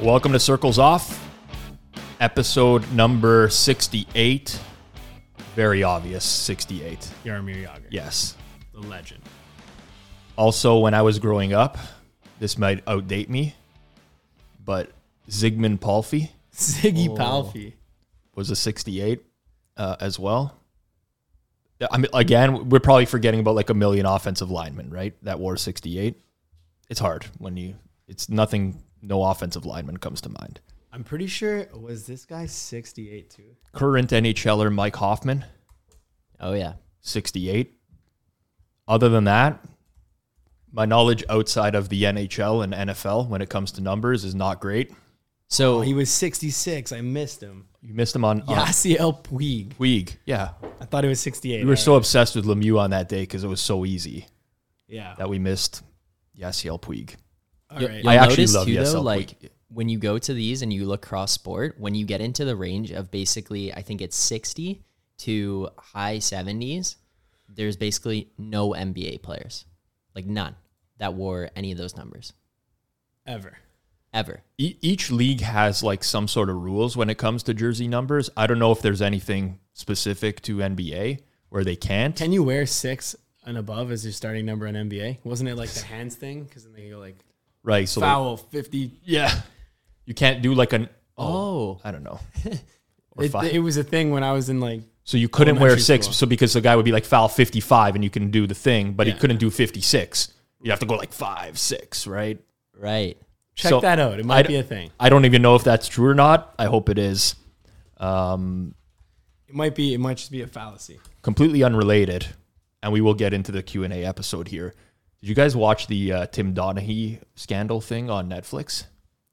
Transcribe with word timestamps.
Welcome 0.00 0.32
to 0.32 0.40
Circles 0.40 0.78
Off, 0.78 1.28
episode 2.20 2.90
number 2.92 3.48
68. 3.50 4.58
Very 5.54 5.82
obvious, 5.82 6.24
68. 6.24 7.10
Jaromir 7.24 7.66
Jagr. 7.66 7.82
Yes. 7.90 8.36
The 8.72 8.80
legend. 8.80 9.20
Also, 10.36 10.78
when 10.78 10.94
I 10.94 11.02
was 11.02 11.18
growing 11.18 11.52
up, 11.52 11.76
this 12.38 12.56
might 12.56 12.82
outdate 12.86 13.28
me, 13.28 13.54
but 14.64 14.90
Zigmund 15.28 15.80
Palffy 15.80 16.30
Ziggy 16.54 17.08
Oh. 17.10 17.16
Palffy. 17.16 17.74
was 18.34 18.50
a 18.50 18.56
68 18.56 19.22
uh, 19.76 19.96
as 20.00 20.18
well. 20.18 20.56
I 21.90 21.96
mean, 21.98 22.10
again, 22.12 22.68
we're 22.68 22.80
probably 22.80 23.06
forgetting 23.06 23.40
about 23.40 23.54
like 23.54 23.70
a 23.70 23.74
million 23.74 24.04
offensive 24.06 24.50
linemen, 24.50 24.90
right? 24.90 25.14
That 25.22 25.38
wore 25.40 25.56
68. 25.56 26.14
It's 26.90 27.00
hard 27.00 27.24
when 27.38 27.56
you, 27.56 27.74
it's 28.06 28.28
nothing, 28.28 28.82
no 29.02 29.24
offensive 29.24 29.64
lineman 29.64 29.96
comes 29.98 30.20
to 30.22 30.28
mind. 30.28 30.60
I'm 30.92 31.04
pretty 31.04 31.26
sure 31.26 31.66
was 31.72 32.06
this 32.06 32.24
guy 32.24 32.46
68 32.46 33.30
too. 33.30 33.56
Current 33.72 34.10
NHLer 34.10 34.72
Mike 34.72 34.96
Hoffman, 34.96 35.44
Oh 36.40 36.54
yeah. 36.54 36.74
68. 37.02 37.72
Other 38.88 39.08
than 39.08 39.24
that, 39.24 39.62
my 40.72 40.84
knowledge 40.84 41.22
outside 41.28 41.74
of 41.74 41.88
the 41.88 42.04
NHL 42.04 42.64
and 42.64 42.72
NFL 42.72 43.28
when 43.28 43.42
it 43.42 43.48
comes 43.50 43.72
to 43.72 43.80
numbers 43.80 44.24
is 44.24 44.34
not 44.34 44.60
great. 44.60 44.92
So 45.48 45.78
Oh, 45.78 45.80
he 45.80 45.94
was 45.94 46.10
66. 46.10 46.92
I 46.92 47.00
missed 47.00 47.42
him. 47.42 47.66
You 47.82 47.94
missed 47.94 48.14
him 48.14 48.24
on, 48.24 48.42
on 48.42 48.56
Yasiel 48.66 49.22
Puig. 49.22 49.74
Puig. 49.74 50.16
Yeah. 50.24 50.50
I 50.80 50.84
thought 50.84 51.04
he 51.04 51.08
was 51.08 51.20
68. 51.20 51.60
We 51.60 51.64
were 51.66 51.72
All 51.72 51.76
so 51.76 51.94
obsessed 51.96 52.36
with 52.36 52.46
Lemieux 52.46 52.78
on 52.78 52.90
that 52.90 53.08
day 53.08 53.22
because 53.22 53.44
it 53.44 53.48
was 53.48 53.60
so 53.60 53.84
easy 53.84 54.26
yeah. 54.86 55.14
that 55.18 55.28
we 55.28 55.38
missed 55.38 55.82
Yasiel 56.38 56.80
Puig. 56.80 57.16
All 57.70 57.80
you- 57.80 57.88
right. 57.88 57.96
you'll 57.98 58.08
I 58.08 58.16
actually 58.16 58.36
notice 58.44 58.54
love 58.54 58.66
too, 58.66 58.74
Yasiel 58.74 58.92
though, 58.92 59.00
Puig. 59.00 59.04
like 59.04 59.52
when 59.68 59.88
you 59.88 59.98
go 59.98 60.18
to 60.18 60.34
these 60.34 60.62
and 60.62 60.72
you 60.72 60.84
look 60.84 61.02
cross 61.02 61.32
sport, 61.32 61.76
when 61.78 61.94
you 61.94 62.04
get 62.04 62.20
into 62.20 62.44
the 62.44 62.56
range 62.56 62.90
of 62.90 63.10
basically, 63.10 63.72
I 63.72 63.82
think 63.82 64.00
it's 64.00 64.16
60 64.16 64.82
to 65.18 65.68
high 65.78 66.16
70s, 66.18 66.96
there's 67.48 67.76
basically 67.76 68.30
no 68.38 68.70
NBA 68.70 69.22
players, 69.22 69.64
like 70.14 70.26
none, 70.26 70.56
that 70.98 71.14
wore 71.14 71.50
any 71.54 71.70
of 71.72 71.78
those 71.78 71.96
numbers 71.96 72.32
Ever. 73.26 73.58
ever. 74.12 74.42
E- 74.58 74.76
each 74.80 75.10
league 75.10 75.40
has 75.42 75.82
like 75.82 76.02
some 76.02 76.26
sort 76.26 76.50
of 76.50 76.56
rules 76.56 76.96
when 76.96 77.08
it 77.10 77.18
comes 77.18 77.42
to 77.44 77.54
jersey 77.54 77.86
numbers. 77.86 78.28
I 78.36 78.46
don't 78.46 78.58
know 78.58 78.72
if 78.72 78.82
there's 78.82 79.02
anything 79.02 79.60
specific 79.72 80.40
to 80.42 80.56
NBA 80.56 81.20
where 81.50 81.62
they 81.64 81.76
can't. 81.76 82.16
Can 82.16 82.32
you 82.32 82.42
wear 82.42 82.66
six 82.66 83.14
and 83.44 83.56
above 83.56 83.90
as 83.92 84.04
your 84.04 84.12
starting 84.12 84.46
number 84.46 84.66
in 84.66 84.74
NBA? 84.74 85.18
Wasn't 85.24 85.48
it 85.48 85.54
like 85.56 85.70
the 85.70 85.84
hands 85.84 86.14
thing? 86.16 86.44
Because 86.44 86.64
then 86.64 86.72
they 86.72 86.88
go 86.90 86.98
like 86.98 87.18
right. 87.62 87.88
So 87.88 88.00
foul 88.00 88.36
50. 88.36 88.90
yeah, 89.04 89.42
you 90.06 90.14
can't 90.14 90.42
do 90.42 90.54
like 90.54 90.72
an 90.72 90.88
oh, 91.18 91.78
Oh, 91.78 91.80
I 91.84 91.90
don't 91.90 92.02
know. 92.02 92.20
Or 93.16 93.24
It, 93.24 93.32
five. 93.32 93.52
it 93.52 93.58
was 93.58 93.76
a 93.76 93.82
thing 93.82 94.12
when 94.12 94.22
I 94.22 94.32
was 94.32 94.48
in 94.48 94.60
like 94.60 94.82
so 95.02 95.16
you 95.16 95.28
couldn't 95.28 95.58
wear 95.58 95.76
six. 95.78 96.06
school. 96.06 96.14
So 96.14 96.26
because 96.26 96.52
the 96.52 96.60
guy 96.60 96.76
would 96.76 96.84
be 96.84 96.92
like 96.92 97.04
foul 97.04 97.26
55 97.28 97.96
and 97.96 98.04
you 98.04 98.08
can 98.10 98.30
do 98.30 98.46
the 98.46 98.54
thing, 98.54 98.92
but 98.92 99.08
he 99.08 99.12
couldn't 99.12 99.38
do 99.38 99.50
56. 99.50 100.32
You 100.62 100.70
have 100.70 100.78
to 100.80 100.86
go 100.86 100.94
like 100.94 101.12
five, 101.12 101.58
six, 101.58 102.06
right? 102.06 102.38
right. 102.78 103.18
check 103.56 103.70
So, 103.70 103.80
that 103.80 103.98
out. 103.98 104.20
It 104.20 104.24
I 104.24 104.28
might 104.28 104.42
d- 104.42 104.48
be 104.48 104.56
a 104.56 104.62
thing. 104.62 104.90
I 105.00 105.08
don't 105.08 105.24
even 105.24 105.42
know 105.42 105.56
if 105.56 105.64
that's 105.64 105.88
true 105.88 106.06
or 106.08 106.14
not. 106.14 106.54
I 106.58 106.66
hope 106.66 106.88
it 106.88 106.98
is. 106.98 107.34
Um, 107.98 108.74
It 109.48 109.54
might 109.54 109.74
be. 109.74 109.92
It 109.94 109.98
might 109.98 110.16
just 110.18 110.30
be 110.30 110.42
a 110.42 110.46
fallacy. 110.46 111.00
completely 111.22 111.62
unrelated, 111.64 112.26
and 112.82 112.92
we 112.92 113.00
will 113.00 113.14
get 113.14 113.32
into 113.34 113.50
the 113.52 113.62
Q 113.62 113.82
and 113.84 113.92
A 113.92 114.04
episode 114.04 114.48
here. 114.48 114.74
Did 115.20 115.28
you 115.28 115.34
guys 115.34 115.54
watch 115.54 115.86
the 115.86 116.12
uh, 116.12 116.26
Tim 116.26 116.54
Donaghy 116.54 117.20
scandal 117.34 117.80
thing 117.80 118.08
on 118.10 118.28
Netflix? 118.30 118.84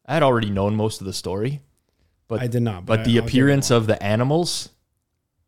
I 0.06 0.14
had 0.14 0.24
already 0.24 0.50
known 0.50 0.76
most 0.76 1.00
of 1.02 1.08
the 1.08 1.14
story, 1.14 1.62
but 2.28 2.42
I 2.42 2.48
did 2.48 2.62
not. 2.62 2.86
but 2.86 3.02
I- 3.02 3.04
the 3.04 3.20
I'll 3.20 3.26
appearance 3.26 3.72
of 3.72 3.88
the 3.88 4.02
animals 4.02 4.70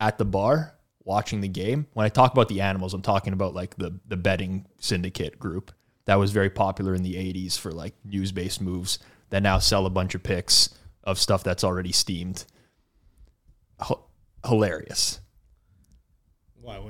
at 0.00 0.16
the 0.18 0.24
bar 0.24 0.74
watching 1.04 1.40
the 1.40 1.48
game. 1.48 1.86
When 1.92 2.06
I 2.06 2.08
talk 2.08 2.32
about 2.32 2.48
the 2.48 2.60
animals, 2.62 2.94
I'm 2.94 3.02
talking 3.02 3.32
about 3.32 3.54
like 3.54 3.76
the 3.76 3.98
the 4.08 4.16
betting 4.16 4.66
syndicate 4.78 5.38
group 5.38 5.72
that 6.06 6.14
was 6.16 6.30
very 6.30 6.50
popular 6.50 6.94
in 6.94 7.02
the 7.02 7.14
80s 7.14 7.58
for 7.58 7.70
like 7.72 7.94
news 8.04 8.32
based 8.32 8.60
moves 8.60 8.98
that 9.28 9.42
now 9.42 9.58
sell 9.58 9.86
a 9.86 9.90
bunch 9.90 10.14
of 10.14 10.22
picks 10.22 10.70
of 11.04 11.18
stuff 11.18 11.42
that's 11.44 11.64
already 11.64 11.92
steamed. 11.92 12.44
H- 13.82 13.96
hilarious 14.46 15.20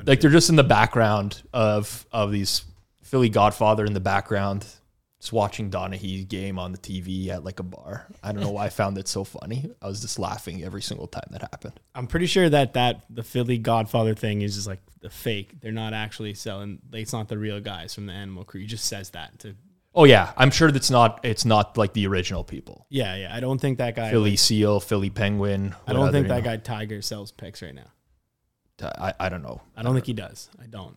like 0.06 0.21
they're 0.21 0.31
just 0.31 0.50
in 0.50 0.56
the 0.56 0.65
background 0.65 1.43
of 1.53 2.06
of 2.12 2.31
these 2.33 2.65
Philly 3.10 3.28
Godfather 3.28 3.84
in 3.84 3.93
the 3.93 3.98
background, 3.98 4.65
just 5.19 5.32
watching 5.32 5.69
Donaghy's 5.69 6.26
game 6.26 6.60
on 6.60 6.71
the 6.71 6.78
TV 6.78 7.26
at 7.26 7.43
like 7.43 7.59
a 7.59 7.65
bar. 7.65 8.06
I 8.22 8.31
don't 8.31 8.41
know 8.41 8.53
why 8.53 8.66
I 8.66 8.69
found 8.69 8.98
it 8.98 9.09
so 9.09 9.25
funny. 9.25 9.69
I 9.82 9.88
was 9.88 10.00
just 10.00 10.21
laughing 10.21 10.62
every 10.62 10.81
single 10.81 11.09
time 11.09 11.26
that 11.32 11.41
happened. 11.41 11.81
I'm 11.93 12.06
pretty 12.06 12.26
sure 12.26 12.48
that 12.48 12.75
that 12.75 13.03
the 13.10 13.25
Philly 13.25 13.59
Godfather 13.59 14.15
thing 14.15 14.43
is 14.43 14.54
just 14.54 14.69
like 14.69 14.78
the 15.00 15.10
fake. 15.10 15.60
They're 15.60 15.72
not 15.72 15.93
actually 15.93 16.34
selling. 16.34 16.78
It's 16.93 17.12
not 17.12 17.26
the 17.26 17.37
real 17.37 17.60
guys 17.60 17.97
from 17.97 18.06
the 18.06 18.12
Animal 18.12 18.44
Crew. 18.44 18.60
He 18.60 18.69
just 18.69 18.84
says 18.84 19.10
that 19.10 19.41
to. 19.41 19.56
Oh 19.92 20.04
yeah, 20.04 20.32
I'm 20.37 20.53
sure 20.53 20.71
that's 20.71 20.88
not 20.88 21.19
it's 21.25 21.44
not 21.44 21.77
like 21.77 21.94
the 21.94 22.06
original 22.06 22.44
people. 22.44 22.87
Yeah, 22.91 23.16
yeah. 23.16 23.34
I 23.34 23.41
don't 23.41 23.60
think 23.60 23.78
that 23.78 23.97
guy. 23.97 24.12
Philly 24.12 24.37
Seal, 24.37 24.78
Philly 24.78 25.10
Penguin. 25.10 25.75
I 25.84 25.94
don't 25.94 26.12
think 26.12 26.28
that 26.28 26.44
know, 26.44 26.50
guy 26.50 26.59
Tiger 26.59 27.03
sells 27.03 27.32
picks 27.32 27.60
right 27.60 27.75
now. 27.75 27.91
I, 28.81 29.15
I 29.19 29.28
don't 29.28 29.42
know. 29.42 29.60
I 29.77 29.82
don't 29.82 29.94
think 29.94 30.06
he 30.06 30.12
does. 30.12 30.48
I 30.62 30.66
don't. 30.66 30.97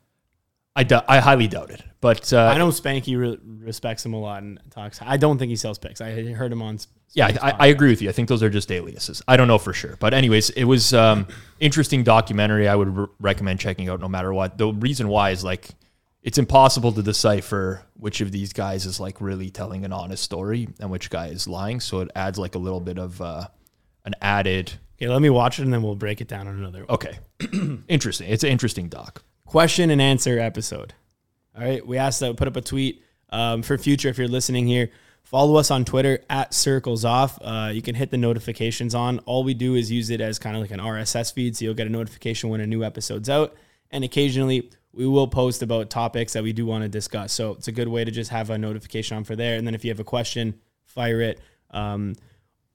I, 0.76 0.84
dou- 0.84 1.02
I 1.08 1.20
highly 1.20 1.48
doubt 1.48 1.70
it. 1.70 1.84
But 2.02 2.34
uh, 2.34 2.46
I 2.48 2.58
know 2.58 2.70
Spanky 2.70 3.18
re- 3.18 3.40
respects 3.44 4.06
him 4.06 4.14
a 4.14 4.20
lot 4.20 4.44
and 4.44 4.60
talks. 4.72 5.00
I 5.02 5.18
don't 5.18 5.38
think 5.38 5.50
he 5.50 5.56
sells 5.56 5.78
picks. 5.78 6.02
I 6.02 6.12
heard 6.34 6.52
him 6.52 6.62
on. 6.62 6.78
Sp- 6.82 6.92
Yeah, 7.14 7.28
I, 7.42 7.52
I 7.60 7.68
agree 7.68 7.90
with 7.90 8.02
you. 8.02 8.10
I 8.10 8.12
think 8.12 8.28
those 8.28 8.42
are 8.44 8.50
just 8.50 8.72
aliases. 8.72 9.22
I 9.28 9.38
don't 9.38 9.48
know 9.48 9.60
for 9.60 9.72
sure, 9.74 9.96
but 10.00 10.14
anyways, 10.14 10.50
it 10.52 10.64
was 10.66 10.94
um, 10.94 11.28
interesting 11.60 12.04
documentary. 12.04 12.68
I 12.68 12.76
would 12.76 12.90
re- 12.98 13.06
recommend 13.20 13.60
checking 13.60 13.88
out 13.88 14.00
no 14.02 14.08
matter 14.10 14.34
what. 14.34 14.58
The 14.58 14.74
reason 14.74 15.08
why 15.08 15.30
is 15.30 15.44
like 15.44 15.70
it's 16.24 16.38
impossible 16.38 16.92
to 16.94 17.04
decipher 17.04 17.84
which 17.96 18.20
of 18.22 18.32
these 18.32 18.52
guys 18.52 18.86
is 18.86 19.00
like 19.00 19.22
really 19.22 19.50
telling 19.50 19.86
an 19.86 19.94
honest 19.94 20.24
story 20.24 20.68
and 20.80 20.90
which 20.90 21.10
guy 21.10 21.28
is 21.28 21.48
lying. 21.48 21.80
So 21.80 22.00
it 22.00 22.10
adds 22.16 22.40
like 22.40 22.56
a 22.56 22.60
little 22.60 22.80
bit 22.82 22.98
of 22.98 23.22
uh, 23.22 23.48
an 24.06 24.14
added. 24.22 24.74
Okay, 24.98 25.08
let 25.08 25.22
me 25.22 25.30
watch 25.30 25.60
it 25.60 25.64
and 25.64 25.72
then 25.74 25.84
we'll 25.84 25.96
break 25.96 26.20
it 26.22 26.28
down 26.28 26.48
on 26.48 26.58
another 26.58 26.86
Okay, 26.90 27.18
interesting. 27.88 28.30
It's 28.30 28.44
an 28.44 28.50
interesting 28.50 28.88
doc. 28.90 29.24
Question 29.54 29.92
and 29.92 30.02
answer 30.02 30.40
episode. 30.40 30.96
All 31.56 31.64
right, 31.64 31.86
we 31.86 32.00
asked 32.00 32.22
that 32.22 32.30
we 32.30 32.34
put 32.34 32.48
up 32.48 32.56
a 32.56 32.62
tweet 32.62 33.04
um, 33.30 33.62
for 33.62 33.78
future. 33.78 34.10
If 34.10 34.18
you're 34.18 34.28
listening 34.28 34.66
here, 34.66 34.90
follow 35.22 35.58
us 35.58 35.70
on 35.70 35.86
Twitter 35.86 36.18
at 36.28 36.56
Circles 36.56 37.06
Off. 37.06 37.38
Uh, 37.40 37.70
you 37.72 37.84
can 37.84 37.94
hit 37.94 38.10
the 38.10 38.18
notifications 38.18 38.96
on. 38.96 39.20
All 39.28 39.44
we 39.44 39.54
do 39.54 39.76
is 39.76 39.92
use 39.92 40.10
it 40.10 40.22
as 40.22 40.40
kind 40.40 40.56
of 40.56 40.64
like 40.64 40.72
an 40.72 40.80
RSS 40.80 41.32
feed, 41.32 41.56
so 41.56 41.66
you'll 41.66 41.76
get 41.76 41.86
a 41.86 41.92
notification 41.92 42.50
when 42.50 42.62
a 42.62 42.66
new 42.66 42.84
episode's 42.84 43.30
out. 43.30 43.56
And 43.92 44.04
occasionally, 44.04 44.72
we 44.92 45.06
will 45.06 45.28
post 45.28 45.62
about 45.62 45.92
topics 45.92 46.34
that 46.34 46.42
we 46.42 46.52
do 46.52 46.66
want 46.66 46.82
to 46.82 46.90
discuss. 46.90 47.32
So 47.32 47.52
it's 47.52 47.68
a 47.68 47.72
good 47.72 47.88
way 47.88 48.04
to 48.04 48.10
just 48.10 48.32
have 48.32 48.50
a 48.50 48.58
notification 48.58 49.18
on 49.18 49.24
for 49.24 49.36
there. 49.36 49.58
And 49.58 49.68
then 49.68 49.76
if 49.76 49.86
you 49.86 49.92
have 49.92 50.00
a 50.00 50.04
question, 50.04 50.60
fire 50.84 51.22
it. 51.22 51.40
Um, 51.70 52.16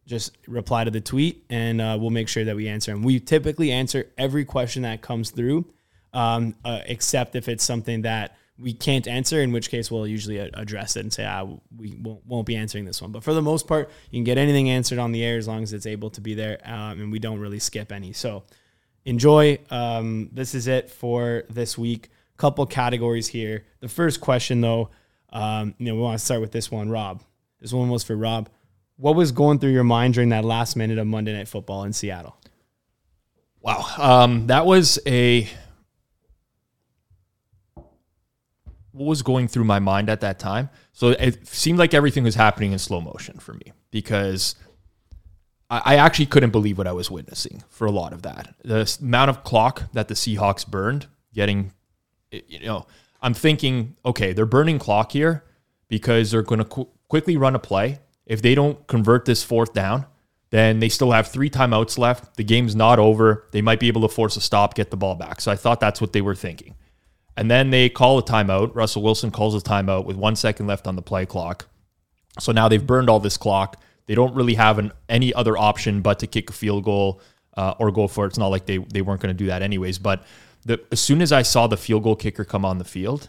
just 0.06 0.38
reply 0.46 0.84
to 0.84 0.92
the 0.92 1.00
tweet 1.00 1.44
and 1.50 1.80
uh, 1.80 1.98
we'll 2.00 2.10
make 2.10 2.28
sure 2.28 2.44
that 2.44 2.54
we 2.54 2.68
answer 2.68 2.92
them. 2.92 3.02
We 3.02 3.18
typically 3.18 3.72
answer 3.72 4.06
every 4.16 4.44
question 4.44 4.82
that 4.82 5.02
comes 5.02 5.32
through, 5.32 5.66
um, 6.12 6.54
uh, 6.64 6.80
except 6.86 7.36
if 7.36 7.48
it's 7.48 7.64
something 7.64 8.02
that 8.02 8.36
we 8.58 8.72
can't 8.72 9.06
answer, 9.06 9.40
in 9.40 9.52
which 9.52 9.70
case 9.70 9.90
we'll 9.90 10.06
usually 10.06 10.38
address 10.38 10.96
it 10.96 11.00
and 11.00 11.12
say, 11.12 11.24
ah, 11.24 11.46
we 11.76 11.96
won't, 12.00 12.26
won't 12.26 12.46
be 12.46 12.56
answering 12.56 12.84
this 12.84 13.00
one. 13.00 13.12
But 13.12 13.22
for 13.22 13.32
the 13.32 13.42
most 13.42 13.68
part, 13.68 13.88
you 14.10 14.16
can 14.16 14.24
get 14.24 14.36
anything 14.36 14.68
answered 14.68 14.98
on 14.98 15.12
the 15.12 15.22
air 15.24 15.38
as 15.38 15.46
long 15.46 15.62
as 15.62 15.72
it's 15.72 15.86
able 15.86 16.10
to 16.10 16.20
be 16.20 16.34
there, 16.34 16.58
um, 16.64 17.00
and 17.00 17.12
we 17.12 17.20
don't 17.20 17.38
really 17.38 17.60
skip 17.60 17.92
any. 17.92 18.12
So 18.12 18.42
enjoy. 19.04 19.58
Um, 19.70 20.30
this 20.32 20.54
is 20.54 20.66
it 20.66 20.90
for 20.90 21.44
this 21.48 21.78
week. 21.78 22.10
Couple 22.36 22.66
categories 22.66 23.26
here. 23.26 23.64
The 23.80 23.88
first 23.88 24.20
question, 24.20 24.60
though, 24.60 24.90
um, 25.30 25.74
you 25.78 25.86
know, 25.86 25.94
we 25.94 26.00
want 26.00 26.18
to 26.18 26.24
start 26.24 26.40
with 26.40 26.52
this 26.52 26.70
one, 26.70 26.88
Rob. 26.88 27.22
This 27.60 27.72
one 27.72 27.88
was 27.88 28.04
for 28.04 28.16
Rob. 28.16 28.48
What 28.96 29.16
was 29.16 29.32
going 29.32 29.58
through 29.58 29.72
your 29.72 29.84
mind 29.84 30.14
during 30.14 30.28
that 30.30 30.44
last 30.44 30.76
minute 30.76 30.98
of 30.98 31.06
Monday 31.06 31.32
Night 31.32 31.48
Football 31.48 31.84
in 31.84 31.92
Seattle? 31.92 32.36
Wow, 33.60 33.84
um, 33.98 34.46
that 34.48 34.66
was 34.66 34.98
a. 35.06 35.48
What 38.98 39.06
was 39.06 39.22
going 39.22 39.46
through 39.46 39.64
my 39.64 39.78
mind 39.78 40.10
at 40.10 40.20
that 40.22 40.38
time? 40.38 40.70
So 40.92 41.10
it 41.10 41.46
seemed 41.46 41.78
like 41.78 41.94
everything 41.94 42.24
was 42.24 42.34
happening 42.34 42.72
in 42.72 42.78
slow 42.78 43.00
motion 43.00 43.38
for 43.38 43.54
me 43.54 43.72
because 43.92 44.56
I, 45.70 45.82
I 45.84 45.96
actually 45.96 46.26
couldn't 46.26 46.50
believe 46.50 46.78
what 46.78 46.88
I 46.88 46.92
was 46.92 47.10
witnessing 47.10 47.62
for 47.68 47.86
a 47.86 47.92
lot 47.92 48.12
of 48.12 48.22
that. 48.22 48.54
The 48.64 48.98
amount 49.00 49.30
of 49.30 49.44
clock 49.44 49.84
that 49.92 50.08
the 50.08 50.14
Seahawks 50.14 50.66
burned, 50.66 51.06
getting, 51.32 51.72
you 52.32 52.66
know, 52.66 52.86
I'm 53.22 53.34
thinking, 53.34 53.96
okay, 54.04 54.32
they're 54.32 54.46
burning 54.46 54.78
clock 54.78 55.12
here 55.12 55.44
because 55.88 56.30
they're 56.32 56.42
going 56.42 56.60
to 56.60 56.64
qu- 56.64 56.88
quickly 57.08 57.36
run 57.36 57.54
a 57.54 57.58
play. 57.58 58.00
If 58.26 58.42
they 58.42 58.54
don't 58.54 58.84
convert 58.88 59.24
this 59.24 59.42
fourth 59.42 59.72
down, 59.72 60.06
then 60.50 60.80
they 60.80 60.88
still 60.88 61.12
have 61.12 61.28
three 61.28 61.50
timeouts 61.50 61.98
left. 61.98 62.36
The 62.36 62.44
game's 62.44 62.74
not 62.74 62.98
over. 62.98 63.46
They 63.52 63.62
might 63.62 63.80
be 63.80 63.88
able 63.88 64.02
to 64.02 64.08
force 64.08 64.36
a 64.36 64.40
stop, 64.40 64.74
get 64.74 64.90
the 64.90 64.96
ball 64.96 65.14
back. 65.14 65.40
So 65.40 65.52
I 65.52 65.56
thought 65.56 65.80
that's 65.80 66.00
what 66.00 66.12
they 66.12 66.20
were 66.20 66.34
thinking. 66.34 66.74
And 67.38 67.48
then 67.48 67.70
they 67.70 67.88
call 67.88 68.18
a 68.18 68.22
timeout. 68.22 68.74
Russell 68.74 69.00
Wilson 69.00 69.30
calls 69.30 69.54
a 69.54 69.64
timeout 69.64 70.04
with 70.04 70.16
one 70.16 70.34
second 70.34 70.66
left 70.66 70.88
on 70.88 70.96
the 70.96 71.02
play 71.02 71.24
clock. 71.24 71.66
So 72.40 72.50
now 72.50 72.68
they've 72.68 72.84
burned 72.84 73.08
all 73.08 73.20
this 73.20 73.36
clock. 73.36 73.80
They 74.06 74.16
don't 74.16 74.34
really 74.34 74.54
have 74.54 74.80
an, 74.80 74.90
any 75.08 75.32
other 75.32 75.56
option 75.56 76.02
but 76.02 76.18
to 76.18 76.26
kick 76.26 76.50
a 76.50 76.52
field 76.52 76.82
goal 76.82 77.20
uh, 77.56 77.74
or 77.78 77.92
go 77.92 78.08
for 78.08 78.24
it. 78.24 78.30
It's 78.30 78.38
not 78.38 78.48
like 78.48 78.66
they, 78.66 78.78
they 78.78 79.02
weren't 79.02 79.20
going 79.20 79.32
to 79.32 79.38
do 79.38 79.46
that 79.46 79.62
anyways. 79.62 80.00
But 80.00 80.24
the, 80.64 80.80
as 80.90 80.98
soon 80.98 81.22
as 81.22 81.30
I 81.30 81.42
saw 81.42 81.68
the 81.68 81.76
field 81.76 82.02
goal 82.02 82.16
kicker 82.16 82.44
come 82.44 82.64
on 82.64 82.78
the 82.78 82.84
field, 82.84 83.28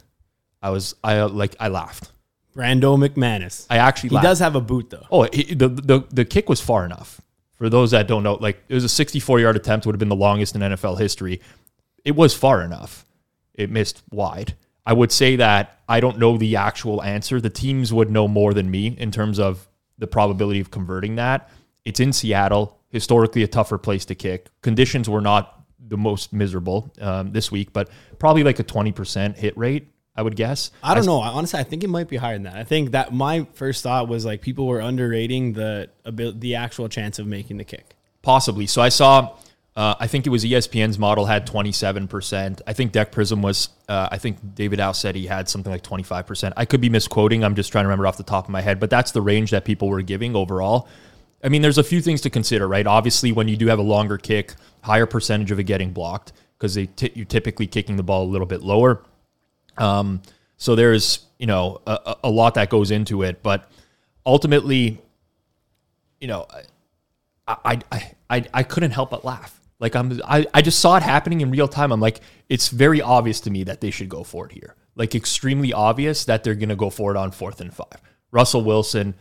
I 0.59 0.71
was 0.71 0.95
I 1.03 1.19
uh, 1.19 1.29
like 1.29 1.55
I 1.59 1.67
laughed. 1.67 2.11
Brandon 2.55 2.99
McManus. 2.99 3.67
I 3.69 3.77
actually 3.77 4.09
He 4.09 4.15
laughed. 4.15 4.25
does 4.25 4.39
have 4.39 4.55
a 4.55 4.61
boot 4.61 4.89
though. 4.89 5.05
Oh, 5.11 5.27
he, 5.31 5.53
the, 5.53 5.69
the 5.69 6.03
the 6.09 6.25
kick 6.25 6.49
was 6.49 6.59
far 6.59 6.83
enough. 6.83 7.21
For 7.57 7.69
those 7.69 7.91
that 7.91 8.07
don't 8.07 8.23
know, 8.23 8.33
like 8.35 8.63
it 8.69 8.73
was 8.73 8.83
a 8.83 8.89
64 8.89 9.39
yard 9.39 9.55
attempt, 9.55 9.85
would 9.85 9.93
have 9.93 9.99
been 9.99 10.09
the 10.09 10.15
longest 10.15 10.55
in 10.55 10.61
NFL 10.61 10.97
history. 10.97 11.41
It 12.03 12.15
was 12.15 12.33
far 12.33 12.63
enough. 12.63 13.05
It 13.59 13.69
missed 13.69 14.01
wide. 14.09 14.55
I 14.85 14.93
would 14.93 15.11
say 15.11 15.35
that 15.35 15.79
I 15.87 15.99
don't 15.99 16.17
know 16.17 16.37
the 16.37 16.55
actual 16.55 17.03
answer. 17.03 17.39
The 17.41 17.49
teams 17.49 17.93
would 17.93 18.09
know 18.09 18.27
more 18.27 18.53
than 18.53 18.71
me 18.71 18.95
in 18.97 19.11
terms 19.11 19.37
of 19.37 19.67
the 19.97 20.07
probability 20.07 20.59
of 20.59 20.71
converting 20.71 21.15
that. 21.17 21.49
It's 21.85 21.99
in 21.99 22.13
Seattle, 22.13 22.79
historically 22.89 23.43
a 23.43 23.47
tougher 23.47 23.77
place 23.77 24.05
to 24.05 24.15
kick. 24.15 24.47
Conditions 24.61 25.09
were 25.09 25.21
not 25.21 25.63
the 25.79 25.97
most 25.97 26.31
miserable 26.31 26.91
um, 27.01 27.31
this 27.33 27.51
week, 27.51 27.73
but 27.73 27.89
probably 28.17 28.43
like 28.43 28.59
a 28.59 28.63
20% 28.63 29.35
hit 29.35 29.57
rate, 29.57 29.87
I 30.15 30.21
would 30.21 30.35
guess. 30.35 30.71
I 30.81 30.95
don't 30.95 31.05
know. 31.05 31.19
I, 31.19 31.29
Honestly, 31.29 31.59
I 31.59 31.63
think 31.63 31.83
it 31.83 31.89
might 31.89 32.07
be 32.07 32.17
higher 32.17 32.35
than 32.35 32.43
that. 32.43 32.55
I 32.55 32.63
think 32.63 32.91
that 32.91 33.13
my 33.13 33.45
first 33.53 33.83
thought 33.83 34.07
was 34.07 34.25
like 34.25 34.41
people 34.41 34.67
were 34.67 34.79
underrating 34.79 35.53
the 35.53 35.89
the 36.05 36.55
actual 36.55 36.87
chance 36.87 37.19
of 37.19 37.27
making 37.27 37.57
the 37.57 37.63
kick. 37.63 37.95
Possibly. 38.21 38.67
So 38.67 38.81
I 38.81 38.89
saw, 38.89 39.35
uh, 39.79 39.95
I 39.97 40.07
think 40.07 40.27
it 40.27 40.29
was 40.29 40.43
ESPN's 40.43 40.99
model 40.99 41.25
had 41.25 41.47
27%. 41.47 42.59
I 42.67 42.73
think 42.73 42.91
Deck 42.91 43.13
Prism 43.13 43.41
was, 43.41 43.69
uh, 43.87 44.09
I 44.11 44.17
think 44.17 44.37
David 44.53 44.81
Al 44.81 44.93
said 44.93 45.15
he 45.15 45.25
had 45.25 45.47
something 45.47 45.71
like 45.71 45.83
25%. 45.83 46.51
I 46.57 46.65
could 46.65 46.81
be 46.81 46.89
misquoting. 46.89 47.45
I'm 47.45 47.55
just 47.55 47.71
trying 47.71 47.85
to 47.85 47.87
remember 47.87 48.05
off 48.05 48.17
the 48.17 48.23
top 48.23 48.43
of 48.43 48.49
my 48.49 48.59
head, 48.59 48.81
but 48.81 48.89
that's 48.89 49.11
the 49.11 49.21
range 49.21 49.51
that 49.51 49.63
people 49.63 49.87
were 49.87 50.01
giving 50.01 50.35
overall. 50.35 50.89
I 51.41 51.47
mean, 51.47 51.61
there's 51.61 51.77
a 51.77 51.83
few 51.83 52.01
things 52.01 52.19
to 52.21 52.29
consider, 52.29 52.67
right? 52.67 52.85
Obviously, 52.85 53.31
when 53.31 53.47
you 53.47 53.55
do 53.55 53.67
have 53.67 53.79
a 53.79 53.83
longer 53.83 54.17
kick, 54.17 54.53
higher 54.81 55.05
percentage 55.05 55.49
of 55.49 55.61
it 55.61 55.63
getting 55.63 55.93
blocked 55.93 56.33
because 56.57 56.75
t- 56.97 57.13
you're 57.15 57.25
typically 57.25 57.65
kicking 57.65 57.95
the 57.95 58.03
ball 58.03 58.25
a 58.25 58.29
little 58.29 58.47
bit 58.47 58.61
lower. 58.61 59.01
Um, 59.77 60.21
so 60.57 60.75
there's 60.75 61.25
you 61.37 61.47
know 61.47 61.79
a, 61.87 62.17
a 62.25 62.29
lot 62.29 62.55
that 62.55 62.69
goes 62.69 62.91
into 62.91 63.23
it, 63.23 63.41
but 63.41 63.71
ultimately, 64.25 65.01
you 66.19 66.27
know, 66.27 66.47
I 67.47 67.79
I 67.89 68.11
I, 68.29 68.45
I 68.53 68.63
couldn't 68.63 68.91
help 68.91 69.11
but 69.11 69.23
laugh. 69.23 69.55
Like 69.79 69.95
I'm 69.95 70.21
I, 70.25 70.45
I 70.53 70.61
just 70.61 70.79
saw 70.79 70.97
it 70.97 71.03
happening 71.03 71.41
in 71.41 71.51
real 71.51 71.67
time. 71.67 71.91
I'm 71.91 72.01
like, 72.01 72.21
it's 72.49 72.69
very 72.69 73.01
obvious 73.01 73.39
to 73.41 73.49
me 73.49 73.63
that 73.63 73.81
they 73.81 73.91
should 73.91 74.09
go 74.09 74.23
for 74.23 74.45
it 74.45 74.51
here. 74.51 74.75
Like 74.95 75.15
extremely 75.15 75.71
obvious 75.71 76.25
that 76.25 76.43
they're 76.43 76.55
gonna 76.55 76.75
go 76.75 76.89
for 76.89 77.11
it 77.11 77.17
on 77.17 77.31
fourth 77.31 77.61
and 77.61 77.73
five. 77.73 78.01
Russell 78.31 78.63
Wilson, 78.63 79.15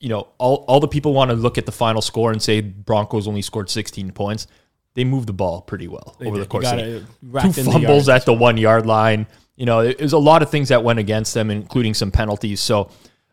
you 0.00 0.08
know, 0.08 0.28
all, 0.38 0.64
all 0.66 0.80
the 0.80 0.88
people 0.88 1.12
want 1.12 1.30
to 1.30 1.36
look 1.36 1.58
at 1.58 1.66
the 1.66 1.72
final 1.72 2.02
score 2.02 2.32
and 2.32 2.42
say 2.42 2.60
Broncos 2.60 3.28
only 3.28 3.42
scored 3.42 3.70
16 3.70 4.10
points. 4.12 4.46
They 4.94 5.04
moved 5.04 5.28
the 5.28 5.32
ball 5.32 5.60
pretty 5.60 5.86
well 5.86 6.16
over 6.20 6.36
did. 6.36 6.44
the 6.44 6.48
course 6.48 6.72
of 6.72 6.78
it 6.78 6.88
it. 6.88 7.02
Two 7.22 7.60
in 7.60 7.66
the 7.66 7.72
fumbles 7.72 8.08
at 8.08 8.24
the 8.24 8.32
one 8.32 8.56
yard 8.56 8.86
line. 8.86 9.26
You 9.56 9.66
know, 9.66 9.92
there's 9.92 10.12
a 10.12 10.18
lot 10.18 10.42
of 10.42 10.50
things 10.50 10.70
that 10.70 10.82
went 10.82 10.98
against 10.98 11.34
them, 11.34 11.50
including 11.50 11.94
some 11.94 12.10
penalties. 12.10 12.60
So 12.60 12.90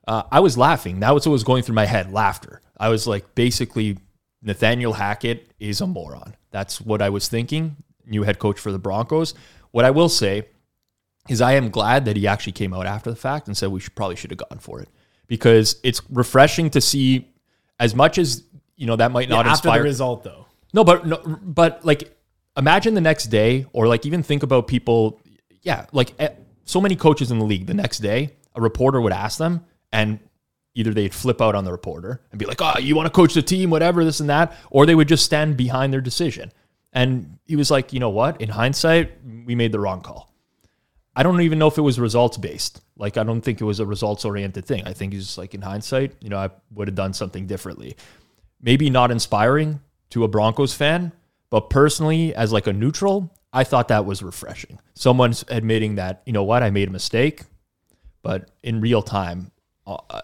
uh, 0.07 0.23
I 0.31 0.41
was 0.41 0.57
laughing. 0.57 0.99
That 0.99 1.13
was 1.13 1.25
what 1.25 1.31
was 1.31 1.43
going 1.43 1.63
through 1.63 1.75
my 1.75 1.85
head 1.85 2.11
laughter. 2.11 2.61
I 2.77 2.89
was 2.89 3.07
like, 3.07 3.33
basically, 3.35 3.97
Nathaniel 4.41 4.93
Hackett 4.93 5.51
is 5.59 5.81
a 5.81 5.87
moron. 5.87 6.35
That's 6.51 6.79
what 6.79 7.01
I 7.01 7.09
was 7.09 7.27
thinking. 7.27 7.77
New 8.05 8.23
head 8.23 8.39
coach 8.39 8.59
for 8.59 8.71
the 8.71 8.79
Broncos. 8.79 9.33
What 9.71 9.85
I 9.85 9.91
will 9.91 10.09
say 10.09 10.47
is 11.27 11.41
I 11.41 11.53
am 11.53 11.69
glad 11.69 12.05
that 12.05 12.15
he 12.15 12.27
actually 12.27 12.53
came 12.53 12.73
out 12.73 12.85
after 12.85 13.09
the 13.09 13.15
fact 13.15 13.47
and 13.47 13.57
said 13.57 13.69
we 13.69 13.79
should 13.79 13.95
probably 13.95 14.15
should 14.15 14.31
have 14.31 14.39
gone 14.49 14.59
for 14.59 14.79
it 14.79 14.89
because 15.27 15.79
it's 15.83 16.01
refreshing 16.09 16.69
to 16.71 16.81
see 16.81 17.27
as 17.79 17.95
much 17.95 18.17
as 18.17 18.43
you 18.75 18.85
know 18.85 18.95
that 18.95 19.11
might 19.11 19.29
not 19.29 19.45
after 19.45 19.67
inspire 19.67 19.79
the 19.79 19.83
result 19.83 20.23
though. 20.23 20.45
no, 20.73 20.83
but 20.83 21.05
no, 21.05 21.17
but 21.41 21.83
like 21.83 22.15
imagine 22.57 22.93
the 22.93 23.01
next 23.01 23.25
day, 23.25 23.65
or 23.73 23.87
like 23.87 24.05
even 24.05 24.23
think 24.23 24.43
about 24.43 24.67
people. 24.67 25.19
Yeah, 25.61 25.85
like 25.91 26.13
eh, 26.19 26.29
so 26.65 26.79
many 26.79 26.95
coaches 26.95 27.31
in 27.31 27.39
the 27.39 27.45
league. 27.45 27.67
The 27.67 27.73
next 27.73 27.99
day, 27.99 28.35
a 28.53 28.61
reporter 28.61 29.01
would 29.01 29.13
ask 29.13 29.37
them, 29.37 29.65
and 29.91 30.19
either 30.75 30.93
they'd 30.93 31.13
flip 31.13 31.41
out 31.41 31.55
on 31.55 31.65
the 31.65 31.71
reporter 31.71 32.21
and 32.31 32.39
be 32.39 32.45
like, 32.45 32.61
"Oh, 32.61 32.77
you 32.79 32.95
want 32.95 33.07
to 33.07 33.11
coach 33.11 33.33
the 33.33 33.41
team, 33.41 33.69
whatever, 33.69 34.05
this 34.05 34.19
and 34.19 34.29
that," 34.29 34.55
or 34.69 34.85
they 34.85 34.95
would 34.95 35.07
just 35.07 35.25
stand 35.25 35.57
behind 35.57 35.91
their 35.91 36.01
decision. 36.01 36.51
And 36.93 37.39
he 37.45 37.55
was 37.55 37.71
like, 37.71 37.91
"You 37.91 37.99
know 37.99 38.09
what? 38.09 38.39
In 38.39 38.49
hindsight, 38.49 39.11
we 39.45 39.55
made 39.55 39.71
the 39.71 39.79
wrong 39.79 40.01
call." 40.01 40.31
I 41.17 41.23
don't 41.23 41.41
even 41.41 41.57
know 41.59 41.67
if 41.67 41.77
it 41.77 41.81
was 41.81 41.97
results 41.97 42.37
based. 42.37 42.81
Like, 42.97 43.15
I 43.15 43.23
don't 43.23 43.39
think 43.39 43.61
it 43.61 43.63
was 43.63 43.79
a 43.79 43.85
results 43.85 44.25
oriented 44.25 44.65
thing. 44.65 44.83
I 44.85 44.91
think 44.91 45.13
he's 45.13 45.37
like, 45.37 45.55
in 45.55 45.61
hindsight, 45.61 46.13
you 46.19 46.27
know, 46.27 46.37
I 46.37 46.49
would 46.73 46.89
have 46.89 46.95
done 46.95 47.13
something 47.13 47.47
differently 47.47 47.95
maybe 48.65 48.89
not 48.89 49.11
inspiring 49.11 49.79
to 50.09 50.23
a 50.23 50.27
Broncos 50.27 50.73
fan, 50.73 51.13
but 51.49 51.69
personally, 51.69 52.35
as 52.35 52.51
like 52.51 52.67
a 52.67 52.73
neutral, 52.73 53.33
I 53.53 53.63
thought 53.63 53.87
that 53.87 54.05
was 54.05 54.21
refreshing. 54.23 54.79
Someone's 54.95 55.45
admitting 55.47 55.95
that, 55.95 56.21
you 56.25 56.33
know 56.33 56.43
what, 56.43 56.63
I 56.63 56.71
made 56.71 56.89
a 56.89 56.91
mistake, 56.91 57.43
but 58.23 58.49
in 58.63 58.81
real 58.81 59.01
time, 59.01 59.51
uh, 59.85 60.21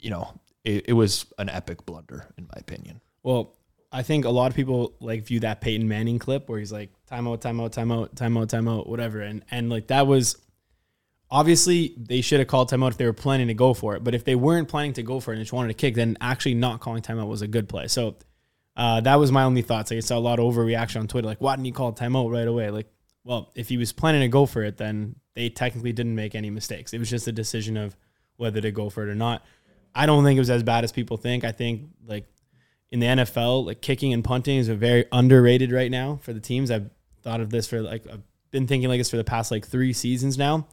you 0.00 0.10
know, 0.10 0.32
it, 0.64 0.86
it 0.88 0.92
was 0.92 1.26
an 1.38 1.48
epic 1.48 1.86
blunder, 1.86 2.26
in 2.36 2.44
my 2.44 2.58
opinion. 2.58 3.00
Well, 3.22 3.54
I 3.90 4.02
think 4.02 4.24
a 4.24 4.30
lot 4.30 4.50
of 4.50 4.56
people 4.56 4.94
like 5.00 5.24
view 5.24 5.40
that 5.40 5.60
Peyton 5.60 5.88
Manning 5.88 6.18
clip 6.18 6.48
where 6.48 6.58
he's 6.58 6.72
like 6.72 6.90
timeout, 7.10 7.40
timeout, 7.40 7.70
timeout, 7.70 8.14
timeout, 8.14 8.46
timeout, 8.46 8.86
whatever, 8.86 9.20
and 9.20 9.44
and 9.50 9.70
like 9.70 9.88
that 9.88 10.06
was 10.06 10.36
obviously 11.30 11.94
they 11.96 12.20
should 12.20 12.38
have 12.38 12.48
called 12.48 12.70
timeout 12.70 12.90
if 12.90 12.96
they 12.98 13.06
were 13.06 13.12
planning 13.12 13.48
to 13.48 13.54
go 13.54 13.74
for 13.74 13.96
it. 13.96 14.04
But 14.04 14.14
if 14.14 14.24
they 14.24 14.34
weren't 14.34 14.68
planning 14.68 14.92
to 14.94 15.02
go 15.02 15.20
for 15.20 15.32
it 15.32 15.36
and 15.36 15.44
just 15.44 15.52
wanted 15.52 15.68
to 15.68 15.74
kick, 15.74 15.94
then 15.94 16.16
actually 16.20 16.54
not 16.54 16.80
calling 16.80 17.02
timeout 17.02 17.28
was 17.28 17.42
a 17.42 17.48
good 17.48 17.68
play. 17.68 17.88
So 17.88 18.16
uh, 18.76 19.00
that 19.00 19.16
was 19.16 19.32
my 19.32 19.44
only 19.44 19.62
thoughts. 19.62 19.90
Like 19.90 19.98
I 19.98 20.00
saw 20.00 20.18
a 20.18 20.20
lot 20.20 20.38
of 20.38 20.44
overreaction 20.44 21.00
on 21.00 21.08
Twitter, 21.08 21.26
like 21.26 21.40
why 21.40 21.54
didn't 21.54 21.66
he 21.66 21.72
call 21.72 21.92
timeout 21.92 22.30
right 22.30 22.46
away? 22.46 22.70
Like, 22.70 22.88
well, 23.24 23.50
if 23.54 23.68
he 23.68 23.76
was 23.76 23.92
planning 23.92 24.20
to 24.20 24.28
go 24.28 24.46
for 24.46 24.62
it, 24.62 24.76
then 24.76 25.16
they 25.34 25.48
technically 25.48 25.92
didn't 25.92 26.14
make 26.14 26.34
any 26.34 26.50
mistakes. 26.50 26.92
It 26.92 26.98
was 26.98 27.10
just 27.10 27.26
a 27.26 27.32
decision 27.32 27.76
of 27.76 27.96
whether 28.36 28.60
to 28.60 28.70
go 28.70 28.88
for 28.88 29.02
it 29.06 29.10
or 29.10 29.14
not. 29.14 29.44
I 29.94 30.06
don't 30.06 30.24
think 30.24 30.36
it 30.36 30.40
was 30.40 30.50
as 30.50 30.62
bad 30.62 30.84
as 30.84 30.92
people 30.92 31.16
think. 31.16 31.44
I 31.44 31.52
think 31.52 31.90
like 32.06 32.26
in 32.90 33.00
the 33.00 33.06
NFL, 33.06 33.66
like 33.66 33.80
kicking 33.80 34.12
and 34.12 34.24
punting 34.24 34.58
is 34.58 34.68
a 34.68 34.74
very 34.74 35.04
underrated 35.12 35.72
right 35.72 35.90
now 35.90 36.18
for 36.22 36.32
the 36.32 36.40
teams. 36.40 36.70
I've 36.70 36.90
thought 37.22 37.40
of 37.40 37.50
this 37.50 37.66
for 37.66 37.80
like 37.80 38.06
I've 38.06 38.22
been 38.50 38.66
thinking 38.66 38.88
like 38.88 39.00
this 39.00 39.10
for 39.10 39.16
the 39.16 39.24
past 39.24 39.50
like 39.50 39.66
three 39.66 39.92
seasons 39.92 40.38
now. 40.38 40.66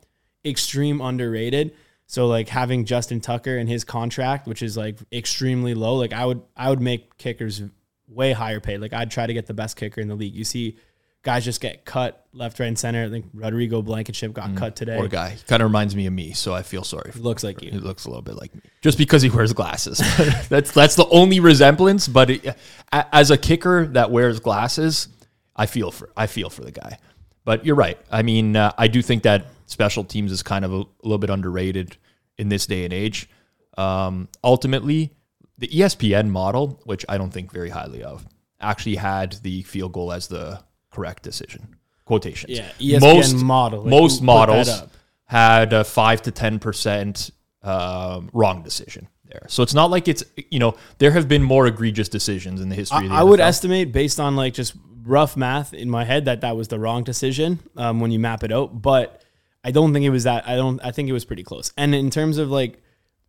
Extreme 0.45 1.01
underrated. 1.01 1.75
So 2.07 2.27
like 2.27 2.49
having 2.49 2.85
Justin 2.85 3.19
Tucker 3.19 3.57
and 3.57 3.67
his 3.67 3.83
contract, 3.83 4.47
which 4.47 4.61
is 4.61 4.77
like 4.77 4.99
extremely 5.11 5.73
low, 5.73 5.95
like 5.95 6.13
I 6.13 6.25
would 6.25 6.41
I 6.55 6.69
would 6.69 6.81
make 6.81 7.17
kickers 7.17 7.63
way 8.07 8.31
higher 8.31 8.59
paid. 8.59 8.79
Like 8.79 8.93
I'd 8.93 9.11
try 9.11 9.25
to 9.25 9.33
get 9.33 9.47
the 9.47 9.53
best 9.53 9.75
kicker 9.75 10.01
in 10.01 10.07
the 10.07 10.15
league. 10.15 10.35
You 10.35 10.43
see 10.43 10.77
guys 11.25 11.43
just 11.43 11.59
get 11.59 11.83
cut 11.83 12.25
left, 12.33 12.59
right, 12.59 12.67
and 12.67 12.77
center. 12.77 13.03
I 13.03 13.09
think 13.09 13.25
Rodrigo 13.33 13.81
Blankenship 13.81 14.31
got 14.31 14.55
cut 14.55 14.75
today. 14.75 14.95
Poor 14.97 15.07
guy. 15.07 15.31
He 15.31 15.43
kind 15.43 15.61
of 15.61 15.69
reminds 15.69 15.95
me 15.95 16.05
of 16.05 16.13
me, 16.13 16.31
so 16.33 16.53
I 16.53 16.61
feel 16.61 16.83
sorry. 16.83 17.11
For 17.11 17.19
Looks 17.19 17.43
like 17.43 17.61
you. 17.61 17.71
He 17.71 17.79
looks 17.79 18.05
a 18.05 18.09
little 18.09 18.21
bit 18.21 18.35
like 18.35 18.53
me, 18.53 18.61
just 18.81 18.97
because 18.97 19.23
he 19.23 19.29
wears 19.29 19.51
glasses. 19.51 19.97
that's 20.49 20.71
that's 20.71 20.95
the 20.95 21.07
only 21.09 21.41
resemblance. 21.41 22.07
But 22.07 22.29
it, 22.29 22.57
as 22.93 23.31
a 23.31 23.37
kicker 23.37 23.87
that 23.87 24.11
wears 24.11 24.39
glasses, 24.39 25.09
I 25.55 25.65
feel 25.65 25.91
for 25.91 26.11
I 26.15 26.27
feel 26.27 26.49
for 26.49 26.63
the 26.63 26.71
guy. 26.71 26.99
But 27.43 27.65
you're 27.65 27.75
right. 27.75 27.97
I 28.11 28.21
mean, 28.21 28.55
uh, 28.55 28.71
I 28.77 28.87
do 28.87 29.01
think 29.01 29.23
that 29.23 29.47
special 29.65 30.03
teams 30.03 30.31
is 30.31 30.43
kind 30.43 30.63
of 30.63 30.71
a, 30.71 30.77
a 30.77 31.03
little 31.03 31.17
bit 31.17 31.29
underrated 31.29 31.97
in 32.37 32.49
this 32.49 32.67
day 32.67 32.85
and 32.85 32.93
age. 32.93 33.29
Um, 33.77 34.29
ultimately, 34.43 35.11
the 35.57 35.67
ESPN 35.67 36.29
model, 36.29 36.81
which 36.85 37.05
I 37.09 37.17
don't 37.17 37.31
think 37.31 37.51
very 37.51 37.69
highly 37.69 38.03
of, 38.03 38.25
actually 38.59 38.95
had 38.95 39.33
the 39.43 39.63
field 39.63 39.93
goal 39.93 40.11
as 40.11 40.27
the 40.27 40.61
correct 40.95 41.23
decision. 41.23 41.75
Quotations. 42.05 42.57
Yeah, 42.57 42.69
ESPN 42.79 43.43
model, 43.43 43.81
like, 43.81 43.89
most 43.89 44.19
who 44.19 44.27
put 44.27 44.47
that 44.47 44.47
models 44.47 44.83
had 45.25 45.73
a 45.73 45.83
five 45.83 46.21
to 46.23 46.31
ten 46.31 46.59
percent 46.59 47.31
um, 47.63 48.29
wrong 48.31 48.61
decision 48.61 49.07
there. 49.27 49.45
So 49.49 49.63
it's 49.63 49.73
not 49.73 49.89
like 49.89 50.07
it's 50.07 50.23
you 50.51 50.59
know 50.59 50.75
there 50.99 51.11
have 51.11 51.27
been 51.27 51.43
more 51.43 51.67
egregious 51.67 52.09
decisions 52.09 52.61
in 52.61 52.69
the 52.69 52.75
history. 52.75 53.05
of 53.05 53.09
the 53.09 53.15
I, 53.15 53.21
I 53.21 53.23
would 53.23 53.39
estimate 53.39 53.91
based 53.91 54.19
on 54.19 54.35
like 54.35 54.53
just 54.53 54.75
rough 55.03 55.35
math 55.35 55.73
in 55.73 55.89
my 55.89 56.03
head 56.03 56.25
that 56.25 56.41
that 56.41 56.55
was 56.55 56.67
the 56.67 56.79
wrong 56.79 57.03
decision 57.03 57.59
um, 57.75 57.99
when 57.99 58.11
you 58.11 58.19
map 58.19 58.43
it 58.43 58.51
out. 58.51 58.81
But 58.81 59.21
I 59.63 59.71
don't 59.71 59.93
think 59.93 60.05
it 60.05 60.11
was 60.11 60.23
that. 60.25 60.47
I 60.47 60.55
don't. 60.55 60.79
I 60.83 60.91
think 60.91 61.09
it 61.09 61.13
was 61.13 61.25
pretty 61.25 61.43
close. 61.43 61.73
And 61.75 61.95
in 61.95 62.09
terms 62.11 62.37
of 62.37 62.49
like 62.51 62.81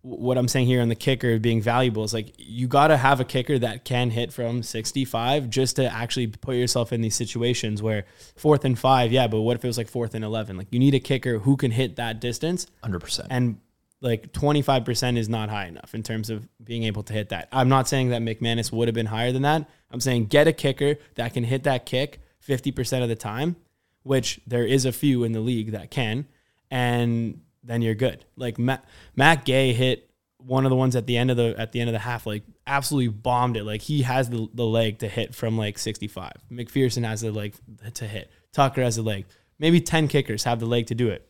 what 0.07 0.39
I'm 0.39 0.47
saying 0.47 0.67
here 0.67 0.81
on 0.81 0.89
the 0.89 0.95
kicker 0.95 1.39
being 1.41 1.61
valuable 1.61 2.05
is 2.05 2.15
like 2.15 2.33
you 2.39 2.69
got 2.69 2.89
to 2.89 2.97
have 2.97 3.19
a 3.19 3.25
kicker 3.25 3.59
that 3.59 3.85
can 3.85 4.11
hit 4.11 4.33
from 4.33 4.63
65 4.63 5.51
just 5.51 5.77
to 5.77 5.93
actually 5.93 6.29
put 6.29 6.55
yourself 6.55 6.93
in 6.93 7.01
these 7.01 7.17
situations 7.17 7.83
where 7.83 8.05
fourth 8.37 8.65
and 8.65 8.79
five, 8.79 9.11
yeah, 9.11 9.27
but 9.27 9.41
what 9.41 9.57
if 9.57 9.65
it 9.65 9.67
was 9.67 9.77
like 9.77 9.89
fourth 9.89 10.15
and 10.15 10.25
11? 10.25 10.57
Like 10.57 10.69
you 10.71 10.79
need 10.79 10.95
a 10.95 11.01
kicker 11.01 11.41
who 11.41 11.57
can 11.57 11.73
hit 11.73 11.97
that 11.97 12.21
distance 12.21 12.69
hundred 12.83 13.01
percent. 13.01 13.29
and 13.33 13.59
like 14.01 14.33
25% 14.33 15.17
is 15.17 15.29
not 15.29 15.49
high 15.49 15.67
enough 15.67 15.95
in 15.95 16.03
terms 16.03 16.31
of 16.31 16.49
being 16.63 16.85
able 16.85 17.03
to 17.03 17.13
hit 17.13 17.31
that. 17.31 17.49
I'm 17.51 17.69
not 17.69 17.89
saying 17.89 18.11
that 18.11 18.23
McManus 18.23 18.71
would 18.71 18.87
have 18.87 18.95
been 18.95 19.07
higher 19.07 19.33
than 19.33 19.43
that. 19.43 19.69
I'm 19.91 20.01
saying 20.01 20.27
get 20.27 20.47
a 20.47 20.53
kicker 20.53 20.97
that 21.17 21.35
can 21.35 21.43
hit 21.43 21.65
that 21.65 21.85
kick 21.85 22.21
50% 22.47 23.03
of 23.03 23.09
the 23.09 23.17
time, 23.17 23.57
which 24.05 24.41
there 24.47 24.65
is 24.65 24.85
a 24.85 24.93
few 24.93 25.25
in 25.25 25.33
the 25.33 25.41
league 25.41 25.73
that 25.73 25.91
can, 25.91 26.27
and 26.71 27.41
then 27.67 27.83
you're 27.83 27.95
good. 27.95 28.25
Like 28.37 28.59
Matt, 28.59 28.85
Matt 29.15 29.45
Gay 29.45 29.73
hit 29.73 30.11
one 30.39 30.65
of 30.65 30.71
the 30.71 30.77
ones 30.77 30.95
at 30.95 31.07
the 31.07 31.17
end 31.17 31.31
of 31.31 31.37
the 31.37 31.55
at 31.59 31.73
the 31.73 31.81
end 31.81 31.89
of 31.89 31.93
the 31.93 31.99
half, 31.99 32.27
like 32.27 32.45
absolutely 32.67 33.09
bombed 33.09 33.57
it. 33.57 33.65
Like 33.65 33.83
he 33.83 34.03
has 34.03 34.31
the, 34.31 34.49
the 34.55 34.65
leg 34.65 34.99
to 35.01 35.09
hit 35.09 35.35
from 35.35 35.59
like 35.59 35.79
65. 35.79 36.33
McPherson 36.51 37.05
has 37.05 37.21
the 37.21 37.33
leg 37.33 37.55
to 37.95 38.07
hit. 38.07 38.31
Tucker 38.53 38.83
has 38.83 38.97
the 38.97 39.03
leg. 39.03 39.27
Maybe 39.59 39.81
10 39.81 40.09
kickers 40.09 40.45
have 40.45 40.61
the 40.61 40.67
leg 40.67 40.87
to 40.87 40.95
do 40.95 41.09
it. 41.09 41.29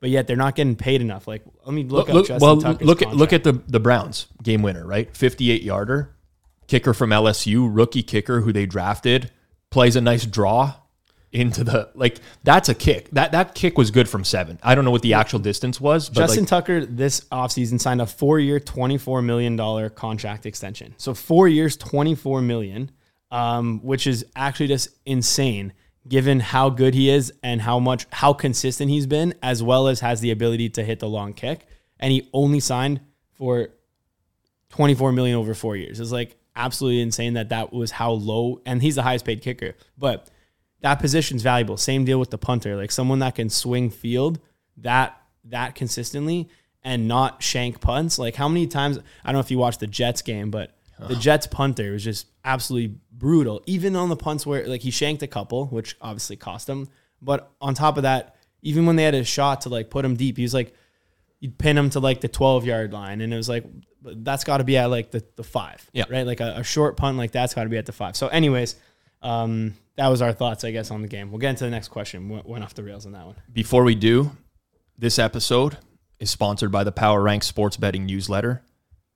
But 0.00 0.10
yet 0.10 0.26
they're 0.26 0.36
not 0.36 0.54
getting 0.54 0.76
paid 0.76 1.00
enough. 1.00 1.28
Like 1.28 1.42
let 1.64 1.74
me 1.74 1.84
look, 1.84 2.08
Look, 2.08 2.22
up 2.22 2.26
Justin 2.26 2.46
well, 2.46 2.60
Tucker's 2.60 2.86
look 2.86 3.02
at 3.02 3.14
look 3.14 3.32
at 3.32 3.44
the 3.44 3.52
the 3.68 3.80
Browns 3.80 4.26
game 4.42 4.62
winner, 4.62 4.86
right? 4.86 5.14
58 5.14 5.62
yarder, 5.62 6.14
kicker 6.66 6.94
from 6.94 7.10
LSU, 7.10 7.68
rookie 7.70 8.02
kicker 8.02 8.40
who 8.40 8.52
they 8.52 8.66
drafted, 8.66 9.30
plays 9.70 9.96
a 9.96 10.00
nice 10.00 10.26
draw 10.26 10.74
into 11.34 11.64
the 11.64 11.90
like 11.94 12.18
that's 12.44 12.68
a 12.68 12.74
kick. 12.74 13.10
That 13.10 13.32
that 13.32 13.54
kick 13.54 13.76
was 13.76 13.90
good 13.90 14.08
from 14.08 14.24
7. 14.24 14.58
I 14.62 14.74
don't 14.74 14.84
know 14.84 14.92
what 14.92 15.02
the 15.02 15.14
actual 15.14 15.40
distance 15.40 15.80
was, 15.80 16.08
but 16.08 16.20
Justin 16.20 16.44
like, 16.44 16.48
Tucker 16.48 16.86
this 16.86 17.20
offseason 17.32 17.80
signed 17.80 18.00
a 18.00 18.06
four 18.06 18.38
year, 18.38 18.60
$24 18.60 19.22
million 19.22 19.90
contract 19.90 20.46
extension. 20.46 20.94
So 20.96 21.12
four 21.12 21.48
years, 21.48 21.76
24 21.76 22.40
million, 22.40 22.92
um, 23.30 23.80
which 23.82 24.06
is 24.06 24.24
actually 24.36 24.68
just 24.68 24.90
insane 25.04 25.72
given 26.06 26.38
how 26.38 26.68
good 26.68 26.94
he 26.94 27.10
is 27.10 27.32
and 27.42 27.62
how 27.62 27.78
much, 27.78 28.06
how 28.12 28.32
consistent 28.32 28.90
he's 28.90 29.06
been, 29.06 29.34
as 29.42 29.62
well 29.62 29.88
as 29.88 30.00
has 30.00 30.20
the 30.20 30.30
ability 30.30 30.68
to 30.68 30.84
hit 30.84 31.00
the 31.00 31.08
long 31.08 31.32
kick. 31.32 31.66
And 31.98 32.12
he 32.12 32.28
only 32.32 32.60
signed 32.60 33.00
for 33.32 33.70
24 34.68 35.12
million 35.12 35.36
over 35.36 35.54
four 35.54 35.76
years. 35.76 35.98
It's 35.98 36.12
like 36.12 36.36
absolutely 36.54 37.00
insane 37.00 37.34
that 37.34 37.48
that 37.48 37.72
was 37.72 37.90
how 37.90 38.12
low, 38.12 38.60
and 38.66 38.82
he's 38.82 38.94
the 38.94 39.02
highest 39.02 39.24
paid 39.24 39.42
kicker. 39.42 39.74
But 39.98 40.28
that 40.84 40.96
position's 41.00 41.40
valuable. 41.42 41.78
Same 41.78 42.04
deal 42.04 42.20
with 42.20 42.28
the 42.28 42.36
punter, 42.36 42.76
like 42.76 42.92
someone 42.92 43.20
that 43.20 43.34
can 43.34 43.48
swing 43.48 43.88
field 43.88 44.38
that 44.76 45.18
that 45.46 45.74
consistently 45.74 46.50
and 46.82 47.08
not 47.08 47.42
shank 47.42 47.80
punts. 47.80 48.18
Like 48.18 48.34
how 48.34 48.48
many 48.48 48.66
times 48.66 48.98
I 49.24 49.28
don't 49.28 49.34
know 49.34 49.40
if 49.40 49.50
you 49.50 49.56
watched 49.56 49.80
the 49.80 49.86
Jets 49.86 50.20
game, 50.20 50.50
but 50.50 50.76
the 51.08 51.16
Jets 51.16 51.46
punter 51.46 51.92
was 51.92 52.04
just 52.04 52.26
absolutely 52.44 52.98
brutal. 53.10 53.62
Even 53.66 53.96
on 53.96 54.10
the 54.10 54.16
punts 54.16 54.44
where 54.46 54.66
like 54.68 54.82
he 54.82 54.90
shanked 54.90 55.22
a 55.22 55.26
couple, 55.26 55.66
which 55.68 55.96
obviously 56.02 56.36
cost 56.36 56.68
him. 56.68 56.88
But 57.22 57.50
on 57.62 57.72
top 57.72 57.96
of 57.96 58.02
that, 58.02 58.36
even 58.60 58.84
when 58.84 58.96
they 58.96 59.04
had 59.04 59.14
a 59.14 59.24
shot 59.24 59.62
to 59.62 59.70
like 59.70 59.88
put 59.88 60.04
him 60.04 60.16
deep, 60.16 60.36
he 60.36 60.42
was 60.42 60.52
like 60.52 60.74
you'd 61.40 61.56
pin 61.56 61.78
him 61.78 61.88
to 61.90 62.00
like 62.00 62.20
the 62.20 62.28
12 62.28 62.66
yard 62.66 62.92
line 62.92 63.22
and 63.22 63.32
it 63.32 63.36
was 63.36 63.48
like 63.48 63.64
that's 64.02 64.44
got 64.44 64.58
to 64.58 64.64
be 64.64 64.76
at 64.76 64.86
like 64.90 65.10
the, 65.10 65.24
the 65.36 65.42
five 65.42 65.88
Yeah. 65.94 66.04
right 66.10 66.26
like 66.26 66.40
a, 66.40 66.56
a 66.58 66.62
short 66.64 66.96
punt 66.98 67.16
like 67.18 67.32
that's 67.32 67.54
got 67.54 67.64
to 67.64 67.70
be 67.70 67.76
at 67.78 67.86
the 67.86 67.92
five 67.92 68.16
so 68.16 68.28
anyways 68.28 68.76
um 69.24 69.74
that 69.96 70.06
was 70.06 70.22
our 70.22 70.32
thoughts 70.32 70.62
i 70.62 70.70
guess 70.70 70.92
on 70.92 71.02
the 71.02 71.08
game 71.08 71.30
we'll 71.30 71.40
get 71.40 71.50
into 71.50 71.64
the 71.64 71.70
next 71.70 71.88
question 71.88 72.28
went, 72.28 72.46
went 72.46 72.62
off 72.62 72.74
the 72.74 72.84
rails 72.84 73.04
on 73.06 73.12
that 73.12 73.26
one 73.26 73.34
before 73.52 73.82
we 73.82 73.96
do, 73.96 74.30
this 74.96 75.18
episode 75.18 75.78
is 76.18 76.30
sponsored 76.30 76.70
by 76.70 76.84
the 76.84 76.92
Power 76.92 77.22
Rank 77.22 77.42
Sports 77.42 77.76
Betting 77.76 78.06
Newsletter. 78.06 78.62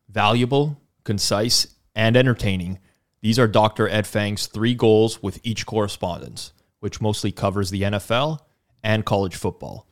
Valuable, 0.09 0.81
concise, 1.05 1.67
and 1.95 2.17
entertaining. 2.17 2.79
These 3.21 3.39
are 3.39 3.49
Dr. 3.49 3.89
Ed 3.89 4.07
Feng's 4.07 4.47
three 4.47 4.75
goals 4.75 5.23
with 5.23 5.41
each 5.43 5.67
correspondence, 5.67 6.53
which 6.81 7.01
mostly 7.01 7.33
covers 7.33 7.71
the 7.71 7.83
NFL 7.83 8.41
and 8.83 9.05
college 9.05 9.37
football. 9.37 9.87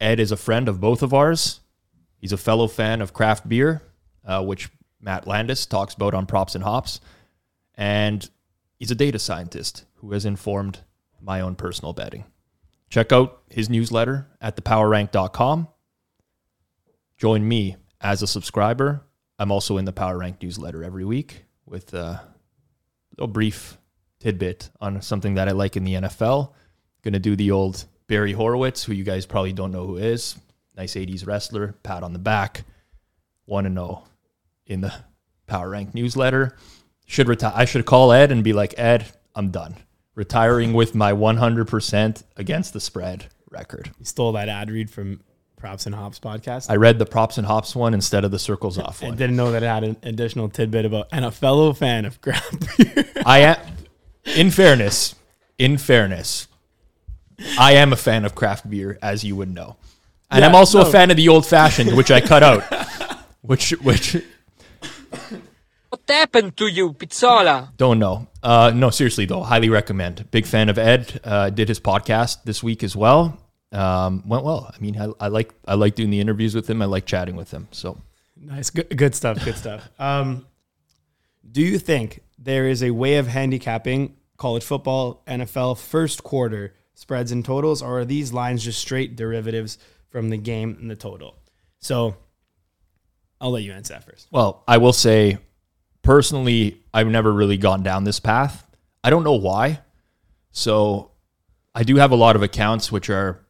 Ed 0.00 0.20
is 0.20 0.32
a 0.32 0.36
friend 0.36 0.68
of 0.68 0.80
both 0.80 1.02
of 1.02 1.14
ours. 1.14 1.60
He's 2.18 2.32
a 2.32 2.36
fellow 2.36 2.66
fan 2.66 3.00
of 3.00 3.12
craft 3.12 3.48
beer, 3.48 3.82
uh, 4.24 4.42
which 4.44 4.68
Matt 5.00 5.26
Landis 5.26 5.66
talks 5.66 5.94
about 5.94 6.14
on 6.14 6.26
Props 6.26 6.54
and 6.54 6.64
Hops. 6.64 7.00
And 7.74 8.28
he's 8.76 8.90
a 8.90 8.94
data 8.94 9.18
scientist 9.18 9.84
who 9.96 10.12
has 10.12 10.24
informed 10.24 10.80
my 11.20 11.40
own 11.40 11.56
personal 11.56 11.92
betting. 11.92 12.24
Check 12.88 13.12
out 13.12 13.42
his 13.50 13.68
newsletter 13.68 14.28
at 14.40 14.56
thepowerrank.com. 14.56 15.68
Join 17.18 17.48
me 17.48 17.76
as 18.00 18.22
a 18.22 18.26
subscriber. 18.26 19.02
I'm 19.38 19.50
also 19.50 19.76
in 19.76 19.84
the 19.84 19.92
Power 19.92 20.18
Rank 20.18 20.42
newsletter 20.42 20.84
every 20.84 21.04
week 21.04 21.44
with 21.66 21.92
uh, 21.94 21.98
a 21.98 22.22
little 23.16 23.32
brief 23.32 23.78
tidbit 24.20 24.70
on 24.80 25.02
something 25.02 25.34
that 25.34 25.48
I 25.48 25.52
like 25.52 25.76
in 25.76 25.84
the 25.84 25.94
NFL. 25.94 26.52
Going 27.02 27.14
to 27.14 27.18
do 27.18 27.36
the 27.36 27.50
old 27.50 27.84
Barry 28.06 28.32
Horowitz, 28.32 28.84
who 28.84 28.92
you 28.92 29.04
guys 29.04 29.26
probably 29.26 29.52
don't 29.52 29.72
know 29.72 29.86
who 29.86 29.96
is. 29.96 30.36
Nice 30.76 30.94
80s 30.94 31.26
wrestler, 31.26 31.74
pat 31.82 32.02
on 32.02 32.12
the 32.12 32.18
back. 32.18 32.64
1 33.46 33.64
to 33.64 33.70
0 33.70 34.04
in 34.66 34.80
the 34.80 34.92
Power 35.46 35.70
Rank 35.70 35.94
newsletter. 35.94 36.56
Should 37.06 37.28
retire. 37.28 37.52
I 37.54 37.64
should 37.64 37.86
call 37.86 38.12
Ed 38.12 38.30
and 38.32 38.42
be 38.44 38.52
like, 38.52 38.74
Ed, 38.78 39.06
I'm 39.34 39.50
done. 39.50 39.76
Retiring 40.14 40.72
with 40.72 40.94
my 40.94 41.12
100% 41.12 42.22
against 42.36 42.72
the 42.72 42.80
spread 42.80 43.26
record. 43.50 43.90
you 43.98 44.04
stole 44.04 44.32
that 44.32 44.48
ad 44.48 44.70
read 44.70 44.90
from 44.90 45.20
props 45.56 45.86
and 45.86 45.94
hops 45.94 46.18
podcast 46.18 46.66
I 46.70 46.76
read 46.76 46.98
the 46.98 47.06
props 47.06 47.38
and 47.38 47.46
hops 47.46 47.74
one 47.74 47.94
instead 47.94 48.24
of 48.24 48.30
the 48.30 48.38
circles 48.38 48.76
off 48.78 49.02
I 49.02 49.08
one. 49.08 49.16
didn't 49.16 49.36
know 49.36 49.52
that 49.52 49.62
it 49.62 49.66
had 49.66 49.84
an 49.84 49.96
additional 50.02 50.48
tidbit 50.50 50.84
about 50.84 51.08
and 51.12 51.24
a 51.24 51.30
fellow 51.30 51.72
fan 51.72 52.04
of 52.04 52.20
craft 52.20 52.76
beer. 52.76 53.04
I 53.26 53.38
am, 53.40 53.56
in 54.24 54.50
fairness, 54.50 55.14
in 55.58 55.78
fairness, 55.78 56.48
I 57.58 57.72
am 57.72 57.92
a 57.92 57.96
fan 57.96 58.24
of 58.24 58.34
craft 58.34 58.68
beer, 58.68 58.98
as 59.00 59.22
you 59.24 59.36
would 59.36 59.52
know, 59.54 59.76
and 60.30 60.40
Yeah, 60.42 60.48
I'm 60.48 60.54
also 60.54 60.82
no. 60.82 60.88
a 60.88 60.92
fan 60.92 61.10
of 61.10 61.16
the 61.16 61.28
old 61.28 61.46
fashioned, 61.46 61.96
which 61.96 62.10
I 62.10 62.20
cut 62.20 62.42
out. 62.42 62.62
Which, 63.42 63.70
which 63.80 64.16
happened 66.08 66.56
to 66.56 66.66
you, 66.66 66.92
Pizzola? 66.92 67.76
don't 67.76 67.98
know. 67.98 68.26
Uh, 68.42 68.72
no, 68.74 68.90
seriously 68.90 69.26
though, 69.26 69.42
highly 69.42 69.68
recommend. 69.68 70.30
Big 70.30 70.46
fan 70.46 70.68
of 70.68 70.78
Ed. 70.78 71.20
Uh, 71.24 71.50
did 71.50 71.68
his 71.68 71.80
podcast 71.80 72.44
this 72.44 72.62
week 72.62 72.82
as 72.84 72.94
well. 72.94 73.38
Um, 73.72 74.22
went 74.26 74.44
well. 74.44 74.72
I 74.74 74.80
mean, 74.80 74.98
I, 75.00 75.08
I 75.18 75.28
like 75.28 75.52
I 75.66 75.74
like 75.74 75.94
doing 75.94 76.10
the 76.10 76.20
interviews 76.20 76.54
with 76.54 76.70
him. 76.70 76.80
I 76.80 76.84
like 76.84 77.04
chatting 77.06 77.36
with 77.36 77.50
him. 77.50 77.68
So 77.72 77.98
Nice, 78.36 78.70
good, 78.70 78.96
good 78.96 79.14
stuff. 79.14 79.42
Good 79.44 79.56
stuff. 79.56 79.88
Um, 79.98 80.46
do 81.50 81.62
you 81.62 81.78
think 81.78 82.20
there 82.38 82.68
is 82.68 82.82
a 82.82 82.90
way 82.90 83.16
of 83.16 83.26
handicapping 83.26 84.16
college 84.36 84.62
football, 84.62 85.22
NFL 85.26 85.78
first 85.78 86.22
quarter 86.22 86.74
spreads 86.94 87.32
and 87.32 87.44
totals, 87.44 87.82
or 87.82 88.00
are 88.00 88.04
these 88.04 88.32
lines 88.32 88.64
just 88.64 88.80
straight 88.80 89.16
derivatives 89.16 89.78
from 90.10 90.28
the 90.30 90.36
game 90.36 90.76
and 90.80 90.90
the 90.90 90.96
total? 90.96 91.36
So, 91.78 92.16
I'll 93.40 93.50
let 93.50 93.62
you 93.62 93.72
answer 93.72 93.94
that 93.94 94.04
first. 94.04 94.28
Well, 94.30 94.64
I 94.68 94.78
will 94.78 94.92
say 94.92 95.38
personally, 96.02 96.82
I've 96.92 97.08
never 97.08 97.32
really 97.32 97.56
gone 97.56 97.82
down 97.82 98.04
this 98.04 98.20
path. 98.20 98.66
I 99.02 99.10
don't 99.10 99.24
know 99.24 99.34
why. 99.34 99.80
So 100.50 101.12
I 101.74 101.82
do 101.82 101.96
have 101.96 102.10
a 102.10 102.16
lot 102.16 102.36
of 102.36 102.42
accounts 102.42 102.90
which 102.90 103.10
are 103.10 103.44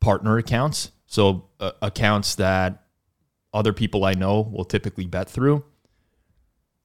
partner 0.00 0.38
accounts. 0.38 0.90
So 1.06 1.48
uh, 1.60 1.72
accounts 1.82 2.36
that 2.36 2.82
other 3.52 3.72
people 3.72 4.04
I 4.04 4.14
know 4.14 4.40
will 4.40 4.64
typically 4.64 5.06
bet 5.06 5.28
through. 5.28 5.64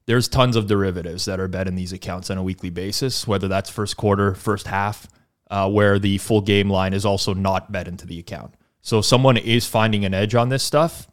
There's 0.06 0.27
tons 0.27 0.56
of 0.56 0.67
derivatives 0.67 1.25
that 1.25 1.39
are 1.39 1.48
bet 1.48 1.67
in 1.67 1.75
these 1.75 1.94
accounts 1.94 2.29
on 2.29 2.38
a 2.38 2.44
weekly 2.44 2.70
basis, 2.70 3.27
whether 3.27 3.48
that's 3.48 3.70
first 3.70 3.98
quarter, 3.98 4.36
first 4.36 4.67
half, 4.67 5.08
uh, 5.50 5.70
where 5.70 6.00
the 6.00 6.17
full 6.17 6.41
game 6.41 6.70
line 6.70 6.94
is 6.94 7.06
also 7.06 7.34
not 7.34 7.72
bet 7.72 7.88
into 7.88 8.06
the 8.06 8.20
account. 8.20 8.53
So 8.82 9.01
someone 9.01 9.38
is 9.38 9.65
finding 9.65 10.06
an 10.06 10.13
edge 10.13 10.36
on 10.36 10.50
this 10.50 10.63
stuff, 10.63 11.08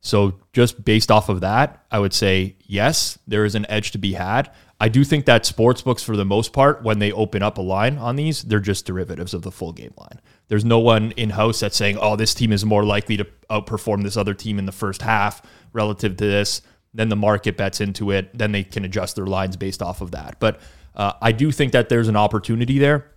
so 0.00 0.40
just 0.52 0.84
based 0.84 1.10
off 1.10 1.28
of 1.28 1.40
that, 1.40 1.84
I 1.90 1.98
would 1.98 2.12
say 2.12 2.56
yes, 2.66 3.18
there 3.26 3.44
is 3.44 3.54
an 3.54 3.66
edge 3.68 3.90
to 3.92 3.98
be 3.98 4.12
had. 4.12 4.50
I 4.80 4.88
do 4.88 5.02
think 5.02 5.26
that 5.26 5.44
sports 5.44 5.82
books, 5.82 6.04
for 6.04 6.16
the 6.16 6.24
most 6.24 6.52
part, 6.52 6.84
when 6.84 7.00
they 7.00 7.10
open 7.10 7.42
up 7.42 7.58
a 7.58 7.62
line 7.62 7.98
on 7.98 8.14
these, 8.14 8.42
they're 8.42 8.60
just 8.60 8.86
derivatives 8.86 9.34
of 9.34 9.42
the 9.42 9.50
full 9.50 9.72
game 9.72 9.92
line. 9.96 10.20
There's 10.46 10.64
no 10.64 10.78
one 10.78 11.10
in 11.12 11.30
house 11.30 11.60
that's 11.60 11.76
saying, 11.76 11.98
"Oh, 12.00 12.16
this 12.16 12.32
team 12.32 12.52
is 12.52 12.64
more 12.64 12.84
likely 12.84 13.16
to 13.16 13.26
outperform 13.50 14.02
this 14.04 14.16
other 14.16 14.34
team 14.34 14.58
in 14.58 14.66
the 14.66 14.72
first 14.72 15.02
half 15.02 15.42
relative 15.72 16.16
to 16.16 16.24
this." 16.24 16.62
Then 16.94 17.08
the 17.08 17.16
market 17.16 17.56
bets 17.56 17.80
into 17.80 18.12
it. 18.12 18.36
Then 18.36 18.52
they 18.52 18.62
can 18.62 18.84
adjust 18.84 19.16
their 19.16 19.26
lines 19.26 19.56
based 19.56 19.82
off 19.82 20.00
of 20.00 20.12
that. 20.12 20.36
But 20.38 20.60
uh, 20.94 21.12
I 21.20 21.32
do 21.32 21.50
think 21.50 21.72
that 21.72 21.88
there's 21.88 22.08
an 22.08 22.16
opportunity 22.16 22.78
there 22.78 23.12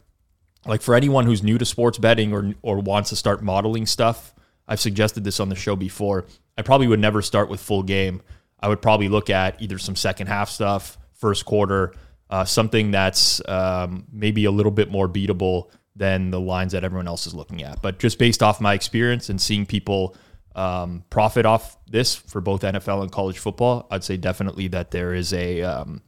like 0.65 0.81
for 0.81 0.95
anyone 0.95 1.25
who's 1.25 1.43
new 1.43 1.57
to 1.57 1.65
sports 1.65 1.97
betting 1.97 2.33
or 2.33 2.53
or 2.61 2.79
wants 2.79 3.09
to 3.09 3.15
start 3.15 3.41
modeling 3.41 3.85
stuff, 3.85 4.33
I've 4.67 4.79
suggested 4.79 5.23
this 5.23 5.39
on 5.39 5.49
the 5.49 5.55
show 5.55 5.75
before. 5.75 6.25
I 6.57 6.61
probably 6.61 6.87
would 6.87 6.99
never 6.99 7.21
start 7.21 7.49
with 7.49 7.59
full 7.59 7.83
game. 7.83 8.21
I 8.59 8.67
would 8.67 8.81
probably 8.81 9.09
look 9.09 9.29
at 9.29 9.61
either 9.61 9.77
some 9.77 9.95
second 9.95 10.27
half 10.27 10.49
stuff, 10.49 10.97
first 11.13 11.45
quarter, 11.45 11.93
uh, 12.29 12.45
something 12.45 12.91
that's 12.91 13.41
um, 13.47 14.05
maybe 14.11 14.45
a 14.45 14.51
little 14.51 14.71
bit 14.71 14.91
more 14.91 15.09
beatable 15.09 15.69
than 15.95 16.31
the 16.31 16.39
lines 16.39 16.71
that 16.71 16.83
everyone 16.83 17.07
else 17.07 17.27
is 17.27 17.33
looking 17.33 17.63
at. 17.63 17.81
But 17.81 17.99
just 17.99 18.17
based 18.17 18.41
off 18.41 18.61
my 18.61 18.73
experience 18.73 19.29
and 19.29 19.41
seeing 19.41 19.65
people 19.65 20.15
um, 20.55 21.03
profit 21.09 21.45
off 21.45 21.77
this 21.89 22.15
for 22.15 22.41
both 22.41 22.61
NFL 22.61 23.01
and 23.01 23.11
college 23.11 23.39
football, 23.39 23.87
I'd 23.91 24.03
say 24.03 24.17
definitely 24.17 24.67
that 24.69 24.91
there 24.91 25.13
is 25.13 25.33
a 25.33 25.61
um, 25.63 26.01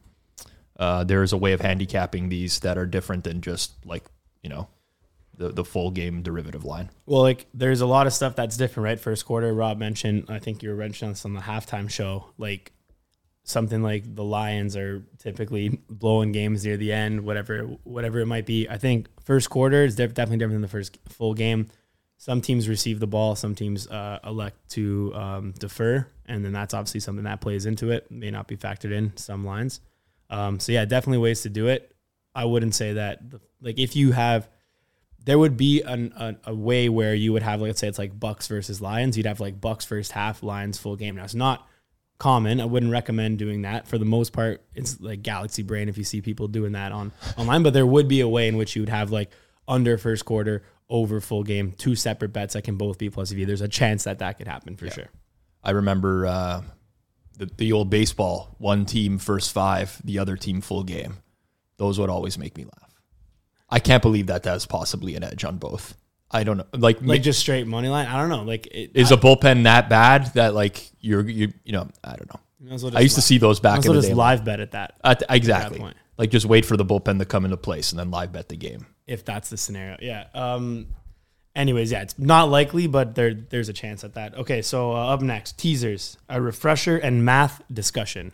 uh, 0.77 1.03
there 1.03 1.23
is 1.23 1.33
a 1.33 1.37
way 1.37 1.53
of 1.53 1.61
handicapping 1.61 2.29
these 2.29 2.59
that 2.59 2.77
are 2.77 2.85
different 2.85 3.23
than 3.23 3.41
just 3.41 3.73
like 3.85 4.03
you 4.41 4.49
know 4.49 4.67
the 5.35 5.49
the 5.49 5.65
full 5.65 5.91
game 5.91 6.21
derivative 6.21 6.63
line. 6.65 6.89
Well, 7.05 7.21
like 7.21 7.47
there's 7.53 7.81
a 7.81 7.85
lot 7.85 8.07
of 8.07 8.13
stuff 8.13 8.35
that's 8.35 8.57
different, 8.57 8.85
right? 8.85 8.99
First 8.99 9.25
quarter, 9.25 9.53
Rob 9.53 9.77
mentioned. 9.77 10.25
I 10.29 10.39
think 10.39 10.63
you 10.63 10.69
were 10.69 10.75
mentioning 10.75 11.13
this 11.13 11.25
on 11.25 11.33
the 11.33 11.41
halftime 11.41 11.89
show. 11.89 12.25
Like 12.37 12.71
something 13.43 13.83
like 13.83 14.15
the 14.15 14.23
Lions 14.23 14.77
are 14.77 15.03
typically 15.17 15.79
blowing 15.89 16.31
games 16.31 16.63
near 16.65 16.77
the 16.77 16.93
end, 16.93 17.21
whatever 17.21 17.63
whatever 17.83 18.19
it 18.19 18.25
might 18.25 18.45
be. 18.45 18.69
I 18.69 18.77
think 18.77 19.09
first 19.21 19.49
quarter 19.49 19.83
is 19.83 19.95
def- 19.95 20.13
definitely 20.13 20.37
different 20.37 20.55
than 20.55 20.61
the 20.61 20.67
first 20.67 20.97
full 21.09 21.33
game. 21.33 21.67
some 22.23 22.39
teams 22.39 22.69
receive 22.69 23.01
the 23.01 23.07
ball, 23.07 23.35
some 23.35 23.53
teams 23.53 23.85
uh, 23.87 24.17
elect 24.23 24.69
to 24.69 25.11
um, 25.13 25.51
defer, 25.59 26.07
and 26.25 26.45
then 26.45 26.53
that's 26.53 26.73
obviously 26.73 27.01
something 27.01 27.25
that 27.25 27.41
plays 27.41 27.65
into 27.65 27.91
it. 27.91 28.09
May 28.09 28.31
not 28.31 28.47
be 28.47 28.55
factored 28.55 28.93
in 28.93 29.11
some 29.17 29.43
lines. 29.43 29.81
Um, 30.29 30.57
so 30.59 30.71
yeah, 30.71 30.85
definitely 30.85 31.17
ways 31.17 31.41
to 31.41 31.49
do 31.49 31.67
it. 31.67 31.93
I 32.33 32.45
wouldn't 32.45 32.75
say 32.75 32.93
that 32.93 33.29
the, 33.29 33.41
like 33.61 33.77
if 33.77 33.97
you 33.97 34.13
have, 34.13 34.47
there 35.25 35.39
would 35.39 35.55
be 35.55 35.81
an, 35.81 36.13
a, 36.17 36.35
a 36.51 36.55
way 36.55 36.89
where 36.89 37.15
you 37.15 37.31
would 37.33 37.43
have, 37.43 37.61
like, 37.61 37.69
let's 37.69 37.79
say 37.79 37.87
it's 37.87 37.97
like 37.97 38.19
Bucks 38.19 38.47
versus 38.47 38.81
Lions. 38.81 39.15
You'd 39.15 39.25
have 39.25 39.39
like 39.39 39.61
Bucks 39.61 39.85
first 39.85 40.11
half, 40.11 40.43
Lions 40.43 40.77
full 40.77 40.95
game. 40.95 41.15
Now 41.15 41.23
it's 41.23 41.33
not 41.35 41.67
common. 42.17 42.61
I 42.61 42.65
wouldn't 42.65 42.91
recommend 42.91 43.39
doing 43.39 43.63
that. 43.63 43.87
For 43.87 43.97
the 43.97 44.05
most 44.05 44.33
part, 44.33 44.61
it's 44.75 44.99
like 44.99 45.23
galaxy 45.23 45.63
brain 45.63 45.89
if 45.89 45.97
you 45.97 46.03
see 46.03 46.21
people 46.21 46.47
doing 46.47 46.73
that 46.73 46.91
on 46.91 47.11
online. 47.37 47.63
But 47.63 47.73
there 47.73 47.85
would 47.85 48.07
be 48.07 48.21
a 48.21 48.27
way 48.27 48.47
in 48.47 48.57
which 48.57 48.75
you 48.75 48.81
would 48.81 48.89
have 48.89 49.11
like 49.11 49.29
under 49.67 49.97
first 49.97 50.25
quarter, 50.25 50.63
over 50.89 51.21
full 51.21 51.43
game, 51.43 51.71
two 51.71 51.95
separate 51.95 52.33
bets 52.33 52.53
that 52.53 52.63
can 52.63 52.75
both 52.75 52.97
be 52.97 53.09
plus 53.09 53.31
V. 53.31 53.45
There's 53.45 53.61
a 53.61 53.67
chance 53.67 54.03
that 54.03 54.19
that 54.19 54.37
could 54.37 54.47
happen 54.47 54.75
for 54.75 54.89
sure. 54.89 55.07
I 55.63 55.71
remember 55.71 56.25
uh, 56.27 56.61
the 57.37 57.45
the 57.57 57.71
old 57.71 57.89
baseball, 57.89 58.55
one 58.57 58.85
team 58.85 59.17
first 59.17 59.53
five, 59.53 60.01
the 60.03 60.19
other 60.19 60.35
team 60.35 60.61
full 60.61 60.83
game. 60.83 61.17
Those 61.77 61.97
would 61.97 62.09
always 62.09 62.37
make 62.37 62.57
me 62.57 62.65
laugh. 62.65 62.82
I 63.73 63.79
can't 63.79 64.01
believe 64.03 64.27
that 64.27 64.43
that's 64.43 64.65
possibly 64.67 65.15
an 65.15 65.23
edge 65.23 65.43
on 65.43 65.57
both. 65.57 65.97
I 66.29 66.43
don't 66.43 66.57
know. 66.57 66.65
Like, 66.73 67.01
Like 67.01 67.21
just 67.23 67.39
straight 67.39 67.65
money 67.67 67.89
line. 67.89 68.07
I 68.07 68.19
don't 68.19 68.29
know. 68.29 68.43
Like 68.43 68.67
it, 68.67 68.91
is 68.93 69.11
a 69.11 69.17
bullpen 69.17 69.63
that 69.63 69.89
bad 69.89 70.33
that 70.35 70.53
like 70.53 70.89
you're 70.99 71.27
you 71.27 71.51
you 71.63 71.73
know 71.73 71.87
I 72.03 72.15
don't 72.15 72.31
know. 72.33 72.39
you 72.59 72.67
might 72.69 72.75
as 72.75 72.83
well 72.83 72.95
I 72.97 73.01
used 73.01 73.15
to 73.15 73.21
see 73.21 73.37
those 73.39 73.59
back 73.59 73.79
as 73.79 73.85
in 73.85 73.93
the 73.93 73.97
just 73.99 74.09
day. 74.09 74.13
live 74.13 74.45
bet 74.45 74.59
at 74.59 74.71
that 74.71 74.95
At- 75.03 75.23
exactly. 75.29 75.79
point. 75.79 75.97
Like 76.17 76.29
just 76.29 76.45
wait 76.45 76.65
for 76.65 76.77
the 76.77 76.85
bullpen 76.85 77.17
to 77.19 77.25
come 77.25 77.45
into 77.45 77.57
place 77.57 77.91
and 77.91 77.99
then 77.99 78.11
live 78.11 78.31
bet 78.31 78.47
the 78.49 78.55
game. 78.55 78.85
if 79.07 79.25
that's 79.25 79.49
the 79.49 79.57
scenario. 79.57 79.97
Yeah. 80.01 80.25
Um. 80.35 80.87
Anyways, 81.55 81.91
yeah, 81.91 82.01
it's 82.01 82.17
not 82.17 82.49
likely, 82.49 82.87
but 82.87 83.13
there 83.15 83.33
there's 83.33 83.69
a 83.69 83.73
chance 83.73 84.03
at 84.03 84.15
that. 84.15 84.35
Okay, 84.35 84.61
so 84.63 84.91
uh, 84.91 85.13
up 85.13 85.21
next, 85.21 85.57
teasers, 85.59 86.17
a 86.29 86.41
refresher 86.41 86.97
and 86.97 87.23
math 87.23 87.61
discussion. 87.71 88.31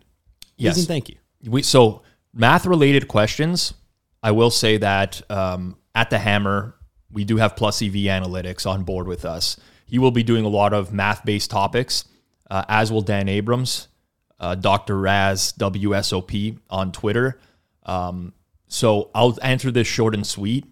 Yes. 0.55 0.75
Please 0.75 0.79
and 0.83 0.87
thank 0.87 1.09
you. 1.09 1.15
We 1.45 1.61
so 1.63 2.03
math 2.33 2.65
related 2.65 3.07
questions. 3.09 3.73
I 4.21 4.31
will 4.31 4.51
say 4.51 4.77
that 4.77 5.21
um, 5.29 5.77
at 5.95 6.09
the 6.09 6.19
Hammer, 6.19 6.75
we 7.11 7.23
do 7.23 7.37
have 7.37 7.55
Plus 7.55 7.81
EV 7.81 7.93
Analytics 7.93 8.69
on 8.69 8.83
board 8.83 9.07
with 9.07 9.25
us. 9.25 9.57
He 9.85 9.97
will 9.97 10.11
be 10.11 10.23
doing 10.23 10.45
a 10.45 10.49
lot 10.49 10.73
of 10.73 10.93
math 10.93 11.25
based 11.25 11.49
topics, 11.49 12.05
uh, 12.49 12.65
as 12.67 12.91
will 12.91 13.01
Dan 13.01 13.27
Abrams, 13.27 13.87
uh, 14.39 14.55
Dr. 14.55 14.99
Raz 14.99 15.53
WSOP 15.53 16.59
on 16.69 16.91
Twitter. 16.91 17.39
Um, 17.83 18.33
so 18.67 19.09
I'll 19.15 19.37
answer 19.41 19.71
this 19.71 19.87
short 19.87 20.13
and 20.13 20.25
sweet, 20.25 20.65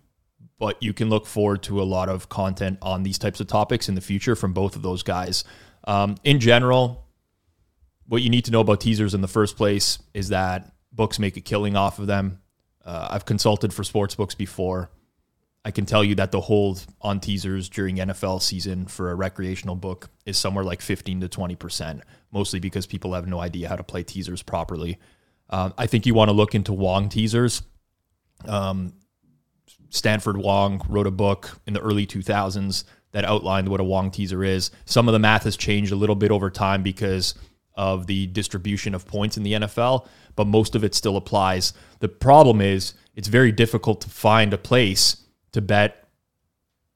but 0.60 0.82
you 0.84 0.94
can 0.94 1.10
look 1.10 1.26
forward 1.26 1.64
to 1.64 1.82
a 1.82 1.84
lot 1.84 2.10
of 2.10 2.30
content 2.30 2.78
on 2.82 3.04
these 3.04 3.18
types 3.18 3.40
of 3.40 3.48
topics 3.48 3.90
in 3.90 3.96
the 3.96 4.02
future 4.02 4.36
from 4.36 4.54
both 4.54 4.76
of 4.76 4.84
those 4.84 5.02
guys. 5.02 5.44
Um, 5.86 6.16
in 6.24 6.40
general, 6.40 7.08
what 8.08 8.22
you 8.22 8.30
need 8.30 8.46
to 8.46 8.52
know 8.52 8.62
about 8.62 8.82
teasers 8.82 9.14
in 9.14 9.22
the 9.22 9.28
first 9.28 9.58
place 9.58 10.00
is 10.14 10.30
that 10.30 10.72
books 10.92 11.18
make 11.18 11.38
a 11.38 11.42
killing 11.42 11.76
off 11.76 11.98
of 11.98 12.08
them. 12.08 12.40
Uh, 12.88 13.10
I've 13.12 13.26
consulted 13.26 13.74
for 13.74 13.84
sports 13.84 14.16
books 14.16 14.34
before. 14.34 14.90
I 15.66 15.72
can 15.72 15.86
tell 15.86 16.06
you 16.06 16.16
that 16.16 16.32
the 16.32 16.40
hold 16.40 16.86
on 17.02 17.20
teasers 17.20 17.68
during 17.68 17.98
NFL 17.98 18.42
season 18.42 18.86
for 18.86 19.12
a 19.12 19.16
recreational 19.16 19.76
book 19.76 20.10
is 20.26 20.38
somewhere 20.38 20.64
like 20.64 20.82
15 20.82 21.20
to 21.20 21.28
20%, 21.28 22.02
mostly 22.32 22.62
because 22.62 22.86
people 22.86 23.14
have 23.14 23.28
no 23.28 23.42
idea 23.42 23.68
how 23.68 23.76
to 23.76 23.84
play 23.84 24.04
teasers 24.04 24.42
properly. 24.42 24.98
Um, 25.50 25.74
I 25.78 25.86
think 25.86 26.06
you 26.06 26.14
want 26.14 26.30
to 26.30 26.34
look 26.34 26.56
into 26.56 26.72
Wong 26.72 27.10
teasers. 27.10 27.62
Um, 28.46 28.94
Stanford 29.90 30.38
Wong 30.38 30.82
wrote 30.88 31.08
a 31.08 31.12
book 31.12 31.60
in 31.68 31.74
the 31.74 31.82
early 31.82 32.08
2000s 32.08 32.86
that 33.12 33.26
outlined 33.26 33.68
what 33.68 33.82
a 33.82 33.84
Wong 33.84 34.12
teaser 34.12 34.46
is. 34.46 34.72
Some 34.86 35.10
of 35.10 35.12
the 35.12 35.20
math 35.20 35.44
has 35.44 35.58
changed 35.58 35.92
a 35.92 35.98
little 35.98 36.16
bit 36.16 36.32
over 36.32 36.50
time 36.50 36.84
because 36.84 37.36
of 37.78 38.08
the 38.08 38.28
distribution 38.28 38.94
of 38.94 39.08
points 39.08 39.38
in 39.38 39.44
the 39.44 39.54
NFL, 39.54 40.08
but 40.36 40.48
most 40.48 40.76
of 40.76 40.84
it 40.84 40.96
still 40.96 41.16
applies. 41.16 41.74
The 42.00 42.10
problem 42.10 42.60
is 42.60 42.96
it's 43.16 43.28
very 43.28 43.52
difficult 43.52 44.02
to 44.02 44.10
find 44.10 44.54
a 44.54 44.58
place 44.58 45.24
to 45.54 45.62
bet 45.62 46.08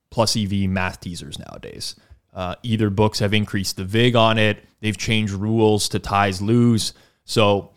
plus 0.10 0.36
EV 0.36 0.70
math 0.70 1.00
teasers 1.00 1.40
nowadays. 1.40 1.96
Uh, 2.34 2.56
either 2.64 2.90
books 2.90 3.20
have 3.20 3.34
increased 3.34 3.78
the 3.78 3.86
VIG 3.86 4.16
on 4.16 4.38
it, 4.38 4.64
they've 4.80 4.98
changed 4.98 5.34
rules 5.34 5.88
to 5.90 6.00
ties 6.00 6.42
lose. 6.42 6.94
So, 7.26 7.72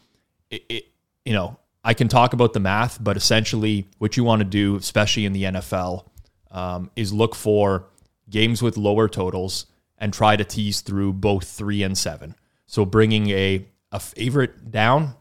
it, 0.51 0.65
it, 0.69 0.85
you 1.25 1.33
know, 1.33 1.59
I 1.85 1.93
can 1.95 2.09
talk 2.09 2.33
about 2.33 2.55
the 2.55 2.61
math, 2.61 3.03
but 3.03 3.17
essentially, 3.17 3.89
what 3.99 4.17
you 4.17 4.25
want 4.25 4.41
to 4.41 4.45
do, 4.45 4.77
especially 4.77 5.27
in 5.27 5.33
the 5.33 5.45
NFL, 5.45 6.07
um, 6.51 6.91
is 6.97 7.13
look 7.13 7.35
for 7.35 7.87
games 8.31 8.63
with 8.63 8.77
lower 8.77 9.09
totals 9.09 9.67
and 9.99 10.13
try 10.13 10.37
to 10.37 10.45
tease 10.45 10.81
through 10.81 11.13
both 11.13 11.49
three 11.49 11.83
and 11.83 11.97
seven. 11.99 12.35
So, 12.67 12.85
bringing 12.85 13.31
a 13.31 13.67
a 13.93 14.01
favorite 14.01 14.71
down 14.71 15.15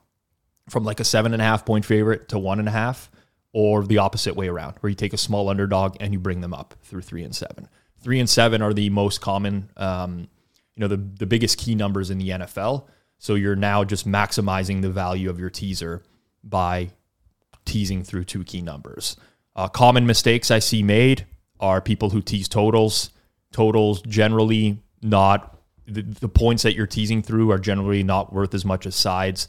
from 0.69 0.83
like 0.83 0.99
a 0.99 1.03
seven 1.03 1.33
and 1.33 1.41
a 1.41 1.45
half 1.45 1.65
point 1.65 1.85
favorite 1.85 2.29
to 2.29 2.39
one 2.39 2.59
and 2.59 2.67
a 2.67 2.71
half, 2.71 3.11
or 3.53 3.83
the 3.83 3.99
opposite 3.99 4.35
way 4.35 4.47
around, 4.47 4.75
where 4.79 4.89
you 4.89 4.95
take 4.95 5.13
a 5.13 5.17
small 5.17 5.49
underdog 5.49 5.95
and 5.99 6.13
you 6.13 6.19
bring 6.19 6.41
them 6.41 6.53
up 6.53 6.75
through 6.81 7.01
three 7.01 7.23
and 7.23 7.35
seven. 7.35 7.67
Three 8.01 8.19
and 8.19 8.29
seven 8.29 8.61
are 8.61 8.73
the 8.73 8.89
most 8.89 9.21
common, 9.21 9.69
um, 9.77 10.27
you 10.75 10.81
know, 10.81 10.87
the 10.87 10.97
the 10.97 11.25
biggest 11.25 11.57
key 11.57 11.75
numbers 11.75 12.09
in 12.09 12.17
the 12.17 12.29
NFL. 12.29 12.87
So 13.19 13.35
you're 13.35 13.55
now 13.55 13.83
just 13.83 14.07
maximizing 14.07 14.81
the 14.81 14.89
value 14.89 15.29
of 15.29 15.39
your 15.39 15.49
teaser 15.49 16.03
by 16.43 16.89
teasing 17.63 18.03
through 18.03 18.25
two 18.25 18.43
key 18.43 18.61
numbers. 18.61 19.15
Uh, 19.55 19.67
common 19.67 20.05
mistakes 20.05 20.51
I 20.51 20.59
see 20.59 20.83
made 20.83 21.25
are 21.59 21.79
people 21.79 22.09
who 22.09 22.21
tease 22.21 22.49
totals. 22.49 23.11
Totals 23.51 24.01
generally 24.01 24.79
not 25.01 25.52
the, 25.87 26.01
the 26.01 26.29
points 26.29 26.63
that 26.63 26.75
you're 26.75 26.87
teasing 26.87 27.21
through 27.21 27.51
are 27.51 27.59
generally 27.59 28.03
not 28.03 28.33
worth 28.33 28.53
as 28.53 28.65
much 28.65 28.85
as 28.85 28.95
sides. 28.95 29.47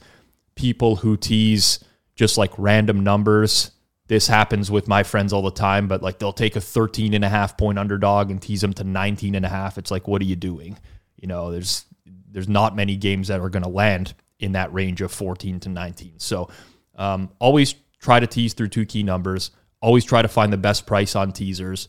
People 0.54 0.96
who 0.96 1.16
tease 1.16 1.78
just 2.16 2.38
like 2.38 2.52
random 2.58 3.02
numbers. 3.02 3.70
This 4.06 4.26
happens 4.26 4.70
with 4.70 4.86
my 4.86 5.02
friends 5.02 5.32
all 5.32 5.42
the 5.42 5.50
time, 5.50 5.88
but 5.88 6.02
like 6.02 6.18
they'll 6.18 6.32
take 6.32 6.56
a 6.56 6.60
13 6.60 7.14
and 7.14 7.24
a 7.24 7.28
half 7.28 7.56
point 7.56 7.78
underdog 7.78 8.30
and 8.30 8.40
tease 8.40 8.60
them 8.60 8.72
to 8.74 8.84
19 8.84 9.34
and 9.34 9.46
a 9.46 9.48
half. 9.48 9.78
It's 9.78 9.90
like, 9.90 10.06
what 10.06 10.20
are 10.20 10.26
you 10.26 10.36
doing? 10.36 10.78
You 11.16 11.28
know, 11.28 11.50
there's 11.50 11.86
there's 12.30 12.48
not 12.48 12.76
many 12.76 12.96
games 12.96 13.28
that 13.28 13.40
are 13.40 13.48
going 13.48 13.62
to 13.62 13.68
land 13.68 14.14
in 14.40 14.52
that 14.52 14.72
range 14.74 15.00
of 15.00 15.12
14 15.12 15.60
to 15.60 15.68
19. 15.68 16.18
So 16.18 16.50
um, 16.96 17.30
always 17.38 17.74
try 18.00 18.20
to 18.20 18.26
tease 18.26 18.54
through 18.54 18.68
two 18.68 18.84
key 18.84 19.02
numbers. 19.02 19.52
Always 19.80 20.04
try 20.04 20.20
to 20.20 20.28
find 20.28 20.52
the 20.52 20.58
best 20.58 20.86
price 20.86 21.14
on 21.14 21.32
teasers. 21.32 21.88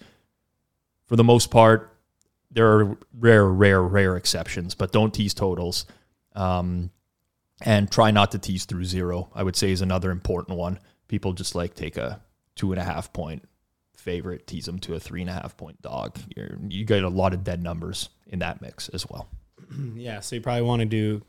For 1.08 1.16
the 1.16 1.24
most 1.24 1.52
part, 1.52 1.95
there 2.56 2.68
are 2.80 2.98
rare, 3.18 3.46
rare, 3.46 3.84
rare 3.84 4.18
exceptions, 4.18 4.74
but 4.74 4.92
don't 4.92 5.14
tease 5.14 5.34
totals. 5.36 5.86
Um, 6.34 6.90
and 7.62 7.90
try 7.90 8.12
not 8.12 8.32
to 8.32 8.40
tease 8.40 8.66
through 8.66 8.84
zero, 8.84 9.30
I 9.34 9.44
would 9.44 9.56
say 9.56 9.72
is 9.72 9.82
another 9.82 10.12
important 10.12 10.58
one. 10.58 10.80
People 11.08 11.32
just 11.32 11.56
like 11.56 11.74
take 11.74 11.96
a 11.96 12.20
two 12.56 12.74
and 12.74 12.82
a 12.82 12.84
half 12.84 13.14
point 13.14 13.44
favorite, 13.96 14.46
tease 14.46 14.66
them 14.66 14.78
to 14.80 14.94
a 14.96 15.00
three 15.00 15.22
and 15.22 15.30
a 15.30 15.34
half 15.34 15.56
point 15.56 15.82
dog. 15.82 16.18
You're, 16.36 16.58
you 16.68 16.84
get 16.84 17.04
a 17.04 17.10
lot 17.10 17.34
of 17.34 17.44
dead 17.46 17.64
numbers 17.64 18.10
in 18.28 18.40
that 18.40 18.62
mix 18.62 18.90
as 18.90 19.08
well. 19.10 19.30
Yeah, 19.96 20.20
so 20.20 20.36
you 20.36 20.42
probably 20.42 20.62
want 20.64 20.82
to 20.82 20.86
do 20.86 21.24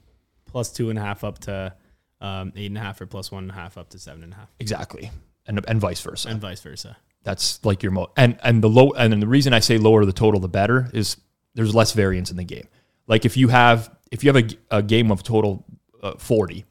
plus 0.47 0.73
two 0.73 0.91
and 0.91 0.99
a 0.99 1.03
half 1.03 1.23
up 1.25 1.39
to 1.41 1.73
um, 2.21 2.53
eight 2.57 2.67
and 2.67 2.77
a 2.79 2.81
half, 2.81 3.01
or 3.01 3.07
plus 3.07 3.31
one 3.31 3.45
and 3.45 3.51
a 3.53 3.55
half 3.55 3.79
up 3.79 3.91
to 3.91 3.99
seven 3.99 4.23
and 4.25 4.33
a 4.33 4.37
half, 4.37 4.49
Exactly. 4.59 5.11
And, 5.47 5.65
and 5.69 5.81
vice 5.81 6.01
versa. 6.01 6.29
and 6.29 6.41
vice 6.41 6.61
versa. 6.61 6.97
That's 7.27 7.63
like 7.65 7.83
your 7.83 7.91
mo 7.91 8.13
and 8.17 8.39
and 8.45 8.63
the 8.63 8.69
low 8.69 8.93
and 8.93 9.13
then 9.13 9.19
the 9.19 9.27
reason 9.27 9.53
I 9.53 9.59
say 9.59 9.79
lower 9.79 10.05
the 10.05 10.13
total 10.13 10.39
the 10.39 10.49
better 10.49 10.89
is 10.95 11.17
there's 11.55 11.75
less 11.75 11.91
variance 11.91 12.31
in 12.31 12.37
the 12.37 12.45
game. 12.45 12.69
Like 13.09 13.25
if 13.25 13.37
you 13.37 13.49
have 13.49 13.91
if 14.13 14.23
you 14.23 14.33
have 14.33 14.45
a, 14.71 14.77
a 14.79 14.81
game 14.81 15.11
of 15.11 15.25
total 15.25 15.65
uh, 16.05 16.15
40 16.19 16.65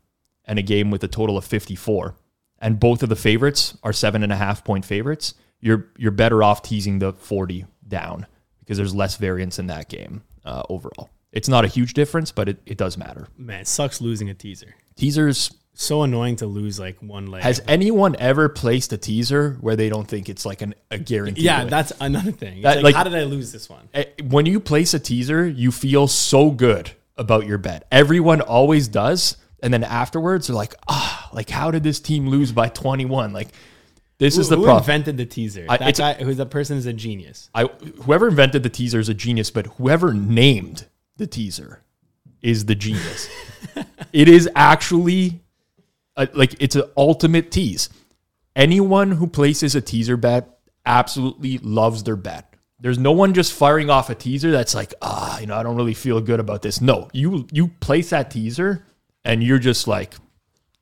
and 0.45 0.57
a 0.57 0.61
game 0.61 0.91
with 0.91 1.03
a 1.03 1.09
total 1.09 1.37
of 1.37 1.43
54 1.43 2.15
and 2.59 2.79
both 2.79 3.03
of 3.03 3.09
the 3.09 3.17
favorites 3.17 3.77
are 3.83 3.91
seven 3.91 4.23
and 4.23 4.31
a 4.31 4.37
half 4.37 4.63
point 4.63 4.85
favorites, 4.85 5.33
you're 5.59 5.87
you're 5.97 6.11
better 6.11 6.41
off 6.41 6.61
teasing 6.61 6.99
the 6.99 7.11
40 7.11 7.65
down 7.85 8.25
because 8.59 8.77
there's 8.77 8.95
less 8.95 9.17
variance 9.17 9.59
in 9.59 9.67
that 9.67 9.89
game 9.89 10.23
uh, 10.45 10.63
overall. 10.69 11.09
It's 11.33 11.49
not 11.49 11.65
a 11.65 11.67
huge 11.67 11.95
difference, 11.95 12.31
but 12.31 12.47
it, 12.47 12.61
it 12.65 12.77
does 12.77 12.97
matter. 12.97 13.27
Man, 13.37 13.59
it 13.59 13.67
sucks 13.67 13.99
losing 13.99 14.29
a 14.29 14.33
teaser. 14.33 14.73
Teasers 14.95 15.53
So 15.77 16.03
annoying 16.03 16.37
to 16.37 16.45
lose 16.47 16.79
like 16.79 16.97
one 17.01 17.27
leg. 17.27 17.43
has 17.43 17.61
anyone 17.67 18.15
ever 18.17 18.47
placed 18.49 18.93
a 18.93 18.97
teaser 18.97 19.57
where 19.61 19.75
they 19.75 19.89
don't 19.89 20.07
think 20.07 20.29
it's 20.29 20.45
like 20.45 20.61
an, 20.61 20.73
a 20.89 20.97
guarantee? 20.97 21.41
yeah, 21.43 21.59
win? 21.59 21.69
that's 21.69 21.91
another 21.99 22.31
thing. 22.31 22.61
That, 22.61 22.77
like, 22.77 22.83
like- 22.85 22.95
how 22.95 23.03
did 23.03 23.13
I 23.15 23.23
lose 23.23 23.51
this 23.51 23.69
one? 23.69 23.89
Eh, 23.93 24.05
when 24.23 24.45
you 24.45 24.59
place 24.59 24.93
a 24.93 24.99
teaser, 24.99 25.45
you 25.45 25.71
feel 25.71 26.07
so 26.07 26.49
good 26.49 26.91
about 27.17 27.45
your 27.45 27.57
bet. 27.57 27.87
Everyone 27.91 28.41
always 28.41 28.87
does. 28.87 29.37
And 29.61 29.73
then 29.73 29.83
afterwards, 29.83 30.47
they're 30.47 30.55
like, 30.55 30.75
ah, 30.87 31.29
like, 31.33 31.49
how 31.49 31.71
did 31.71 31.81
this 31.83 31.99
team 31.99 32.27
lose 32.29 32.51
by 32.51 32.69
21? 32.69 33.33
Like, 33.33 33.49
this 34.17 34.37
is 34.37 34.47
Who- 34.47 34.55
the 34.55 34.57
who 34.61 34.63
problem. 34.65 34.83
invented 34.83 35.17
the 35.17 35.25
teaser? 35.25 35.65
I- 35.67 35.77
that 35.77 35.97
guy, 35.97 36.13
who's 36.13 36.37
the 36.37 36.45
person 36.45 36.77
is 36.77 36.85
a 36.85 36.93
genius. 36.93 37.49
I, 37.53 37.63
whoever 38.03 38.27
invented 38.29 38.63
the 38.63 38.69
teaser 38.69 38.99
is 38.99 39.09
a 39.09 39.13
genius, 39.13 39.49
but 39.51 39.65
whoever 39.77 40.13
named 40.13 40.85
the 41.17 41.27
teaser 41.27 41.81
is 42.41 42.65
the 42.65 42.75
genius. 42.75 43.27
it 44.13 44.29
is 44.29 44.47
actually 44.55 45.41
a, 46.15 46.27
like 46.33 46.55
it's 46.59 46.75
an 46.75 46.83
ultimate 46.97 47.51
tease. 47.51 47.89
Anyone 48.55 49.11
who 49.11 49.27
places 49.27 49.75
a 49.75 49.81
teaser 49.81 50.17
bet 50.17 50.59
absolutely 50.85 51.57
loves 51.59 52.03
their 52.03 52.15
bet. 52.15 52.53
There's 52.79 52.97
no 52.97 53.11
one 53.11 53.33
just 53.33 53.53
firing 53.53 53.89
off 53.89 54.09
a 54.09 54.15
teaser 54.15 54.51
that's 54.51 54.75
like, 54.75 54.93
ah, 55.01 55.39
you 55.39 55.47
know, 55.47 55.55
I 55.55 55.63
don't 55.63 55.75
really 55.75 55.93
feel 55.93 56.21
good 56.21 56.39
about 56.39 56.61
this. 56.61 56.81
No, 56.81 57.09
you 57.13 57.47
you 57.51 57.69
place 57.79 58.09
that 58.11 58.31
teaser 58.31 58.85
and 59.23 59.43
you're 59.43 59.59
just 59.59 59.87
like 59.87 60.13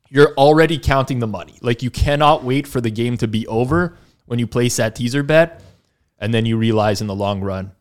you're 0.09 0.33
already 0.35 0.77
counting 0.77 1.19
the 1.19 1.27
money. 1.27 1.57
Like 1.61 1.81
you 1.81 1.89
cannot 1.89 2.43
wait 2.43 2.67
for 2.67 2.81
the 2.81 2.91
game 2.91 3.17
to 3.17 3.27
be 3.27 3.47
over 3.47 3.97
when 4.25 4.39
you 4.39 4.47
place 4.47 4.77
that 4.77 4.95
teaser 4.95 5.23
bet 5.23 5.61
and 6.19 6.33
then 6.33 6.45
you 6.45 6.57
realize 6.57 7.01
in 7.01 7.07
the 7.07 7.15
long 7.15 7.41
run 7.41 7.71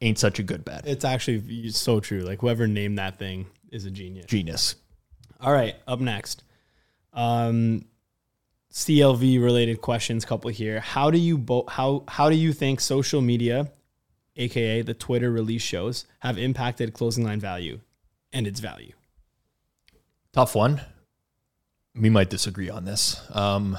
ain't 0.00 0.18
such 0.18 0.38
a 0.38 0.42
good 0.42 0.64
bet. 0.64 0.86
It's 0.86 1.04
actually 1.04 1.70
so 1.70 2.00
true. 2.00 2.20
Like 2.20 2.40
whoever 2.40 2.66
named 2.66 2.98
that 2.98 3.18
thing 3.18 3.46
is 3.70 3.84
a 3.84 3.90
genius. 3.90 4.26
Genius. 4.26 4.76
All 5.40 5.52
right, 5.52 5.76
up 5.86 6.00
next. 6.00 6.42
Um 7.12 7.86
CLV 8.76 9.42
related 9.42 9.80
questions 9.80 10.26
couple 10.26 10.50
here. 10.50 10.80
How 10.80 11.10
do 11.10 11.18
you 11.18 11.38
bo- 11.38 11.64
how 11.66 12.04
how 12.08 12.28
do 12.28 12.36
you 12.36 12.52
think 12.52 12.80
social 12.80 13.22
media 13.22 13.70
aka 14.36 14.82
the 14.82 14.92
Twitter 14.92 15.30
release 15.30 15.62
shows 15.62 16.04
have 16.18 16.36
impacted 16.36 16.92
closing 16.92 17.24
line 17.24 17.40
value 17.40 17.80
and 18.34 18.46
its 18.46 18.60
value? 18.60 18.92
Tough 20.32 20.54
one. 20.54 20.82
We 21.94 22.10
might 22.10 22.28
disagree 22.28 22.68
on 22.68 22.84
this. 22.84 23.18
Um, 23.34 23.78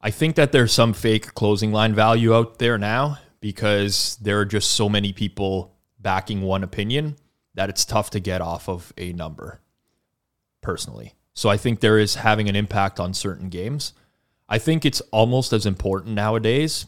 I 0.00 0.10
think 0.10 0.34
that 0.34 0.50
there's 0.50 0.72
some 0.72 0.92
fake 0.92 1.34
closing 1.34 1.70
line 1.70 1.94
value 1.94 2.34
out 2.34 2.58
there 2.58 2.78
now 2.78 3.18
because 3.40 4.16
there 4.20 4.40
are 4.40 4.44
just 4.44 4.72
so 4.72 4.88
many 4.88 5.12
people 5.12 5.76
backing 6.00 6.42
one 6.42 6.64
opinion 6.64 7.14
that 7.54 7.68
it's 7.68 7.84
tough 7.84 8.10
to 8.10 8.18
get 8.18 8.40
off 8.40 8.68
of 8.68 8.92
a 8.98 9.12
number 9.12 9.60
personally. 10.62 11.14
So 11.34 11.48
I 11.48 11.56
think 11.56 11.80
there 11.80 11.98
is 11.98 12.16
having 12.16 12.48
an 12.48 12.56
impact 12.56 12.98
on 12.98 13.12
certain 13.14 13.48
games. 13.48 13.92
I 14.48 14.58
think 14.58 14.84
it's 14.84 15.00
almost 15.10 15.52
as 15.52 15.66
important 15.66 16.14
nowadays 16.14 16.86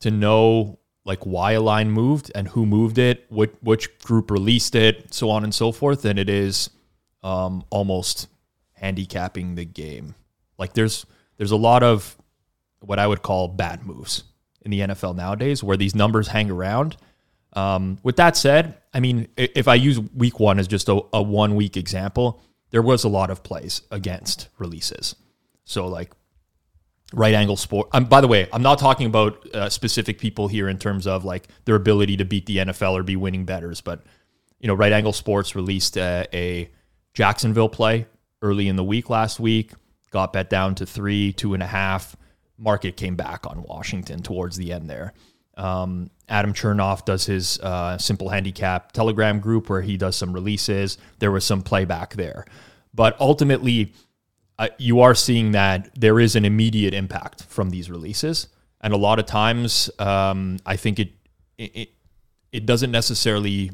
to 0.00 0.10
know 0.10 0.78
like 1.04 1.24
why 1.24 1.52
a 1.52 1.60
line 1.60 1.90
moved 1.90 2.32
and 2.34 2.48
who 2.48 2.66
moved 2.66 2.98
it, 2.98 3.26
which 3.30 3.52
which 3.60 3.98
group 4.00 4.30
released 4.30 4.74
it, 4.74 5.14
so 5.14 5.30
on 5.30 5.44
and 5.44 5.54
so 5.54 5.72
forth, 5.72 6.02
than 6.02 6.18
it 6.18 6.28
is 6.28 6.70
um, 7.22 7.64
almost 7.70 8.28
handicapping 8.74 9.54
the 9.54 9.64
game. 9.64 10.14
Like 10.58 10.74
there's 10.74 11.06
there's 11.38 11.52
a 11.52 11.56
lot 11.56 11.82
of 11.82 12.16
what 12.80 12.98
I 12.98 13.06
would 13.06 13.22
call 13.22 13.48
bad 13.48 13.86
moves 13.86 14.24
in 14.62 14.70
the 14.70 14.80
NFL 14.80 15.16
nowadays 15.16 15.62
where 15.62 15.76
these 15.76 15.94
numbers 15.94 16.28
hang 16.28 16.50
around. 16.50 16.96
Um, 17.56 17.98
with 18.02 18.16
that 18.16 18.36
said, 18.36 18.76
I 18.92 19.00
mean, 19.00 19.28
if 19.36 19.66
I 19.66 19.74
use 19.74 19.98
week 19.98 20.38
one 20.38 20.58
as 20.58 20.68
just 20.68 20.88
a, 20.88 21.00
a 21.12 21.22
one 21.22 21.56
week 21.56 21.76
example, 21.76 22.40
there 22.70 22.82
was 22.82 23.02
a 23.04 23.08
lot 23.08 23.30
of 23.30 23.42
plays 23.42 23.82
against 23.90 24.48
releases. 24.58 25.16
So 25.64 25.88
like 25.88 26.12
right 27.12 27.34
angle 27.34 27.56
sport. 27.56 27.88
Um, 27.92 28.04
by 28.04 28.20
the 28.20 28.28
way, 28.28 28.48
I'm 28.52 28.62
not 28.62 28.78
talking 28.78 29.06
about 29.06 29.54
uh, 29.54 29.70
specific 29.70 30.18
people 30.18 30.48
here 30.48 30.68
in 30.68 30.78
terms 30.78 31.06
of 31.06 31.24
like 31.24 31.48
their 31.64 31.76
ability 31.76 32.18
to 32.18 32.24
beat 32.24 32.46
the 32.46 32.58
NFL 32.58 32.92
or 32.92 33.02
be 33.02 33.16
winning 33.16 33.44
betters, 33.44 33.80
but 33.80 34.04
you 34.60 34.68
know, 34.68 34.74
right 34.74 34.92
angle 34.92 35.12
sports 35.12 35.54
released 35.54 35.96
a, 35.96 36.26
a 36.32 36.70
Jacksonville 37.14 37.68
play 37.68 38.06
early 38.42 38.68
in 38.68 38.76
the 38.76 38.84
week 38.84 39.08
last 39.10 39.40
week, 39.40 39.72
got 40.10 40.32
bet 40.32 40.50
down 40.50 40.74
to 40.76 40.86
three, 40.86 41.32
two 41.32 41.54
and 41.54 41.62
a 41.62 41.66
half. 41.66 42.16
Market 42.58 42.96
came 42.96 43.16
back 43.16 43.46
on 43.46 43.62
Washington 43.62 44.22
towards 44.22 44.56
the 44.56 44.72
end 44.72 44.88
there. 44.88 45.12
Um, 45.56 46.10
Adam 46.28 46.52
Chernoff 46.52 47.04
does 47.04 47.26
his 47.26 47.58
uh, 47.60 47.96
simple 47.98 48.28
handicap 48.28 48.92
Telegram 48.92 49.40
group 49.40 49.68
where 49.68 49.82
he 49.82 49.96
does 49.96 50.16
some 50.16 50.32
releases. 50.32 50.98
There 51.18 51.30
was 51.30 51.44
some 51.44 51.62
playback 51.62 52.14
there, 52.14 52.44
but 52.94 53.18
ultimately, 53.20 53.94
uh, 54.58 54.68
you 54.78 55.00
are 55.00 55.14
seeing 55.14 55.52
that 55.52 55.90
there 55.98 56.18
is 56.18 56.34
an 56.36 56.44
immediate 56.44 56.94
impact 56.94 57.44
from 57.44 57.70
these 57.70 57.90
releases, 57.90 58.48
and 58.80 58.92
a 58.92 58.96
lot 58.96 59.18
of 59.18 59.26
times, 59.26 59.90
um, 59.98 60.58
I 60.66 60.76
think 60.76 60.98
it 60.98 61.12
it 61.58 61.90
it 62.52 62.66
doesn't 62.66 62.90
necessarily 62.90 63.70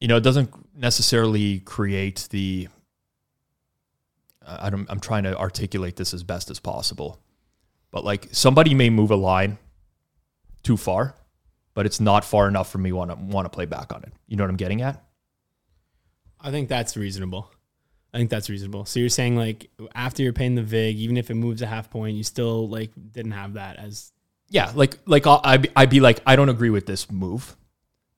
you 0.00 0.08
know 0.08 0.16
it 0.16 0.22
doesn't 0.22 0.50
necessarily 0.76 1.60
create 1.60 2.28
the 2.30 2.68
I 4.46 4.70
don't, 4.70 4.86
I'm 4.90 5.00
trying 5.00 5.22
to 5.24 5.36
articulate 5.36 5.96
this 5.96 6.12
as 6.12 6.22
best 6.22 6.50
as 6.50 6.60
possible. 6.60 7.20
But 7.94 8.04
like 8.04 8.26
somebody 8.32 8.74
may 8.74 8.90
move 8.90 9.12
a 9.12 9.16
line 9.16 9.56
too 10.64 10.76
far, 10.76 11.14
but 11.74 11.86
it's 11.86 12.00
not 12.00 12.24
far 12.24 12.48
enough 12.48 12.68
for 12.68 12.78
me 12.78 12.90
want 12.90 13.12
to 13.12 13.16
want 13.16 13.44
to 13.44 13.50
play 13.50 13.66
back 13.66 13.92
on 13.94 14.02
it. 14.02 14.12
You 14.26 14.36
know 14.36 14.42
what 14.42 14.50
I'm 14.50 14.56
getting 14.56 14.82
at? 14.82 15.00
I 16.40 16.50
think 16.50 16.68
that's 16.68 16.96
reasonable. 16.96 17.52
I 18.12 18.18
think 18.18 18.30
that's 18.30 18.50
reasonable. 18.50 18.84
So 18.84 18.98
you're 18.98 19.08
saying 19.08 19.36
like 19.36 19.70
after 19.94 20.24
you're 20.24 20.32
paying 20.32 20.56
the 20.56 20.62
vig, 20.64 20.96
even 20.96 21.16
if 21.16 21.30
it 21.30 21.34
moves 21.34 21.62
a 21.62 21.66
half 21.66 21.88
point, 21.88 22.16
you 22.16 22.24
still 22.24 22.68
like 22.68 22.90
didn't 23.12 23.30
have 23.30 23.54
that 23.54 23.76
as 23.76 24.10
yeah. 24.48 24.72
Like 24.74 24.98
like 25.06 25.28
I'll, 25.28 25.40
I'd, 25.44 25.62
be, 25.62 25.68
I'd 25.76 25.90
be 25.90 26.00
like 26.00 26.18
I 26.26 26.34
don't 26.34 26.48
agree 26.48 26.70
with 26.70 26.86
this 26.86 27.08
move, 27.12 27.56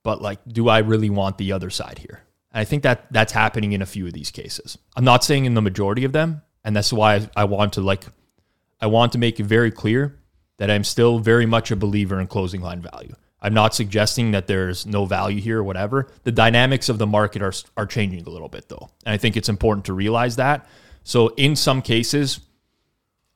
but 0.02 0.22
like 0.22 0.38
do 0.48 0.70
I 0.70 0.78
really 0.78 1.10
want 1.10 1.36
the 1.36 1.52
other 1.52 1.68
side 1.68 1.98
here? 1.98 2.22
And 2.50 2.62
I 2.62 2.64
think 2.64 2.82
that 2.84 3.12
that's 3.12 3.34
happening 3.34 3.72
in 3.72 3.82
a 3.82 3.86
few 3.86 4.06
of 4.06 4.14
these 4.14 4.30
cases. 4.30 4.78
I'm 4.96 5.04
not 5.04 5.22
saying 5.22 5.44
in 5.44 5.52
the 5.52 5.60
majority 5.60 6.06
of 6.06 6.12
them, 6.12 6.40
and 6.64 6.74
that's 6.74 6.94
why 6.94 7.16
I, 7.16 7.30
I 7.36 7.44
want 7.44 7.74
to 7.74 7.82
like 7.82 8.06
I 8.80 8.86
want 8.86 9.12
to 9.12 9.18
make 9.18 9.40
it 9.40 9.44
very 9.44 9.70
clear 9.70 10.18
that 10.58 10.70
I'm 10.70 10.84
still 10.84 11.18
very 11.18 11.46
much 11.46 11.70
a 11.70 11.76
believer 11.76 12.20
in 12.20 12.26
closing 12.26 12.60
line 12.60 12.80
value. 12.80 13.14
I'm 13.40 13.54
not 13.54 13.74
suggesting 13.74 14.30
that 14.32 14.46
there's 14.46 14.86
no 14.86 15.04
value 15.04 15.40
here 15.40 15.58
or 15.58 15.64
whatever. 15.64 16.08
The 16.24 16.32
dynamics 16.32 16.88
of 16.88 16.98
the 16.98 17.06
market 17.06 17.42
are 17.42 17.52
are 17.76 17.86
changing 17.86 18.26
a 18.26 18.30
little 18.30 18.48
bit 18.48 18.68
though. 18.68 18.90
And 19.04 19.12
I 19.12 19.18
think 19.18 19.36
it's 19.36 19.48
important 19.48 19.84
to 19.86 19.92
realize 19.92 20.36
that. 20.36 20.66
So 21.04 21.28
in 21.36 21.54
some 21.54 21.82
cases, 21.82 22.40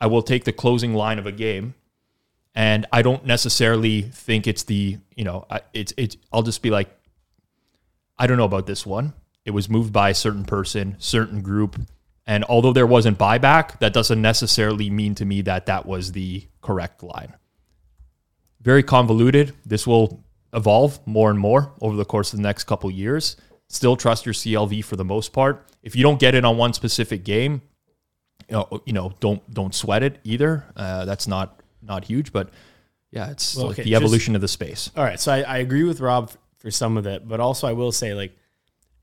I 0.00 0.06
will 0.06 0.22
take 0.22 0.44
the 0.44 0.52
closing 0.52 0.94
line 0.94 1.18
of 1.18 1.26
a 1.26 1.32
game 1.32 1.74
and 2.54 2.86
I 2.92 3.02
don't 3.02 3.24
necessarily 3.24 4.02
think 4.02 4.46
it's 4.46 4.64
the, 4.64 4.98
you 5.14 5.24
know, 5.24 5.46
it's 5.72 5.92
it's 5.96 6.16
I'll 6.32 6.42
just 6.42 6.62
be 6.62 6.70
like 6.70 6.88
I 8.18 8.26
don't 8.26 8.36
know 8.36 8.44
about 8.44 8.66
this 8.66 8.84
one. 8.84 9.12
It 9.44 9.52
was 9.52 9.68
moved 9.68 9.92
by 9.92 10.10
a 10.10 10.14
certain 10.14 10.44
person, 10.44 10.96
certain 10.98 11.42
group. 11.42 11.80
And 12.26 12.44
although 12.44 12.72
there 12.72 12.86
wasn't 12.86 13.18
buyback, 13.18 13.78
that 13.80 13.92
doesn't 13.92 14.20
necessarily 14.20 14.90
mean 14.90 15.14
to 15.16 15.24
me 15.24 15.42
that 15.42 15.66
that 15.66 15.86
was 15.86 16.12
the 16.12 16.46
correct 16.60 17.02
line. 17.02 17.34
Very 18.60 18.82
convoluted. 18.82 19.54
This 19.64 19.86
will 19.86 20.22
evolve 20.52 21.04
more 21.06 21.30
and 21.30 21.38
more 21.38 21.72
over 21.80 21.96
the 21.96 22.04
course 22.04 22.32
of 22.32 22.38
the 22.38 22.42
next 22.42 22.64
couple 22.64 22.90
years. 22.90 23.36
Still 23.68 23.96
trust 23.96 24.26
your 24.26 24.34
CLV 24.34 24.84
for 24.84 24.96
the 24.96 25.04
most 25.04 25.32
part. 25.32 25.66
If 25.82 25.96
you 25.96 26.02
don't 26.02 26.20
get 26.20 26.34
it 26.34 26.44
on 26.44 26.56
one 26.56 26.72
specific 26.72 27.24
game, 27.24 27.62
you 28.48 28.56
know, 28.56 28.82
you 28.84 28.92
know 28.92 29.12
don't 29.20 29.48
don't 29.52 29.74
sweat 29.74 30.02
it 30.02 30.18
either. 30.24 30.66
Uh, 30.76 31.04
that's 31.04 31.26
not 31.28 31.60
not 31.80 32.04
huge, 32.04 32.32
but 32.32 32.50
yeah, 33.12 33.30
it's 33.30 33.56
well, 33.56 33.68
like 33.68 33.74
okay, 33.74 33.84
the 33.84 33.94
evolution 33.94 34.32
just, 34.32 34.36
of 34.36 34.40
the 34.42 34.48
space. 34.48 34.90
All 34.96 35.04
right, 35.04 35.20
so 35.20 35.32
I, 35.32 35.40
I 35.42 35.58
agree 35.58 35.84
with 35.84 36.00
Rob 36.00 36.32
for 36.58 36.70
some 36.70 36.96
of 36.96 37.06
it, 37.06 37.26
but 37.26 37.40
also 37.40 37.66
I 37.66 37.72
will 37.72 37.92
say 37.92 38.12
like 38.12 38.36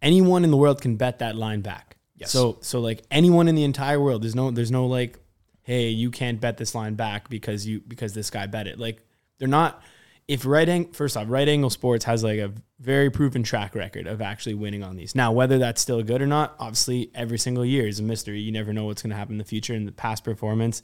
anyone 0.01 0.43
in 0.43 0.51
the 0.51 0.57
world 0.57 0.81
can 0.81 0.97
bet 0.97 1.19
that 1.19 1.35
line 1.35 1.61
back. 1.61 1.86
Yes. 2.17 2.31
So 2.31 2.57
so 2.61 2.79
like 2.79 3.03
anyone 3.11 3.47
in 3.47 3.55
the 3.55 3.63
entire 3.63 3.99
world, 3.99 4.23
there's 4.23 4.35
no 4.35 4.51
there's 4.51 4.71
no 4.71 4.87
like, 4.87 5.19
hey, 5.63 5.89
you 5.89 6.11
can't 6.11 6.39
bet 6.41 6.57
this 6.57 6.75
line 6.75 6.95
back 6.95 7.29
because 7.29 7.65
you 7.65 7.81
because 7.87 8.13
this 8.13 8.29
guy 8.29 8.47
bet 8.47 8.67
it. 8.67 8.79
Like 8.79 9.03
they're 9.37 9.47
not. 9.47 9.81
If 10.27 10.45
right 10.45 10.67
angle 10.67 10.91
first 10.91 11.15
off, 11.15 11.27
right 11.29 11.47
angle 11.47 11.69
sports 11.69 12.03
has 12.03 12.21
like 12.21 12.39
a 12.39 12.51
very 12.79 13.09
proven 13.09 13.43
track 13.43 13.75
record 13.75 14.07
of 14.07 14.21
actually 14.21 14.55
winning 14.55 14.83
on 14.83 14.97
these. 14.97 15.15
Now, 15.15 15.31
whether 15.31 15.57
that's 15.57 15.79
still 15.79 16.03
good 16.03 16.21
or 16.21 16.27
not, 16.27 16.53
obviously 16.59 17.09
every 17.15 17.37
single 17.37 17.63
year 17.63 17.87
is 17.87 18.01
a 18.01 18.03
mystery. 18.03 18.41
You 18.41 18.51
never 18.51 18.73
know 18.73 18.83
what's 18.83 19.01
going 19.01 19.11
to 19.11 19.15
happen 19.15 19.35
in 19.35 19.37
the 19.37 19.45
future, 19.45 19.73
and 19.73 19.87
the 19.87 19.93
past 19.93 20.25
performance 20.25 20.81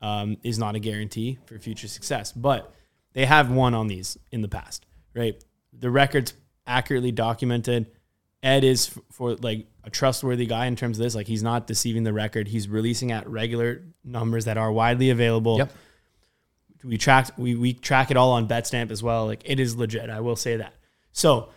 um, 0.00 0.36
is 0.44 0.60
not 0.60 0.76
a 0.76 0.78
guarantee 0.78 1.38
for 1.46 1.58
future 1.58 1.88
success. 1.88 2.30
But 2.30 2.72
they 3.14 3.24
have 3.24 3.50
won 3.50 3.74
on 3.74 3.88
these 3.88 4.16
in 4.30 4.42
the 4.42 4.48
past, 4.48 4.86
right? 5.12 5.42
the 5.78 5.90
record's 5.90 6.34
accurately 6.66 7.12
documented. 7.12 7.86
Ed 8.44 8.62
is 8.62 8.90
for 9.10 9.34
like 9.36 9.66
a 9.84 9.90
trustworthy 9.90 10.44
guy 10.44 10.66
in 10.66 10.76
terms 10.76 10.98
of 10.98 11.02
this. 11.02 11.14
Like 11.14 11.26
he's 11.26 11.42
not 11.42 11.66
deceiving 11.66 12.04
the 12.04 12.12
record. 12.12 12.46
He's 12.46 12.68
releasing 12.68 13.10
at 13.10 13.26
regular 13.26 13.82
numbers 14.04 14.44
that 14.44 14.58
are 14.58 14.70
widely 14.70 15.08
available. 15.08 15.56
Yep. 15.58 15.72
We 16.84 16.98
track 16.98 17.30
we 17.38 17.54
we 17.54 17.72
track 17.72 18.10
it 18.10 18.18
all 18.18 18.32
on 18.32 18.46
Betstamp 18.46 18.90
as 18.90 19.02
well. 19.02 19.24
Like 19.24 19.40
it 19.46 19.58
is 19.58 19.76
legit. 19.76 20.10
I 20.10 20.20
will 20.20 20.36
say 20.36 20.58
that. 20.58 20.74
So 21.12 21.48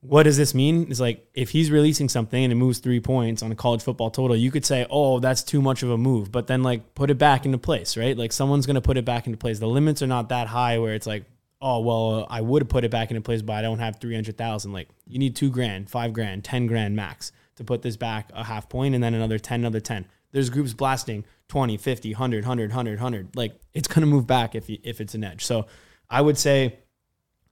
what 0.00 0.24
does 0.24 0.36
this 0.36 0.54
mean? 0.54 0.90
Is 0.90 1.00
like 1.00 1.24
if 1.34 1.50
he's 1.50 1.70
releasing 1.70 2.08
something 2.08 2.42
and 2.42 2.52
it 2.52 2.56
moves 2.56 2.80
three 2.80 3.00
points 3.00 3.44
on 3.44 3.52
a 3.52 3.54
college 3.54 3.82
football 3.82 4.10
total, 4.10 4.36
you 4.36 4.50
could 4.50 4.64
say, 4.64 4.86
"Oh, 4.90 5.20
that's 5.20 5.44
too 5.44 5.62
much 5.62 5.84
of 5.84 5.90
a 5.90 5.98
move," 5.98 6.32
but 6.32 6.48
then 6.48 6.64
like 6.64 6.96
put 6.96 7.10
it 7.10 7.18
back 7.18 7.46
into 7.46 7.58
place, 7.58 7.96
right? 7.96 8.16
Like 8.16 8.32
someone's 8.32 8.66
gonna 8.66 8.80
put 8.80 8.96
it 8.96 9.04
back 9.04 9.26
into 9.26 9.38
place. 9.38 9.60
The 9.60 9.68
limits 9.68 10.02
are 10.02 10.08
not 10.08 10.30
that 10.30 10.48
high 10.48 10.78
where 10.78 10.94
it's 10.94 11.06
like 11.06 11.24
oh 11.60 11.80
well 11.80 12.14
uh, 12.14 12.26
i 12.30 12.40
would 12.40 12.68
put 12.68 12.84
it 12.84 12.90
back 12.90 13.10
into 13.10 13.20
place 13.20 13.42
but 13.42 13.54
i 13.54 13.62
don't 13.62 13.78
have 13.78 13.98
300000 14.00 14.72
like 14.72 14.88
you 15.06 15.18
need 15.18 15.34
two 15.34 15.50
grand 15.50 15.88
five 15.90 16.12
grand 16.12 16.44
ten 16.44 16.66
grand 16.66 16.94
max 16.94 17.32
to 17.56 17.64
put 17.64 17.82
this 17.82 17.96
back 17.96 18.30
a 18.34 18.44
half 18.44 18.68
point 18.68 18.94
and 18.94 19.02
then 19.02 19.14
another 19.14 19.38
10 19.38 19.60
another 19.60 19.80
10 19.80 20.06
there's 20.32 20.50
groups 20.50 20.74
blasting 20.74 21.24
20 21.48 21.76
50 21.76 22.12
100 22.12 22.44
100 22.44 22.70
100 22.70 22.90
100 23.00 23.36
like 23.36 23.54
it's 23.72 23.88
going 23.88 24.00
to 24.00 24.06
move 24.06 24.26
back 24.26 24.54
if 24.54 24.68
you, 24.68 24.78
if 24.82 25.00
it's 25.00 25.14
an 25.14 25.24
edge. 25.24 25.44
So 25.44 25.66
i 26.10 26.20
would 26.20 26.36
say 26.36 26.78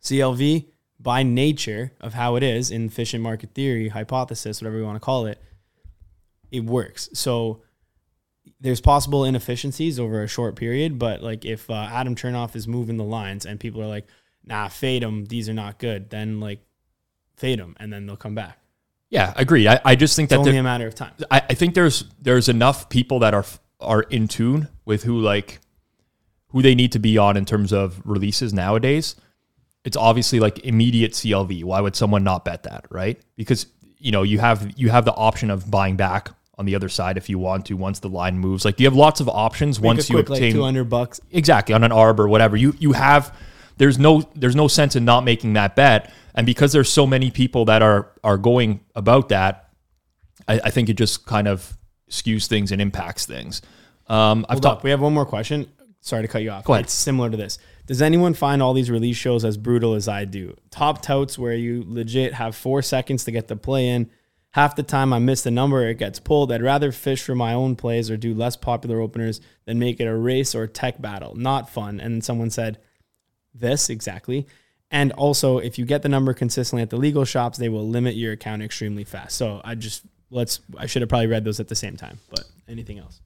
clv 0.02 0.66
by 1.00 1.22
nature 1.22 1.92
of 2.00 2.14
how 2.14 2.36
it 2.36 2.42
is 2.42 2.70
in 2.70 2.86
efficient 2.86 3.22
market 3.22 3.54
theory 3.54 3.88
hypothesis 3.88 4.60
whatever 4.60 4.78
you 4.78 4.84
want 4.84 4.96
to 4.96 5.00
call 5.00 5.26
it 5.26 5.40
it 6.54 6.64
works. 6.64 7.08
So 7.14 7.62
there's 8.60 8.80
possible 8.80 9.24
inefficiencies 9.24 9.98
over 10.00 10.22
a 10.22 10.28
short 10.28 10.56
period, 10.56 10.98
but 10.98 11.22
like 11.22 11.44
if 11.44 11.68
uh, 11.70 11.74
Adam 11.74 12.14
Chernoff 12.14 12.56
is 12.56 12.66
moving 12.68 12.96
the 12.96 13.04
lines 13.04 13.46
and 13.46 13.58
people 13.60 13.82
are 13.82 13.86
like, 13.86 14.06
"Nah, 14.44 14.68
fade 14.68 15.02
them. 15.02 15.24
These 15.26 15.48
are 15.48 15.54
not 15.54 15.78
good," 15.78 16.10
then 16.10 16.40
like 16.40 16.60
fade 17.36 17.58
them, 17.58 17.76
and 17.78 17.92
then 17.92 18.06
they'll 18.06 18.16
come 18.16 18.34
back. 18.34 18.58
Yeah, 19.10 19.32
agreed. 19.36 19.68
I, 19.68 19.80
I 19.84 19.94
just 19.96 20.16
think 20.16 20.26
It's 20.26 20.30
that 20.32 20.38
only 20.38 20.52
there- 20.52 20.60
a 20.60 20.64
matter 20.64 20.86
of 20.86 20.94
time. 20.94 21.12
I, 21.30 21.42
I 21.50 21.54
think 21.54 21.74
there's 21.74 22.04
there's 22.20 22.48
enough 22.48 22.88
people 22.88 23.18
that 23.20 23.34
are 23.34 23.44
are 23.80 24.02
in 24.02 24.28
tune 24.28 24.68
with 24.84 25.02
who 25.04 25.20
like 25.20 25.60
who 26.48 26.62
they 26.62 26.74
need 26.74 26.92
to 26.92 26.98
be 26.98 27.18
on 27.18 27.36
in 27.36 27.44
terms 27.44 27.72
of 27.72 28.00
releases 28.04 28.52
nowadays. 28.54 29.16
It's 29.84 29.96
obviously 29.96 30.40
like 30.40 30.60
immediate 30.64 31.12
CLV. 31.12 31.64
Why 31.64 31.80
would 31.80 31.94
someone 31.96 32.24
not 32.24 32.44
bet 32.44 32.62
that, 32.62 32.86
right? 32.90 33.20
Because 33.36 33.66
you 33.98 34.10
know 34.12 34.22
you 34.22 34.38
have 34.38 34.72
you 34.78 34.88
have 34.90 35.04
the 35.04 35.14
option 35.14 35.50
of 35.50 35.70
buying 35.70 35.96
back 35.96 36.30
on 36.56 36.66
the 36.66 36.74
other 36.74 36.88
side 36.88 37.16
if 37.16 37.28
you 37.28 37.38
want 37.38 37.66
to 37.66 37.74
once 37.74 37.98
the 37.98 38.08
line 38.08 38.38
moves. 38.38 38.64
Like 38.64 38.78
you 38.78 38.86
have 38.86 38.94
lots 38.94 39.20
of 39.20 39.28
options 39.28 39.80
Make 39.80 39.86
once 39.86 40.08
you 40.08 40.16
quick, 40.16 40.28
like 40.30 40.38
obtain 40.38 40.52
two 40.52 40.62
hundred 40.62 40.84
bucks. 40.84 41.20
exactly 41.30 41.74
on 41.74 41.82
an 41.84 41.90
arb 41.90 42.18
or 42.18 42.28
whatever 42.28 42.56
you 42.56 42.74
you 42.78 42.92
have 42.92 43.36
there's 43.76 43.98
no 43.98 44.22
there's 44.34 44.54
no 44.54 44.68
sense 44.68 44.94
in 44.96 45.04
not 45.04 45.24
making 45.24 45.54
that 45.54 45.74
bet 45.74 46.12
and 46.34 46.46
because 46.46 46.72
there's 46.72 46.88
so 46.88 47.06
many 47.06 47.30
people 47.30 47.64
that 47.64 47.82
are 47.82 48.12
are 48.22 48.38
going 48.38 48.80
about 48.94 49.30
that 49.30 49.70
i, 50.46 50.60
I 50.64 50.70
think 50.70 50.88
it 50.88 50.94
just 50.94 51.26
kind 51.26 51.48
of 51.48 51.76
skews 52.08 52.46
things 52.46 52.70
and 52.70 52.80
impacts 52.80 53.26
things 53.26 53.62
um 54.06 54.46
i've 54.48 54.60
talked 54.60 54.84
we 54.84 54.90
have 54.90 55.00
one 55.00 55.12
more 55.14 55.26
question. 55.26 55.66
Sorry 56.00 56.20
to 56.20 56.28
cut 56.28 56.42
you 56.42 56.50
off. 56.50 56.64
Go 56.64 56.74
ahead. 56.74 56.84
It's 56.84 56.92
similar 56.92 57.30
to 57.30 57.36
this. 57.38 57.58
Does 57.86 58.02
anyone 58.02 58.34
find 58.34 58.62
all 58.62 58.74
these 58.74 58.90
release 58.90 59.16
shows 59.16 59.42
as 59.42 59.56
brutal 59.56 59.94
as 59.94 60.06
I 60.06 60.26
do? 60.26 60.54
Top 60.70 61.00
touts 61.00 61.38
where 61.38 61.54
you 61.54 61.82
legit 61.86 62.34
have 62.34 62.54
four 62.54 62.82
seconds 62.82 63.24
to 63.24 63.30
get 63.30 63.48
the 63.48 63.56
play 63.56 63.88
in. 63.88 64.10
Half 64.54 64.76
the 64.76 64.82
time 64.82 65.12
I 65.12 65.18
miss 65.18 65.42
the 65.42 65.50
number, 65.50 65.86
it 65.86 65.98
gets 65.98 66.18
pulled. 66.20 66.52
I'd 66.52 66.62
rather 66.62 66.92
fish 66.92 67.22
for 67.22 67.34
my 67.34 67.52
own 67.52 67.76
plays 67.76 68.10
or 68.10 68.16
do 68.16 68.34
less 68.34 68.56
popular 68.56 69.00
openers 69.00 69.40
than 69.64 69.78
make 69.78 70.00
it 70.00 70.06
a 70.06 70.16
race 70.16 70.54
or 70.54 70.66
tech 70.66 71.00
battle. 71.00 71.34
Not 71.34 71.68
fun. 71.68 71.98
And 72.00 72.24
someone 72.24 72.50
said, 72.50 72.78
this 73.52 73.90
exactly. 73.90 74.46
And 74.90 75.10
also, 75.12 75.58
if 75.58 75.78
you 75.78 75.84
get 75.84 76.02
the 76.02 76.08
number 76.08 76.32
consistently 76.34 76.82
at 76.82 76.90
the 76.90 76.96
legal 76.96 77.24
shops, 77.24 77.58
they 77.58 77.68
will 77.68 77.88
limit 77.88 78.14
your 78.14 78.32
account 78.32 78.62
extremely 78.62 79.04
fast. 79.04 79.36
So 79.36 79.60
I 79.64 79.74
just 79.74 80.04
let's 80.30 80.60
I 80.76 80.86
should 80.86 81.02
have 81.02 81.08
probably 81.08 81.26
read 81.26 81.44
those 81.44 81.58
at 81.60 81.68
the 81.68 81.74
same 81.74 81.96
time. 81.96 82.18
But 82.30 82.44
anything 82.68 82.98
else? 82.98 83.20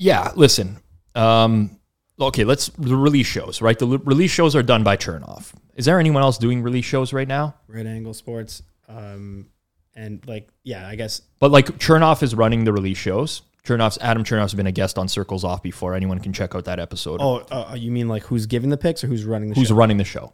yeah 0.00 0.32
listen 0.34 0.78
um 1.14 1.78
okay 2.18 2.44
let's 2.44 2.68
the 2.78 2.96
release 2.96 3.26
shows 3.26 3.60
right 3.60 3.78
the 3.78 3.86
l- 3.86 3.98
release 3.98 4.30
shows 4.30 4.56
are 4.56 4.62
done 4.62 4.82
by 4.82 4.96
chernoff 4.96 5.52
is 5.74 5.84
there 5.84 6.00
anyone 6.00 6.22
else 6.22 6.38
doing 6.38 6.62
release 6.62 6.86
shows 6.86 7.12
right 7.12 7.28
now 7.28 7.54
Right 7.68 7.84
Angle 7.86 8.14
Sports, 8.14 8.62
um, 8.88 9.46
and 9.94 10.26
like 10.26 10.48
yeah, 10.64 10.86
I 10.86 10.94
guess 10.94 11.22
but 11.38 11.50
like 11.50 11.66
chernoff 11.78 12.22
is 12.22 12.34
running 12.34 12.64
the 12.64 12.72
release 12.72 12.98
shows 12.98 13.42
chernoff's 13.64 13.98
adam 14.00 14.24
chernoff's 14.24 14.54
been 14.54 14.66
a 14.66 14.72
guest 14.72 14.98
on 14.98 15.06
circles 15.06 15.44
off 15.44 15.62
before 15.62 15.94
anyone 15.94 16.18
can 16.18 16.32
check 16.32 16.54
out 16.54 16.64
that 16.64 16.80
episode 16.80 17.20
oh, 17.20 17.44
uh, 17.50 17.74
you 17.76 17.90
mean 17.90 18.08
like 18.08 18.22
who's 18.22 18.46
giving 18.46 18.70
the 18.70 18.76
picks 18.76 19.04
or 19.04 19.06
who's 19.06 19.24
running 19.24 19.50
the 19.50 19.54
show? 19.54 19.60
who's 19.60 19.68
show? 19.68 19.74
running 19.74 19.98
the 19.98 20.04
show 20.04 20.32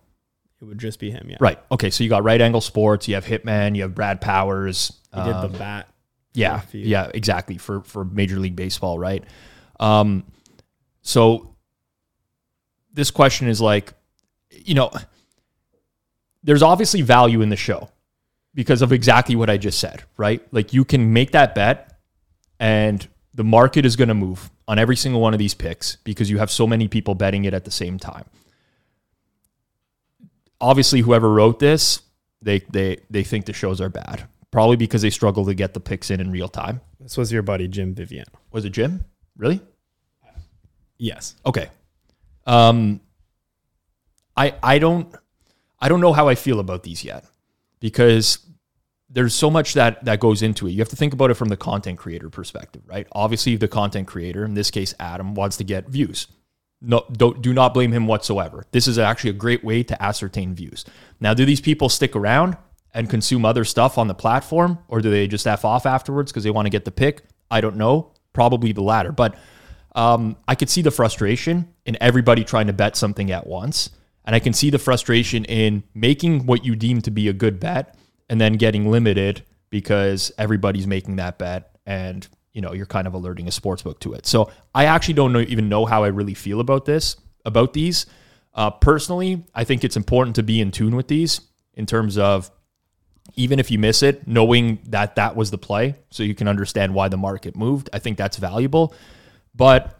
It 0.60 0.64
would 0.64 0.78
just 0.78 0.98
be 0.98 1.10
him. 1.10 1.28
Yeah, 1.28 1.36
Right. 1.40 1.58
Okay. 1.70 1.90
So 1.90 2.02
you 2.02 2.10
got 2.10 2.24
Right 2.24 2.40
Angle 2.40 2.62
Sports. 2.62 3.08
You 3.08 3.14
have 3.14 3.26
Hitman. 3.26 3.76
You 3.76 3.82
have 3.82 3.94
Brad 3.94 4.20
Powers. 4.20 4.92
He 5.14 5.22
did 5.22 5.34
um, 5.34 5.52
the 5.52 5.58
bat. 5.58 5.88
yeah. 6.32 6.60
for 6.60 6.64
a 6.64 6.66
few. 6.68 6.80
Yeah. 6.80 7.10
Exactly. 7.12 7.58
For 7.58 7.82
for 7.82 8.04
Major 8.04 8.38
League 8.38 8.56
Baseball. 8.56 8.98
Right. 8.98 9.22
Um. 9.78 10.24
So 11.02 11.54
this 12.92 13.10
question 13.10 13.48
is 13.48 13.60
like, 13.60 13.92
you 14.50 14.74
know, 14.74 14.90
there's 16.42 16.62
obviously 16.62 17.02
value 17.02 17.42
in 17.42 17.50
the 17.50 17.56
show 17.56 17.90
because 18.56 18.82
of 18.82 18.90
exactly 18.90 19.36
what 19.36 19.48
I 19.48 19.56
just 19.58 19.78
said. 19.78 20.02
Right. 20.16 20.42
Like 20.52 20.72
you 20.72 20.84
can 20.84 21.12
make 21.12 21.30
that 21.30 21.54
bet, 21.54 21.96
and 22.58 23.06
the 23.34 23.44
market 23.44 23.86
is 23.86 23.94
going 23.94 24.08
to 24.08 24.14
move 24.14 24.50
on 24.66 24.78
every 24.80 24.96
single 24.96 25.20
one 25.20 25.32
of 25.34 25.38
these 25.38 25.54
picks 25.54 25.96
because 26.02 26.28
you 26.30 26.38
have 26.38 26.50
so 26.50 26.66
many 26.66 26.88
people 26.88 27.14
betting 27.14 27.44
it 27.44 27.54
at 27.54 27.64
the 27.64 27.70
same 27.70 27.98
time 28.00 28.24
obviously 30.60 31.00
whoever 31.02 31.30
wrote 31.30 31.58
this 31.58 32.00
they 32.42 32.60
they 32.70 32.96
they 33.10 33.22
think 33.22 33.44
the 33.44 33.52
shows 33.52 33.80
are 33.80 33.88
bad 33.90 34.26
probably 34.50 34.74
because 34.76 35.02
they 35.02 35.10
struggle 35.10 35.44
to 35.44 35.54
get 35.54 35.74
the 35.74 35.80
picks 35.80 36.10
in 36.10 36.20
in 36.20 36.30
real 36.30 36.48
time 36.48 36.80
This 36.98 37.16
was 37.16 37.30
your 37.30 37.42
buddy 37.42 37.68
Jim 37.68 37.94
Vivian. 37.94 38.24
was 38.50 38.64
it 38.64 38.70
jim 38.70 39.04
really 39.36 39.60
Yes. 40.98 41.34
okay 41.44 41.68
um 42.46 43.00
i 44.36 44.54
i 44.62 44.78
don't 44.78 45.14
i 45.78 45.88
don't 45.90 46.00
know 46.00 46.14
how 46.14 46.26
i 46.28 46.34
feel 46.34 46.58
about 46.58 46.82
these 46.84 47.04
yet 47.04 47.24
because 47.80 48.46
there's 49.08 49.34
so 49.34 49.50
much 49.50 49.74
that 49.74 50.04
that 50.04 50.20
goes 50.20 50.42
into 50.42 50.66
it. 50.66 50.72
You 50.72 50.78
have 50.78 50.88
to 50.88 50.96
think 50.96 51.12
about 51.12 51.30
it 51.30 51.34
from 51.34 51.48
the 51.48 51.56
content 51.56 51.98
creator 51.98 52.30
perspective 52.30 52.82
right? 52.86 53.06
Obviously 53.12 53.56
the 53.56 53.68
content 53.68 54.06
creator 54.06 54.44
in 54.44 54.54
this 54.54 54.70
case 54.70 54.94
adam 54.98 55.34
wants 55.34 55.56
to 55.58 55.64
get 55.64 55.88
views. 55.88 56.26
No 56.80 57.04
don't 57.12 57.40
do 57.40 57.52
not 57.54 57.74
blame 57.74 57.92
him 57.92 58.06
whatsoever. 58.06 58.64
This 58.72 58.86
is 58.86 58.98
actually 58.98 59.30
a 59.30 59.34
great 59.34 59.64
way 59.64 59.82
to 59.84 60.02
ascertain 60.02 60.54
views. 60.54 60.84
Now 61.20 61.34
do 61.34 61.44
these 61.44 61.60
people 61.60 61.88
stick 61.88 62.16
around 62.16 62.56
and 62.92 63.10
consume 63.10 63.44
other 63.44 63.64
stuff 63.64 63.98
on 63.98 64.08
the 64.08 64.14
platform 64.14 64.78
or 64.88 65.00
do 65.00 65.10
they 65.10 65.26
just 65.28 65.46
f 65.46 65.64
off 65.64 65.86
afterwards 65.86 66.32
because 66.32 66.44
they 66.44 66.50
want 66.50 66.66
to 66.66 66.70
get 66.70 66.84
the 66.84 66.90
pick? 66.90 67.22
I 67.50 67.60
don't 67.60 67.76
know. 67.76 68.12
Probably 68.32 68.72
the 68.72 68.82
latter. 68.82 69.12
But 69.12 69.36
um, 69.94 70.36
I 70.46 70.54
could 70.54 70.68
see 70.68 70.82
the 70.82 70.90
frustration 70.90 71.72
in 71.86 71.96
everybody 72.00 72.44
trying 72.44 72.66
to 72.66 72.72
bet 72.72 72.96
something 72.96 73.30
at 73.30 73.46
once. 73.46 73.90
And 74.26 74.34
I 74.34 74.40
can 74.40 74.52
see 74.52 74.70
the 74.70 74.78
frustration 74.78 75.44
in 75.44 75.84
making 75.94 76.46
what 76.46 76.64
you 76.64 76.74
deem 76.74 77.00
to 77.02 77.10
be 77.10 77.28
a 77.28 77.32
good 77.32 77.60
bet 77.60 77.96
and 78.28 78.40
then 78.40 78.54
getting 78.54 78.90
limited 78.90 79.44
because 79.70 80.32
everybody's 80.36 80.86
making 80.86 81.16
that 81.16 81.38
bet 81.38 81.78
and 81.86 82.26
you 82.52 82.60
know 82.60 82.72
you're 82.72 82.86
kind 82.86 83.06
of 83.06 83.14
alerting 83.14 83.46
a 83.46 83.52
sports 83.52 83.82
book 83.82 84.00
to 84.00 84.14
it. 84.14 84.26
So 84.26 84.50
I 84.74 84.86
actually 84.86 85.14
don't 85.14 85.32
know, 85.32 85.40
even 85.40 85.68
know 85.68 85.86
how 85.86 86.02
I 86.04 86.08
really 86.08 86.34
feel 86.34 86.60
about 86.60 86.84
this, 86.84 87.16
about 87.44 87.72
these. 87.72 88.06
Uh, 88.54 88.70
personally, 88.70 89.44
I 89.54 89.64
think 89.64 89.84
it's 89.84 89.96
important 89.96 90.36
to 90.36 90.42
be 90.42 90.60
in 90.60 90.70
tune 90.70 90.96
with 90.96 91.08
these 91.08 91.40
in 91.74 91.86
terms 91.86 92.18
of 92.18 92.50
even 93.34 93.58
if 93.58 93.70
you 93.70 93.78
miss 93.78 94.02
it, 94.02 94.26
knowing 94.26 94.78
that 94.88 95.16
that 95.16 95.36
was 95.36 95.50
the 95.50 95.58
play 95.58 95.96
so 96.10 96.22
you 96.22 96.34
can 96.34 96.48
understand 96.48 96.94
why 96.94 97.08
the 97.08 97.16
market 97.16 97.54
moved. 97.54 97.90
I 97.92 97.98
think 97.98 98.16
that's 98.16 98.38
valuable. 98.38 98.94
But 99.54 99.98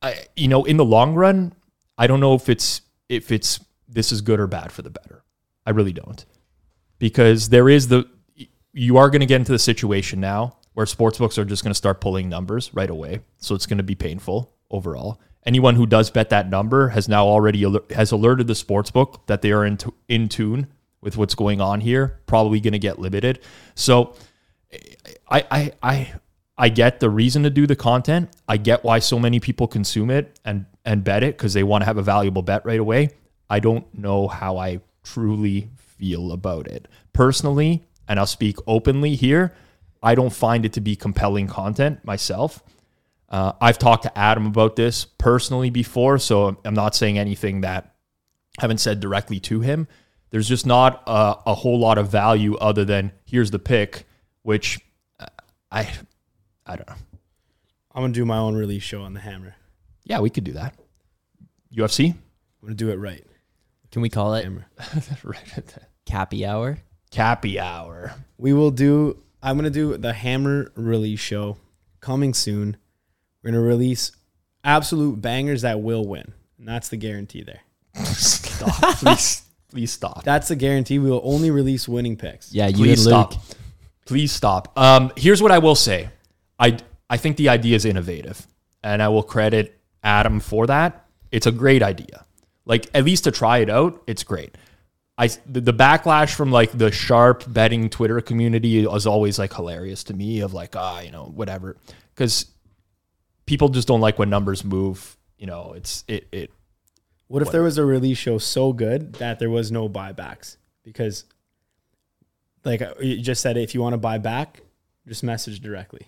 I, 0.00 0.24
you 0.36 0.48
know, 0.48 0.64
in 0.64 0.76
the 0.76 0.84
long 0.84 1.14
run, 1.14 1.52
I 2.00 2.06
don't 2.06 2.18
know 2.18 2.34
if 2.34 2.48
it's 2.48 2.80
if 3.10 3.30
it's 3.30 3.60
this 3.86 4.10
is 4.10 4.22
good 4.22 4.40
or 4.40 4.46
bad 4.46 4.72
for 4.72 4.80
the 4.80 4.88
better. 4.88 5.22
I 5.66 5.70
really 5.70 5.92
don't, 5.92 6.24
because 6.98 7.50
there 7.50 7.68
is 7.68 7.88
the 7.88 8.08
you 8.72 8.96
are 8.96 9.10
going 9.10 9.20
to 9.20 9.26
get 9.26 9.36
into 9.36 9.52
the 9.52 9.58
situation 9.58 10.18
now 10.18 10.56
where 10.72 10.86
sportsbooks 10.86 11.36
are 11.36 11.44
just 11.44 11.62
going 11.62 11.72
to 11.72 11.76
start 11.76 12.00
pulling 12.00 12.30
numbers 12.30 12.72
right 12.72 12.88
away, 12.88 13.20
so 13.36 13.54
it's 13.54 13.66
going 13.66 13.76
to 13.76 13.84
be 13.84 13.94
painful 13.94 14.54
overall. 14.70 15.20
Anyone 15.44 15.74
who 15.74 15.84
does 15.86 16.10
bet 16.10 16.30
that 16.30 16.48
number 16.48 16.88
has 16.88 17.06
now 17.06 17.26
already 17.26 17.62
aler- 17.62 17.90
has 17.92 18.12
alerted 18.12 18.46
the 18.46 18.54
sportsbook 18.54 19.26
that 19.26 19.42
they 19.42 19.52
are 19.52 19.66
in, 19.66 19.76
t- 19.76 19.90
in 20.08 20.28
tune 20.28 20.68
with 21.02 21.18
what's 21.18 21.34
going 21.34 21.60
on 21.60 21.82
here. 21.82 22.20
Probably 22.26 22.60
going 22.60 22.72
to 22.72 22.78
get 22.78 22.98
limited. 22.98 23.40
So, 23.74 24.14
I 25.28 25.44
I 25.50 25.72
I 25.82 26.12
I 26.56 26.68
get 26.70 27.00
the 27.00 27.10
reason 27.10 27.42
to 27.42 27.50
do 27.50 27.66
the 27.66 27.76
content. 27.76 28.30
I 28.48 28.56
get 28.56 28.84
why 28.84 29.00
so 29.00 29.18
many 29.18 29.40
people 29.40 29.66
consume 29.66 30.10
it 30.10 30.38
and 30.46 30.64
and 30.84 31.04
bet 31.04 31.22
it 31.22 31.36
because 31.36 31.54
they 31.54 31.62
want 31.62 31.82
to 31.82 31.86
have 31.86 31.98
a 31.98 32.02
valuable 32.02 32.42
bet 32.42 32.64
right 32.64 32.80
away. 32.80 33.10
I 33.48 33.60
don't 33.60 33.92
know 33.96 34.28
how 34.28 34.56
I 34.56 34.80
truly 35.02 35.70
feel 35.76 36.32
about 36.32 36.66
it 36.66 36.88
personally, 37.12 37.84
and 38.08 38.18
I'll 38.18 38.26
speak 38.26 38.56
openly 38.66 39.14
here. 39.16 39.54
I 40.02 40.14
don't 40.14 40.32
find 40.32 40.64
it 40.64 40.72
to 40.74 40.80
be 40.80 40.96
compelling 40.96 41.46
content 41.46 42.04
myself. 42.04 42.62
Uh, 43.28 43.52
I've 43.60 43.78
talked 43.78 44.04
to 44.04 44.18
Adam 44.18 44.46
about 44.46 44.76
this 44.76 45.04
personally 45.04 45.70
before, 45.70 46.18
so 46.18 46.56
I'm 46.64 46.74
not 46.74 46.94
saying 46.94 47.18
anything 47.18 47.60
that 47.60 47.94
I 48.58 48.62
haven't 48.62 48.78
said 48.78 49.00
directly 49.00 49.38
to 49.40 49.60
him. 49.60 49.86
There's 50.30 50.48
just 50.48 50.66
not 50.66 51.02
a, 51.06 51.36
a 51.46 51.54
whole 51.54 51.78
lot 51.78 51.98
of 51.98 52.10
value 52.10 52.56
other 52.56 52.84
than 52.84 53.12
here's 53.24 53.50
the 53.50 53.58
pick, 53.58 54.06
which 54.42 54.80
uh, 55.18 55.26
I 55.70 55.88
I 56.66 56.76
don't 56.76 56.88
know. 56.88 56.96
I'm 57.92 58.02
gonna 58.02 58.12
do 58.12 58.24
my 58.24 58.38
own 58.38 58.54
release 58.54 58.82
show 58.82 59.02
on 59.02 59.14
the 59.14 59.20
Hammer. 59.20 59.56
Yeah, 60.10 60.18
we 60.18 60.28
could 60.28 60.42
do 60.42 60.52
that. 60.54 60.74
UFC, 61.72 62.10
I'm 62.10 62.16
gonna 62.62 62.74
do 62.74 62.90
it 62.90 62.96
right. 62.96 63.24
Can 63.92 64.02
we 64.02 64.08
call 64.08 64.34
it 64.34 64.42
Hammer. 64.42 64.66
right? 65.22 65.74
Cappy 66.04 66.44
Hour? 66.44 66.78
Cappy 67.12 67.60
hour. 67.60 68.14
We 68.36 68.52
will 68.52 68.72
do. 68.72 69.22
I'm 69.40 69.56
gonna 69.56 69.70
do 69.70 69.96
the 69.96 70.12
Hammer 70.12 70.72
release 70.74 71.20
show 71.20 71.58
coming 72.00 72.34
soon. 72.34 72.76
We're 73.42 73.52
gonna 73.52 73.62
release 73.62 74.10
absolute 74.64 75.20
bangers 75.20 75.62
that 75.62 75.80
will 75.80 76.04
win, 76.04 76.32
and 76.58 76.66
that's 76.66 76.88
the 76.88 76.96
guarantee 76.96 77.44
there. 77.44 77.60
Stop, 78.04 78.96
please, 78.98 79.42
please 79.70 79.92
stop. 79.92 80.24
That's 80.24 80.48
the 80.48 80.56
guarantee. 80.56 80.98
We 80.98 81.08
will 81.10 81.22
only 81.22 81.52
release 81.52 81.88
winning 81.88 82.16
picks. 82.16 82.52
Yeah, 82.52 82.66
you 82.66 82.76
Please 82.78 83.06
and 83.06 83.14
Luke. 83.16 83.32
stop. 83.32 83.42
Please 84.06 84.32
stop. 84.32 84.76
Um, 84.76 85.12
here's 85.16 85.40
what 85.40 85.52
I 85.52 85.58
will 85.58 85.76
say. 85.76 86.08
I 86.58 86.78
I 87.08 87.16
think 87.16 87.36
the 87.36 87.48
idea 87.48 87.76
is 87.76 87.84
innovative, 87.84 88.44
and 88.82 89.00
I 89.00 89.08
will 89.08 89.22
credit 89.22 89.79
Adam 90.02 90.40
for 90.40 90.66
that. 90.66 91.06
It's 91.30 91.46
a 91.46 91.52
great 91.52 91.82
idea. 91.82 92.24
Like 92.64 92.88
at 92.94 93.04
least 93.04 93.24
to 93.24 93.30
try 93.30 93.58
it 93.58 93.70
out, 93.70 94.02
it's 94.06 94.22
great. 94.22 94.56
I 95.18 95.28
the, 95.46 95.60
the 95.60 95.74
backlash 95.74 96.34
from 96.34 96.50
like 96.50 96.72
the 96.72 96.90
sharp 96.90 97.44
betting 97.46 97.90
Twitter 97.90 98.20
community 98.20 98.84
is 98.84 99.06
always 99.06 99.38
like 99.38 99.52
hilarious 99.52 100.04
to 100.04 100.14
me. 100.14 100.40
Of 100.40 100.54
like 100.54 100.74
ah, 100.76 101.00
you 101.00 101.10
know, 101.10 101.24
whatever. 101.24 101.76
because 102.14 102.46
people 103.46 103.68
just 103.68 103.88
don't 103.88 104.00
like 104.00 104.18
when 104.18 104.30
numbers 104.30 104.64
move. 104.64 105.16
You 105.36 105.46
know, 105.46 105.72
it's 105.74 106.04
it 106.06 106.28
it 106.32 106.50
What 107.26 107.42
if 107.42 107.50
there 107.50 107.62
was 107.62 107.78
a 107.78 107.84
release 107.84 108.18
show 108.18 108.38
so 108.38 108.72
good 108.72 109.14
that 109.14 109.38
there 109.38 109.50
was 109.50 109.72
no 109.72 109.88
buybacks? 109.88 110.56
Because, 110.84 111.24
like 112.64 112.80
uh, 112.80 112.94
you 113.00 113.20
just 113.20 113.42
said, 113.42 113.56
if 113.56 113.74
you 113.74 113.80
want 113.80 113.94
to 113.94 113.98
buy 113.98 114.18
back, 114.18 114.60
just 115.06 115.22
message 115.22 115.60
directly. 115.60 116.06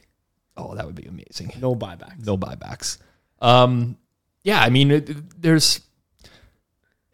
oh 0.56 0.74
that 0.74 0.86
would 0.86 0.94
be 0.94 1.04
amazing. 1.04 1.52
No 1.60 1.74
buybacks. 1.74 2.24
no 2.24 2.38
buybacks. 2.38 2.98
Um, 3.42 3.98
yeah, 4.42 4.60
I 4.60 4.70
mean, 4.70 4.90
it, 4.90 5.42
there's, 5.42 5.80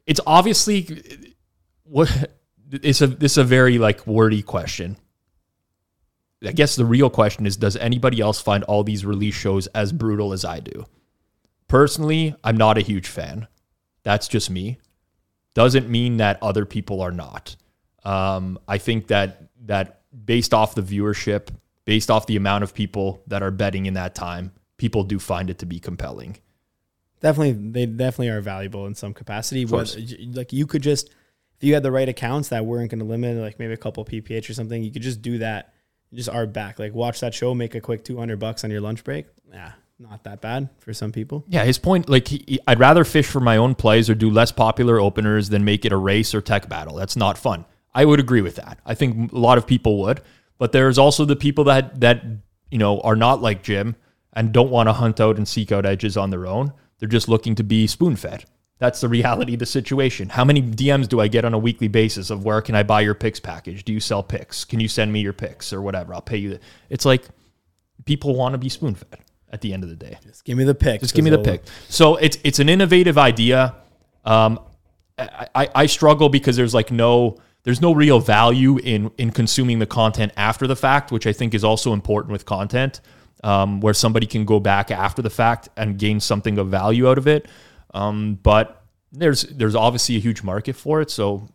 it's 0.07 0.21
obviously 0.27 1.35
what 1.85 2.31
it's 2.71 3.01
a 3.01 3.07
this 3.07 3.33
is 3.33 3.38
a 3.38 3.45
very 3.45 3.79
like 3.79 4.07
wordy 4.07 4.43
question. 4.43 4.97
I 6.45 6.53
guess 6.53 6.77
the 6.77 6.85
real 6.85 7.11
question 7.11 7.47
is, 7.47 7.57
does 7.57 7.77
anybody 7.77 8.21
else 8.21 8.41
find 8.41 8.62
all 8.64 8.85
these 8.85 9.05
release 9.05 9.35
shows 9.35 9.67
as 9.69 9.93
brutal 9.93 10.33
as 10.33 10.45
I 10.45 10.61
do? 10.61 10.87
Personally, 11.67 12.37
I'm 12.45 12.57
not 12.57 12.79
a 12.79 12.83
huge 12.83 13.09
fan. 13.09 13.49
That's 14.05 14.29
just 14.29 14.49
me. 14.49 14.79
Doesn't 15.55 15.88
mean 15.88 16.19
that 16.19 16.41
other 16.41 16.64
people 16.64 17.01
are 17.01 17.11
not. 17.11 17.57
Um, 18.05 18.59
I 18.69 18.79
think 18.79 19.09
that 19.09 19.49
that 19.67 20.03
based 20.25 20.55
off 20.55 20.75
the 20.75 20.83
viewership, 20.83 21.49
based 21.85 22.11
off 22.11 22.27
the 22.27 22.37
amount 22.37 22.64
of 22.64 22.73
people 22.73 23.23
that 23.27 23.43
are 23.43 23.51
betting 23.51 23.87
in 23.87 23.95
that 23.95 24.14
time, 24.14 24.53
people 24.79 25.05
do 25.05 25.19
find 25.19 25.51
it 25.51 25.59
to 25.59 25.67
be 25.67 25.79
compelling. 25.79 26.38
Definitely, 27.21 27.71
they 27.73 27.87
definitely 27.87 28.29
are 28.29 28.41
valuable 28.41 28.87
in 28.87 28.95
some 28.95 29.12
capacity. 29.12 29.67
course. 29.67 29.97
Whether- 29.97 30.17
like 30.33 30.53
you 30.53 30.67
could 30.67 30.83
just, 30.83 31.09
if 31.09 31.64
you 31.64 31.75
had 31.75 31.83
the 31.83 31.91
right 31.91 32.09
accounts 32.09 32.49
that 32.51 32.64
weren't 32.64 32.91
going 32.91 33.01
to 33.01 33.05
limit, 33.05 33.37
like 33.38 33.59
maybe 33.59 33.73
a 33.73 33.77
couple 33.77 34.05
PPH 34.05 34.49
or 34.49 34.55
something, 34.55 34.83
you 34.83 34.91
could 34.93 35.03
just 35.03 35.21
do 35.21 35.38
that. 35.38 35.75
Just 36.14 36.31
are 36.31 36.47
back, 36.47 36.79
like 36.79 36.95
watch 36.95 37.21
that 37.21 37.35
show, 37.35 37.55
make 37.55 37.75
a 37.75 37.83
quick 37.83 38.03
two 38.03 38.17
hundred 38.17 38.38
bucks 38.38 38.64
on 38.64 38.71
your 38.71 38.81
lunch 38.81 39.05
break. 39.05 39.27
Yeah, 39.53 39.73
not 39.99 40.25
that 40.25 40.41
bad 40.41 40.71
for 40.79 40.95
some 40.95 41.12
people. 41.12 41.45
Yeah, 41.49 41.64
his 41.64 41.77
point, 41.79 42.09
like, 42.09 42.29
he, 42.29 42.43
he- 42.47 42.61
I'd 42.67 42.79
rather 42.79 43.05
fish 43.05 43.27
for 43.27 43.41
my 43.41 43.59
own 43.59 43.75
plays 43.75 44.09
or 44.09 44.14
do 44.14 44.31
less 44.31 44.51
popular 44.51 44.99
openers 44.99 45.51
than 45.51 45.67
make 45.67 45.85
it 45.85 45.93
a 45.93 45.99
race 45.99 46.35
or 46.35 46.41
tech 46.41 46.67
battle. 46.67 46.95
That's 46.97 47.14
not 47.14 47.37
fun. 47.37 47.67
I 47.95 48.07
would 48.07 48.21
agree 48.21 48.41
with 48.41 48.55
that. 48.57 48.79
I 48.87 48.95
think 48.95 49.33
a 49.33 49.38
lot 49.38 49.59
of 49.59 49.67
people 49.67 49.99
would, 49.99 50.23
but 50.57 50.73
there's 50.73 50.97
also 50.97 51.27
the 51.27 51.37
people 51.37 51.64
that 51.64 52.01
that 52.01 52.25
you 52.71 52.79
know 52.79 53.01
are 53.01 53.17
not 53.17 53.43
like 53.43 53.62
Jim 53.62 53.95
and 54.38 54.53
don't 54.53 54.70
want 54.70 54.88
to 54.88 54.92
hunt 54.92 55.20
out 55.20 55.37
and 55.37 55.48
seek 55.48 55.72
out 55.72 55.85
edges 55.85 56.16
on 56.16 56.31
their 56.31 56.46
own. 56.46 56.72
They're 57.01 57.09
just 57.09 57.29
looking 57.29 57.57
to 57.57 57.64
be 57.64 57.88
spoon 57.88 58.14
fed. 58.14 58.44
That's 58.79 59.01
the 59.01 59.09
reality 59.09 59.55
of 59.55 59.59
the 59.59 59.66
situation. 59.66 60.29
How 60.29 60.44
many 60.44 60.62
DMs 60.62 61.09
do 61.09 61.20
I 61.20 61.27
get 61.27 61.44
on 61.44 61.55
a 61.55 61.59
weekly 61.59 61.88
basis 61.88 62.31
of 62.31 62.44
where 62.44 62.62
can 62.62 62.77
I 62.77 62.85
buy 62.85 63.01
your 63.01 63.16
picks 63.16 63.40
package? 63.40 63.85
Do 63.85 63.92
you 63.92 63.98
sell 63.98 64.22
picks? 64.22 64.64
Can 64.64 64.79
you 64.79 64.87
send 64.87 65.12
me 65.12 65.20
your 65.20 65.33
picks 65.33 65.72
or 65.72 65.83
whatever? 65.83 66.14
I'll 66.14 66.22
pay 66.22 66.37
you. 66.37 66.61
It's 66.88 67.05
like 67.05 67.24
people 68.05 68.37
want 68.37 68.53
to 68.53 68.59
be 68.59 68.68
spoon 68.68 68.94
fed 68.94 69.18
at 69.53 69.61
the 69.61 69.72
end 69.74 69.83
of 69.83 69.90
the 69.90 69.96
day. 69.96 70.16
Just 70.22 70.44
give 70.44 70.57
me 70.57 70.62
the 70.62 70.74
pick. 70.74 71.01
Just 71.01 71.16
give 71.16 71.24
me 71.24 71.31
the 71.31 71.42
pick. 71.42 71.64
So 71.88 72.14
it's 72.14 72.38
it's 72.44 72.61
an 72.61 72.68
innovative 72.68 73.18
idea. 73.18 73.74
Um, 74.24 74.61
I, 75.18 75.48
I, 75.53 75.68
I 75.74 75.87
struggle 75.87 76.29
because 76.29 76.55
there's 76.55 76.74
like 76.74 76.92
no 76.92 77.38
there's 77.64 77.81
no 77.81 77.92
real 77.92 78.20
value 78.20 78.79
in 78.79 79.11
in 79.18 79.33
consuming 79.33 79.81
the 79.81 79.87
content 79.87 80.31
after 80.37 80.68
the 80.68 80.77
fact, 80.77 81.11
which 81.11 81.27
I 81.27 81.33
think 81.33 81.55
is 81.55 81.64
also 81.64 81.92
important 81.92 82.31
with 82.31 82.44
content, 82.44 83.01
um, 83.44 83.81
where 83.81 83.94
somebody 83.94 84.27
can 84.27 84.44
go 84.44 84.61
back 84.61 84.90
after 84.90 85.22
the 85.22 85.31
fact 85.31 85.68
and 85.77 85.98
gain 85.98 86.20
something 86.20 86.59
of 86.59 86.68
value 86.68 87.09
out 87.09 87.18
of 87.18 87.27
it. 87.27 87.46
Um, 87.94 88.38
but 88.42 88.83
there's 89.12 89.42
there's 89.42 89.74
obviously 89.74 90.16
a 90.16 90.20
huge 90.20 90.42
market 90.42 90.77
for 90.77 91.01
it. 91.01 91.11
So 91.11 91.48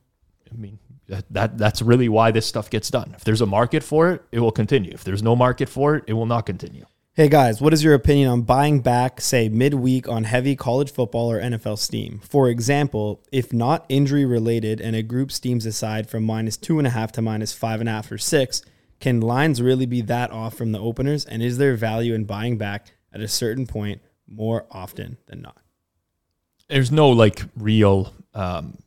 I 0.52 0.56
mean 0.56 0.80
that, 1.08 1.26
that 1.32 1.58
that's 1.58 1.82
really 1.82 2.10
why 2.10 2.32
this 2.32 2.46
stuff 2.46 2.70
gets 2.70 2.90
done. 2.90 3.14
If 3.16 3.24
there's 3.24 3.42
a 3.42 3.46
market 3.46 3.84
for 3.84 4.12
it, 4.12 4.24
it 4.32 4.40
will 4.40 4.52
continue. 4.52 4.92
If 4.94 5.04
there's 5.04 5.24
no 5.24 5.36
market 5.36 5.70
for 5.70 5.96
it, 5.96 6.04
it 6.08 6.14
will 6.14 6.26
not 6.26 6.46
continue. 6.46 6.86
Hey 7.16 7.30
guys, 7.30 7.62
what 7.62 7.74
is 7.74 7.84
your 7.84 7.94
opinion 7.94 8.28
on 8.32 8.42
buying 8.42 8.80
back, 8.80 9.22
say, 9.22 9.48
midweek 9.48 10.10
on 10.10 10.24
heavy 10.24 10.56
college 10.56 10.92
football 10.92 11.32
or 11.32 11.40
NFL 11.40 11.78
steam? 11.78 12.20
For 12.24 12.50
example, 12.50 13.22
if 13.32 13.54
not 13.54 13.86
injury 13.88 14.26
related 14.26 14.82
and 14.82 14.96
a 14.96 15.04
group 15.04 15.32
steams 15.32 15.68
aside 15.68 16.10
from 16.10 16.24
minus 16.24 16.58
two 16.58 16.80
and 16.80 16.88
a 16.88 16.90
half 16.90 17.12
to 17.12 17.22
minus 17.22 17.54
five 17.54 17.82
and 17.82 17.88
a 17.88 17.92
half 17.92 18.12
or 18.12 18.18
six, 18.18 18.64
can 19.04 19.20
lines 19.20 19.62
really 19.62 19.86
be 19.86 20.02
that 20.02 20.32
off 20.32 20.56
from 20.56 20.72
the 20.72 20.80
openers? 20.80 21.26
And 21.26 21.44
is 21.44 21.58
there 21.58 21.76
value 21.76 22.14
in 22.14 22.24
buying 22.24 22.58
back 22.58 22.94
at 23.12 23.20
a 23.20 23.28
certain 23.28 23.68
point 23.68 24.02
more 24.28 24.66
often 24.72 25.18
than 25.28 25.42
not? 25.42 25.58
There's 26.70 26.92
no 26.92 27.10
like 27.10 27.42
real 27.58 28.14
um, 28.34 28.78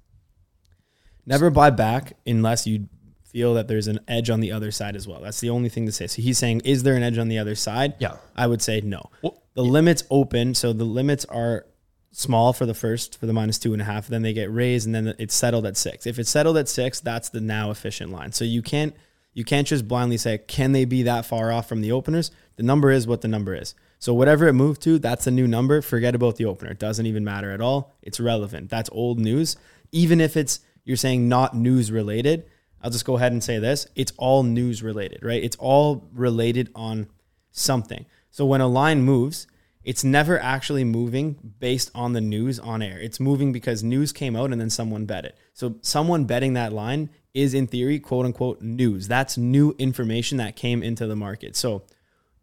Never 1.26 1.50
buy 1.50 1.70
back 1.70 2.16
unless 2.24 2.66
you 2.66 2.88
feel 3.24 3.54
that 3.54 3.66
there's 3.66 3.88
an 3.88 3.98
edge 4.06 4.30
on 4.30 4.40
the 4.40 4.52
other 4.52 4.70
side 4.70 4.94
as 4.94 5.08
well. 5.08 5.20
That's 5.20 5.40
the 5.40 5.50
only 5.50 5.68
thing 5.68 5.84
to 5.86 5.92
say. 5.92 6.06
So 6.06 6.22
he's 6.22 6.38
saying, 6.38 6.62
is 6.64 6.84
there 6.84 6.94
an 6.94 7.02
edge 7.02 7.18
on 7.18 7.28
the 7.28 7.38
other 7.38 7.56
side? 7.56 7.94
Yeah. 7.98 8.16
I 8.36 8.46
would 8.46 8.62
say 8.62 8.80
no. 8.80 9.10
Well, 9.22 9.42
the 9.54 9.64
limits 9.64 10.04
open, 10.08 10.54
so 10.54 10.72
the 10.72 10.84
limits 10.84 11.24
are 11.24 11.66
small 12.12 12.52
for 12.52 12.64
the 12.64 12.74
first 12.74 13.18
for 13.18 13.26
the 13.26 13.32
minus 13.32 13.58
two 13.58 13.72
and 13.72 13.82
a 13.82 13.84
half. 13.84 14.06
Then 14.06 14.22
they 14.22 14.32
get 14.32 14.52
raised, 14.52 14.86
and 14.86 14.94
then 14.94 15.14
it's 15.18 15.34
settled 15.34 15.66
at 15.66 15.76
six. 15.76 16.06
If 16.06 16.18
it's 16.18 16.30
settled 16.30 16.56
at 16.56 16.68
six, 16.68 17.00
that's 17.00 17.28
the 17.28 17.40
now 17.40 17.72
efficient 17.72 18.12
line. 18.12 18.30
So 18.32 18.44
you 18.44 18.62
can't 18.62 18.94
you 19.36 19.44
can't 19.44 19.66
just 19.66 19.86
blindly 19.86 20.16
say 20.16 20.38
can 20.38 20.72
they 20.72 20.86
be 20.86 21.02
that 21.02 21.26
far 21.26 21.52
off 21.52 21.68
from 21.68 21.82
the 21.82 21.92
openers. 21.92 22.30
The 22.56 22.62
number 22.62 22.90
is 22.90 23.06
what 23.06 23.20
the 23.20 23.28
number 23.28 23.54
is. 23.54 23.74
So 23.98 24.14
whatever 24.14 24.48
it 24.48 24.54
moved 24.54 24.80
to, 24.82 24.98
that's 24.98 25.26
the 25.26 25.30
new 25.30 25.46
number. 25.46 25.82
Forget 25.82 26.14
about 26.14 26.36
the 26.36 26.46
opener. 26.46 26.70
It 26.70 26.78
doesn't 26.78 27.04
even 27.04 27.22
matter 27.22 27.50
at 27.50 27.60
all. 27.60 27.94
It's 28.00 28.18
relevant. 28.18 28.70
That's 28.70 28.88
old 28.92 29.20
news. 29.20 29.58
Even 29.92 30.22
if 30.22 30.38
it's 30.38 30.60
you're 30.84 30.96
saying 30.96 31.28
not 31.28 31.54
news 31.54 31.92
related, 31.92 32.46
I'll 32.80 32.90
just 32.90 33.04
go 33.04 33.16
ahead 33.16 33.32
and 33.32 33.44
say 33.44 33.58
this. 33.58 33.86
It's 33.94 34.14
all 34.16 34.42
news 34.42 34.82
related, 34.82 35.22
right? 35.22 35.44
It's 35.44 35.56
all 35.56 36.08
related 36.14 36.70
on 36.74 37.06
something. 37.50 38.06
So 38.30 38.46
when 38.46 38.62
a 38.62 38.66
line 38.66 39.02
moves, 39.02 39.46
it's 39.84 40.02
never 40.02 40.40
actually 40.40 40.84
moving 40.84 41.52
based 41.58 41.90
on 41.94 42.14
the 42.14 42.22
news 42.22 42.58
on 42.58 42.80
air. 42.80 42.98
It's 42.98 43.20
moving 43.20 43.52
because 43.52 43.84
news 43.84 44.12
came 44.12 44.34
out 44.34 44.50
and 44.50 44.58
then 44.58 44.70
someone 44.70 45.04
bet 45.04 45.26
it. 45.26 45.36
So 45.52 45.76
someone 45.82 46.24
betting 46.24 46.54
that 46.54 46.72
line 46.72 47.10
is 47.36 47.52
in 47.52 47.66
theory, 47.66 48.00
quote 48.00 48.24
unquote, 48.24 48.62
news. 48.62 49.08
That's 49.08 49.36
new 49.36 49.76
information 49.78 50.38
that 50.38 50.56
came 50.56 50.82
into 50.82 51.06
the 51.06 51.14
market. 51.14 51.54
So 51.54 51.82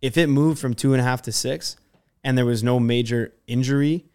if 0.04 0.18
it 0.18 0.28
moved 0.28 0.60
from 0.60 0.76
two 0.76 0.94
and 0.94 1.02
a 1.02 1.04
half 1.04 1.24
to 1.24 1.32
six 1.32 1.76
and 2.24 2.38
there 2.38 2.46
was 2.46 2.64
no 2.64 2.80
major 2.80 3.34
injury, 3.48 4.06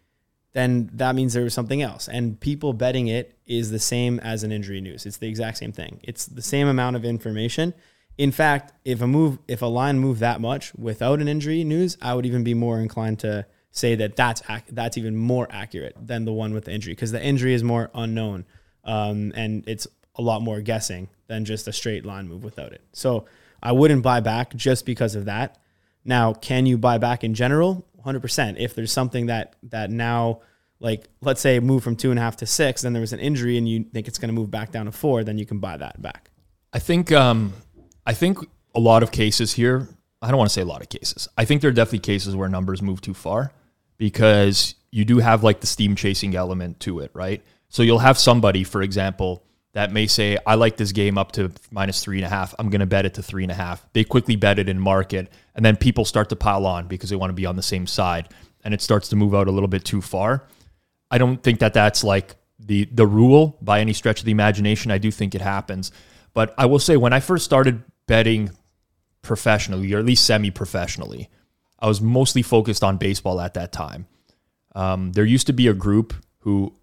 then 0.53 0.89
that 0.93 1.15
means 1.15 1.33
there 1.33 1.43
was 1.43 1.53
something 1.53 1.81
else. 1.81 2.07
And 2.07 2.39
people 2.39 2.71
betting 2.71 3.07
it 3.07 3.37
is 3.45 3.71
the 3.71 3.77
same 3.79 4.19
as 4.21 4.43
an 4.43 4.53
injury 4.53 4.79
news. 4.79 5.05
It's 5.05 5.17
the 5.17 5.27
exact 5.27 5.57
same 5.57 5.73
thing. 5.73 5.99
It's 6.01 6.25
the 6.25 6.41
same 6.41 6.67
amount 6.67 6.95
of 6.95 7.03
information. 7.03 7.73
In 8.17 8.31
fact, 8.31 8.71
if 8.85 9.01
a 9.01 9.07
move, 9.07 9.37
if 9.49 9.61
a 9.61 9.65
line 9.65 9.99
moved 9.99 10.21
that 10.21 10.39
much 10.39 10.73
without 10.75 11.19
an 11.19 11.27
injury 11.27 11.65
news, 11.65 11.97
I 12.01 12.13
would 12.13 12.25
even 12.25 12.45
be 12.45 12.53
more 12.53 12.79
inclined 12.79 13.19
to 13.19 13.45
say 13.71 13.95
that 13.95 14.15
that's 14.15 14.41
ac- 14.49 14.63
that's 14.71 14.97
even 14.97 15.17
more 15.17 15.47
accurate 15.51 15.95
than 15.99 16.23
the 16.23 16.33
one 16.33 16.53
with 16.53 16.65
the 16.65 16.71
injury 16.71 16.93
because 16.93 17.11
the 17.11 17.23
injury 17.23 17.53
is 17.53 17.63
more 17.63 17.91
unknown 17.93 18.45
um, 18.83 19.31
and 19.35 19.63
it's 19.67 19.87
a 20.15 20.21
lot 20.21 20.41
more 20.41 20.61
guessing 20.61 21.09
than 21.27 21.45
just 21.45 21.67
a 21.67 21.73
straight 21.73 22.05
line 22.05 22.27
move 22.27 22.43
without 22.43 22.73
it. 22.73 22.81
So 22.91 23.25
I 23.61 23.71
wouldn't 23.71 24.03
buy 24.03 24.19
back 24.19 24.55
just 24.55 24.85
because 24.85 25.15
of 25.15 25.25
that. 25.25 25.57
Now, 26.03 26.33
can 26.33 26.65
you 26.65 26.77
buy 26.77 26.97
back 26.97 27.23
in 27.23 27.33
general? 27.33 27.85
100%. 28.05 28.55
If 28.57 28.75
there's 28.75 28.91
something 28.91 29.27
that 29.27 29.55
that 29.63 29.91
now, 29.91 30.41
like 30.79 31.07
let's 31.21 31.41
say 31.41 31.59
move 31.59 31.83
from 31.83 31.95
two 31.95 32.09
and 32.09 32.19
a 32.19 32.21
half 32.21 32.37
to 32.37 32.45
six, 32.45 32.81
then 32.81 32.93
there 32.93 33.01
was 33.01 33.13
an 33.13 33.19
injury 33.19 33.57
and 33.57 33.67
you 33.67 33.83
think 33.83 34.07
it's 34.07 34.17
going 34.17 34.29
to 34.29 34.33
move 34.33 34.49
back 34.49 34.71
down 34.71 34.85
to 34.85 34.91
four, 34.91 35.23
then 35.23 35.37
you 35.37 35.45
can 35.45 35.59
buy 35.59 35.77
that 35.77 36.01
back. 36.01 36.31
I 36.71 36.79
think 36.79 37.11
um, 37.11 37.53
I 38.05 38.13
think 38.13 38.39
a 38.73 38.79
lot 38.79 39.03
of 39.03 39.11
cases 39.11 39.53
here. 39.53 39.87
I 40.21 40.29
don't 40.29 40.37
want 40.37 40.49
to 40.49 40.53
say 40.53 40.61
a 40.61 40.65
lot 40.65 40.81
of 40.81 40.89
cases. 40.89 41.27
I 41.37 41.45
think 41.45 41.61
there 41.61 41.69
are 41.69 41.73
definitely 41.73 41.99
cases 41.99 42.35
where 42.35 42.49
numbers 42.49 42.81
move 42.81 42.99
too 42.99 43.13
far 43.13 43.53
because 43.97 44.75
you 44.91 45.05
do 45.05 45.19
have 45.19 45.43
like 45.43 45.61
the 45.61 45.67
steam 45.67 45.95
chasing 45.95 46.35
element 46.35 46.79
to 46.81 46.99
it, 46.99 47.11
right? 47.13 47.41
So 47.69 47.83
you'll 47.83 47.99
have 47.99 48.17
somebody, 48.17 48.63
for 48.63 48.81
example, 48.81 49.43
that 49.73 49.91
may 49.91 50.07
say, 50.07 50.37
"I 50.45 50.55
like 50.55 50.77
this 50.77 50.91
game 50.91 51.17
up 51.17 51.31
to 51.33 51.51
minus 51.71 52.03
three 52.03 52.17
and 52.17 52.25
a 52.25 52.29
half. 52.29 52.55
I'm 52.57 52.69
going 52.69 52.79
to 52.79 52.85
bet 52.87 53.05
it 53.05 53.13
to 53.15 53.23
three 53.23 53.43
and 53.43 53.51
a 53.51 53.55
half." 53.55 53.85
They 53.93 54.03
quickly 54.03 54.35
bet 54.35 54.59
it 54.59 54.69
in 54.69 54.79
market, 54.79 55.31
and 55.55 55.65
then 55.65 55.75
people 55.75 56.05
start 56.05 56.29
to 56.29 56.35
pile 56.35 56.65
on 56.65 56.87
because 56.87 57.09
they 57.09 57.15
want 57.15 57.29
to 57.29 57.35
be 57.35 57.45
on 57.45 57.55
the 57.55 57.63
same 57.63 57.87
side, 57.87 58.29
and 58.63 58.73
it 58.73 58.81
starts 58.81 59.09
to 59.09 59.15
move 59.15 59.35
out 59.35 59.47
a 59.47 59.51
little 59.51 59.67
bit 59.67 59.85
too 59.85 60.01
far. 60.01 60.47
I 61.11 61.17
don't 61.17 61.41
think 61.41 61.59
that 61.59 61.73
that's 61.73 62.03
like 62.03 62.35
the 62.59 62.85
the 62.91 63.07
rule 63.07 63.57
by 63.61 63.79
any 63.79 63.93
stretch 63.93 64.19
of 64.19 64.25
the 64.25 64.31
imagination. 64.31 64.91
I 64.91 64.97
do 64.97 65.11
think 65.11 65.35
it 65.35 65.41
happens, 65.41 65.91
but 66.33 66.53
I 66.57 66.65
will 66.65 66.79
say 66.79 66.97
when 66.97 67.13
I 67.13 67.19
first 67.19 67.45
started 67.45 67.83
betting 68.07 68.51
professionally, 69.21 69.93
or 69.93 69.99
at 69.99 70.05
least 70.05 70.25
semi-professionally, 70.25 71.29
I 71.79 71.87
was 71.87 72.01
mostly 72.01 72.41
focused 72.41 72.83
on 72.83 72.97
baseball 72.97 73.39
at 73.39 73.53
that 73.53 73.71
time. 73.71 74.07
Um, 74.75 75.11
there 75.11 75.25
used 75.25 75.47
to 75.47 75.53
be 75.53 75.67
a 75.67 75.73
group 75.73 76.13
who 76.39 76.73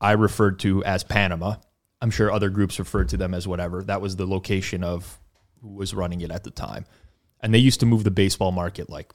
I 0.00 0.12
referred 0.12 0.58
to 0.60 0.84
as 0.84 1.02
Panama. 1.02 1.56
I'm 2.00 2.10
sure 2.10 2.30
other 2.30 2.50
groups 2.50 2.78
referred 2.78 3.08
to 3.10 3.16
them 3.16 3.34
as 3.34 3.48
whatever. 3.48 3.82
That 3.82 4.00
was 4.00 4.16
the 4.16 4.26
location 4.26 4.84
of 4.84 5.18
who 5.60 5.68
was 5.68 5.94
running 5.94 6.20
it 6.20 6.30
at 6.30 6.44
the 6.44 6.50
time, 6.50 6.86
and 7.40 7.52
they 7.52 7.58
used 7.58 7.80
to 7.80 7.86
move 7.86 8.04
the 8.04 8.10
baseball 8.10 8.52
market 8.52 8.88
like 8.88 9.12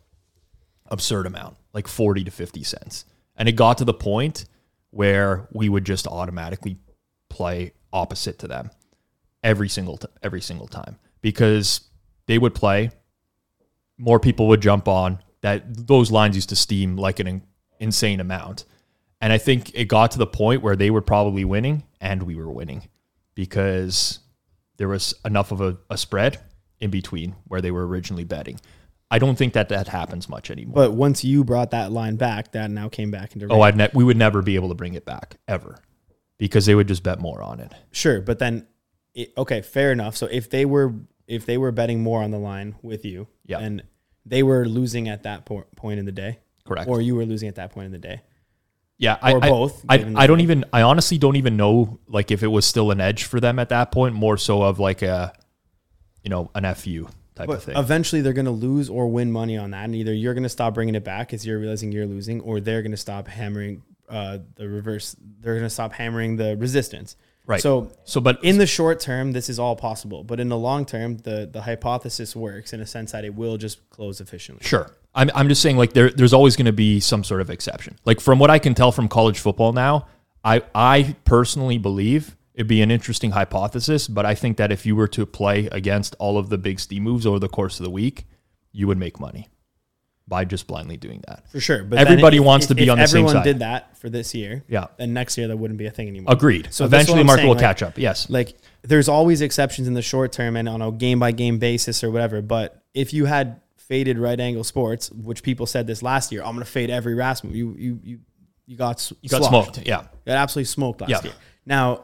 absurd 0.88 1.26
amount, 1.26 1.58
like 1.74 1.88
40 1.88 2.26
to 2.26 2.32
50 2.32 2.64
cents. 2.64 3.06
And 3.36 3.50
it 3.50 3.54
got 3.54 3.78
to 3.80 3.86
the 3.86 3.94
point 3.94 4.46
where 4.92 5.48
we 5.52 5.70
would 5.70 5.86
just 5.86 6.06
automatically 6.06 6.78
play 7.30 7.72
opposite 7.92 8.38
to 8.40 8.48
them 8.48 8.70
every 9.44 9.70
single 9.70 9.98
t- 9.98 10.08
every 10.22 10.42
single 10.42 10.68
time 10.68 10.98
because 11.22 11.82
they 12.28 12.38
would 12.38 12.54
play 12.54 12.92
more 13.98 14.20
people 14.20 14.48
would 14.48 14.62
jump 14.62 14.88
on 14.88 15.20
that 15.42 15.88
those 15.88 16.12
lines 16.12 16.36
used 16.36 16.50
to 16.50 16.56
steam 16.56 16.96
like 16.96 17.20
an 17.20 17.28
in- 17.28 17.44
insane 17.80 18.20
amount. 18.20 18.66
And 19.24 19.32
I 19.32 19.38
think 19.38 19.72
it 19.74 19.86
got 19.86 20.12
to 20.12 20.18
the 20.18 20.28
point 20.28 20.62
where 20.62 20.76
they 20.76 20.92
were 20.92 21.02
probably 21.02 21.46
winning 21.46 21.84
and 22.02 22.24
we 22.24 22.36
were 22.36 22.52
winning 22.52 22.90
because 23.36 24.20
there 24.76 24.90
was 24.90 25.14
enough 25.24 25.54
of 25.54 25.62
a, 25.62 25.78
a 25.90 25.98
spread 25.98 26.42
in 26.82 26.90
between 26.90 27.34
where 27.46 27.62
they 27.62 27.72
were 27.72 27.88
originally 27.88 28.26
betting. 28.26 28.60
I 29.10 29.20
don't 29.20 29.38
think 29.38 29.54
that 29.54 29.70
that 29.70 29.88
happens 29.88 30.28
much 30.28 30.52
anymore. 30.52 30.74
But 30.76 30.92
once 30.92 31.24
you 31.24 31.46
brought 31.46 31.72
that 31.72 31.94
line 31.94 32.18
back, 32.18 32.52
that 32.52 32.70
now 32.70 32.90
came 32.90 33.12
back 33.12 33.34
into 33.34 33.48
oh, 33.48 33.62
I'd 33.62 33.78
ne- 33.78 33.92
we 33.94 34.04
would 34.04 34.18
never 34.18 34.42
be 34.42 34.56
able 34.56 34.68
to 34.68 34.76
bring 34.76 34.94
it 34.94 35.06
back 35.06 35.38
ever 35.48 35.78
because 36.38 36.66
they 36.66 36.76
would 36.76 36.90
just 36.90 37.04
bet 37.04 37.22
more 37.22 37.42
on 37.42 37.62
it. 37.62 37.72
Sure, 37.92 38.20
but 38.20 38.40
then 38.40 38.68
it, 39.14 39.32
okay, 39.38 39.62
fair 39.62 39.94
enough. 39.94 40.18
So 40.18 40.26
if 40.26 40.50
they 40.50 40.66
were 40.66 40.96
if 41.28 41.46
they 41.46 41.58
were 41.58 41.72
betting 41.72 42.04
more 42.04 42.22
on 42.22 42.32
the 42.32 42.40
line 42.40 42.76
with 42.82 43.06
you, 43.06 43.28
Yeah. 43.46 43.60
and 43.60 43.84
they 44.26 44.44
were 44.44 44.66
losing 44.66 45.08
at 45.08 45.24
that 45.24 45.46
po- 45.46 45.64
point 45.78 46.00
in 46.00 46.06
the 46.06 46.12
day, 46.12 46.40
Correct. 46.66 46.90
or 46.90 47.00
you 47.00 47.16
were 47.16 47.26
losing 47.26 47.48
at 47.48 47.56
that 47.56 47.72
point 47.72 47.86
in 47.86 47.94
the 47.94 47.98
day, 48.00 48.22
Yeah, 48.98 49.18
I, 49.22 49.34
Or 49.34 49.44
I- 49.44 49.50
both, 49.50 49.86
I, 49.90 50.14
I 50.16 50.28
don't 50.28 50.40
even. 50.42 50.66
I 50.72 50.84
honestly 50.84 51.18
don't 51.18 51.36
even 51.36 51.58
know 51.58 52.00
like 52.08 52.32
if 52.32 52.44
it 52.44 52.48
was 52.48 52.66
still 52.66 52.92
an 52.92 53.02
edge 53.02 53.24
for 53.24 53.40
them 53.40 53.60
at 53.60 53.70
that 53.70 53.92
point. 53.92 54.16
More 54.16 54.38
so 54.38 54.62
of 54.62 54.80
like 54.80 55.02
a, 55.02 55.34
you 56.24 56.30
know, 56.30 56.52
an 56.56 56.72
fu 56.76 57.10
type 57.36 57.50
of 57.50 57.64
thing. 57.64 57.76
eventually 57.76 58.22
they're 58.22 58.34
going 58.34 58.46
to 58.46 58.52
lose 58.52 58.90
or 58.90 59.08
win 59.08 59.32
money 59.32 59.58
on 59.58 59.72
that, 59.72 59.86
and 59.86 59.96
either 59.96 60.14
you're 60.14 60.34
going 60.36 60.44
to 60.44 60.50
stop 60.50 60.74
bringing 60.76 60.96
it 60.96 61.04
back 61.04 61.34
as 61.34 61.46
you're 61.46 61.60
realizing 61.60 61.92
you're 61.92 62.06
losing, 62.06 62.40
or 62.42 62.60
they're 62.60 62.82
going 62.82 62.92
to 62.92 62.98
stop 62.98 63.28
hammering 63.28 63.82
uh, 64.10 64.38
the 64.56 64.70
reverse. 64.70 65.16
They're 65.40 65.56
going 65.56 65.66
to 65.66 65.70
stop 65.72 65.94
hammering 65.94 66.38
the 66.38 66.56
resistance. 66.56 67.16
Right. 67.46 67.62
So 67.62 67.92
so, 68.06 68.22
but 68.22 68.44
in 68.44 68.58
the 68.58 68.66
short 68.66 69.00
term, 69.00 69.34
this 69.34 69.50
is 69.50 69.60
all 69.60 69.76
possible, 69.76 70.24
but 70.24 70.40
in 70.40 70.50
the 70.50 70.58
long 70.58 70.86
term, 70.86 71.18
the 71.18 71.50
the 71.52 71.62
hypothesis 71.62 72.36
works 72.36 72.72
in 72.72 72.80
a 72.80 72.86
sense 72.86 73.12
that 73.12 73.26
it 73.26 73.36
will 73.36 73.58
just 73.58 73.90
close 73.90 74.22
efficiently. 74.22 74.66
Sure. 74.66 74.90
I'm, 75.16 75.30
I'm 75.36 75.48
just 75.48 75.62
saying, 75.62 75.78
like, 75.78 75.94
there, 75.94 76.10
there's 76.10 76.34
always 76.34 76.56
going 76.56 76.66
to 76.66 76.74
be 76.74 77.00
some 77.00 77.24
sort 77.24 77.42
of 77.42 77.52
exception. 77.52 78.00
Like, 78.04 78.20
from 78.20 78.40
what 78.40 78.50
I 78.50 78.58
can 78.58 78.74
tell 78.74 78.92
from 78.92 79.08
college 79.08 79.40
football 79.40 79.72
now, 79.72 80.08
I, 80.44 80.64
I 80.74 81.16
personally 81.24 81.78
believe 81.78 82.36
it'd 82.56 82.68
be 82.68 82.82
an 82.82 82.90
interesting 82.90 83.30
hypothesis, 83.30 84.08
but 84.08 84.26
I 84.26 84.34
think 84.34 84.58
that 84.58 84.72
if 84.72 84.88
you 84.88 84.96
were 84.96 85.08
to 85.10 85.28
play 85.28 85.68
against 85.72 86.16
all 86.18 86.40
of 86.40 86.50
the 86.50 86.58
big 86.58 86.80
steam 86.80 87.04
moves 87.04 87.28
over 87.28 87.38
the 87.38 87.48
course 87.48 87.80
of 87.80 87.84
the 87.84 87.92
week, 87.92 88.26
you 88.72 88.88
would 88.88 88.98
make 88.98 89.20
money 89.20 89.50
by 90.28 90.46
just 90.46 90.68
blindly 90.68 90.96
doing 90.98 91.22
that. 91.28 91.50
For 91.52 91.60
sure. 91.60 91.84
But 91.84 92.00
Everybody 92.00 92.38
if- 92.38 92.44
wants 92.44 92.68
to 92.68 92.76
be 92.76 92.90
on 92.90 92.98
the 92.98 93.06
same 93.08 93.28
side. 93.28 93.30
everyone 93.38 93.44
did 93.46 93.60
that 93.60 93.98
for 93.98 94.10
this 94.10 94.34
year, 94.34 94.64
Yeah. 94.70 94.88
then 94.98 95.14
next 95.14 95.38
year 95.38 95.50
that 95.50 95.58
wouldn't 95.58 95.78
be 95.78 95.86
a 95.86 95.92
thing 95.92 96.08
anymore. 96.08 96.34
Agreed. 96.34 96.70
So 96.72 96.86
eventually, 96.86 97.24
market 97.24 97.44
will 97.46 97.52
like- 97.56 97.60
catch 97.60 97.84
up. 97.84 97.98
Yes. 97.98 98.30
Like 98.30 98.56
there's 98.84 99.10
always 99.10 99.42
exceptions 99.42 99.88
in 99.88 99.94
the 99.96 100.02
short 100.02 100.32
term 100.32 100.56
and 100.56 100.70
on 100.70 100.82
a 100.82 100.92
game 100.92 101.20
by 101.20 101.32
game 101.34 101.60
basis 101.60 102.04
or 102.04 102.10
whatever. 102.12 102.42
But 102.42 102.82
if 102.94 103.14
you 103.14 103.26
had 103.26 103.60
faded 103.78 104.18
right 104.18 104.40
angle 104.40 104.64
sports, 104.64 105.12
which 105.12 105.44
people 105.44 105.66
said 105.66 105.88
this 105.88 106.02
last 106.02 106.32
year, 106.32 106.42
I'm 106.42 106.54
gonna 106.54 106.64
fade 106.66 106.90
every 106.90 107.16
Rasmus. 107.16 107.54
You 107.54 107.76
you 107.78 108.00
you 108.04 108.20
you 108.66 108.78
got 108.78 109.12
you 109.22 109.28
got 109.30 109.44
sloshed. 109.44 109.74
smoked. 109.76 109.88
Yeah. 109.88 110.02
You 110.04 110.08
got 110.28 110.38
absolutely 110.38 110.66
smoked 110.68 111.02
last 111.02 111.10
Yeah. 111.10 111.22
year. 111.24 111.34
Now, 111.66 112.04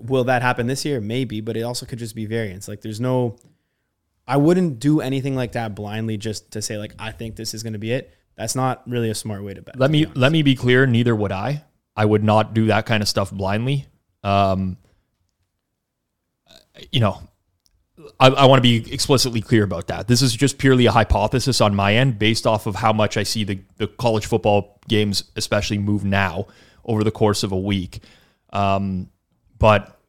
will 0.00 0.24
that 0.24 0.42
happen 0.42 0.66
this 0.66 0.84
year? 0.84 1.00
Maybe, 1.00 1.40
but 1.40 1.56
it 1.56 1.62
also 1.62 1.86
could 1.86 1.98
just 1.98 2.14
be 2.14 2.26
variance. 2.26 2.68
Like 2.68 2.80
there's 2.82 3.00
no. 3.00 3.36
I 4.30 4.36
wouldn't 4.36 4.78
do 4.78 5.00
anything 5.00 5.34
like 5.34 5.52
that 5.52 5.74
blindly 5.74 6.16
just 6.16 6.52
to 6.52 6.62
say 6.62 6.78
like 6.78 6.94
I 7.00 7.10
think 7.10 7.34
this 7.34 7.52
is 7.52 7.64
going 7.64 7.72
to 7.72 7.80
be 7.80 7.90
it. 7.90 8.14
That's 8.36 8.54
not 8.54 8.88
really 8.88 9.10
a 9.10 9.14
smart 9.14 9.42
way 9.42 9.54
to 9.54 9.60
bet. 9.60 9.76
Let 9.76 9.90
me 9.90 10.04
be 10.04 10.12
let 10.14 10.30
me 10.30 10.42
be 10.42 10.54
clear. 10.54 10.86
Neither 10.86 11.16
would 11.16 11.32
I. 11.32 11.64
I 11.96 12.04
would 12.04 12.22
not 12.22 12.54
do 12.54 12.66
that 12.66 12.86
kind 12.86 13.02
of 13.02 13.08
stuff 13.08 13.32
blindly. 13.32 13.86
Um, 14.22 14.78
you 16.92 17.00
know, 17.00 17.20
I, 18.20 18.28
I 18.28 18.46
want 18.46 18.58
to 18.58 18.62
be 18.62 18.94
explicitly 18.94 19.40
clear 19.40 19.64
about 19.64 19.88
that. 19.88 20.06
This 20.06 20.22
is 20.22 20.32
just 20.32 20.58
purely 20.58 20.86
a 20.86 20.92
hypothesis 20.92 21.60
on 21.60 21.74
my 21.74 21.96
end, 21.96 22.18
based 22.20 22.46
off 22.46 22.66
of 22.66 22.76
how 22.76 22.92
much 22.92 23.16
I 23.16 23.24
see 23.24 23.42
the 23.42 23.60
the 23.78 23.88
college 23.88 24.26
football 24.26 24.78
games, 24.88 25.24
especially 25.34 25.78
move 25.78 26.04
now 26.04 26.46
over 26.84 27.02
the 27.02 27.10
course 27.10 27.42
of 27.42 27.50
a 27.50 27.58
week. 27.58 27.98
Um, 28.52 29.10
but 29.58 29.99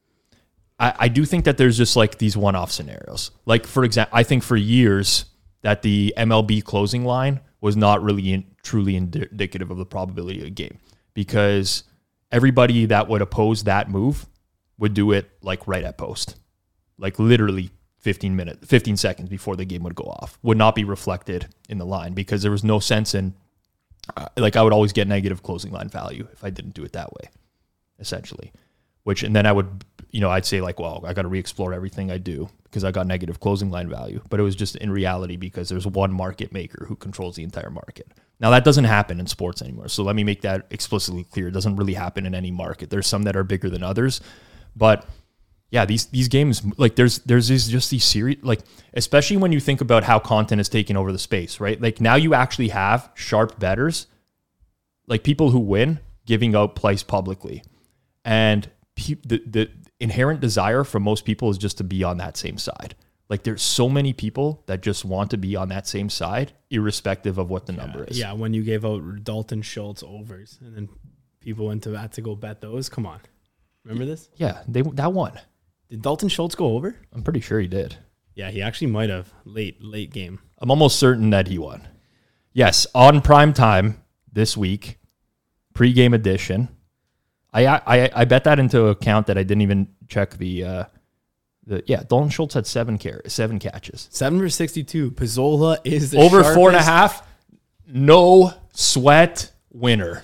I, 0.82 0.94
I 1.00 1.08
do 1.08 1.24
think 1.24 1.46
that 1.46 1.58
there's 1.58 1.78
just 1.78 1.96
like 1.96 2.18
these 2.18 2.36
one 2.36 2.56
off 2.56 2.72
scenarios. 2.72 3.32
Like 3.46 3.66
for 3.66 3.86
example, 3.86 4.18
I 4.18 4.24
think 4.24 4.44
for 4.44 4.58
years 4.58 5.26
that 5.62 5.84
the 5.84 6.14
MLB 6.18 6.64
closing 6.64 7.06
line 7.06 7.40
was 7.62 7.78
not 7.78 8.04
really 8.04 8.34
in, 8.34 8.46
truly 8.64 8.98
indi- 8.98 9.28
indicative 9.32 9.70
of 9.72 9.78
the 9.78 9.86
probability 9.86 10.42
of 10.42 10.48
a 10.48 10.50
game 10.50 10.80
because 11.14 11.84
everybody 12.32 12.88
that 12.88 13.08
would 13.08 13.22
oppose 13.22 13.64
that 13.64 13.90
move 13.90 14.26
would 14.80 14.96
do 14.96 15.12
it 15.12 15.30
like 15.44 15.68
right 15.68 15.84
at 15.84 15.98
post, 15.98 16.36
like 16.98 17.20
literally 17.20 17.70
15 18.00 18.36
minutes, 18.36 18.68
15 18.68 18.98
seconds 18.98 19.30
before 19.30 19.56
the 19.56 19.66
game 19.66 19.84
would 19.84 19.94
go 19.94 20.06
off, 20.06 20.40
would 20.42 20.58
not 20.58 20.74
be 20.74 20.84
reflected 20.84 21.48
in 21.70 21.78
the 21.78 21.86
line 21.86 22.14
because 22.14 22.42
there 22.42 22.52
was 22.52 22.64
no 22.64 22.80
sense 22.80 23.14
in, 23.14 23.36
uh, 24.18 24.26
like 24.38 24.56
I 24.56 24.64
would 24.64 24.74
always 24.74 24.92
get 24.92 25.08
negative 25.08 25.44
closing 25.44 25.72
line 25.72 25.90
value 25.90 26.28
if 26.34 26.44
I 26.44 26.50
didn't 26.50 26.74
do 26.74 26.84
it 26.84 26.94
that 26.94 27.14
way, 27.14 27.30
essentially. 28.00 28.52
Which 29.04 29.22
and 29.22 29.36
then 29.36 29.46
I 29.46 29.52
would, 29.52 29.86
you 30.12 30.22
know, 30.22 30.30
I'd 30.30 30.46
say 30.46 30.62
like, 30.62 30.80
well, 30.80 31.04
I 31.06 31.14
got 31.14 31.24
to 31.24 31.28
re-explore 31.28 31.74
everything 31.74 32.12
I 32.12 32.18
do 32.18 32.50
because 32.64 32.84
I 32.84 32.92
got 32.92 33.08
negative 33.08 33.40
closing 33.40 33.70
line 33.70 33.90
value. 33.90 34.22
But 34.30 34.40
it 34.40 34.44
was 34.44 34.56
just 34.56 34.76
in 34.78 34.92
reality 34.92 35.38
because 35.38 35.70
there's 35.70 35.88
one 35.88 36.12
market 36.12 36.52
maker 36.54 36.86
who 36.88 36.96
controls 36.96 37.36
the 37.36 37.44
entire 37.44 37.70
market. 37.70 38.08
Now 38.40 38.50
that 38.52 38.64
doesn't 38.64 38.86
happen 38.86 39.20
in 39.20 39.28
sports 39.28 39.62
anymore. 39.62 39.88
So 39.88 40.04
let 40.04 40.16
me 40.16 40.24
make 40.24 40.42
that 40.42 40.68
explicitly 40.70 41.24
clear. 41.26 41.48
It 41.48 41.52
doesn't 41.52 41.76
really 41.76 41.94
happen 41.94 42.26
in 42.26 42.36
any 42.36 42.52
market. 42.52 42.90
There's 42.90 43.08
some 43.08 43.24
that 43.24 43.36
are 43.36 43.44
bigger 43.44 43.70
than 43.70 43.84
others, 43.84 44.22
but 44.76 45.06
yeah, 45.70 45.86
these 45.86 46.08
these 46.08 46.28
games 46.28 46.62
like 46.78 46.96
there's 46.96 47.20
there's 47.20 47.48
these, 47.48 47.68
just 47.70 47.90
these 47.90 48.04
series 48.04 48.38
like 48.44 48.60
especially 48.94 49.38
when 49.38 49.54
you 49.54 49.62
think 49.62 49.80
about 49.80 50.04
how 50.04 50.20
content 50.20 50.60
is 50.60 50.68
taking 50.68 50.98
over 50.98 51.12
the 51.14 51.20
space, 51.20 51.60
right? 51.62 51.82
Like 51.82 52.02
now 52.02 52.16
you 52.16 52.34
actually 52.34 52.70
have 52.70 53.10
sharp 53.16 53.58
betters, 53.58 54.08
like 55.08 55.24
people 55.24 55.52
who 55.52 55.60
win 55.60 56.00
giving 56.26 56.56
out 56.56 56.76
plays 56.76 57.04
publicly, 57.04 57.64
and 58.26 58.70
pe- 58.96 59.16
the 59.26 59.42
the 59.46 59.70
inherent 60.02 60.42
desire 60.42 60.84
for 60.84 61.00
most 61.00 61.24
people 61.24 61.50
is 61.50 61.58
just 61.58 61.78
to 61.78 61.84
be 61.84 62.04
on 62.04 62.18
that 62.18 62.36
same 62.36 62.58
side. 62.58 62.96
Like 63.30 63.44
there's 63.44 63.62
so 63.62 63.88
many 63.88 64.12
people 64.12 64.62
that 64.66 64.82
just 64.82 65.06
want 65.06 65.32
to 65.32 65.38
be 65.38 65.56
on 65.56 65.70
that 65.70 65.88
same 65.88 66.10
side, 66.10 66.52
irrespective 66.70 67.38
of 67.38 67.50
what 67.50 67.66
the 67.66 67.72
number 67.72 68.04
is. 68.04 68.20
Yeah, 68.20 68.34
when 68.34 68.54
you 68.54 68.62
gave 68.64 68.84
out 68.84 69.24
Dalton 69.24 69.62
Schultz 69.62 70.04
overs, 70.04 70.60
and 70.60 70.76
then 70.76 70.90
people 71.40 71.68
went 71.68 71.84
to 71.84 71.92
that 71.92 72.12
to 72.14 72.22
go 72.22 72.36
bet 72.36 72.60
those. 72.60 72.90
Come 72.90 73.06
on, 73.06 73.22
remember 73.86 74.06
this? 74.06 74.30
yeah, 74.36 74.64
they 74.68 74.82
that 74.82 75.14
one. 75.14 75.40
Did 75.90 76.02
Dalton 76.02 76.28
Schultz 76.28 76.56
go 76.56 76.76
over? 76.76 76.96
I'm 77.14 77.24
pretty 77.24 77.40
sure 77.40 77.60
he 77.62 77.68
did. 77.68 77.96
Yeah, 78.36 78.50
he 78.50 78.62
actually 78.62 78.88
might 78.88 79.10
have 79.10 79.32
late 79.46 79.82
late 79.82 80.12
game. 80.12 80.40
I'm 80.58 80.70
almost 80.70 81.00
certain 81.00 81.30
that 81.30 81.48
he 81.48 81.58
won. 81.58 81.88
Yes, 82.52 82.86
on 82.94 83.22
prime 83.22 83.54
time 83.54 84.04
this 84.30 84.58
week, 84.58 85.00
pregame 85.74 86.14
edition. 86.14 86.68
I 87.54 87.66
I 87.68 88.10
I 88.14 88.26
bet 88.26 88.44
that 88.46 88.60
into 88.60 88.86
account 88.88 89.28
that 89.28 89.38
I 89.38 89.44
didn't 89.44 89.62
even 89.62 89.88
check 90.08 90.38
the 90.38 90.64
uh 90.64 90.84
the 91.68 91.84
yeah, 91.86 92.04
Dalton 92.08 92.30
Schultz 92.30 92.54
had 92.56 92.66
seven 92.66 92.98
car- 92.98 93.22
seven 93.28 93.60
catches. 93.60 94.08
Seven 94.12 94.40
for 94.40 94.50
sixty-two. 94.50 95.12
Pizzola 95.12 95.78
is 95.84 96.12
the 96.12 96.18
Over 96.18 96.44
four 96.56 96.70
and 96.70 96.78
a 96.78 96.84
sharpest- 96.84 97.20
half, 97.20 97.28
no 97.88 98.54
sweat 98.74 99.52
winner. 99.72 100.24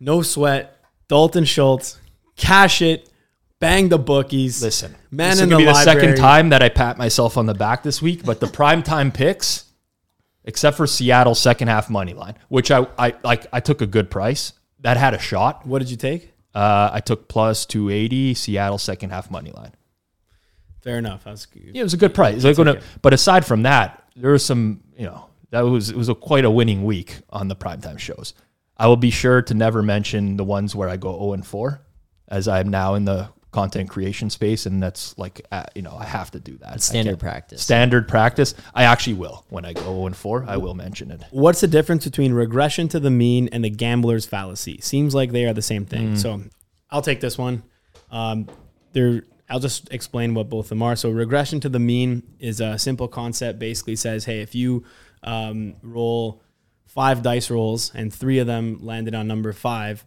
No 0.00 0.22
sweat. 0.22 0.74
Dalton 1.08 1.44
Schultz, 1.46 1.98
cash 2.36 2.82
it, 2.82 3.08
bang 3.60 3.88
the 3.88 3.98
bookies. 3.98 4.62
Listen, 4.62 4.94
man 5.10 5.30
this 5.30 5.40
is 5.40 5.46
the 5.46 5.50
gonna 5.50 5.62
be 5.62 5.64
the 5.64 5.74
second 5.84 6.16
time 6.16 6.50
that 6.50 6.62
I 6.62 6.68
pat 6.68 6.98
myself 6.98 7.36
on 7.38 7.46
the 7.46 7.54
back 7.54 7.82
this 7.82 8.00
week, 8.02 8.24
but 8.24 8.40
the 8.40 8.46
prime 8.60 8.82
time 8.82 9.10
picks, 9.10 9.64
except 10.44 10.76
for 10.76 10.86
Seattle 10.86 11.34
second 11.34 11.68
half 11.68 11.88
money 11.90 12.12
line, 12.14 12.36
which 12.48 12.70
I 12.70 12.86
I 12.98 13.14
like 13.24 13.46
I 13.52 13.60
took 13.60 13.80
a 13.80 13.86
good 13.86 14.10
price. 14.10 14.52
That 14.80 14.96
had 14.96 15.14
a 15.14 15.18
shot. 15.18 15.66
What 15.66 15.80
did 15.80 15.90
you 15.90 15.96
take? 15.96 16.32
Uh, 16.58 16.90
I 16.92 17.00
took 17.00 17.28
plus 17.28 17.64
280 17.66 18.34
Seattle 18.34 18.78
second 18.78 19.10
half 19.10 19.30
money 19.30 19.52
line. 19.52 19.72
Fair 20.82 20.98
enough. 20.98 21.24
That's 21.24 21.46
good. 21.46 21.70
Yeah, 21.74 21.80
it 21.80 21.84
was 21.84 21.94
a 21.94 21.98
good 21.98 22.14
price. 22.14 22.42
Like, 22.44 22.58
when- 22.58 22.80
but 23.02 23.12
aside 23.14 23.44
from 23.46 23.62
that, 23.62 24.02
there 24.16 24.32
was 24.32 24.44
some, 24.44 24.80
you 24.96 25.06
know, 25.06 25.26
that 25.50 25.60
was 25.60 25.90
it 25.90 25.96
was 25.96 26.08
a 26.08 26.14
quite 26.14 26.44
a 26.44 26.50
winning 26.50 26.84
week 26.84 27.18
on 27.30 27.48
the 27.48 27.56
primetime 27.56 27.98
shows. 27.98 28.34
I 28.76 28.86
will 28.86 28.96
be 28.96 29.10
sure 29.10 29.40
to 29.42 29.54
never 29.54 29.82
mention 29.82 30.36
the 30.36 30.44
ones 30.44 30.74
where 30.74 30.88
I 30.88 30.96
go 30.96 31.12
0 31.18 31.32
and 31.34 31.46
4, 31.46 31.80
as 32.28 32.48
I 32.48 32.60
am 32.60 32.68
now 32.70 32.94
in 32.94 33.04
the 33.04 33.28
content 33.50 33.88
creation 33.88 34.28
space, 34.30 34.66
and 34.66 34.82
that's 34.82 35.16
like, 35.16 35.46
uh, 35.50 35.64
you 35.74 35.82
know, 35.82 35.96
I 35.98 36.04
have 36.04 36.30
to 36.32 36.40
do 36.40 36.56
that. 36.58 36.76
It's 36.76 36.84
standard 36.84 37.18
practice. 37.18 37.62
Standard 37.62 38.06
practice. 38.06 38.54
I 38.74 38.84
actually 38.84 39.14
will 39.14 39.44
when 39.48 39.64
I 39.64 39.72
go 39.72 39.82
0 39.82 40.06
and 40.06 40.16
4. 40.16 40.44
I 40.46 40.56
will 40.58 40.74
mention 40.74 41.10
it. 41.10 41.22
What's 41.30 41.60
the 41.60 41.66
difference 41.68 42.04
between 42.04 42.32
regression 42.32 42.88
to 42.88 43.00
the 43.00 43.10
mean 43.10 43.48
and 43.48 43.64
the 43.64 43.70
gambler's 43.70 44.26
fallacy? 44.26 44.80
Seems 44.82 45.14
like 45.14 45.32
they 45.32 45.46
are 45.46 45.54
the 45.54 45.62
same 45.62 45.86
thing. 45.86 46.16
So 46.16 46.42
I'll 46.90 47.02
take 47.02 47.20
this 47.20 47.38
one. 47.38 47.62
Um, 48.10 48.48
there, 48.92 49.22
I'll 49.48 49.60
just 49.60 49.92
explain 49.92 50.34
what 50.34 50.50
both 50.50 50.66
of 50.66 50.70
them 50.70 50.82
are. 50.82 50.96
So 50.96 51.10
regression 51.10 51.60
to 51.60 51.68
the 51.68 51.78
mean 51.78 52.22
is 52.38 52.60
a 52.60 52.78
simple 52.78 53.08
concept. 53.08 53.58
Basically 53.58 53.96
says, 53.96 54.26
hey, 54.26 54.40
if 54.40 54.54
you 54.54 54.84
um, 55.22 55.74
roll 55.82 56.42
five 56.86 57.22
dice 57.22 57.50
rolls 57.50 57.92
and 57.94 58.12
three 58.12 58.38
of 58.38 58.46
them 58.46 58.78
landed 58.82 59.14
on 59.14 59.26
number 59.26 59.52
five, 59.52 60.04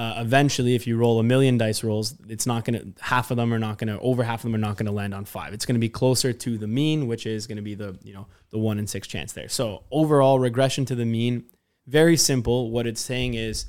uh, 0.00 0.14
eventually, 0.16 0.74
if 0.74 0.86
you 0.86 0.96
roll 0.96 1.20
a 1.20 1.22
million 1.22 1.58
dice 1.58 1.84
rolls, 1.84 2.14
it's 2.26 2.46
not 2.46 2.64
going 2.64 2.80
to, 2.80 3.02
half 3.02 3.30
of 3.30 3.36
them 3.36 3.52
are 3.52 3.58
not 3.58 3.76
going 3.76 3.88
to, 3.88 4.00
over 4.00 4.22
half 4.24 4.38
of 4.38 4.42
them 4.44 4.54
are 4.54 4.66
not 4.66 4.78
going 4.78 4.86
to 4.86 4.92
land 4.92 5.12
on 5.12 5.26
five. 5.26 5.52
It's 5.52 5.66
going 5.66 5.74
to 5.74 5.80
be 5.80 5.90
closer 5.90 6.32
to 6.32 6.56
the 6.56 6.66
mean, 6.66 7.06
which 7.06 7.26
is 7.26 7.46
going 7.46 7.56
to 7.56 7.62
be 7.62 7.74
the, 7.74 7.98
you 8.02 8.14
know, 8.14 8.26
the 8.48 8.58
one 8.58 8.78
in 8.78 8.86
six 8.86 9.06
chance 9.06 9.34
there. 9.34 9.50
So 9.50 9.82
overall, 9.90 10.38
regression 10.38 10.86
to 10.86 10.94
the 10.94 11.04
mean, 11.04 11.44
very 11.86 12.16
simple. 12.16 12.70
What 12.70 12.86
it's 12.86 13.02
saying 13.02 13.34
is 13.34 13.66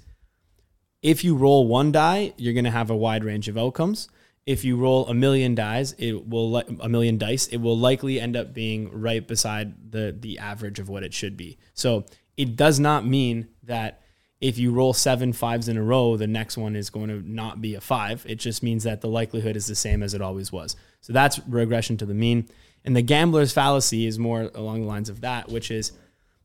if 1.01 1.25
you 1.25 1.35
roll 1.35 1.67
one 1.67 1.91
die, 1.91 2.33
you're 2.37 2.53
going 2.53 2.63
to 2.63 2.71
have 2.71 2.89
a 2.89 2.95
wide 2.95 3.25
range 3.25 3.49
of 3.49 3.57
outcomes. 3.57 4.07
If 4.45 4.63
you 4.63 4.77
roll 4.77 5.07
a 5.07 5.13
million 5.13 5.53
dice, 5.53 5.93
it 5.97 6.29
will 6.29 6.49
li- 6.49 6.77
a 6.79 6.87
million 6.87 7.17
dice. 7.17 7.47
It 7.47 7.57
will 7.57 7.77
likely 7.77 8.21
end 8.21 8.37
up 8.37 8.53
being 8.53 8.89
right 8.89 9.27
beside 9.27 9.91
the 9.91 10.15
the 10.17 10.39
average 10.39 10.79
of 10.79 10.87
what 10.87 11.03
it 11.03 11.13
should 11.13 11.35
be. 11.35 11.57
So 11.73 12.05
it 12.37 12.55
does 12.55 12.79
not 12.79 13.05
mean 13.05 13.49
that 13.63 14.01
if 14.41 14.57
you 14.57 14.71
roll 14.71 14.93
seven 14.93 15.31
fives 15.31 15.69
in 15.69 15.77
a 15.77 15.83
row, 15.83 16.17
the 16.17 16.27
next 16.27 16.57
one 16.57 16.75
is 16.75 16.89
going 16.89 17.07
to 17.07 17.21
not 17.31 17.61
be 17.61 17.75
a 17.75 17.81
five. 17.81 18.25
It 18.27 18.35
just 18.35 18.63
means 18.63 18.83
that 18.83 19.01
the 19.01 19.07
likelihood 19.07 19.55
is 19.55 19.67
the 19.67 19.75
same 19.75 20.03
as 20.03 20.13
it 20.13 20.21
always 20.21 20.51
was. 20.51 20.75
So 20.99 21.13
that's 21.13 21.39
regression 21.47 21.95
to 21.97 22.05
the 22.05 22.13
mean. 22.13 22.49
And 22.83 22.95
the 22.95 23.03
gambler's 23.03 23.53
fallacy 23.53 24.07
is 24.07 24.17
more 24.17 24.49
along 24.55 24.81
the 24.81 24.87
lines 24.87 25.09
of 25.09 25.21
that, 25.21 25.49
which 25.49 25.69
is 25.69 25.91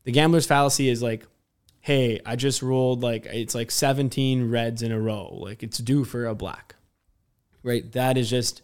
the 0.03 0.11
gambler's 0.11 0.45
fallacy 0.45 0.87
is 0.87 1.01
like 1.01 1.25
hey, 1.87 2.19
I 2.25 2.35
just 2.35 2.61
rolled 2.61 3.01
like 3.01 3.25
it's 3.27 3.55
like 3.55 3.71
17 3.71 4.51
reds 4.51 4.81
in 4.81 4.91
a 4.91 4.99
row. 4.99 5.33
Like 5.39 5.63
it's 5.63 5.77
due 5.77 6.03
for 6.03 6.25
a 6.25 6.35
black. 6.35 6.75
Right? 7.63 7.89
That 7.93 8.17
is 8.17 8.29
just 8.29 8.61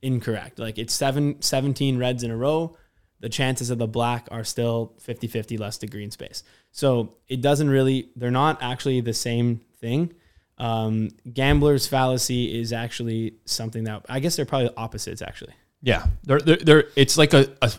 incorrect. 0.00 0.60
Like 0.60 0.78
it's 0.78 0.94
seven, 0.94 1.42
17 1.42 1.98
reds 1.98 2.22
in 2.22 2.30
a 2.30 2.36
row. 2.36 2.76
The 3.18 3.28
chances 3.28 3.70
of 3.70 3.78
the 3.78 3.88
black 3.88 4.28
are 4.30 4.44
still 4.44 4.94
50 5.00 5.26
50 5.26 5.58
less 5.58 5.76
the 5.78 5.88
green 5.88 6.12
space. 6.12 6.44
So 6.72 7.14
it 7.28 7.40
doesn't 7.40 7.70
really, 7.70 8.10
they're 8.16 8.30
not 8.30 8.62
actually 8.62 9.00
the 9.00 9.14
same 9.14 9.60
thing. 9.78 10.14
Um, 10.58 11.10
gambler's 11.32 11.86
fallacy 11.86 12.58
is 12.60 12.72
actually 12.72 13.34
something 13.44 13.84
that 13.84 14.04
I 14.08 14.20
guess 14.20 14.36
they're 14.36 14.44
probably 14.46 14.70
opposites 14.76 15.22
actually. 15.22 15.54
Yeah, 15.82 16.06
they're, 16.24 16.40
they're, 16.40 16.56
they're 16.56 16.84
it's 16.96 17.18
like 17.18 17.34
a, 17.34 17.48
a 17.60 17.72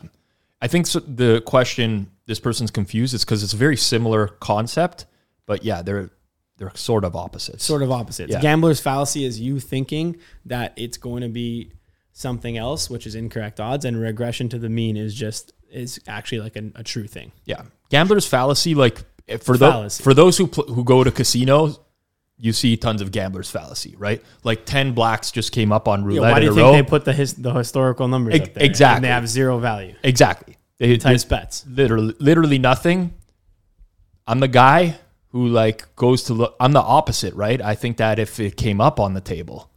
I 0.61 0.67
think 0.67 0.87
so, 0.87 0.99
the 0.99 1.41
question 1.41 2.09
this 2.25 2.39
person's 2.39 2.71
confused 2.71 3.13
is 3.13 3.25
because 3.25 3.43
it's 3.43 3.53
a 3.53 3.57
very 3.57 3.77
similar 3.77 4.27
concept, 4.27 5.05
but 5.45 5.63
yeah, 5.63 5.81
they're 5.81 6.09
they're 6.57 6.71
sort 6.75 7.03
of 7.03 7.15
opposites. 7.15 7.63
Sort 7.63 7.81
of 7.83 7.91
opposites. 7.91 8.31
Yeah. 8.31 8.41
Gambler's 8.41 8.79
fallacy 8.79 9.25
is 9.25 9.39
you 9.39 9.59
thinking 9.59 10.17
that 10.45 10.73
it's 10.77 10.97
going 10.97 11.21
to 11.21 11.29
be 11.29 11.71
something 12.11 12.57
else, 12.57 12.89
which 12.89 13.05
is 13.07 13.15
incorrect 13.15 13.59
odds, 13.59 13.85
and 13.85 13.99
regression 13.99 14.49
to 14.49 14.59
the 14.59 14.69
mean 14.69 14.95
is 14.95 15.13
just 15.13 15.53
is 15.69 15.99
actually 16.07 16.41
like 16.41 16.55
a, 16.55 16.71
a 16.75 16.83
true 16.83 17.07
thing. 17.07 17.31
Yeah, 17.45 17.63
gambler's 17.89 18.27
fallacy. 18.27 18.75
Like 18.75 19.03
for 19.41 19.57
those 19.57 19.99
for 20.01 20.13
those 20.13 20.37
who 20.37 20.47
pl- 20.47 20.73
who 20.73 20.83
go 20.83 21.03
to 21.03 21.11
casinos, 21.11 21.79
you 22.37 22.51
see 22.53 22.75
tons 22.77 23.01
of 23.01 23.11
gambler's 23.11 23.49
fallacy, 23.49 23.95
right? 23.97 24.21
Like 24.43 24.65
ten 24.65 24.93
blacks 24.93 25.31
just 25.31 25.51
came 25.51 25.71
up 25.71 25.87
on 25.87 26.03
roulette 26.03 26.21
Yeah, 26.23 26.31
why 26.31 26.39
do 26.39 26.45
you 26.47 26.53
think 26.53 26.65
row. 26.65 26.71
they 26.73 26.83
put 26.83 27.05
the 27.05 27.13
his, 27.13 27.33
the 27.35 27.53
historical 27.53 28.07
numbers 28.07 28.39
up 28.39 28.53
there? 28.53 28.63
exactly. 28.65 28.95
And 28.97 29.03
they 29.05 29.09
have 29.09 29.27
zero 29.27 29.59
value. 29.59 29.95
exactly. 30.03 30.57
They, 30.79 30.97
Times 30.97 31.23
bets. 31.23 31.65
literally 31.67 32.15
literally 32.19 32.59
nothing. 32.59 33.13
I'm 34.27 34.39
the 34.39 34.47
guy 34.47 34.97
who 35.29 35.47
like 35.47 35.95
goes 35.95 36.23
to 36.23 36.33
look. 36.33 36.55
I'm 36.59 36.73
the 36.73 36.81
opposite, 36.81 37.33
right? 37.35 37.61
I 37.61 37.75
think 37.75 37.97
that 37.97 38.19
if 38.19 38.39
it 38.39 38.57
came 38.57 38.81
up 38.81 38.99
on 38.99 39.13
the 39.13 39.21
table, 39.21 39.69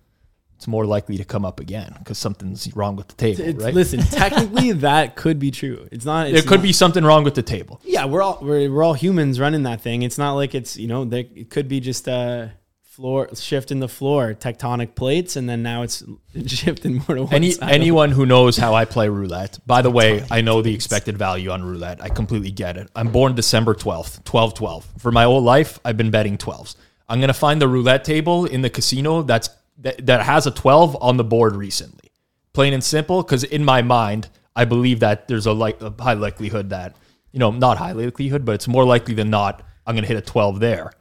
it's 0.57 0.67
more 0.67 0.87
likely 0.87 1.17
to 1.19 1.25
come 1.25 1.45
up 1.45 1.61
again 1.61 1.95
because 1.99 2.19
something's 2.19 2.75
wrong 2.75 2.97
with 2.97 3.09
the 3.09 3.15
table, 3.15 3.43
It's, 3.43 3.63
right? 3.65 3.75
Listen, 3.75 4.01
technically 4.11 4.73
that 4.73 5.15
could 5.15 5.39
be 5.39 5.51
true. 5.51 5.87
It's 5.93 6.05
not. 6.05 6.25
there 6.27 6.37
It's 6.37 6.47
could 6.49 6.61
not- 6.61 6.65
be 6.65 6.73
something 6.73 7.05
wrong 7.05 7.25
with 7.25 7.35
the 7.35 7.43
table. 7.43 7.81
Yeah, 7.85 8.07
we're 8.07 8.23
all 8.23 8.39
we're, 8.43 8.71
we're 8.71 8.83
all 8.83 8.95
humans 8.95 9.39
running 9.39 9.65
that 9.65 9.81
thing. 9.83 10.03
It's 10.03 10.19
not 10.19 10.33
like 10.35 10.55
it's 10.55 10.77
you 10.77 10.89
know 10.89 11.05
there 11.05 11.25
it 11.35 11.51
could 11.51 11.69
be 11.69 11.81
just 11.81 12.09
a 12.09 12.53
floor 12.83 13.29
shift 13.35 13.71
in 13.71 13.79
the 13.81 13.89
floor, 13.89 14.33
tectonic 14.33 14.95
plates, 14.95 15.37
and 15.37 15.47
then 15.47 15.63
now 15.63 15.83
it's 15.83 16.03
shifting 16.47 16.95
more 17.07 17.17
to 17.17 17.25
one 17.25 17.35
Any 17.35 17.51
side. 17.51 17.71
anyone 17.71 18.11
who 18.11 18.25
knows 18.25 18.57
how 18.57 18.73
I 18.75 18.87
play 18.87 19.11
roulette. 19.11 19.59
By 19.67 19.83
the 19.83 19.91
way, 19.91 20.25
I 20.31 20.41
know 20.41 20.63
the 20.63 20.73
expected 20.75 21.19
value 21.19 21.51
on 21.51 21.63
roulette. 21.63 22.03
I 22.03 22.09
completely 22.09 22.51
get 22.51 22.79
it. 22.79 22.89
I'm 22.97 23.09
born 23.13 23.35
December 23.35 23.75
12th, 23.75 24.25
12 24.25 24.55
12. 24.55 24.87
For 24.99 25.13
my 25.13 25.25
whole 25.25 25.43
life, 25.43 25.79
I've 25.85 25.99
been 25.99 26.11
betting 26.11 26.39
12s. 26.39 26.77
I'm 27.09 27.19
to 27.29 27.35
find 27.35 27.61
the 27.61 27.69
roulette 27.69 28.05
table 28.05 28.47
in 28.47 28.63
the 28.63 28.71
casino 28.71 29.21
that's 29.23 29.51
that, 29.79 30.07
that 30.07 30.23
has 30.23 30.47
a 30.47 30.51
12 30.51 30.97
on 31.01 31.17
the 31.17 31.25
board 31.25 31.57
recently. 31.57 32.11
Plain 32.53 32.73
and 32.73 32.83
simple 32.83 33.23
cuz 33.23 33.45
in 33.45 33.65
my 33.65 33.83
mind, 33.83 34.29
I 34.55 34.65
believe 34.65 35.01
that 35.01 35.29
there's 35.29 35.47
a 35.47 35.53
like 35.53 35.81
a 35.83 35.93
high 36.01 36.15
likelihood 36.15 36.71
that, 36.71 36.97
you 37.33 37.39
know, 37.39 37.51
not 37.51 37.79
high 37.79 37.93
likelihood, 37.93 38.45
but 38.45 38.55
it's 38.55 38.69
more 38.69 38.85
likely 38.85 39.15
than 39.15 39.31
not 39.31 39.63
I'm 39.87 39.95
going 39.95 40.03
to 40.03 40.09
hit 40.09 40.17
a 40.17 40.23
12 40.23 40.61
there 40.61 40.93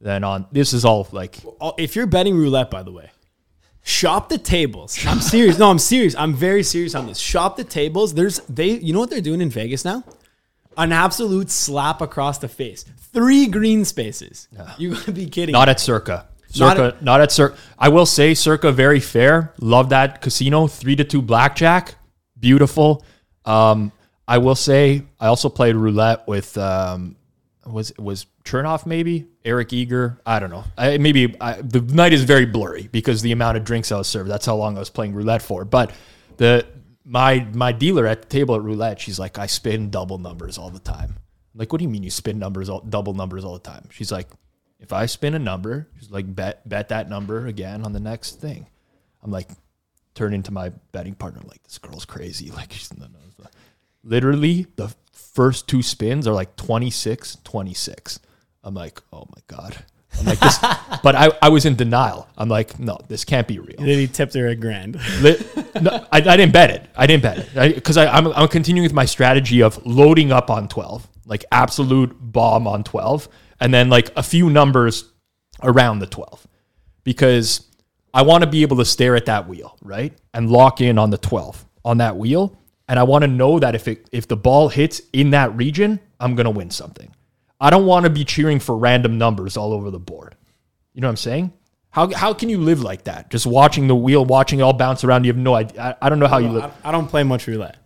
than 0.00 0.24
on 0.24 0.46
this 0.52 0.72
is 0.72 0.84
all 0.84 1.08
like 1.12 1.38
if 1.78 1.96
you're 1.96 2.06
betting 2.06 2.36
roulette, 2.36 2.70
by 2.70 2.82
the 2.82 2.92
way, 2.92 3.10
shop 3.82 4.28
the 4.28 4.38
tables. 4.38 4.98
I'm 5.06 5.20
serious. 5.20 5.58
No, 5.58 5.70
I'm 5.70 5.78
serious. 5.78 6.14
I'm 6.16 6.34
very 6.34 6.62
serious 6.62 6.94
on 6.94 7.06
this. 7.06 7.18
Shop 7.18 7.56
the 7.56 7.64
tables. 7.64 8.14
There's 8.14 8.40
they. 8.40 8.70
You 8.70 8.92
know 8.92 9.00
what 9.00 9.10
they're 9.10 9.20
doing 9.20 9.40
in 9.40 9.50
Vegas 9.50 9.84
now? 9.84 10.04
An 10.76 10.90
absolute 10.90 11.50
slap 11.50 12.00
across 12.00 12.38
the 12.38 12.48
face. 12.48 12.84
Three 13.12 13.46
green 13.46 13.84
spaces. 13.84 14.48
You 14.76 14.94
gotta 14.94 15.12
be 15.12 15.26
kidding. 15.26 15.52
Not 15.52 15.68
at 15.68 15.78
Circa. 15.78 16.26
Not 16.58 16.76
Circa, 16.76 17.04
not, 17.04 17.20
at 17.20 17.32
Circa. 17.32 17.56
I 17.78 17.88
will 17.88 18.06
say 18.06 18.34
Circa 18.34 18.72
very 18.72 19.00
fair. 19.00 19.52
Love 19.60 19.90
that 19.90 20.20
casino. 20.20 20.66
Three 20.66 20.96
to 20.96 21.04
two 21.04 21.22
blackjack. 21.22 21.96
Beautiful. 22.38 23.04
Um, 23.44 23.92
I 24.26 24.38
will 24.38 24.54
say 24.54 25.02
I 25.20 25.26
also 25.26 25.48
played 25.48 25.76
roulette 25.76 26.26
with 26.26 26.56
um, 26.56 27.16
was 27.66 27.92
was 27.98 28.26
Chernoff 28.44 28.86
maybe 28.86 29.26
Eric 29.44 29.72
Eager. 29.72 30.20
I 30.24 30.38
don't 30.38 30.50
know. 30.50 30.64
I, 30.76 30.98
maybe 30.98 31.34
I, 31.40 31.60
the 31.60 31.80
night 31.80 32.12
is 32.12 32.24
very 32.24 32.46
blurry 32.46 32.88
because 32.90 33.22
the 33.22 33.32
amount 33.32 33.56
of 33.56 33.64
drinks 33.64 33.92
I 33.92 33.98
was 33.98 34.08
served. 34.08 34.30
That's 34.30 34.46
how 34.46 34.56
long 34.56 34.76
I 34.76 34.80
was 34.80 34.90
playing 34.90 35.14
roulette 35.14 35.42
for. 35.42 35.64
But 35.64 35.92
the 36.36 36.66
my 37.04 37.46
my 37.52 37.72
dealer 37.72 38.06
at 38.06 38.22
the 38.22 38.28
table 38.28 38.54
at 38.54 38.62
roulette, 38.62 39.00
she's 39.00 39.18
like, 39.18 39.38
I 39.38 39.46
spin 39.46 39.90
double 39.90 40.18
numbers 40.18 40.58
all 40.58 40.70
the 40.70 40.80
time. 40.80 41.16
I'm 41.54 41.58
like, 41.58 41.72
what 41.72 41.78
do 41.78 41.84
you 41.84 41.90
mean 41.90 42.02
you 42.02 42.10
spin 42.10 42.38
numbers 42.38 42.68
all, 42.68 42.80
double 42.80 43.14
numbers 43.14 43.44
all 43.44 43.54
the 43.54 43.60
time? 43.60 43.88
She's 43.90 44.10
like, 44.10 44.28
if 44.84 44.92
I 44.92 45.06
spin 45.06 45.32
a 45.32 45.38
number, 45.38 45.88
she's 45.98 46.10
like, 46.10 46.32
bet 46.32 46.68
bet 46.68 46.90
that 46.90 47.08
number 47.08 47.46
again 47.46 47.84
on 47.84 47.94
the 47.94 48.00
next 48.00 48.38
thing. 48.38 48.66
I'm 49.22 49.30
like, 49.30 49.48
turning 50.14 50.42
to 50.42 50.52
my 50.52 50.68
betting 50.92 51.14
partner. 51.14 51.40
I'm 51.42 51.48
like, 51.48 51.62
this 51.62 51.78
girl's 51.78 52.04
crazy. 52.04 52.50
Like, 52.54 52.72
she's 52.72 52.96
no, 52.96 53.06
no, 53.06 53.18
no. 53.38 53.46
literally 54.04 54.66
the 54.76 54.94
first 55.12 55.66
two 55.68 55.82
spins 55.82 56.28
are 56.28 56.34
like 56.34 56.54
26, 56.56 57.38
26. 57.42 58.20
I'm 58.62 58.74
like, 58.74 59.00
oh 59.10 59.26
my 59.34 59.42
god. 59.46 59.76
I'm 60.18 60.26
like 60.26 60.38
this, 60.38 60.58
but 61.02 61.16
I, 61.16 61.30
I 61.40 61.48
was 61.48 61.64
in 61.64 61.76
denial. 61.76 62.28
I'm 62.36 62.50
like, 62.50 62.78
no, 62.78 62.98
this 63.08 63.24
can't 63.24 63.48
be 63.48 63.58
real. 63.58 63.78
Then 63.78 63.86
he 63.86 64.06
tipped 64.06 64.34
her 64.34 64.48
a 64.48 64.54
grand. 64.54 64.96
No, 65.80 66.06
I, 66.12 66.18
I 66.18 66.20
didn't 66.20 66.52
bet 66.52 66.70
it. 66.70 66.88
I 66.94 67.06
didn't 67.06 67.22
bet 67.22 67.38
it 67.38 67.74
because 67.74 67.96
I, 67.96 68.06
I'm, 68.06 68.26
I'm 68.28 68.48
continuing 68.48 68.84
with 68.84 68.92
my 68.92 69.06
strategy 69.06 69.62
of 69.62 69.84
loading 69.86 70.30
up 70.30 70.50
on 70.50 70.68
12, 70.68 71.08
like 71.24 71.46
absolute 71.50 72.14
bomb 72.20 72.66
on 72.68 72.84
12, 72.84 73.28
and 73.60 73.72
then 73.72 73.88
like 73.88 74.10
a 74.16 74.22
few 74.22 74.50
numbers 74.50 75.12
around 75.62 76.00
the 76.00 76.06
12 76.06 76.46
because 77.04 77.68
I 78.12 78.22
want 78.22 78.44
to 78.44 78.50
be 78.50 78.62
able 78.62 78.76
to 78.78 78.84
stare 78.84 79.16
at 79.16 79.26
that 79.26 79.48
wheel, 79.48 79.76
right? 79.82 80.12
And 80.32 80.50
lock 80.50 80.80
in 80.80 80.98
on 80.98 81.10
the 81.10 81.18
12 81.18 81.64
on 81.84 81.98
that 81.98 82.16
wheel. 82.16 82.56
And 82.88 82.98
I 82.98 83.02
want 83.02 83.22
to 83.22 83.28
know 83.28 83.58
that 83.58 83.74
if 83.74 83.88
it 83.88 84.08
if 84.12 84.28
the 84.28 84.36
ball 84.36 84.68
hits 84.68 85.00
in 85.12 85.30
that 85.30 85.54
region, 85.56 86.00
I'm 86.20 86.34
going 86.34 86.44
to 86.44 86.50
win 86.50 86.70
something. 86.70 87.14
I 87.60 87.70
don't 87.70 87.86
want 87.86 88.04
to 88.04 88.10
be 88.10 88.24
cheering 88.24 88.60
for 88.60 88.76
random 88.76 89.16
numbers 89.16 89.56
all 89.56 89.72
over 89.72 89.90
the 89.90 89.98
board. 89.98 90.36
You 90.92 91.00
know 91.00 91.08
what 91.08 91.12
I'm 91.12 91.16
saying? 91.16 91.52
How, 91.90 92.12
how 92.12 92.34
can 92.34 92.48
you 92.48 92.58
live 92.58 92.82
like 92.82 93.04
that? 93.04 93.30
Just 93.30 93.46
watching 93.46 93.86
the 93.86 93.94
wheel, 93.94 94.24
watching 94.24 94.58
it 94.58 94.62
all 94.62 94.72
bounce 94.72 95.04
around. 95.04 95.24
You 95.24 95.32
have 95.32 95.38
no 95.38 95.54
idea. 95.54 95.80
I, 95.80 96.06
I 96.06 96.08
don't 96.08 96.18
know 96.18 96.26
how 96.26 96.38
you 96.38 96.48
live. 96.48 96.64
I, 96.64 96.88
I 96.88 96.92
don't 96.92 97.06
play 97.06 97.22
much 97.22 97.46
roulette. 97.46 97.76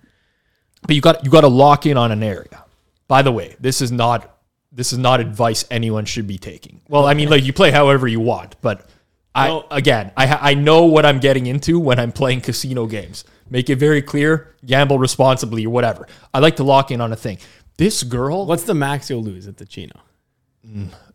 But 0.82 0.96
you 0.96 1.02
got 1.02 1.24
you 1.24 1.30
got 1.30 1.42
to 1.42 1.48
lock 1.48 1.86
in 1.86 1.96
on 1.96 2.10
an 2.10 2.22
area. 2.22 2.64
By 3.06 3.22
the 3.22 3.32
way, 3.32 3.56
this 3.60 3.80
is 3.80 3.92
not 3.92 4.37
this 4.78 4.92
is 4.92 4.98
not 4.98 5.18
advice 5.20 5.64
anyone 5.72 6.04
should 6.04 6.26
be 6.28 6.38
taking. 6.38 6.80
Well, 6.88 7.04
I 7.04 7.14
mean, 7.14 7.28
like 7.28 7.42
you 7.44 7.52
play 7.52 7.70
however 7.72 8.06
you 8.06 8.20
want, 8.20 8.54
but 8.62 8.88
I 9.34 9.48
No. 9.48 9.66
again, 9.70 10.12
I 10.16 10.50
I 10.50 10.54
know 10.54 10.84
what 10.84 11.04
I'm 11.04 11.18
getting 11.18 11.46
into 11.46 11.78
when 11.80 11.98
I'm 11.98 12.12
playing 12.12 12.40
casino 12.42 12.86
games. 12.86 13.24
Make 13.50 13.68
it 13.70 13.76
very 13.76 14.02
clear, 14.02 14.54
gamble 14.64 14.98
responsibly 14.98 15.66
or 15.66 15.70
whatever. 15.70 16.06
I 16.32 16.38
like 16.38 16.56
to 16.56 16.64
lock 16.64 16.90
in 16.90 17.00
on 17.00 17.12
a 17.12 17.16
thing. 17.16 17.38
This 17.76 18.02
girl, 18.04 18.46
What's 18.46 18.64
the 18.64 18.74
max 18.74 19.10
you'll 19.10 19.22
lose 19.22 19.46
at 19.48 19.56
the 19.56 19.66
Chino? 19.66 19.94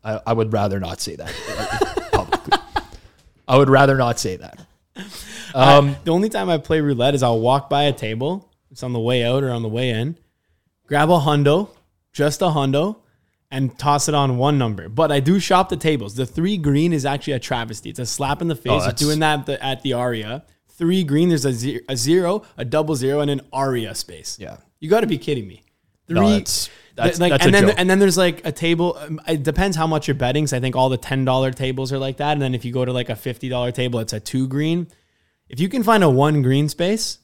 I, 0.03 0.19
I 0.27 0.33
would 0.33 0.51
rather 0.51 0.79
not 0.79 0.99
say 0.99 1.15
that 1.15 1.31
publicly. 2.11 2.57
I 3.47 3.57
would 3.57 3.69
rather 3.69 3.95
not 3.97 4.19
say 4.19 4.37
that. 4.37 4.65
Um, 5.53 5.95
The 6.03 6.11
only 6.11 6.29
time 6.29 6.49
I 6.49 6.57
play 6.57 6.81
roulette 6.81 7.13
is 7.15 7.23
I'll 7.23 7.39
walk 7.39 7.69
by 7.69 7.83
a 7.83 7.93
table. 7.93 8.49
It's 8.71 8.83
on 8.83 8.93
the 8.93 8.99
way 8.99 9.23
out 9.23 9.43
or 9.43 9.51
on 9.51 9.61
the 9.61 9.69
way 9.69 9.89
in. 9.89 10.17
Grab 10.87 11.09
a 11.11 11.19
hundo, 11.19 11.69
just 12.13 12.41
a 12.41 12.45
hundo, 12.45 12.97
and 13.53 13.77
toss 13.79 14.09
it 14.09 14.15
on 14.15 14.37
one 14.37 14.57
number. 14.57 14.89
But 14.89 15.11
I 15.11 15.19
do 15.21 15.39
shop 15.39 15.69
the 15.69 15.77
tables. 15.77 16.15
The 16.15 16.25
three 16.25 16.57
green 16.57 16.91
is 16.91 17.05
actually 17.05 17.33
a 17.33 17.39
travesty. 17.39 17.89
It's 17.91 17.99
a 17.99 18.05
slap 18.05 18.41
in 18.41 18.47
the 18.49 18.55
face. 18.55 18.65
You're 18.83 18.89
Oh, 18.89 18.91
doing 18.91 19.19
that 19.19 19.39
at 19.41 19.45
the, 19.45 19.63
at 19.63 19.81
the 19.83 19.93
aria. 19.93 20.43
Three 20.69 21.03
green, 21.03 21.29
there's 21.29 21.45
a, 21.45 21.53
ze- 21.53 21.81
a 21.87 21.95
zero, 21.95 22.43
a 22.57 22.65
double 22.65 22.95
zero, 22.95 23.21
and 23.21 23.29
an 23.31 23.41
aria 23.53 23.93
space. 23.95 24.37
Yeah. 24.39 24.57
You 24.79 24.89
got 24.89 25.01
to 25.01 25.07
be 25.07 25.17
kidding 25.17 25.47
me. 25.47 25.63
Three. 26.07 26.15
No, 26.19 26.29
that's- 26.29 26.69
That's, 26.95 27.19
like, 27.19 27.31
that's 27.31 27.45
and 27.45 27.55
a 27.55 27.57
then 27.59 27.67
joke. 27.69 27.75
and 27.79 27.89
then 27.89 27.99
there's 27.99 28.17
like 28.17 28.45
a 28.45 28.51
table. 28.51 28.97
um, 28.99 29.19
It 29.27 29.41
depends 29.43 29.75
how 29.77 29.87
much 29.87 30.07
you're 30.07 30.13
betting. 30.15 30.45
So 30.47 30.57
I 30.57 30.59
think 30.59 30.75
all 30.75 30.89
the 30.89 30.97
ten 30.97 31.25
dollar 31.25 31.51
tables 31.51 31.91
are 31.93 31.97
like 31.97 32.17
that. 32.17 32.33
And 32.33 32.41
then 32.41 32.53
if 32.53 32.63
you 32.65 32.71
go 32.71 32.85
to 32.85 32.93
like 32.93 33.09
a 33.09 33.15
fifty 33.15 33.49
dollar 33.49 33.71
table, 33.71 33.99
it's 33.99 34.13
a 34.13 34.19
two 34.19 34.47
green. 34.47 34.87
If 35.49 35.59
you 35.59 35.69
can 35.69 35.81
find 35.83 36.03
a 36.03 36.09
one 36.09 36.41
green 36.43 36.69
space, 36.69 37.17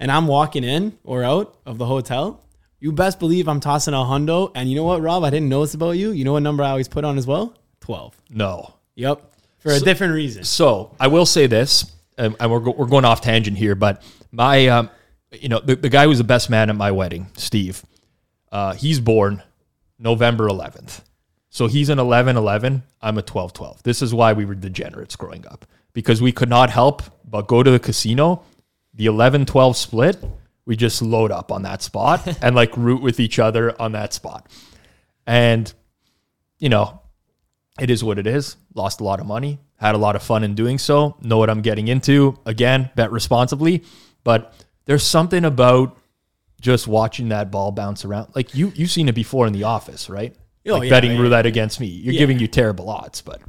and 0.00 0.10
I'm 0.12 0.26
walking 0.26 0.62
in 0.64 0.98
or 1.04 1.24
out 1.24 1.56
of 1.64 1.78
the 1.78 1.86
hotel, 1.86 2.44
you 2.80 2.92
best 2.92 3.18
believe 3.18 3.48
I'm 3.48 3.60
tossing 3.60 3.94
a 3.94 3.98
hundo. 3.98 4.50
And 4.54 4.68
you 4.68 4.76
know 4.76 4.84
what, 4.84 5.00
Rob? 5.02 5.24
I 5.24 5.30
didn't 5.30 5.48
notice 5.48 5.74
about 5.74 5.92
you. 5.92 6.10
You 6.10 6.24
know 6.24 6.32
what 6.34 6.42
number 6.42 6.62
I 6.62 6.70
always 6.70 6.88
put 6.88 7.04
on 7.04 7.18
as 7.18 7.26
well? 7.26 7.54
Twelve. 7.80 8.20
no. 8.30 8.74
Yep. 8.94 9.32
For 9.60 9.72
a 9.72 9.80
different 9.80 10.14
reason. 10.14 10.44
So 10.44 10.94
I 10.98 11.06
will 11.08 11.26
say 11.26 11.46
this, 11.46 11.92
and 12.16 12.36
we're, 12.40 12.58
we're 12.58 12.86
going 12.86 13.04
off 13.04 13.20
tangent 13.20 13.56
here, 13.56 13.74
but 13.74 14.02
my, 14.32 14.66
um, 14.68 14.90
you 15.32 15.48
know, 15.48 15.60
the, 15.60 15.76
the 15.76 15.88
guy 15.88 16.04
who 16.04 16.08
was 16.08 16.18
the 16.18 16.24
best 16.24 16.50
man 16.50 16.70
at 16.70 16.76
my 16.76 16.90
wedding, 16.90 17.28
Steve, 17.36 17.84
uh, 18.50 18.74
he's 18.74 18.98
born 19.00 19.42
November 19.98 20.48
11th. 20.48 21.02
So 21.50 21.66
he's 21.66 21.88
an 21.88 21.98
11 21.98 22.36
11. 22.36 22.82
I'm 23.00 23.18
a 23.18 23.22
12 23.22 23.52
12. 23.52 23.82
This 23.82 24.02
is 24.02 24.14
why 24.14 24.32
we 24.32 24.44
were 24.44 24.54
degenerates 24.54 25.16
growing 25.16 25.46
up 25.46 25.66
because 25.92 26.20
we 26.20 26.32
could 26.32 26.48
not 26.48 26.70
help 26.70 27.02
but 27.24 27.46
go 27.46 27.62
to 27.62 27.70
the 27.70 27.78
casino. 27.80 28.42
The 28.94 29.06
11 29.06 29.46
12 29.46 29.76
split, 29.76 30.24
we 30.68 30.76
just 30.76 31.00
load 31.00 31.32
up 31.32 31.50
on 31.50 31.62
that 31.62 31.80
spot 31.80 32.26
and 32.42 32.54
like 32.54 32.76
root 32.76 33.00
with 33.00 33.18
each 33.18 33.38
other 33.38 33.74
on 33.80 33.92
that 33.92 34.12
spot. 34.12 34.46
And, 35.26 35.72
you 36.58 36.68
know, 36.68 37.00
it 37.80 37.88
is 37.88 38.04
what 38.04 38.18
it 38.18 38.26
is. 38.26 38.56
Lost 38.74 39.00
a 39.00 39.04
lot 39.04 39.18
of 39.18 39.24
money, 39.26 39.60
had 39.76 39.94
a 39.94 39.98
lot 39.98 40.14
of 40.14 40.22
fun 40.22 40.44
in 40.44 40.54
doing 40.54 40.76
so. 40.76 41.16
Know 41.22 41.38
what 41.38 41.48
I'm 41.48 41.62
getting 41.62 41.88
into. 41.88 42.38
Again, 42.44 42.90
bet 42.96 43.10
responsibly. 43.12 43.82
But 44.24 44.52
there's 44.84 45.02
something 45.04 45.46
about 45.46 45.96
just 46.60 46.86
watching 46.86 47.30
that 47.30 47.50
ball 47.50 47.72
bounce 47.72 48.04
around. 48.04 48.34
Like 48.34 48.54
you, 48.54 48.70
you've 48.74 48.90
seen 48.90 49.08
it 49.08 49.14
before 49.14 49.46
in 49.46 49.54
the 49.54 49.64
office, 49.64 50.10
right? 50.10 50.36
Oh, 50.66 50.74
like 50.74 50.82
yeah, 50.84 50.90
betting 50.90 51.12
yeah, 51.12 51.20
roulette 51.22 51.46
against 51.46 51.80
me. 51.80 51.86
You're 51.86 52.12
Yeah. 52.12 52.18
giving 52.20 52.38
you 52.40 52.46
terrible 52.46 52.90
odds, 52.90 53.22
but 53.22 53.40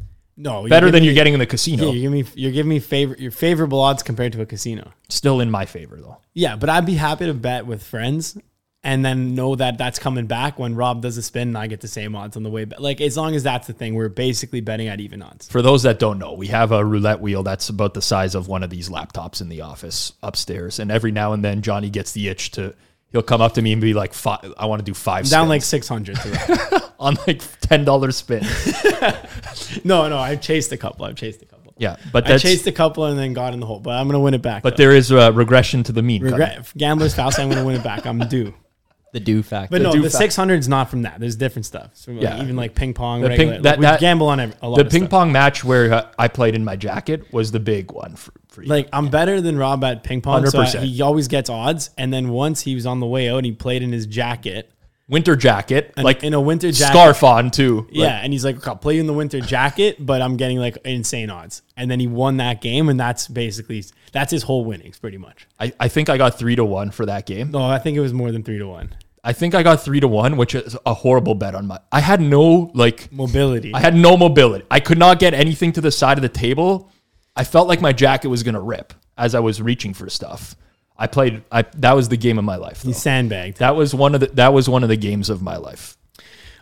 No, 0.42 0.66
better 0.68 0.90
than 0.90 1.02
me- 1.02 1.08
you're 1.08 1.16
getting 1.16 1.34
in 1.34 1.40
the 1.40 1.46
Yeah, 1.46 1.50
casino. 1.50 1.84
you're 1.92 1.94
giving 2.02 2.12
me 2.12 2.26
you're 2.36 2.52
giving 2.52 2.70
me 2.70 2.80
favor 2.80 3.16
your 3.20 3.32
favorable 3.32 3.80
odds 3.82 4.02
compared 4.04 4.32
to 4.34 4.42
a 4.42 4.46
casino. 4.46 4.94
Still 5.10 5.42
in 5.42 5.52
my 5.52 5.66
favor 5.66 5.98
though. 6.02 6.18
Yeah, 6.34 6.56
but 6.56 6.70
I'd 6.70 6.86
be 6.86 6.96
happy 6.96 7.26
to 7.26 7.34
bet 7.34 7.66
with 7.66 7.84
friends 7.84 8.38
and 8.82 9.04
then 9.04 9.36
know 9.36 9.56
that 9.56 9.78
that's 9.78 10.00
coming 10.00 10.26
back 10.26 10.58
when 10.58 10.74
Rob 10.76 11.02
does 11.02 11.18
a 11.18 11.22
spin 11.22 11.50
and 11.50 11.58
I 11.58 11.68
get 11.68 11.82
the 11.82 11.90
same 11.90 12.16
odds 12.16 12.38
on 12.38 12.44
the 12.44 12.50
way 12.50 12.64
back. 12.64 12.80
Like 12.80 13.02
as 13.02 13.18
long 13.18 13.36
as 13.36 13.44
that's 13.44 13.68
the 13.68 13.74
thing, 13.74 13.96
we're 13.96 14.08
basically 14.08 14.62
betting 14.62 14.88
at 14.88 15.02
even 15.02 15.22
odds. 15.22 15.50
For 15.50 15.62
those 15.62 15.84
that 15.84 16.00
don't 16.00 16.18
know, 16.18 16.32
we 16.32 16.48
have 16.48 16.72
a 16.72 16.86
roulette 16.86 17.20
wheel 17.20 17.44
that's 17.44 17.68
about 17.68 17.94
the 17.94 18.02
size 18.02 18.36
of 18.36 18.48
one 18.48 18.64
of 18.64 18.70
these 18.70 18.88
laptops 18.88 19.42
in 19.42 19.50
the 19.50 19.60
office 19.60 20.14
upstairs. 20.24 20.80
And 20.80 20.90
every 20.90 21.12
now 21.12 21.34
and 21.34 21.44
then, 21.44 21.62
Johnny 21.62 21.90
gets 21.90 22.14
the 22.14 22.30
itch 22.30 22.52
to. 22.52 22.74
He'll 23.12 23.24
come 23.24 23.42
up 23.42 23.54
to 23.56 23.62
me 23.62 23.72
and 23.74 23.82
be 23.82 23.94
like, 23.94 24.14
five, 24.14 24.54
"I 24.58 24.66
want 24.68 24.80
to 24.80 24.86
do 24.86 24.94
five 24.94 25.28
Down 25.30 25.42
spins 25.48 25.50
like 25.50 25.62
six 25.64 25.88
hundred 25.88 26.20
on 27.00 27.18
like 27.28 27.42
ten 27.62 27.84
dollars 27.86 28.18
spin." 28.18 28.44
no, 29.84 30.08
no, 30.10 30.18
I've 30.18 30.42
chased 30.42 30.72
a 30.72 30.78
couple. 30.78 31.06
I've 31.06 31.16
chased 31.16 31.42
a 31.42 31.46
couple. 31.46 31.74
Yeah, 31.78 31.96
but 32.12 32.30
I 32.30 32.38
chased 32.38 32.68
a 32.68 32.72
couple 32.72 33.06
and 33.06 33.18
then 33.18 33.34
got 33.34 33.54
in 33.54 33.60
the 33.62 33.66
hole, 33.66 33.80
but 33.80 33.92
I'm 33.92 34.08
gonna 34.08 34.20
win 34.20 34.34
it 34.34 34.42
back. 34.42 34.64
but 34.64 34.76
though. 34.78 34.84
there 34.84 34.92
is 34.96 35.12
a 35.12 35.32
regression 35.32 35.84
to 35.84 35.92
the 35.92 36.02
mean. 36.02 36.22
coming. 36.22 36.34
regret 36.34 36.72
gambler's 36.78 37.16
fast. 37.16 37.40
I'm 37.40 37.50
gonna 37.50 37.66
win 37.66 37.76
it 37.78 37.84
back. 37.84 38.06
I'm 38.06 38.20
due. 38.28 38.54
The 39.12 39.20
do 39.20 39.42
factor. 39.42 39.72
But 39.72 39.82
no, 39.82 39.92
do 39.92 40.04
the 40.04 40.10
fa- 40.12 40.18
600 40.18 40.60
is 40.60 40.68
not 40.68 40.88
from 40.92 41.02
that. 41.02 41.20
There's 41.20 41.36
different 41.36 41.66
stuff. 41.66 41.90
So 41.96 42.12
like, 42.12 42.22
Yeah. 42.22 42.44
even 42.44 42.56
like 42.56 42.76
ping 42.76 42.94
pong, 42.94 43.22
The 43.22 43.30
regular. 43.30 43.54
ping- 43.54 43.54
like, 43.56 43.64
that- 43.64 43.78
we 43.80 43.86
that- 43.86 44.00
gamble 44.00 44.28
on 44.28 44.40
a 44.40 44.70
lot 44.70 44.76
The 44.78 44.86
of 44.86 44.92
ping 44.92 45.02
stuff. 45.06 45.10
pong 45.10 45.32
match 45.32 45.64
where 45.64 45.92
uh, 45.92 46.08
I 46.20 46.28
played 46.28 46.54
in 46.54 46.64
my 46.64 46.76
jacket 46.76 47.24
was 47.34 47.52
the 47.52 47.60
big 47.60 47.92
one 47.92 48.16
for, 48.16 48.34
for 48.60 48.64
you. 48.66 48.70
Like 48.70 48.90
I'm 48.94 49.10
better 49.10 49.42
than 49.42 49.58
Rob 49.58 49.84
at 49.84 50.04
ping 50.04 50.22
pong. 50.22 50.46
So 50.48 50.60
I- 50.60 50.66
100%. 50.66 50.84
he 50.84 51.02
always 51.02 51.28
gets 51.28 51.50
odds. 51.50 51.90
And 51.98 52.14
then 52.14 52.30
once 52.30 52.62
he 52.62 52.76
was 52.76 52.86
on 52.86 53.00
the 53.00 53.06
way 53.08 53.30
out, 53.30 53.38
and 53.38 53.46
he 53.46 53.52
played 53.52 53.82
in 53.84 53.92
his 53.92 54.06
jacket, 54.06 54.72
winter 55.08 55.36
jacket, 55.36 55.94
and 55.98 56.04
like 56.06 56.24
in 56.24 56.34
a 56.34 56.42
winter 56.42 56.72
jacket. 56.72 56.92
scarf 56.94 57.24
on 57.24 57.50
too. 57.52 57.82
Like, 57.82 57.88
Yeah, 57.92 58.20
and 58.22 58.32
he's 58.32 58.46
like, 58.46 58.66
"I'll 58.68 58.76
play 58.76 58.96
you 58.96 59.02
in 59.02 59.08
the 59.08 59.14
winter 59.14 59.42
jacket, 59.42 59.98
but 60.00 60.22
I'm 60.22 60.38
getting 60.38 60.60
like 60.60 60.78
insane 60.86 61.30
odds." 61.30 61.62
And 61.76 61.90
then 61.90 62.00
he 62.00 62.08
won 62.08 62.38
that 62.38 62.62
game, 62.62 62.90
and 62.90 63.00
that's 63.00 63.28
basically 63.28 63.84
that's 64.12 64.32
his 64.32 64.44
whole 64.44 64.66
winnings, 64.66 65.00
pretty 65.00 65.18
much. 65.18 65.48
I, 65.60 65.72
I 65.80 65.88
think 65.88 66.10
I 66.10 66.18
got 66.18 66.38
three 66.38 66.56
to 66.56 66.66
one 66.66 66.92
for 66.92 67.06
that 67.06 67.26
game. 67.26 67.52
No, 67.52 67.64
I 67.64 67.80
think 67.80 67.98
it 67.98 68.02
was 68.02 68.14
more 68.14 68.32
than 68.32 68.44
three 68.44 68.58
to 68.60 68.68
one. 68.68 68.94
I 69.24 69.34
think 69.34 69.54
I 69.54 69.64
got 69.64 69.82
three 69.84 70.00
to 70.00 70.08
one, 70.08 70.38
which 70.38 70.56
is 70.56 70.78
a 70.86 70.94
horrible 70.94 71.36
bet 71.36 71.54
on 71.54 71.68
my. 71.68 71.80
I 71.92 72.00
had 72.00 72.22
no 72.22 72.72
like 72.74 73.12
Mobility. 73.12 73.74
I 73.74 73.80
had 73.82 73.94
no 73.94 74.16
mobility. 74.16 74.66
I 74.72 74.80
could 74.80 74.98
not 74.98 75.20
get 75.20 75.34
anything 75.34 75.74
to 75.74 75.82
the 75.82 75.92
side 75.92 76.18
of 76.18 76.22
the 76.22 76.30
table. 76.30 76.90
I 77.36 77.44
felt 77.44 77.68
like 77.68 77.82
my 77.82 77.94
jacket 77.94 78.28
was 78.28 78.44
gonna 78.44 78.62
rip 78.62 78.94
as 79.18 79.36
I 79.36 79.40
was 79.40 79.62
reaching 79.62 79.94
for 79.94 80.10
stuff. 80.10 80.56
I 80.98 81.08
played. 81.08 81.44
I 81.52 81.64
that 81.78 81.94
was 81.94 82.10
the 82.10 82.18
game 82.18 82.38
of 82.38 82.44
my 82.44 82.58
life. 82.58 82.82
he 82.82 82.90
though. 82.92 82.98
sandbagged. 82.98 83.58
That 83.60 83.76
was 83.76 83.96
one 83.96 84.14
of 84.16 84.20
the 84.22 84.28
that 84.28 84.54
was 84.54 84.68
one 84.68 84.84
of 84.84 84.90
the 84.90 84.98
games 84.98 85.30
of 85.30 85.42
my 85.42 85.56
life. 85.58 85.96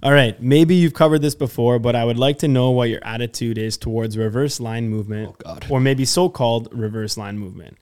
All 0.03 0.11
right, 0.11 0.39
maybe 0.39 0.76
you've 0.76 0.93
covered 0.93 1.24
this 1.24 1.34
before, 1.34 1.80
but 1.80 1.95
I 1.95 2.05
would 2.05 2.20
like 2.20 2.38
to 2.39 2.47
know 2.47 2.70
what 2.70 2.89
your 2.89 2.99
attitude 3.03 3.57
is 3.57 3.78
towards 3.78 4.15
reverse 4.15 4.59
line 4.59 4.89
movement, 4.89 5.30
oh, 5.30 5.36
God. 5.43 5.65
or 5.72 5.80
maybe 5.80 6.05
so-called 6.05 6.70
reverse 6.72 7.18
line 7.18 7.39
movement. 7.39 7.78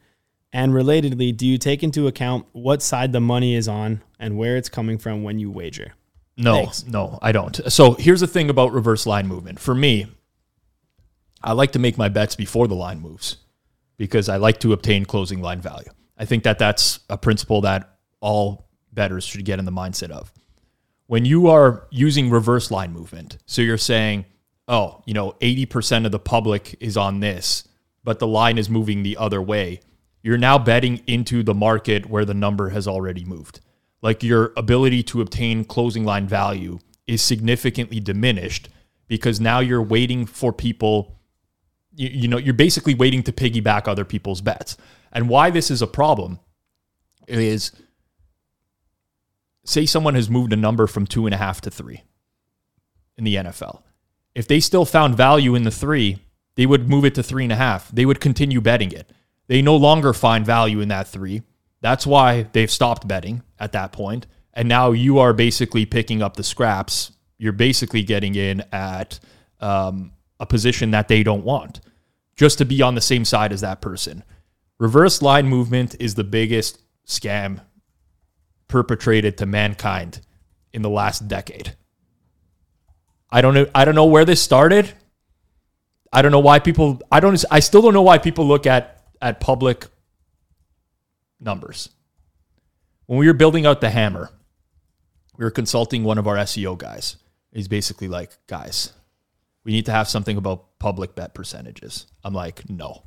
And 0.54 0.72
relatedly, 0.72 1.36
do 1.36 1.46
you 1.46 1.58
take 1.58 1.84
into 1.84 2.08
account 2.08 2.46
what 2.54 2.82
side 2.82 3.12
the 3.12 3.20
money 3.20 3.54
is 3.56 3.68
on 3.68 4.02
and 4.18 4.38
where 4.38 4.56
it's 4.56 4.70
coming 4.70 4.98
from 4.98 5.24
when 5.24 5.40
you 5.40 5.52
wager? 5.52 5.92
No, 6.38 6.54
Thanks. 6.56 6.86
no, 6.88 7.20
I 7.22 7.34
don't. 7.34 7.60
So 7.70 7.96
here's 7.96 8.22
the 8.22 8.28
thing 8.28 8.50
about 8.50 8.72
reverse 8.72 9.06
line 9.06 9.28
movement. 9.28 9.60
For 9.60 9.76
me, 9.76 10.08
I 11.46 11.52
like 11.52 11.74
to 11.74 11.80
make 11.80 11.96
my 11.96 12.10
bets 12.10 12.36
before 12.36 12.68
the 12.68 12.74
line 12.74 13.00
moves 13.00 13.38
because 13.98 14.30
I 14.30 14.38
like 14.38 14.60
to 14.62 14.74
obtain 14.74 15.06
closing 15.06 15.41
line 15.41 15.62
value. 15.62 15.89
I 16.18 16.26
think 16.26 16.43
that 16.43 16.58
that's 16.58 17.00
a 17.08 17.20
principle 17.20 17.62
that 17.62 17.98
all 18.20 18.68
bettors 18.91 19.24
should 19.24 19.46
get 19.46 19.60
in 19.60 19.66
the 19.66 19.72
mindset 19.72 20.10
of. 20.10 20.34
When 21.06 21.24
you 21.24 21.48
are 21.48 21.88
using 21.91 22.32
reverse 22.32 22.72
line 22.72 22.91
movement, 22.91 23.38
so 23.46 23.62
you're 23.62 23.78
saying, 23.78 24.26
oh, 24.68 25.04
you 25.06 25.14
know, 25.14 25.34
80% 25.39 26.08
of 26.08 26.12
the 26.12 26.20
public 26.20 26.76
is 26.80 26.98
on 26.98 27.20
this, 27.20 27.68
but 28.04 28.18
the 28.18 28.28
line 28.28 28.58
is 28.58 28.68
moving 28.68 29.04
the 29.04 29.18
other 29.18 29.41
way, 29.41 29.82
you're 30.24 30.39
now 30.39 30.58
betting 30.58 31.04
into 31.06 31.43
the 31.43 31.54
market 31.54 32.08
where 32.08 32.26
the 32.26 32.34
number 32.34 32.70
has 32.70 32.88
already 32.88 33.24
moved. 33.24 33.60
Like 34.02 34.24
your 34.24 34.52
ability 34.58 35.04
to 35.04 35.22
obtain 35.22 35.64
closing 35.64 36.06
line 36.06 36.28
value 36.28 36.80
is 37.06 37.22
significantly 37.22 38.00
diminished 38.00 38.70
because 39.08 39.39
now 39.39 39.60
you're 39.60 39.84
waiting 39.84 40.26
for 40.26 40.52
people 40.52 41.16
you, 41.96 42.10
you 42.10 42.28
know 42.28 42.38
you're 42.38 42.54
basically 42.54 42.96
waiting 42.96 43.24
to 43.24 43.32
piggyback 43.32 43.88
other 43.88 44.06
people's 44.06 44.41
bets. 44.41 44.78
And 45.12 45.30
why 45.30 45.50
this 45.50 45.72
is 45.72 45.82
a 45.82 45.88
problem 45.88 46.39
is 47.28 47.72
say 49.64 49.86
someone 49.86 50.16
has 50.16 50.30
moved 50.30 50.54
a 50.54 50.58
number 50.58 50.88
from 50.88 51.08
two 51.08 51.26
and 51.26 51.34
a 51.34 51.38
half 51.38 51.60
to 51.62 51.72
three 51.72 52.04
in 53.18 53.24
the 53.24 53.34
nfl 53.36 53.82
if 54.36 54.48
they 54.48 54.60
still 54.60 54.86
found 54.86 55.18
value 55.18 55.56
in 55.56 55.64
the 55.64 55.72
three 55.72 56.20
they 56.56 56.66
would 56.66 56.89
move 56.89 57.06
it 57.06 57.16
to 57.16 57.24
three 57.24 57.43
and 57.43 57.52
a 57.52 57.58
half. 57.58 57.89
They 57.91 58.06
would 58.06 58.20
continue 58.20 58.62
betting 58.62 58.91
it. 58.91 59.12
They 59.48 59.62
no 59.62 59.76
longer 59.76 60.14
find 60.14 60.46
value 60.46 60.80
in 60.80 60.88
that 60.88 61.08
three. 61.08 61.43
That's 61.82 62.08
why 62.08 62.43
they've 62.54 62.72
stopped 62.72 63.08
betting 63.08 63.43
at 63.60 63.74
that 63.74 63.91
point. 63.91 64.28
and 64.58 64.70
now 64.70 64.91
you 64.91 65.20
are 65.20 65.34
basically 65.34 65.86
picking 65.86 66.22
up 66.22 66.38
the 66.38 66.43
scraps. 66.43 67.12
You're 67.38 67.52
basically 67.52 68.04
getting 68.04 68.36
in 68.36 68.64
at 68.72 69.20
um, 69.60 70.14
a 70.39 70.46
position 70.46 70.91
that 70.91 71.10
they 71.10 71.24
don't 71.24 71.43
want 71.43 71.82
just 72.36 72.58
to 72.58 72.66
be 72.66 72.82
on 72.82 72.96
the 72.96 73.02
same 73.02 73.26
side 73.26 73.52
as 73.52 73.62
that 73.62 73.82
person. 73.82 74.24
Reverse 74.78 75.22
line 75.22 75.48
movement 75.48 75.96
is 76.00 76.16
the 76.16 76.24
biggest 76.24 76.82
scam 77.08 77.62
perpetrated 78.68 79.38
to 79.38 79.46
mankind 79.46 80.22
in 80.74 80.82
the 80.82 80.90
last 80.90 81.28
decade. 81.28 81.76
I 83.30 83.42
don't 83.42 83.54
know 83.54 83.68
I 83.74 83.86
don't 83.86 83.96
know 83.96 84.06
where 84.06 84.26
this 84.26 84.42
started. 84.42 84.92
I 86.12 86.22
don't 86.22 86.32
know 86.32 86.40
why 86.40 86.60
people 86.60 87.02
I 87.12 87.20
don't 87.20 87.44
I 87.52 87.60
still 87.60 87.82
don't 87.82 87.94
know 87.94 88.02
why 88.02 88.18
people 88.18 88.46
look 88.46 88.66
at 88.66 89.04
at 89.22 89.40
public 89.40 89.88
numbers. 91.40 91.90
When 93.06 93.20
we 93.20 93.28
were 93.28 93.34
building 93.34 93.66
out 93.66 93.82
the 93.82 93.90
hammer, 93.90 94.30
we 95.38 95.46
were 95.46 95.52
consulting 95.52 96.04
one 96.04 96.18
of 96.18 96.28
our 96.28 96.36
SEO 96.38 96.78
guys. 96.78 97.18
He's 97.52 97.68
basically 97.68 98.08
like, 98.08 98.32
guys, 98.48 98.94
we 99.66 99.74
need 99.74 99.88
to 99.88 99.91
have 99.91 100.07
something 100.07 100.38
about 100.38 100.80
public 100.80 101.16
bet 101.16 101.34
percentages. 101.34 102.07
I'm 102.24 102.34
like, 102.34 102.70
no, 102.70 103.03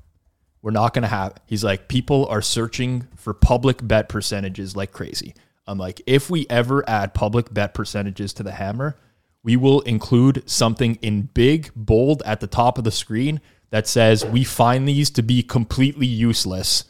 we're 0.61 0.73
not 0.73 0.93
going 0.93 1.03
to 1.03 1.09
have. 1.09 1.35
He's 1.47 1.65
like, 1.65 1.89
people 1.89 2.27
are 2.27 2.43
searching 2.43 3.07
for 3.17 3.33
public 3.33 3.79
bet 3.83 4.09
percentages 4.09 4.77
like 4.77 4.93
crazy. 4.93 5.35
I'm 5.67 5.79
like, 5.79 6.03
if 6.07 6.29
we 6.29 6.47
ever 6.51 6.83
add 6.89 7.15
public 7.15 7.55
bet 7.55 7.75
percentages 7.75 8.33
to 8.35 8.43
the 8.43 8.53
hammer, 8.53 8.99
we 9.45 9.57
will 9.57 9.81
include 9.83 10.49
something 10.51 10.97
in 11.01 11.23
big, 11.33 11.71
bold 11.77 12.23
at 12.27 12.41
the 12.41 12.47
top 12.47 12.77
of 12.77 12.85
the 12.85 12.91
screen 12.91 13.41
that 13.71 13.87
says, 13.87 14.25
we 14.25 14.45
find 14.45 14.89
these 14.89 15.11
to 15.11 15.23
be 15.23 15.43
completely 15.43 16.07
useless, 16.07 16.85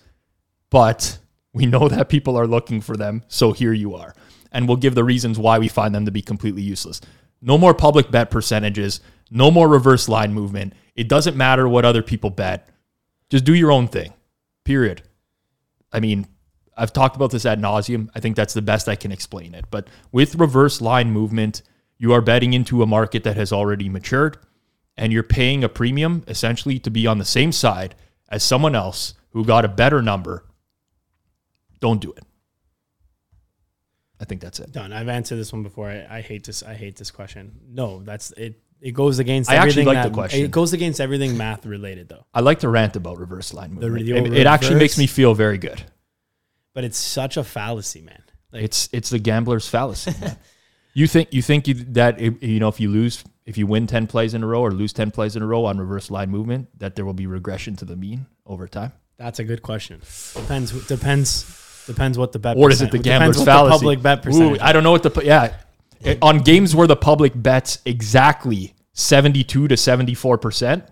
but 0.70 1.18
we 1.52 1.66
know 1.66 1.88
that 1.88 2.08
people 2.08 2.38
are 2.38 2.46
looking 2.46 2.80
for 2.80 2.96
them. 2.96 3.22
So 3.28 3.52
here 3.52 3.72
you 3.72 3.96
are. 3.96 4.14
And 4.52 4.66
we'll 4.66 4.76
give 4.76 4.94
the 4.94 5.04
reasons 5.04 5.38
why 5.38 5.58
we 5.58 5.68
find 5.68 5.94
them 5.94 6.06
to 6.06 6.10
be 6.10 6.22
completely 6.22 6.62
useless. 6.62 7.00
No 7.42 7.58
more 7.58 7.74
public 7.74 8.10
bet 8.10 8.30
percentages. 8.30 9.00
No 9.30 9.50
more 9.50 9.68
reverse 9.68 10.08
line 10.08 10.32
movement. 10.32 10.72
It 10.94 11.08
doesn't 11.08 11.36
matter 11.36 11.68
what 11.68 11.84
other 11.84 12.02
people 12.02 12.30
bet. 12.30 12.68
Just 13.30 13.44
do 13.44 13.54
your 13.54 13.70
own 13.70 13.88
thing. 13.88 14.12
Period. 14.64 15.02
I 15.92 16.00
mean, 16.00 16.26
I've 16.76 16.92
talked 16.92 17.16
about 17.16 17.30
this 17.30 17.46
ad 17.46 17.60
nauseum. 17.60 18.08
I 18.14 18.20
think 18.20 18.36
that's 18.36 18.54
the 18.54 18.62
best 18.62 18.88
I 18.88 18.96
can 18.96 19.12
explain 19.12 19.54
it. 19.54 19.66
But 19.70 19.88
with 20.12 20.36
reverse 20.36 20.80
line 20.80 21.10
movement, 21.10 21.62
you 21.98 22.12
are 22.12 22.20
betting 22.20 22.52
into 22.52 22.82
a 22.82 22.86
market 22.86 23.24
that 23.24 23.36
has 23.36 23.52
already 23.52 23.88
matured 23.88 24.38
and 24.96 25.12
you're 25.12 25.22
paying 25.22 25.62
a 25.64 25.68
premium 25.68 26.24
essentially 26.26 26.78
to 26.80 26.90
be 26.90 27.06
on 27.06 27.18
the 27.18 27.24
same 27.24 27.52
side 27.52 27.94
as 28.28 28.42
someone 28.42 28.74
else 28.74 29.14
who 29.30 29.44
got 29.44 29.64
a 29.64 29.68
better 29.68 30.02
number. 30.02 30.44
Don't 31.80 32.00
do 32.00 32.12
it. 32.12 32.24
I 34.20 34.24
think 34.24 34.40
that's 34.40 34.58
it. 34.58 34.72
Done. 34.72 34.92
I've 34.92 35.08
answered 35.08 35.36
this 35.36 35.52
one 35.52 35.62
before. 35.62 35.88
I, 35.88 36.18
I 36.18 36.20
hate 36.20 36.44
this. 36.44 36.62
I 36.64 36.74
hate 36.74 36.96
this 36.96 37.10
question. 37.10 37.60
No, 37.68 38.02
that's 38.02 38.32
it. 38.32 38.60
It 38.80 38.92
goes 38.92 39.18
against. 39.18 39.50
I 39.50 39.54
actually 39.54 39.82
everything 39.82 39.86
like 39.86 40.04
the 40.04 40.14
question. 40.14 40.44
It 40.44 40.50
goes 40.50 40.72
against 40.72 41.00
everything 41.00 41.36
math 41.36 41.66
related 41.66 42.08
though. 42.08 42.24
I 42.32 42.40
like 42.40 42.60
to 42.60 42.68
rant 42.68 42.96
about 42.96 43.18
reverse 43.18 43.52
line 43.52 43.74
movement. 43.74 44.06
the 44.06 44.16
it, 44.16 44.32
it 44.32 44.46
actually 44.46 44.76
makes 44.76 44.98
me 44.98 45.06
feel 45.06 45.34
very 45.34 45.58
good. 45.58 45.82
But 46.74 46.84
it's 46.84 46.98
such 46.98 47.36
a 47.36 47.44
fallacy, 47.44 48.02
man. 48.02 48.22
Like 48.52 48.62
It's 48.62 48.88
it's 48.92 49.10
the 49.10 49.18
gambler's 49.18 49.68
fallacy. 49.68 50.14
you 50.94 51.06
think 51.06 51.32
you 51.32 51.42
think 51.42 51.66
you, 51.66 51.74
that 51.74 52.20
if, 52.20 52.42
you 52.42 52.60
know 52.60 52.68
if 52.68 52.78
you 52.78 52.88
lose 52.90 53.24
if 53.46 53.58
you 53.58 53.66
win 53.66 53.86
ten 53.86 54.06
plays 54.06 54.34
in 54.34 54.42
a 54.42 54.46
row 54.46 54.60
or 54.60 54.70
lose 54.70 54.92
ten 54.92 55.10
plays 55.10 55.34
in 55.34 55.42
a 55.42 55.46
row 55.46 55.64
on 55.64 55.78
reverse 55.78 56.10
line 56.10 56.30
movement 56.30 56.68
that 56.78 56.94
there 56.94 57.04
will 57.04 57.14
be 57.14 57.26
regression 57.26 57.74
to 57.76 57.84
the 57.84 57.96
mean 57.96 58.26
over 58.46 58.68
time, 58.68 58.92
that's 59.16 59.40
a 59.40 59.44
good 59.44 59.62
question. 59.62 60.00
Depends. 60.34 60.86
Depends. 60.86 61.84
Depends 61.86 62.18
what 62.18 62.32
the 62.32 62.38
bet. 62.38 62.56
or 62.56 62.70
is 62.70 62.82
it 62.82 62.90
the 62.90 62.98
gambler's 62.98 63.42
fallacy? 63.42 63.72
The 63.72 63.78
public 63.78 64.02
bet 64.02 64.18
Ooh, 64.18 64.22
percentage. 64.22 64.60
I 64.60 64.72
don't 64.72 64.84
know 64.84 64.92
what 64.92 65.02
the 65.02 65.24
yeah 65.24 65.56
It- 66.02 66.18
on 66.22 66.38
games 66.38 66.74
where 66.74 66.86
the 66.86 66.96
public 66.96 67.32
bets 67.34 67.78
exactly 67.84 68.74
seventy 68.92 69.44
two 69.44 69.68
to 69.68 69.76
seventy 69.76 70.14
four 70.14 70.38
percent. 70.38 70.84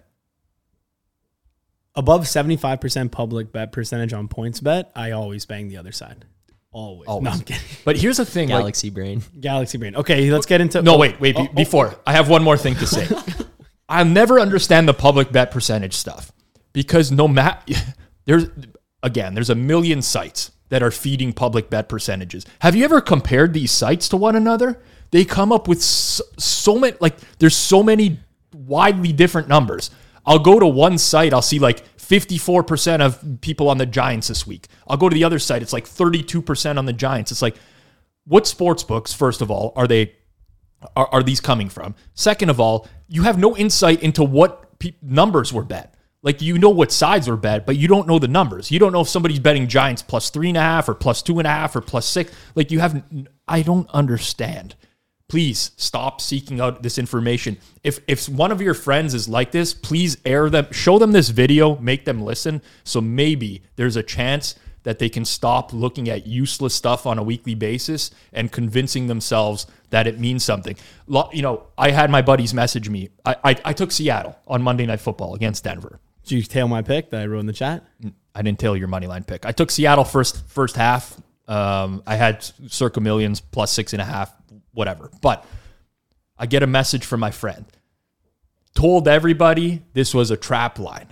Above 1.95 2.29
seventy 2.29 2.57
five 2.57 2.81
percent 2.81 3.11
public 3.13 3.53
bet 3.53 3.73
percentage 3.73 4.13
on 4.13 4.29
points 4.29 4.61
bet, 4.61 4.91
I 4.95 5.13
always 5.13 5.47
bang 5.47 5.69
the 5.69 5.79
other 5.79 5.93
side. 5.93 6.27
Always. 6.71 7.09
No, 7.09 7.31
I'm 7.31 7.41
kidding. 7.41 7.63
But 7.87 7.97
here's 7.97 8.19
the 8.19 8.27
thing, 8.27 8.51
like 8.51 8.61
Galaxy 8.61 8.91
brain. 8.91 9.23
Galaxy 9.41 9.79
Brain. 9.79 9.97
Okay, 9.97 10.31
let's 10.31 10.45
get 10.45 10.61
into. 10.61 10.83
No, 10.83 10.97
oh, 10.97 10.99
wait, 10.99 11.19
wait. 11.19 11.35
be- 11.35 11.41
oh, 11.41 11.49
oh, 11.51 11.55
before 11.55 11.95
I 12.07 12.13
have 12.13 12.29
one 12.29 12.43
more 12.43 12.59
thing 12.59 12.75
to 12.75 12.87
say. 12.87 13.09
I'll 13.89 14.05
never 14.05 14.39
understand 14.39 14.87
the 14.87 14.93
public 14.93 15.33
bet 15.33 15.51
percentage 15.51 15.95
stuff 15.95 16.33
because 16.75 17.11
no 17.11 17.29
matter 17.29 17.73
there's 18.27 18.49
again, 19.03 19.33
there's 19.33 19.49
a 19.49 19.55
million 19.55 20.03
sites 20.03 20.51
that 20.69 20.83
are 20.83 20.91
feeding 20.91 21.33
public 21.33 21.71
bet 21.71 21.89
percentages. 21.89 22.45
Have 22.59 22.77
you 22.77 22.85
ever 22.85 23.01
compared 23.01 23.55
these 23.55 23.71
sites 23.71 24.09
to 24.11 24.19
one 24.19 24.37
another? 24.37 24.83
They 25.11 25.25
come 25.25 25.53
up 25.53 25.69
with 25.69 25.83
so, 25.83 26.25
so 26.39 26.79
many 26.79 26.97
like 27.01 27.17
there's 27.39 27.57
so 27.57 27.83
many 27.83 28.21
widely 28.53 29.13
different 29.13 29.49
numbers. 29.49 29.91
I'll 30.25 30.39
go 30.41 30.59
to 30.59 30.67
one 30.67 30.99
site, 30.99 31.33
I'll 31.33 31.43
see 31.43 31.59
like 31.59 31.85
54% 31.99 33.01
of 33.01 33.41
people 33.41 33.69
on 33.69 33.79
the 33.79 33.87
Giants 33.87 34.29
this 34.29 34.47
week. 34.47 34.67
I'll 34.89 34.97
go 34.97 35.09
to 35.09 35.15
the 35.15 35.25
other 35.25 35.39
site, 35.39 35.63
it's 35.63 35.73
like 35.73 35.85
32% 35.85 36.79
on 36.79 36.85
the 36.85 36.93
Giants. 36.93 37.31
It's 37.31 37.43
like 37.43 37.57
what 38.25 38.47
sports 38.47 38.83
books, 38.83 39.13
first 39.13 39.41
of 39.41 39.51
all, 39.51 39.73
are 39.77 39.87
they 39.87 40.15
are, 40.95 41.09
are 41.13 41.23
these 41.23 41.41
coming 41.41 41.69
from? 41.69 41.95
Second 42.15 42.51
of 42.51 42.61
all, 42.61 42.87
you 43.09 43.23
have 43.23 43.39
no 43.39 43.57
insight 43.57 44.03
into 44.03 44.23
what 44.23 44.79
pe- 44.79 44.95
numbers 45.01 45.53
were 45.53 45.65
bet. 45.65 45.95
Like 46.23 46.43
you 46.43 46.59
know 46.59 46.71
what 46.71 46.91
sides 46.91 47.29
were 47.29 47.37
bet, 47.37 47.67
but 47.67 47.77
you 47.77 47.87
don't 47.87 48.09
know 48.09 48.19
the 48.19 48.29
numbers. 48.29 48.71
You 48.71 48.81
don't 48.81 48.93
know 48.93 49.03
if 49.03 49.09
somebody's 49.09 49.39
betting 49.39 49.69
Giants 49.69 50.03
plus 50.03 50.29
three 50.31 50.49
and 50.49 50.57
a 50.57 50.61
half 50.61 50.89
or 50.89 50.95
plus 50.95 51.23
two 51.23 51.39
and 51.39 51.47
a 51.47 51.51
half 51.51 51.77
or 51.77 51.81
plus 51.81 52.05
six. 52.05 52.33
Like 52.57 52.73
you 52.73 52.81
have, 52.81 53.03
I 53.47 53.63
don't 53.63 53.89
understand. 53.91 54.75
Please 55.29 55.73
stop 55.77 56.21
seeking 56.21 56.61
out 56.61 56.83
this 56.83 56.99
information. 56.99 57.59
If 57.83 57.99
if 58.07 58.29
one 58.29 58.53
of 58.53 58.61
your 58.61 58.75
friends 58.75 59.13
is 59.13 59.29
like 59.29 59.51
this, 59.51 59.75
please 59.75 60.17
air 60.25 60.49
them, 60.49 60.69
show 60.71 60.99
them 60.99 61.13
this 61.13 61.31
video, 61.31 61.77
make 61.79 62.05
them 62.05 62.23
listen. 62.23 62.63
So 62.85 63.01
maybe 63.01 63.63
there's 63.75 63.97
a 63.97 64.05
chance 64.05 64.55
that 64.85 65.01
they 65.01 65.09
can 65.09 65.25
stop 65.25 65.73
looking 65.73 66.09
at 66.09 66.29
useless 66.29 66.73
stuff 66.73 67.07
on 67.07 67.19
a 67.19 67.23
weekly 67.25 67.57
basis 67.57 68.13
and 68.33 68.53
convincing 68.53 69.09
themselves 69.09 69.67
that 69.91 70.07
it 70.07 70.21
means 70.21 70.45
something. 70.45 70.77
You 71.33 71.43
know, 71.43 71.67
I 71.77 71.91
had 71.91 72.09
my 72.09 72.23
buddies 72.23 72.55
message 72.55 72.89
me. 72.89 73.09
I, 73.25 73.37
I, 73.43 73.57
I 73.65 73.73
took 73.73 73.91
Seattle 73.91 74.39
on 74.47 74.63
Monday 74.63 74.87
Night 74.87 75.01
Football 75.01 75.35
against 75.35 75.65
Denver. 75.65 75.99
Did 76.23 76.37
you 76.37 76.43
tail 76.43 76.69
my 76.69 76.83
pick 76.83 77.11
that 77.11 77.21
I 77.21 77.27
wrote 77.27 77.41
in 77.41 77.47
the 77.47 77.53
chat? 77.53 77.85
I 78.33 78.43
didn't 78.43 78.61
tail 78.61 78.77
your 78.77 78.87
money 78.87 79.09
line 79.09 79.25
pick. 79.25 79.45
I 79.45 79.51
took 79.51 79.73
Seattle 79.73 80.05
first 80.05 80.47
first 80.47 80.77
half. 80.77 81.21
Um, 81.49 82.05
I 82.07 82.15
had 82.15 82.45
circa 82.69 83.01
millions 83.01 83.41
plus 83.41 83.73
six 83.73 83.93
and 83.93 84.01
a 84.01 84.05
half, 84.05 84.33
whatever. 84.77 85.11
But 85.23 85.45
I 86.39 86.47
get 86.47 86.63
a 86.63 86.67
message 86.67 87.05
from 87.05 87.21
my 87.21 87.31
friend. 87.31 87.65
Told 88.75 89.09
everybody 89.09 89.83
this 89.95 90.15
was 90.15 90.31
a 90.31 90.37
trap 90.37 90.79
line. 90.79 91.09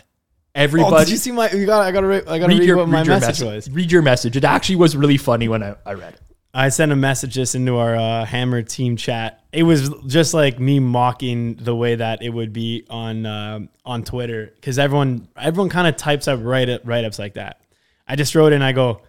Everybody, 0.55 0.95
Oh, 0.95 0.99
did 1.01 1.09
you 1.09 1.17
see 1.17 1.33
my? 1.33 1.51
You 1.51 1.67
got. 1.67 1.81
I 1.83 1.91
got 1.91 2.03
to. 2.03 2.31
I 2.31 2.39
got 2.39 2.47
to 2.49 2.57
read, 2.57 2.75
what 2.77 2.89
my 2.89 3.03
your 3.03 3.15
message 3.15 3.41
message. 3.41 3.47
was. 3.69 3.71
Read 3.71 3.91
your 3.91 4.03
message. 4.03 4.37
It 4.37 4.45
actually 4.45 4.77
was 4.77 4.95
really 4.97 5.17
funny 5.17 5.49
when 5.49 5.63
I, 5.65 5.75
I 5.85 5.95
read 5.95 6.15
it. 6.15 6.21
I 6.53 6.69
sent 6.69 6.93
a 6.93 6.97
message 6.97 7.33
just 7.35 7.57
into 7.57 7.77
our 7.79 7.97
uh, 7.97 8.25
Hammer 8.25 8.63
team 8.63 8.97
chat. 8.97 9.43
It 9.51 9.65
was 9.65 9.91
just 10.07 10.33
like 10.35 10.61
me 10.61 10.79
mocking 10.79 11.57
the 11.57 11.75
way 11.75 11.97
that 11.97 12.23
it 12.23 12.29
would 12.29 12.53
be 12.53 12.87
on 12.89 13.27
um 13.27 13.69
on 13.85 14.05
Twitter 14.05 14.53
because 14.55 14.79
everyone 14.79 15.27
everyone 15.37 15.71
kind 15.71 15.89
of 15.89 15.97
types 15.97 16.29
up 16.29 16.39
write 16.43 16.69
write 16.85 17.05
ups 17.05 17.19
like 17.19 17.35
that. 17.35 17.61
I 18.07 18.15
just 18.15 18.35
wrote 18.37 18.53
in. 18.53 18.63
I 18.63 18.71
go, 18.73 19.01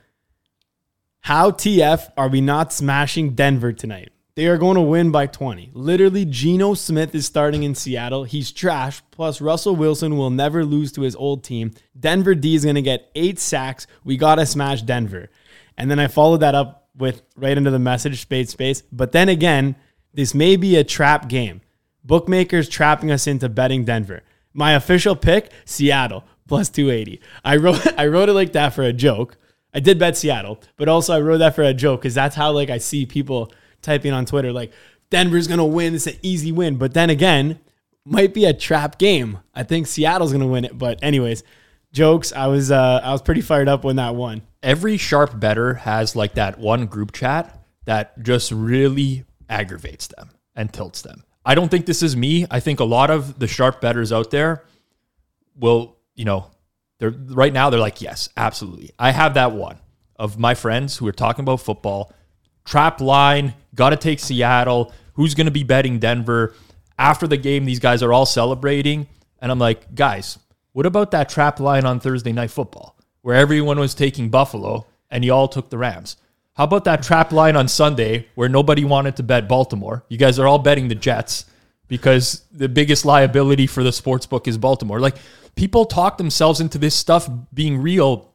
"How 1.20 1.52
TF 1.52 2.10
are 2.18 2.30
we 2.30 2.42
not 2.42 2.74
smashing 2.74 3.36
Denver 3.36 3.74
tonight? 3.74 4.12
They 4.36 4.48
are 4.48 4.58
going 4.58 4.76
to 4.76 4.82
win 4.82 5.12
by 5.12 5.28
20. 5.28 5.72
Literally, 5.74 6.26
Geno 6.26 6.74
Smith 6.74 7.16
is 7.16 7.26
starting 7.26 7.64
in 7.64 7.74
Seattle. 7.74 8.26
He's 8.26 8.52
trash. 8.52 9.02
Plus, 9.10 9.40
Russell 9.40 9.78
Wilson 9.78 10.18
will 10.18 10.30
never 10.30 10.66
lose 10.66 10.92
to 10.94 11.02
his 11.04 11.16
old 11.16 11.42
team. 11.42 11.72
Denver 11.98 12.36
D 12.36 12.54
is 12.54 12.66
going 12.66 12.76
to 12.76 12.82
get 12.82 13.10
eight 13.16 13.40
sacks. 13.40 13.88
We 14.04 14.18
got 14.18 14.36
to 14.36 14.46
smash 14.46 14.82
Denver. 14.82 15.30
And 15.78 15.90
then 15.90 16.00
I 16.00 16.08
followed 16.08 16.42
that 16.42 16.54
up 16.54 16.90
with 16.98 17.22
right 17.38 17.58
into 17.58 17.72
the 17.72 17.80
message, 17.80 18.22
space, 18.22 18.50
space. 18.50 18.82
But 18.92 19.14
then 19.14 19.30
again, 19.30 19.78
this 20.14 20.36
may 20.36 20.58
be 20.58 20.76
a 20.76 20.84
trap 20.84 21.30
game. 21.30 21.62
Bookmakers 22.04 22.68
trapping 22.68 23.12
us 23.12 23.28
into 23.28 23.48
betting 23.48 23.86
Denver. 23.86 24.22
My 24.54 24.74
official 24.74 25.16
pick, 25.16 25.52
Seattle, 25.64 26.26
plus 26.46 26.68
280. 26.70 27.22
I 27.46 27.56
wrote 27.56 27.88
I 27.98 28.08
wrote 28.08 28.28
it 28.28 28.34
like 28.34 28.52
that 28.52 28.74
for 28.74 28.84
a 28.84 28.94
joke. 28.94 29.38
I 29.74 29.80
did 29.80 29.98
bet 29.98 30.18
Seattle, 30.18 30.62
but 30.76 30.90
also 30.90 31.14
I 31.14 31.22
wrote 31.22 31.38
that 31.38 31.56
for 31.56 31.64
a 31.64 31.74
joke 31.74 32.02
because 32.02 32.14
that's 32.14 32.36
how 32.36 32.52
like 32.52 32.70
I 32.70 32.80
see 32.80 33.06
people 33.06 33.52
typing 33.82 34.14
on 34.14 34.26
Twitter 34.26 34.52
like 34.52 34.72
Denver's 35.10 35.48
gonna 35.48 35.66
win. 35.66 35.96
It's 35.96 36.08
an 36.08 36.18
easy 36.22 36.52
win. 36.52 36.78
But 36.78 36.94
then 36.94 37.10
again, 37.10 37.60
might 38.06 38.34
be 38.34 38.46
a 38.46 38.54
trap 38.54 38.98
game. 38.98 39.40
I 39.54 39.64
think 39.64 39.88
Seattle's 39.88 40.32
gonna 40.32 40.48
win 40.48 40.66
it. 40.66 40.78
But 40.78 41.00
anyways, 41.02 41.44
jokes. 41.92 42.32
I 42.34 42.48
was 42.48 42.72
uh 42.72 43.02
I 43.04 43.12
was 43.12 43.22
pretty 43.22 43.42
fired 43.42 43.68
up 43.68 43.84
when 43.84 43.96
that 43.96 44.16
won. 44.16 44.44
Every 44.62 44.98
sharp 44.98 45.40
better 45.40 45.76
has 45.76 46.16
like 46.16 46.36
that 46.36 46.60
one 46.60 46.86
group 46.86 47.12
chat 47.12 47.60
that 47.86 48.22
just 48.22 48.52
really 48.52 49.26
aggravates 49.50 50.08
them 50.08 50.30
and 50.56 50.72
tilts 50.72 51.02
them. 51.02 51.24
I 51.46 51.56
don't 51.56 51.70
think 51.70 51.86
this 51.86 52.02
is 52.02 52.16
me. 52.16 52.46
I 52.50 52.60
think 52.60 52.80
a 52.80 52.86
lot 52.86 53.10
of 53.10 53.40
the 53.40 53.48
sharp 53.48 53.80
betters 53.80 54.12
out 54.12 54.32
there 54.32 54.64
will, 55.56 55.98
you 56.16 56.26
know, 56.26 56.50
they're 57.00 57.12
right 57.12 57.54
now 57.54 57.70
they're 57.70 57.80
like, 57.80 58.02
yes, 58.02 58.30
absolutely. 58.36 58.92
I 58.98 59.12
have 59.12 59.36
that 59.36 59.52
one 59.52 59.80
of 60.18 60.40
my 60.40 60.56
friends 60.56 60.98
who 60.98 61.08
are 61.08 61.14
talking 61.14 61.44
about 61.44 61.62
football. 61.62 62.12
Trap 62.66 63.00
line, 63.00 63.54
got 63.74 63.92
to 63.92 63.98
take 63.98 64.20
Seattle. 64.20 64.92
Who's 65.14 65.36
going 65.36 65.46
to 65.46 65.52
be 65.52 65.64
betting 65.64 66.00
Denver? 66.00 66.54
After 66.98 67.28
the 67.28 67.38
game, 67.38 67.66
these 67.66 67.80
guys 67.80 68.02
are 68.04 68.12
all 68.12 68.26
celebrating. 68.26 69.08
And 69.40 69.52
I'm 69.52 69.60
like, 69.60 69.94
guys, 69.94 70.40
what 70.74 70.86
about 70.86 71.12
that 71.12 71.30
trap 71.30 71.60
line 71.60 71.86
on 71.86 72.00
Thursday 72.00 72.32
night 72.32 72.52
football 72.52 72.98
where 73.22 73.36
everyone 73.36 73.80
was 73.80 73.94
taking 73.94 74.30
Buffalo 74.30 74.86
and 75.10 75.24
you 75.24 75.34
all 75.34 75.48
took 75.48 75.70
the 75.70 75.78
Rams? 75.78 76.18
How 76.56 76.64
about 76.64 76.86
that 76.86 77.04
trap 77.04 77.32
line 77.32 77.56
on 77.56 77.68
Sunday 77.68 78.28
where 78.36 78.50
nobody 78.50 78.86
wanted 78.86 79.18
to 79.18 79.24
bet 79.24 79.48
Baltimore? 79.48 80.06
You 80.10 80.18
guys 80.18 80.40
are 80.40 80.48
all 80.48 80.60
betting 80.60 80.88
the 80.88 80.96
Jets 80.96 81.46
because 81.88 82.44
the 82.52 82.70
biggest 82.70 83.06
liability 83.06 83.68
for 83.68 83.84
the 83.84 83.92
sports 83.92 84.26
book 84.26 84.48
is 84.48 84.58
Baltimore. 84.58 85.00
Like 85.00 85.18
people 85.56 85.86
talk 85.86 86.18
themselves 86.18 86.62
into 86.62 86.78
this 86.78 86.96
stuff 86.96 87.30
being 87.54 87.82
real 87.82 88.34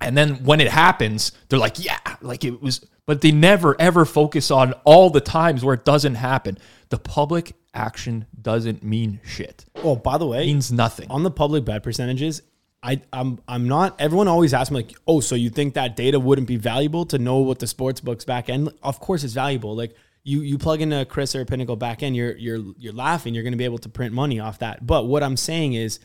and 0.00 0.16
then 0.16 0.44
when 0.44 0.60
it 0.60 0.68
happens, 0.68 1.32
they're 1.48 1.58
like, 1.58 1.82
yeah, 1.82 1.98
like 2.20 2.44
it 2.44 2.60
was, 2.60 2.84
but 3.06 3.20
they 3.20 3.32
never 3.32 3.76
ever 3.80 4.04
focus 4.04 4.50
on 4.50 4.72
all 4.84 5.10
the 5.10 5.20
times 5.20 5.64
where 5.64 5.74
it 5.74 5.84
doesn't 5.84 6.16
happen. 6.16 6.58
The 6.88 6.98
public 6.98 7.54
action 7.74 8.26
doesn't 8.40 8.82
mean 8.82 9.20
shit. 9.24 9.64
Oh, 9.76 9.96
by 9.96 10.18
the 10.18 10.26
way, 10.26 10.42
It 10.42 10.46
means 10.46 10.72
nothing. 10.72 11.10
on 11.10 11.22
the 11.22 11.30
public 11.30 11.64
bet 11.64 11.82
percentages, 11.82 12.42
I, 12.82 13.00
I'm 13.12 13.40
I'm 13.48 13.66
not. 13.66 14.00
Everyone 14.00 14.28
always 14.28 14.54
asks 14.54 14.70
me 14.70 14.76
like, 14.78 14.94
oh, 15.06 15.20
so 15.20 15.34
you 15.34 15.50
think 15.50 15.74
that 15.74 15.96
data 15.96 16.20
wouldn't 16.20 16.46
be 16.46 16.56
valuable 16.56 17.04
to 17.06 17.18
know 17.18 17.38
what 17.38 17.58
the 17.58 17.66
sports 17.66 18.00
books 18.00 18.24
back 18.24 18.48
end? 18.48 18.70
Of 18.82 19.00
course, 19.00 19.24
it's 19.24 19.32
valuable. 19.34 19.74
Like 19.74 19.96
you 20.22 20.40
you 20.40 20.58
plug 20.58 20.80
in 20.80 20.92
a 20.92 21.04
Chris 21.04 21.34
or 21.34 21.40
a 21.40 21.46
Pinnacle 21.46 21.74
back 21.76 22.02
end, 22.02 22.14
you're 22.14 22.36
you're 22.36 22.62
you're 22.78 22.92
laughing. 22.92 23.34
You're 23.34 23.42
going 23.42 23.52
to 23.54 23.56
be 23.58 23.64
able 23.64 23.78
to 23.78 23.88
print 23.88 24.12
money 24.12 24.38
off 24.40 24.58
that. 24.60 24.86
But 24.86 25.06
what 25.06 25.22
I'm 25.22 25.36
saying 25.36 25.72
is, 25.74 25.98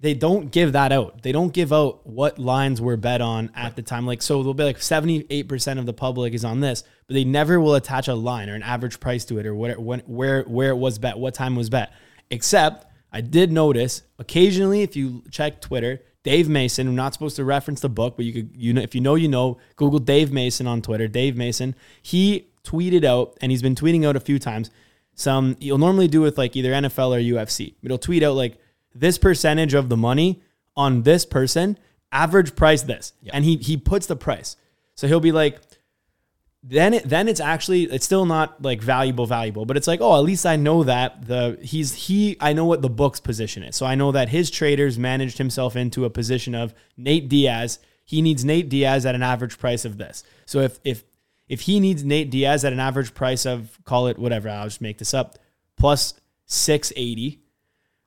they 0.00 0.14
don't 0.14 0.50
give 0.50 0.72
that 0.72 0.92
out. 0.92 1.22
They 1.22 1.32
don't 1.32 1.52
give 1.52 1.72
out 1.72 2.06
what 2.06 2.38
lines 2.38 2.80
were 2.80 2.96
bet 2.96 3.20
on 3.20 3.50
at 3.54 3.76
the 3.76 3.82
time. 3.82 4.06
Like 4.06 4.22
so, 4.22 4.42
they'll 4.42 4.54
be 4.54 4.64
like 4.64 4.78
78% 4.78 5.78
of 5.78 5.86
the 5.86 5.92
public 5.92 6.32
is 6.32 6.44
on 6.44 6.60
this, 6.60 6.82
but 7.06 7.14
they 7.14 7.24
never 7.24 7.60
will 7.60 7.74
attach 7.74 8.08
a 8.08 8.14
line 8.14 8.48
or 8.48 8.54
an 8.54 8.62
average 8.62 8.98
price 8.98 9.24
to 9.26 9.38
it 9.38 9.46
or 9.46 9.54
what 9.54 9.78
when 9.78 10.00
where 10.00 10.42
where 10.44 10.70
it 10.70 10.76
was 10.76 10.98
bet, 10.98 11.18
what 11.18 11.34
time 11.34 11.54
was 11.54 11.68
bet. 11.68 11.92
Except 12.30 12.86
I 13.12 13.20
did 13.20 13.52
notice 13.52 14.02
occasionally 14.18 14.82
if 14.82 14.96
you 14.96 15.22
check 15.30 15.60
Twitter, 15.60 16.00
Dave 16.22 16.48
Mason. 16.48 16.86
I'm 16.86 16.96
not 16.96 17.12
supposed 17.12 17.36
to 17.36 17.44
reference 17.44 17.80
the 17.80 17.88
book, 17.88 18.16
but 18.16 18.24
you 18.24 18.32
could, 18.32 18.50
you 18.54 18.72
know, 18.72 18.80
if 18.80 18.94
you 18.94 19.00
know, 19.00 19.14
you 19.14 19.28
know. 19.28 19.58
Google 19.76 19.98
Dave 19.98 20.32
Mason 20.32 20.66
on 20.66 20.82
Twitter. 20.82 21.08
Dave 21.08 21.36
Mason. 21.36 21.74
He 22.02 22.48
tweeted 22.64 23.04
out, 23.04 23.36
and 23.40 23.50
he's 23.50 23.62
been 23.62 23.74
tweeting 23.74 24.06
out 24.06 24.16
a 24.16 24.20
few 24.20 24.38
times. 24.38 24.70
Some 25.14 25.56
you'll 25.60 25.78
normally 25.78 26.08
do 26.08 26.20
with 26.20 26.38
like 26.38 26.56
either 26.56 26.72
NFL 26.72 27.16
or 27.16 27.20
UFC. 27.20 27.74
But 27.82 27.90
he'll 27.90 27.98
tweet 27.98 28.22
out 28.22 28.34
like 28.34 28.58
this 28.94 29.18
percentage 29.18 29.74
of 29.74 29.88
the 29.88 29.96
money 29.96 30.42
on 30.76 31.02
this 31.02 31.24
person, 31.24 31.78
average 32.12 32.56
price 32.56 32.82
this, 32.82 33.12
and 33.32 33.44
he 33.44 33.56
he 33.56 33.76
puts 33.76 34.06
the 34.06 34.16
price. 34.16 34.56
So 34.94 35.06
he'll 35.06 35.20
be 35.20 35.32
like, 35.32 35.60
then 36.62 36.94
it, 36.94 37.08
then 37.08 37.28
it's 37.28 37.40
actually 37.40 37.84
it's 37.84 38.04
still 38.04 38.26
not 38.26 38.60
like 38.62 38.82
valuable 38.82 39.26
valuable. 39.26 39.64
But 39.64 39.76
it's 39.76 39.86
like 39.86 40.00
oh 40.00 40.16
at 40.16 40.24
least 40.24 40.44
i 40.44 40.56
know 40.56 40.84
that 40.84 41.26
the 41.26 41.58
he's 41.62 41.94
he 41.94 42.36
i 42.40 42.52
know 42.52 42.64
what 42.64 42.82
the 42.82 42.90
book's 42.90 43.20
position 43.20 43.62
is. 43.62 43.76
So 43.76 43.86
i 43.86 43.94
know 43.94 44.12
that 44.12 44.28
his 44.28 44.50
traders 44.50 44.98
managed 44.98 45.38
himself 45.38 45.76
into 45.76 46.04
a 46.04 46.10
position 46.10 46.54
of 46.54 46.74
nate 46.96 47.28
diaz. 47.28 47.78
He 48.04 48.22
needs 48.22 48.44
nate 48.44 48.68
diaz 48.68 49.06
at 49.06 49.14
an 49.14 49.22
average 49.22 49.58
price 49.58 49.84
of 49.84 49.96
this. 49.98 50.22
So 50.46 50.60
if 50.60 50.80
if 50.84 51.04
if 51.48 51.62
he 51.62 51.80
needs 51.80 52.04
nate 52.04 52.30
diaz 52.30 52.64
at 52.64 52.72
an 52.72 52.80
average 52.80 53.14
price 53.14 53.46
of 53.46 53.78
call 53.84 54.06
it 54.06 54.18
whatever 54.18 54.48
i'll 54.48 54.64
just 54.64 54.80
make 54.80 54.98
this 54.98 55.14
up 55.14 55.38
plus 55.76 56.14
680 56.46 57.40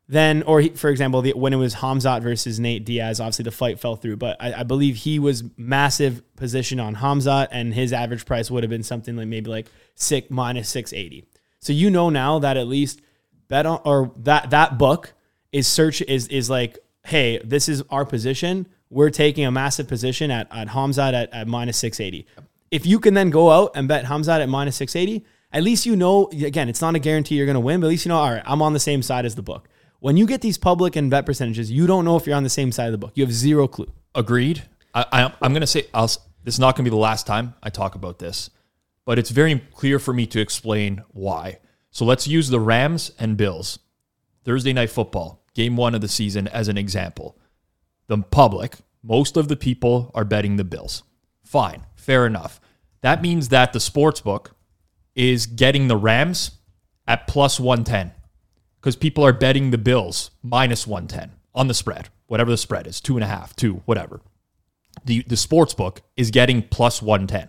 then, 0.07 0.43
or 0.43 0.59
he, 0.61 0.69
for 0.69 0.89
example, 0.89 1.21
the, 1.21 1.33
when 1.33 1.53
it 1.53 1.57
was 1.57 1.75
Khamzat 1.75 2.21
versus 2.21 2.59
Nate 2.59 2.83
Diaz, 2.83 3.19
obviously 3.19 3.43
the 3.43 3.51
fight 3.51 3.79
fell 3.79 3.95
through, 3.95 4.17
but 4.17 4.35
I, 4.39 4.53
I 4.53 4.63
believe 4.63 4.97
he 4.97 5.17
was 5.17 5.43
massive 5.55 6.21
position 6.35 6.79
on 6.79 6.95
Khamzat, 6.95 7.47
and 7.51 7.73
his 7.73 7.93
average 7.93 8.25
price 8.25 8.51
would 8.51 8.63
have 8.63 8.69
been 8.69 8.83
something 8.83 9.15
like 9.15 9.27
maybe 9.27 9.49
like 9.49 9.67
six 9.95 10.29
minus 10.29 10.69
six 10.69 10.91
eighty. 10.91 11.25
So 11.59 11.71
you 11.71 11.89
know 11.89 12.09
now 12.09 12.39
that 12.39 12.57
at 12.57 12.67
least 12.67 13.01
bet 13.47 13.65
on 13.65 13.79
or 13.85 14.11
that 14.17 14.49
that 14.49 14.77
book 14.77 15.13
is 15.53 15.67
search 15.67 16.01
is 16.01 16.27
is 16.27 16.49
like, 16.49 16.77
hey, 17.05 17.39
this 17.43 17.69
is 17.69 17.81
our 17.89 18.05
position. 18.05 18.67
We're 18.89 19.09
taking 19.09 19.45
a 19.45 19.51
massive 19.51 19.87
position 19.87 20.31
at 20.31 20.47
at 20.51 20.67
Khamzat 20.67 21.13
at, 21.13 21.33
at 21.33 21.47
minus 21.47 21.77
six 21.77 22.01
eighty. 22.01 22.27
If 22.71 22.85
you 22.85 22.99
can 22.99 23.13
then 23.13 23.29
go 23.29 23.51
out 23.51 23.71
and 23.75 23.87
bet 23.87 24.03
Khamzat 24.03 24.41
at 24.41 24.49
minus 24.49 24.75
six 24.75 24.97
eighty, 24.97 25.23
at 25.53 25.63
least 25.63 25.85
you 25.85 25.95
know. 25.95 26.27
Again, 26.27 26.67
it's 26.67 26.81
not 26.81 26.93
a 26.93 26.99
guarantee 26.99 27.35
you're 27.35 27.45
going 27.45 27.53
to 27.53 27.61
win, 27.61 27.79
but 27.79 27.87
at 27.87 27.89
least 27.91 28.05
you 28.05 28.09
know. 28.09 28.17
All 28.17 28.31
right, 28.31 28.43
I'm 28.45 28.61
on 28.61 28.73
the 28.73 28.79
same 28.79 29.01
side 29.01 29.25
as 29.25 29.35
the 29.35 29.41
book 29.41 29.69
when 30.03 30.17
you 30.17 30.27
get 30.27 30.41
these 30.41 30.57
public 30.57 30.97
and 30.97 31.09
bet 31.09 31.25
percentages, 31.25 31.71
you 31.71 31.87
don't 31.87 32.03
know 32.03 32.17
if 32.17 32.27
you're 32.27 32.35
on 32.35 32.43
the 32.43 32.49
same 32.49 32.73
side 32.73 32.87
of 32.87 32.91
the 32.91 32.97
book. 32.97 33.13
You 33.15 33.23
have 33.23 33.31
zero 33.31 33.69
clue. 33.69 33.89
Agreed. 34.13 34.61
I, 34.93 35.05
I, 35.09 35.33
I'm 35.41 35.53
going 35.53 35.61
to 35.61 35.67
say 35.67 35.87
I'll, 35.93 36.07
this 36.07 36.55
is 36.55 36.59
not 36.59 36.75
going 36.75 36.83
to 36.83 36.91
be 36.91 36.93
the 36.93 36.99
last 36.99 37.25
time 37.25 37.53
I 37.63 37.69
talk 37.69 37.95
about 37.95 38.19
this, 38.19 38.49
but 39.05 39.17
it's 39.17 39.29
very 39.29 39.59
clear 39.73 39.99
for 39.99 40.13
me 40.13 40.25
to 40.25 40.41
explain 40.41 41.03
why. 41.11 41.59
So 41.89 42.03
let's 42.03 42.27
use 42.27 42.49
the 42.49 42.59
Rams 42.59 43.13
and 43.17 43.37
Bills 43.37 43.79
Thursday 44.43 44.73
night 44.73 44.89
football, 44.89 45.41
game 45.53 45.77
one 45.77 45.95
of 45.95 46.01
the 46.01 46.09
season, 46.09 46.49
as 46.49 46.67
an 46.67 46.77
example. 46.77 47.37
The 48.07 48.17
public, 48.17 48.75
most 49.03 49.37
of 49.37 49.47
the 49.47 49.55
people 49.55 50.11
are 50.13 50.25
betting 50.25 50.57
the 50.57 50.65
Bills. 50.65 51.03
Fine, 51.45 51.85
fair 51.95 52.25
enough. 52.25 52.59
That 53.03 53.21
means 53.21 53.47
that 53.49 53.71
the 53.71 53.79
sports 53.79 54.19
book 54.19 54.53
is 55.15 55.45
getting 55.45 55.87
the 55.87 55.95
Rams 55.95 56.51
at 57.07 57.25
plus 57.25 57.57
110 57.57 58.11
because 58.83 58.97
people 58.97 59.25
are 59.25 59.31
betting 59.31 59.71
the 59.71 59.77
Bills 59.77 60.29
minus 60.41 60.85
110 60.85 61.31
on 61.55 61.69
the 61.69 61.73
spread, 61.73 62.09
whatever 62.27 62.51
the 62.51 62.57
spread 62.57 62.85
is, 62.85 62.99
two 62.99 63.15
and 63.15 63.23
a 63.23 63.27
half, 63.27 63.55
two, 63.55 63.75
whatever. 63.85 64.19
The, 65.05 65.23
the 65.25 65.37
sports 65.37 65.73
book 65.73 66.01
is 66.17 66.31
getting 66.31 66.61
plus 66.63 67.01
110. 67.01 67.47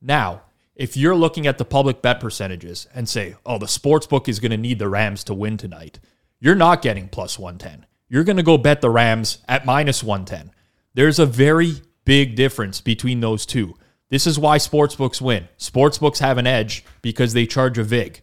Now, 0.00 0.42
if 0.76 0.96
you're 0.96 1.16
looking 1.16 1.48
at 1.48 1.58
the 1.58 1.64
public 1.64 2.02
bet 2.02 2.20
percentages 2.20 2.86
and 2.94 3.08
say, 3.08 3.34
oh, 3.44 3.58
the 3.58 3.66
sports 3.66 4.06
book 4.06 4.28
is 4.28 4.38
going 4.38 4.52
to 4.52 4.56
need 4.56 4.78
the 4.78 4.88
Rams 4.88 5.24
to 5.24 5.34
win 5.34 5.56
tonight, 5.56 5.98
you're 6.38 6.54
not 6.54 6.82
getting 6.82 7.08
plus 7.08 7.36
110. 7.36 7.84
You're 8.08 8.22
going 8.22 8.36
to 8.36 8.44
go 8.44 8.56
bet 8.56 8.80
the 8.80 8.90
Rams 8.90 9.38
at 9.48 9.66
minus 9.66 10.04
110. 10.04 10.52
There's 10.94 11.18
a 11.18 11.26
very 11.26 11.82
big 12.04 12.36
difference 12.36 12.80
between 12.80 13.18
those 13.18 13.44
two. 13.44 13.74
This 14.08 14.24
is 14.24 14.38
why 14.38 14.58
sportsbooks 14.58 15.20
win. 15.20 15.48
Sportsbooks 15.58 16.18
have 16.18 16.38
an 16.38 16.46
edge 16.46 16.84
because 17.02 17.32
they 17.32 17.44
charge 17.44 17.76
a 17.76 17.82
VIG 17.82 18.20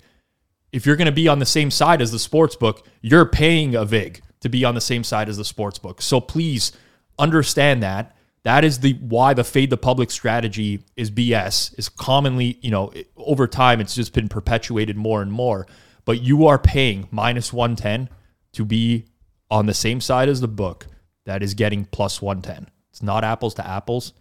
if 0.71 0.85
you're 0.85 0.95
going 0.95 1.05
to 1.05 1.11
be 1.11 1.27
on 1.27 1.39
the 1.39 1.45
same 1.45 1.71
side 1.71 2.01
as 2.01 2.11
the 2.11 2.19
sports 2.19 2.55
book, 2.55 2.87
you're 3.01 3.25
paying 3.25 3.75
a 3.75 3.85
VIG 3.85 4.21
to 4.41 4.49
be 4.49 4.65
on 4.65 4.75
the 4.75 4.81
same 4.81 5.03
side 5.03 5.29
as 5.29 5.37
the 5.37 5.45
sports 5.45 5.79
book. 5.79 6.01
So 6.01 6.19
please 6.19 6.71
understand 7.19 7.83
that. 7.83 8.15
That 8.43 8.63
is 8.63 8.79
the 8.79 8.93
why 8.93 9.33
the 9.35 9.43
fade 9.43 9.69
the 9.69 9.77
public 9.77 10.09
strategy 10.09 10.83
is 10.95 11.11
BS. 11.11 11.77
Is 11.77 11.89
commonly, 11.89 12.57
you 12.61 12.71
know, 12.71 12.91
over 13.15 13.45
time 13.47 13.79
it's 13.79 13.93
just 13.93 14.13
been 14.13 14.29
perpetuated 14.29 14.97
more 14.97 15.21
and 15.21 15.31
more. 15.31 15.67
But 16.05 16.21
you 16.21 16.47
are 16.47 16.57
paying 16.57 17.07
minus 17.11 17.53
110 17.53 18.09
to 18.53 18.65
be 18.65 19.05
on 19.51 19.67
the 19.67 19.73
same 19.73 20.01
side 20.01 20.27
as 20.27 20.41
the 20.41 20.47
book 20.47 20.87
that 21.25 21.43
is 21.43 21.53
getting 21.53 21.85
plus 21.85 22.21
110. 22.21 22.71
It's 22.89 23.03
not 23.03 23.23
apples 23.23 23.53
to 23.55 23.67
apples. 23.67 24.13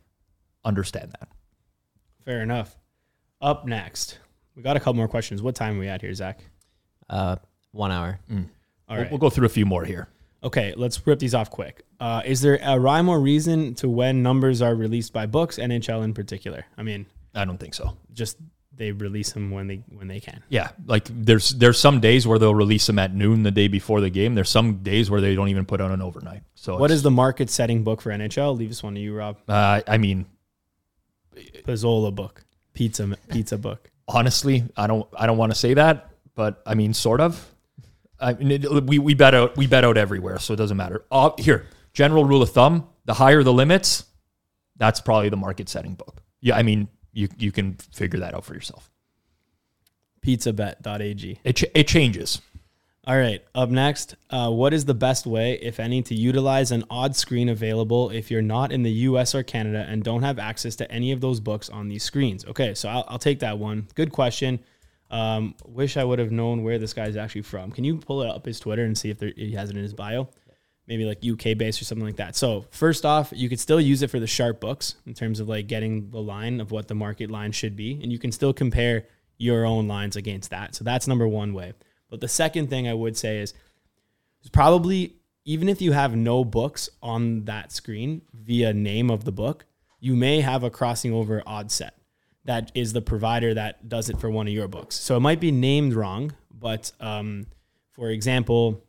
Understand 0.64 1.12
that. 1.18 1.28
Fair 2.24 2.42
enough. 2.42 2.76
Up 3.40 3.66
next, 3.66 4.18
we 4.60 4.64
got 4.64 4.76
a 4.76 4.80
couple 4.80 4.94
more 4.94 5.08
questions. 5.08 5.40
What 5.40 5.54
time 5.54 5.76
are 5.76 5.80
we 5.80 5.88
at 5.88 6.02
here, 6.02 6.12
Zach? 6.12 6.38
Uh, 7.08 7.36
one 7.72 7.90
hour. 7.90 8.20
All 8.30 8.36
We'll, 8.90 8.98
right. 8.98 9.10
we'll 9.10 9.18
go 9.18 9.30
through 9.30 9.46
a 9.46 9.50
few 9.50 9.64
more 9.64 9.84
here. 9.86 10.08
Okay, 10.44 10.74
let's 10.76 11.06
rip 11.06 11.18
these 11.18 11.34
off 11.34 11.48
quick. 11.50 11.82
Uh, 11.98 12.20
is 12.26 12.42
there 12.42 12.58
a 12.62 12.78
rhyme 12.78 13.08
or 13.08 13.20
reason 13.20 13.74
to 13.76 13.88
when 13.88 14.22
numbers 14.22 14.60
are 14.60 14.74
released 14.74 15.12
by 15.14 15.24
books, 15.24 15.56
NHL 15.56 16.04
in 16.04 16.12
particular? 16.12 16.66
I 16.76 16.82
mean, 16.82 17.06
I 17.34 17.46
don't 17.46 17.56
think 17.58 17.72
so. 17.72 17.96
just 18.12 18.36
they 18.74 18.92
release 18.92 19.32
them 19.32 19.50
when 19.50 19.66
they 19.66 19.76
when 19.96 20.08
they 20.08 20.20
can. 20.20 20.42
Yeah, 20.50 20.70
like 20.86 21.08
there's 21.10 21.50
there's 21.50 21.78
some 21.78 22.00
days 22.00 22.26
where 22.26 22.38
they'll 22.38 22.54
release 22.54 22.86
them 22.86 22.98
at 22.98 23.14
noon 23.14 23.42
the 23.44 23.50
day 23.50 23.68
before 23.68 24.00
the 24.02 24.10
game. 24.10 24.34
There's 24.34 24.50
some 24.50 24.82
days 24.82 25.10
where 25.10 25.20
they 25.22 25.34
don't 25.34 25.48
even 25.48 25.64
put 25.66 25.80
out 25.80 25.90
an 25.90 26.02
overnight. 26.02 26.42
So 26.54 26.76
what 26.76 26.90
is 26.90 27.02
the 27.02 27.10
market 27.10 27.48
setting 27.50 27.82
book 27.84 28.00
for 28.02 28.10
NHL? 28.10 28.56
Leave 28.58 28.68
this 28.70 28.82
one 28.82 28.94
to 28.94 29.00
you, 29.00 29.14
Rob. 29.14 29.38
Uh, 29.48 29.80
I 29.86 29.96
mean, 29.98 30.26
Pizzola 31.36 32.14
book, 32.14 32.44
pizza 32.72 33.16
pizza 33.28 33.56
book. 33.58 33.90
Honestly, 34.10 34.64
I 34.76 34.86
don't 34.86 35.08
I 35.16 35.26
don't 35.26 35.38
want 35.38 35.52
to 35.52 35.58
say 35.58 35.74
that, 35.74 36.10
but 36.34 36.62
I 36.66 36.74
mean, 36.74 36.94
sort 36.94 37.20
of. 37.20 37.46
I 38.18 38.34
mean, 38.34 38.50
it, 38.50 38.84
we 38.84 38.98
we 38.98 39.14
bet 39.14 39.34
out 39.34 39.56
we 39.56 39.66
bet 39.66 39.84
out 39.84 39.96
everywhere, 39.96 40.38
so 40.38 40.52
it 40.52 40.56
doesn't 40.56 40.76
matter. 40.76 41.04
Uh, 41.10 41.30
here, 41.38 41.66
general 41.92 42.24
rule 42.24 42.42
of 42.42 42.50
thumb: 42.50 42.88
the 43.06 43.14
higher 43.14 43.42
the 43.42 43.52
limits, 43.52 44.04
that's 44.76 45.00
probably 45.00 45.28
the 45.28 45.36
market 45.36 45.68
setting 45.68 45.94
book. 45.94 46.22
Yeah, 46.40 46.56
I 46.56 46.62
mean, 46.62 46.88
you 47.12 47.28
you 47.38 47.52
can 47.52 47.74
figure 47.92 48.20
that 48.20 48.34
out 48.34 48.44
for 48.44 48.54
yourself. 48.54 48.90
Pizzabet.ag. 50.22 51.40
It 51.44 51.56
ch- 51.56 51.64
it 51.74 51.88
changes. 51.88 52.42
All 53.10 53.18
right. 53.18 53.42
Up 53.56 53.70
next, 53.70 54.14
uh, 54.30 54.52
what 54.52 54.72
is 54.72 54.84
the 54.84 54.94
best 54.94 55.26
way, 55.26 55.54
if 55.54 55.80
any, 55.80 56.00
to 56.00 56.14
utilize 56.14 56.70
an 56.70 56.84
odd 56.88 57.16
screen 57.16 57.48
available 57.48 58.10
if 58.10 58.30
you're 58.30 58.40
not 58.40 58.70
in 58.70 58.84
the 58.84 58.90
US 59.08 59.34
or 59.34 59.42
Canada 59.42 59.84
and 59.88 60.04
don't 60.04 60.22
have 60.22 60.38
access 60.38 60.76
to 60.76 60.88
any 60.92 61.10
of 61.10 61.20
those 61.20 61.40
books 61.40 61.68
on 61.68 61.88
these 61.88 62.04
screens? 62.04 62.44
Okay, 62.44 62.72
so 62.72 62.88
I'll, 62.88 63.04
I'll 63.08 63.18
take 63.18 63.40
that 63.40 63.58
one. 63.58 63.88
Good 63.96 64.12
question. 64.12 64.60
Um, 65.10 65.56
wish 65.66 65.96
I 65.96 66.04
would 66.04 66.20
have 66.20 66.30
known 66.30 66.62
where 66.62 66.78
this 66.78 66.92
guy's 66.92 67.16
actually 67.16 67.42
from. 67.42 67.72
Can 67.72 67.82
you 67.82 67.96
pull 67.96 68.22
it 68.22 68.30
up 68.30 68.46
his 68.46 68.60
Twitter 68.60 68.84
and 68.84 68.96
see 68.96 69.10
if 69.10 69.18
there, 69.18 69.32
he 69.34 69.54
has 69.54 69.70
it 69.70 69.76
in 69.76 69.82
his 69.82 69.92
bio? 69.92 70.28
Maybe 70.86 71.04
like 71.04 71.18
UK 71.28 71.58
based 71.58 71.82
or 71.82 71.86
something 71.86 72.06
like 72.06 72.18
that. 72.18 72.36
So 72.36 72.66
first 72.70 73.04
off, 73.04 73.32
you 73.34 73.48
could 73.48 73.58
still 73.58 73.80
use 73.80 74.02
it 74.02 74.10
for 74.10 74.20
the 74.20 74.28
sharp 74.28 74.60
books 74.60 74.94
in 75.04 75.14
terms 75.14 75.40
of 75.40 75.48
like 75.48 75.66
getting 75.66 76.10
the 76.10 76.22
line 76.22 76.60
of 76.60 76.70
what 76.70 76.86
the 76.86 76.94
market 76.94 77.28
line 77.28 77.50
should 77.50 77.74
be, 77.74 77.98
and 78.00 78.12
you 78.12 78.20
can 78.20 78.30
still 78.30 78.52
compare 78.52 79.08
your 79.36 79.66
own 79.66 79.88
lines 79.88 80.14
against 80.14 80.50
that. 80.50 80.76
So 80.76 80.84
that's 80.84 81.08
number 81.08 81.26
one 81.26 81.54
way. 81.54 81.72
But 82.10 82.20
the 82.20 82.28
second 82.28 82.68
thing 82.68 82.86
I 82.88 82.94
would 82.94 83.16
say 83.16 83.38
is, 83.38 83.54
is 84.42 84.50
probably 84.50 85.16
even 85.44 85.68
if 85.68 85.80
you 85.80 85.92
have 85.92 86.14
no 86.14 86.44
books 86.44 86.90
on 87.02 87.44
that 87.46 87.72
screen 87.72 88.22
via 88.34 88.74
name 88.74 89.10
of 89.10 89.24
the 89.24 89.32
book, 89.32 89.64
you 89.98 90.14
may 90.14 90.40
have 90.40 90.62
a 90.62 90.70
crossing 90.70 91.12
over 91.12 91.42
odd 91.46 91.70
set 91.70 91.94
that 92.44 92.72
is 92.74 92.92
the 92.92 93.02
provider 93.02 93.54
that 93.54 93.88
does 93.88 94.08
it 94.08 94.18
for 94.18 94.30
one 94.30 94.46
of 94.46 94.52
your 94.52 94.68
books. 94.68 94.96
So 94.96 95.16
it 95.16 95.20
might 95.20 95.40
be 95.40 95.52
named 95.52 95.94
wrong, 95.94 96.32
but 96.50 96.92
um, 97.00 97.46
for 97.92 98.10
example, 98.10 98.82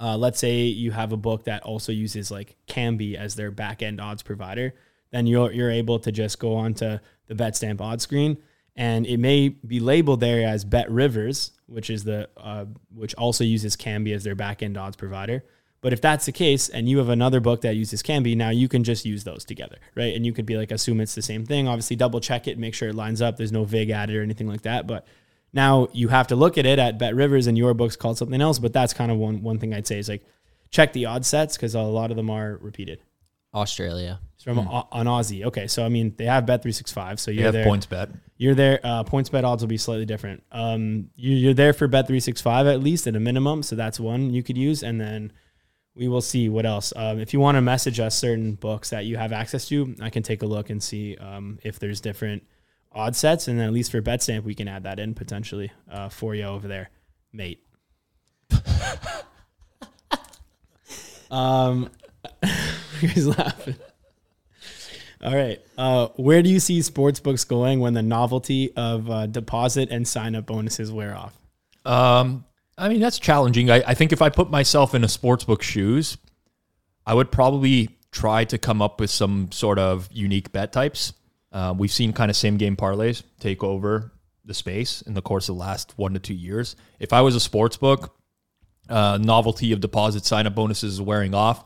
uh, 0.00 0.16
let's 0.16 0.38
say 0.38 0.62
you 0.62 0.90
have 0.92 1.12
a 1.12 1.16
book 1.16 1.44
that 1.44 1.62
also 1.62 1.92
uses 1.92 2.30
like 2.30 2.56
Kambi 2.66 3.14
as 3.14 3.34
their 3.34 3.50
back 3.50 3.82
end 3.82 4.00
odds 4.00 4.22
provider, 4.22 4.74
then 5.10 5.26
you're 5.26 5.52
you're 5.52 5.70
able 5.70 5.98
to 6.00 6.12
just 6.12 6.38
go 6.38 6.54
onto 6.54 6.98
the 7.26 7.34
BetStamp 7.34 7.80
odds 7.80 8.02
screen, 8.02 8.38
and 8.78 9.06
it 9.06 9.18
may 9.18 9.48
be 9.48 9.80
labeled 9.80 10.20
there 10.20 10.48
as 10.48 10.64
Bet 10.64 10.88
Rivers, 10.88 11.50
which 11.66 11.90
is 11.90 12.04
the 12.04 12.30
uh, 12.36 12.64
which 12.94 13.12
also 13.16 13.42
uses 13.42 13.76
Kambi 13.76 14.14
as 14.14 14.22
their 14.22 14.36
back 14.36 14.62
end 14.62 14.78
odds 14.78 14.96
provider. 14.96 15.44
But 15.80 15.92
if 15.92 16.00
that's 16.00 16.26
the 16.26 16.32
case, 16.32 16.68
and 16.68 16.88
you 16.88 16.98
have 16.98 17.08
another 17.08 17.40
book 17.40 17.62
that 17.62 17.74
uses 17.74 18.04
Kambi, 18.04 18.36
now 18.36 18.50
you 18.50 18.68
can 18.68 18.84
just 18.84 19.04
use 19.04 19.24
those 19.24 19.44
together, 19.44 19.78
right? 19.96 20.14
And 20.14 20.24
you 20.24 20.32
could 20.32 20.46
be 20.46 20.56
like, 20.56 20.70
assume 20.70 21.00
it's 21.00 21.14
the 21.14 21.22
same 21.22 21.44
thing. 21.44 21.66
Obviously, 21.66 21.96
double 21.96 22.20
check 22.20 22.46
it, 22.46 22.56
make 22.56 22.72
sure 22.74 22.88
it 22.88 22.94
lines 22.94 23.20
up. 23.20 23.36
There's 23.36 23.52
no 23.52 23.64
VIG 23.64 23.90
added 23.90 24.16
or 24.16 24.22
anything 24.22 24.48
like 24.48 24.62
that. 24.62 24.86
But 24.86 25.06
now 25.52 25.88
you 25.92 26.08
have 26.08 26.28
to 26.28 26.36
look 26.36 26.56
at 26.56 26.64
it 26.64 26.78
at 26.78 26.98
Bet 26.98 27.16
Rivers, 27.16 27.48
and 27.48 27.58
your 27.58 27.74
book's 27.74 27.96
called 27.96 28.16
something 28.16 28.40
else. 28.40 28.60
But 28.60 28.72
that's 28.72 28.94
kind 28.94 29.10
of 29.10 29.18
one 29.18 29.42
one 29.42 29.58
thing 29.58 29.74
I'd 29.74 29.88
say 29.88 29.98
is 29.98 30.08
like 30.08 30.24
check 30.70 30.92
the 30.92 31.06
odd 31.06 31.26
sets 31.26 31.56
because 31.56 31.74
a 31.74 31.82
lot 31.82 32.12
of 32.12 32.16
them 32.16 32.30
are 32.30 32.58
repeated. 32.60 33.00
Australia. 33.52 34.20
It's 34.38 34.44
from 34.44 34.60
on 34.60 35.06
Aussie. 35.06 35.44
Okay, 35.46 35.66
so 35.66 35.84
I 35.84 35.88
mean 35.88 36.14
they 36.16 36.26
have 36.26 36.46
Bet 36.46 36.62
three 36.62 36.70
six 36.70 36.92
five, 36.92 37.18
so 37.18 37.32
You 37.32 37.38
you're 37.38 37.44
have 37.46 37.54
there. 37.54 37.64
points 37.64 37.86
bet. 37.86 38.10
You're 38.36 38.54
there. 38.54 38.78
Uh, 38.84 39.02
points 39.02 39.28
bet 39.30 39.44
odds 39.44 39.64
will 39.64 39.68
be 39.68 39.76
slightly 39.78 40.06
different. 40.06 40.44
Um, 40.52 41.10
you, 41.16 41.34
you're 41.34 41.54
there 41.54 41.72
for 41.72 41.88
Bet 41.88 42.06
three 42.06 42.20
six 42.20 42.40
five 42.40 42.68
at 42.68 42.80
least 42.80 43.08
at 43.08 43.16
a 43.16 43.20
minimum, 43.20 43.64
so 43.64 43.74
that's 43.74 43.98
one 43.98 44.30
you 44.32 44.44
could 44.44 44.56
use, 44.56 44.84
and 44.84 45.00
then 45.00 45.32
we 45.96 46.06
will 46.06 46.20
see 46.20 46.48
what 46.48 46.64
else. 46.66 46.92
Um, 46.94 47.18
if 47.18 47.32
you 47.32 47.40
want 47.40 47.56
to 47.56 47.60
message 47.62 47.98
us 47.98 48.16
certain 48.16 48.54
books 48.54 48.90
that 48.90 49.06
you 49.06 49.16
have 49.16 49.32
access 49.32 49.66
to, 49.70 49.96
I 50.00 50.08
can 50.10 50.22
take 50.22 50.42
a 50.42 50.46
look 50.46 50.70
and 50.70 50.80
see 50.80 51.16
um, 51.16 51.58
if 51.64 51.80
there's 51.80 52.00
different 52.00 52.44
odd 52.92 53.16
sets, 53.16 53.48
and 53.48 53.58
then 53.58 53.66
at 53.66 53.72
least 53.72 53.90
for 53.90 54.00
Betstamp, 54.00 54.44
we 54.44 54.54
can 54.54 54.68
add 54.68 54.84
that 54.84 55.00
in 55.00 55.14
potentially 55.14 55.72
uh, 55.90 56.08
for 56.10 56.36
you 56.36 56.44
over 56.44 56.68
there, 56.68 56.90
mate. 57.32 57.64
um, 61.32 61.90
he's 63.00 63.26
laughing. 63.26 63.74
All 65.22 65.34
right. 65.34 65.60
Uh, 65.76 66.08
where 66.16 66.42
do 66.42 66.48
you 66.48 66.60
see 66.60 66.80
sports 66.82 67.20
books 67.20 67.44
going 67.44 67.80
when 67.80 67.94
the 67.94 68.02
novelty 68.02 68.72
of 68.76 69.10
uh, 69.10 69.26
deposit 69.26 69.90
and 69.90 70.06
sign 70.06 70.36
up 70.36 70.46
bonuses 70.46 70.92
wear 70.92 71.16
off? 71.16 71.36
Um, 71.84 72.44
I 72.76 72.88
mean, 72.88 73.00
that's 73.00 73.18
challenging. 73.18 73.70
I, 73.70 73.82
I 73.86 73.94
think 73.94 74.12
if 74.12 74.22
I 74.22 74.28
put 74.28 74.50
myself 74.50 74.94
in 74.94 75.02
a 75.02 75.08
sportsbook 75.08 75.62
shoes, 75.62 76.16
I 77.04 77.14
would 77.14 77.32
probably 77.32 77.98
try 78.12 78.44
to 78.44 78.58
come 78.58 78.80
up 78.80 79.00
with 79.00 79.10
some 79.10 79.50
sort 79.50 79.78
of 79.78 80.08
unique 80.12 80.52
bet 80.52 80.72
types. 80.72 81.12
Uh, 81.50 81.74
we've 81.76 81.90
seen 81.90 82.12
kind 82.12 82.30
of 82.30 82.36
same 82.36 82.56
game 82.56 82.76
parlays 82.76 83.22
take 83.40 83.64
over 83.64 84.12
the 84.44 84.54
space 84.54 85.02
in 85.02 85.14
the 85.14 85.22
course 85.22 85.48
of 85.48 85.56
the 85.56 85.60
last 85.60 85.94
one 85.96 86.14
to 86.14 86.20
two 86.20 86.34
years. 86.34 86.76
If 87.00 87.12
I 87.12 87.22
was 87.22 87.34
a 87.34 87.48
sportsbook, 87.50 88.10
uh, 88.88 89.18
novelty 89.20 89.72
of 89.72 89.80
deposit 89.80 90.24
sign 90.24 90.46
up 90.46 90.54
bonuses 90.54 90.94
is 90.94 91.00
wearing 91.00 91.34
off. 91.34 91.64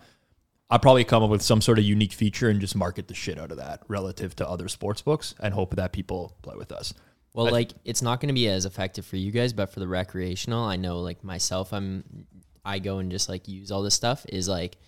I'd 0.73 0.81
probably 0.81 1.05
come 1.05 1.23
up 1.23 1.29
with 1.29 1.43
some 1.43 1.61
sort 1.61 1.79
of 1.79 1.85
unique 1.85 2.15
feature 2.15 2.49
and 2.49 2.59
just 2.59 2.75
market 2.75 3.07
the 3.07 3.15
shit 3.15 3.39
out 3.39 3.51
of 3.51 3.59
that 3.59 3.83
relative 3.89 4.35
to 4.37 4.49
other 4.49 4.69
sports 4.69 5.03
books 5.03 5.35
and 5.39 5.53
hope 5.53 5.77
that 5.77 5.93
people 5.93 6.35
play 6.41 6.57
with 6.57 6.73
us. 6.73 6.95
Well, 7.35 7.49
I- 7.49 7.51
like 7.51 7.73
it's 7.85 8.01
not 8.01 8.21
going 8.21 8.29
to 8.29 8.35
be 8.35 8.49
as 8.49 8.65
effective 8.65 9.05
for 9.05 9.17
you 9.17 9.31
guys, 9.33 9.53
but 9.53 9.71
for 9.71 9.81
the 9.81 9.87
recreational, 9.89 10.65
I 10.65 10.77
know 10.77 11.01
like 11.01 11.23
myself, 11.23 11.73
I'm 11.75 12.27
I 12.65 12.79
go 12.79 12.99
and 12.99 13.11
just 13.11 13.29
like 13.29 13.49
use 13.49 13.71
all 13.71 13.83
this 13.83 13.95
stuff 13.95 14.25
is 14.31 14.49
like 14.49 14.79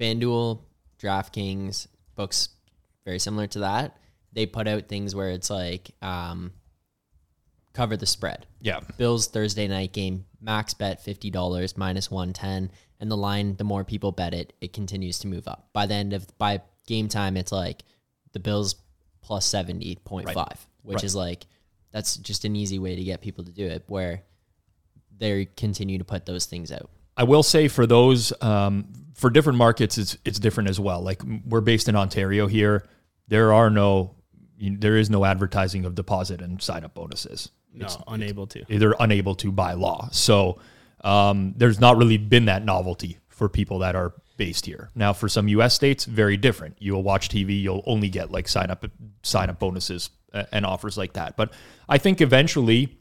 FanDuel, 0.00 0.60
DraftKings, 0.98 1.88
books 2.14 2.48
very 3.04 3.18
similar 3.18 3.46
to 3.48 3.58
that. 3.60 3.98
They 4.32 4.46
put 4.46 4.66
out 4.66 4.88
things 4.88 5.14
where 5.14 5.28
it's 5.28 5.50
like 5.50 5.90
um, 6.00 6.52
cover 7.74 7.96
the 7.98 8.06
spread. 8.06 8.46
Yeah. 8.62 8.80
Bills 8.96 9.26
Thursday 9.26 9.68
night 9.68 9.92
game, 9.92 10.24
max 10.40 10.72
bet 10.72 11.02
fifty 11.02 11.28
dollars 11.30 11.76
minus 11.76 12.10
one 12.10 12.32
ten, 12.32 12.70
and 13.02 13.10
the 13.10 13.16
line. 13.16 13.56
The 13.56 13.64
more 13.64 13.84
people 13.84 14.12
bet 14.12 14.32
it, 14.32 14.54
it 14.62 14.72
continues 14.72 15.18
to 15.18 15.26
move 15.26 15.46
up. 15.46 15.68
By 15.74 15.84
the 15.84 15.94
end 15.94 16.14
of 16.14 16.26
by 16.38 16.62
game 16.86 17.08
time, 17.08 17.36
it's 17.36 17.52
like 17.52 17.82
the 18.32 18.40
Bills 18.40 18.76
plus 19.20 19.44
seventy 19.44 19.96
point 19.96 20.30
five, 20.30 20.66
which 20.82 20.96
Right. 20.96 21.04
is 21.04 21.14
like 21.14 21.46
that's 21.90 22.16
just 22.16 22.46
an 22.46 22.56
easy 22.56 22.78
way 22.78 22.96
to 22.96 23.04
get 23.04 23.20
people 23.20 23.44
to 23.44 23.52
do 23.52 23.66
it. 23.66 23.84
Where 23.88 24.22
they 25.18 25.44
continue 25.44 25.98
to 25.98 26.04
put 26.04 26.24
those 26.24 26.46
things 26.46 26.72
out. 26.72 26.88
I 27.16 27.24
will 27.24 27.42
say 27.42 27.68
for 27.68 27.86
those 27.86 28.32
um, 28.40 28.88
for 29.14 29.28
different 29.28 29.58
markets, 29.58 29.98
it's 29.98 30.16
it's 30.24 30.38
different 30.38 30.70
as 30.70 30.80
well. 30.80 31.02
Like 31.02 31.20
we're 31.46 31.60
based 31.60 31.88
in 31.88 31.96
Ontario 31.96 32.46
here, 32.46 32.88
there 33.28 33.52
are 33.52 33.68
no 33.68 34.14
there 34.58 34.96
is 34.96 35.10
no 35.10 35.24
advertising 35.24 35.84
of 35.84 35.96
deposit 35.96 36.40
and 36.40 36.62
sign 36.62 36.84
up 36.84 36.94
bonuses. 36.94 37.50
No, 37.74 37.88
unable 38.06 38.46
to. 38.48 38.64
They're 38.68 38.94
unable 39.00 39.34
to 39.36 39.50
by 39.50 39.72
law. 39.72 40.08
So 40.12 40.58
um, 41.02 41.54
there's 41.56 41.80
not 41.80 41.96
really 41.96 42.18
been 42.18 42.46
that 42.46 42.64
novelty 42.64 43.18
for 43.28 43.48
people 43.48 43.80
that 43.80 43.96
are 43.96 44.12
based 44.36 44.66
here. 44.66 44.90
Now 44.94 45.12
for 45.12 45.28
some 45.28 45.48
U.S. 45.48 45.74
states, 45.74 46.04
very 46.04 46.36
different. 46.36 46.76
You'll 46.78 47.02
watch 47.02 47.28
TV, 47.28 47.60
you'll 47.60 47.82
only 47.86 48.08
get 48.08 48.30
like 48.30 48.48
sign 48.48 48.70
up 48.70 48.84
sign 49.22 49.50
up 49.50 49.58
bonuses 49.58 50.10
and 50.50 50.64
offers 50.64 50.96
like 50.96 51.14
that. 51.14 51.36
But 51.36 51.52
I 51.88 51.98
think 51.98 52.20
eventually 52.20 52.98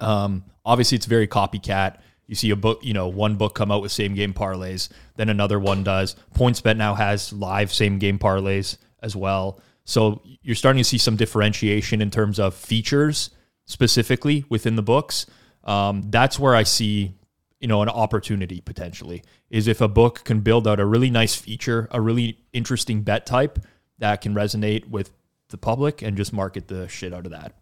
um, 0.00 0.44
obviously, 0.64 0.96
it's 0.96 1.06
very 1.06 1.28
copycat. 1.28 1.98
You 2.26 2.34
see 2.34 2.50
a 2.50 2.56
book, 2.56 2.80
you 2.82 2.92
know, 2.92 3.08
one 3.08 3.36
book 3.36 3.54
come 3.54 3.70
out 3.70 3.82
with 3.82 3.92
same 3.92 4.14
game 4.14 4.34
parlays, 4.34 4.88
then 5.16 5.28
another 5.28 5.60
one 5.60 5.84
does. 5.84 6.16
PointsBet 6.34 6.76
now 6.76 6.94
has 6.94 7.32
live 7.32 7.72
same 7.72 7.98
game 7.98 8.18
parlays 8.18 8.78
as 9.00 9.14
well. 9.14 9.60
So 9.84 10.22
you're 10.42 10.56
starting 10.56 10.80
to 10.80 10.88
see 10.88 10.98
some 10.98 11.14
differentiation 11.14 12.02
in 12.02 12.10
terms 12.10 12.40
of 12.40 12.54
features 12.54 13.30
specifically 13.66 14.44
within 14.48 14.74
the 14.74 14.82
books. 14.82 15.26
Um, 15.66 16.04
that's 16.10 16.38
where 16.38 16.54
I 16.54 16.62
see, 16.62 17.14
you 17.60 17.68
know, 17.68 17.82
an 17.82 17.88
opportunity 17.88 18.60
potentially 18.60 19.22
is 19.50 19.68
if 19.68 19.80
a 19.80 19.88
book 19.88 20.24
can 20.24 20.40
build 20.40 20.66
out 20.66 20.80
a 20.80 20.86
really 20.86 21.10
nice 21.10 21.34
feature, 21.34 21.88
a 21.90 22.00
really 22.00 22.38
interesting 22.52 23.02
bet 23.02 23.26
type 23.26 23.58
that 23.98 24.20
can 24.20 24.34
resonate 24.34 24.88
with 24.88 25.10
the 25.48 25.58
public 25.58 26.02
and 26.02 26.16
just 26.16 26.32
market 26.32 26.68
the 26.68 26.88
shit 26.88 27.12
out 27.12 27.26
of 27.26 27.32
that. 27.32 27.52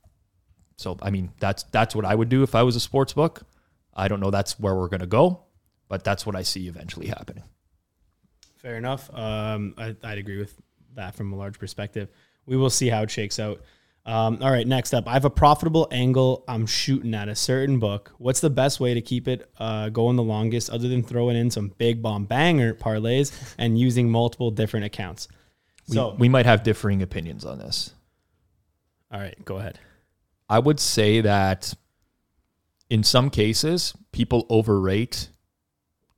So 0.77 0.99
I 1.03 1.11
mean, 1.11 1.33
that's 1.41 1.63
that's 1.65 1.95
what 1.95 2.05
I 2.05 2.15
would 2.15 2.29
do 2.29 2.43
if 2.43 2.55
I 2.55 2.63
was 2.63 2.77
a 2.77 2.81
sports 2.81 3.13
book. 3.13 3.43
I 3.95 4.09
don't 4.09 4.21
know 4.21 4.31
that's 4.31 4.59
where 4.59 4.75
we're 4.75 4.89
gonna 4.89 5.07
go, 5.07 5.45
but 5.89 6.05
that's 6.05 6.27
what 6.27 6.37
I 6.37 6.43
see 6.43 6.69
eventually 6.69 7.07
happening. 7.07 7.45
Fair 8.57 8.77
enough. 8.77 9.15
Um, 9.15 9.75
I, 9.77 9.95
I'd 10.03 10.19
agree 10.19 10.39
with 10.39 10.55
that 10.95 11.15
from 11.15 11.33
a 11.33 11.37
large 11.37 11.59
perspective. 11.59 12.09
We 12.47 12.57
will 12.57 12.71
see 12.71 12.89
how 12.89 13.03
it 13.03 13.11
shakes 13.11 13.39
out. 13.39 13.61
Um, 14.07 14.39
all 14.43 14.51
right, 14.51 14.67
next 14.67 14.93
up, 14.93 15.09
I 15.09 15.15
have 15.15 15.25
a 15.25 15.31
profitable 15.31 15.89
angle 15.91 16.45
I'm 16.47 16.67
shooting 16.67 17.15
at 17.15 17.29
a 17.29 17.35
certain 17.35 17.79
book. 17.79 18.13
What's 18.19 18.41
the 18.41 18.51
best 18.51 18.79
way 18.79 18.93
to 18.93 19.01
keep 19.01 19.27
it 19.29 19.51
uh, 19.59 19.89
going 19.89 20.17
the 20.17 20.23
longest, 20.23 20.69
other 20.69 20.89
than 20.89 21.03
throwing 21.03 21.37
in 21.37 21.51
some 21.51 21.73
big 21.79 22.03
bomb 22.03 22.27
banger 22.27 22.75
parlays 22.75 23.33
and 23.57 23.79
using 23.79 24.11
multiple 24.11 24.51
different 24.51 24.85
accounts? 24.85 25.27
We, 25.89 25.95
So, 25.95 26.15
we 26.19 26.29
might 26.29 26.45
have 26.45 26.63
differing 26.63 27.01
opinions 27.03 27.47
on 27.47 27.59
this. 27.59 27.95
all 29.11 29.21
right, 29.21 29.43
go 29.45 29.57
ahead. 29.57 29.79
I 30.51 30.59
would 30.59 30.81
say 30.81 31.23
that 31.23 31.73
in 32.91 33.03
some 33.03 33.31
cases, 33.31 33.95
people 34.13 34.47
overrate 34.51 35.31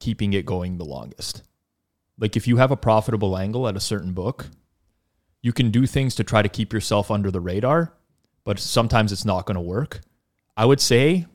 keeping 0.01 0.33
it 0.33 0.45
going 0.45 0.79
the 0.79 0.85
longest. 0.85 1.43
Like 2.19 2.37
if 2.37 2.49
you 2.49 2.57
have 2.57 2.73
a 2.73 2.77
profitable 2.77 3.39
angle 3.39 3.69
at 3.69 3.77
a 3.77 3.81
certain 3.81 4.13
book, 4.13 4.49
you 5.43 5.53
can 5.53 5.71
do 5.71 5.87
things 5.87 6.15
to 6.17 6.25
try 6.25 6.43
to 6.43 6.49
keep 6.49 6.73
yourself 6.73 7.11
under 7.11 7.31
the 7.31 7.41
radar, 7.41 7.93
but 8.45 8.59
sometimes 8.59 9.13
it's 9.13 9.25
not 9.25 9.47
going 9.47 9.57
to 9.57 9.61
work. 9.61 10.01
I 10.57 10.65
would 10.65 10.81
say 10.81 11.27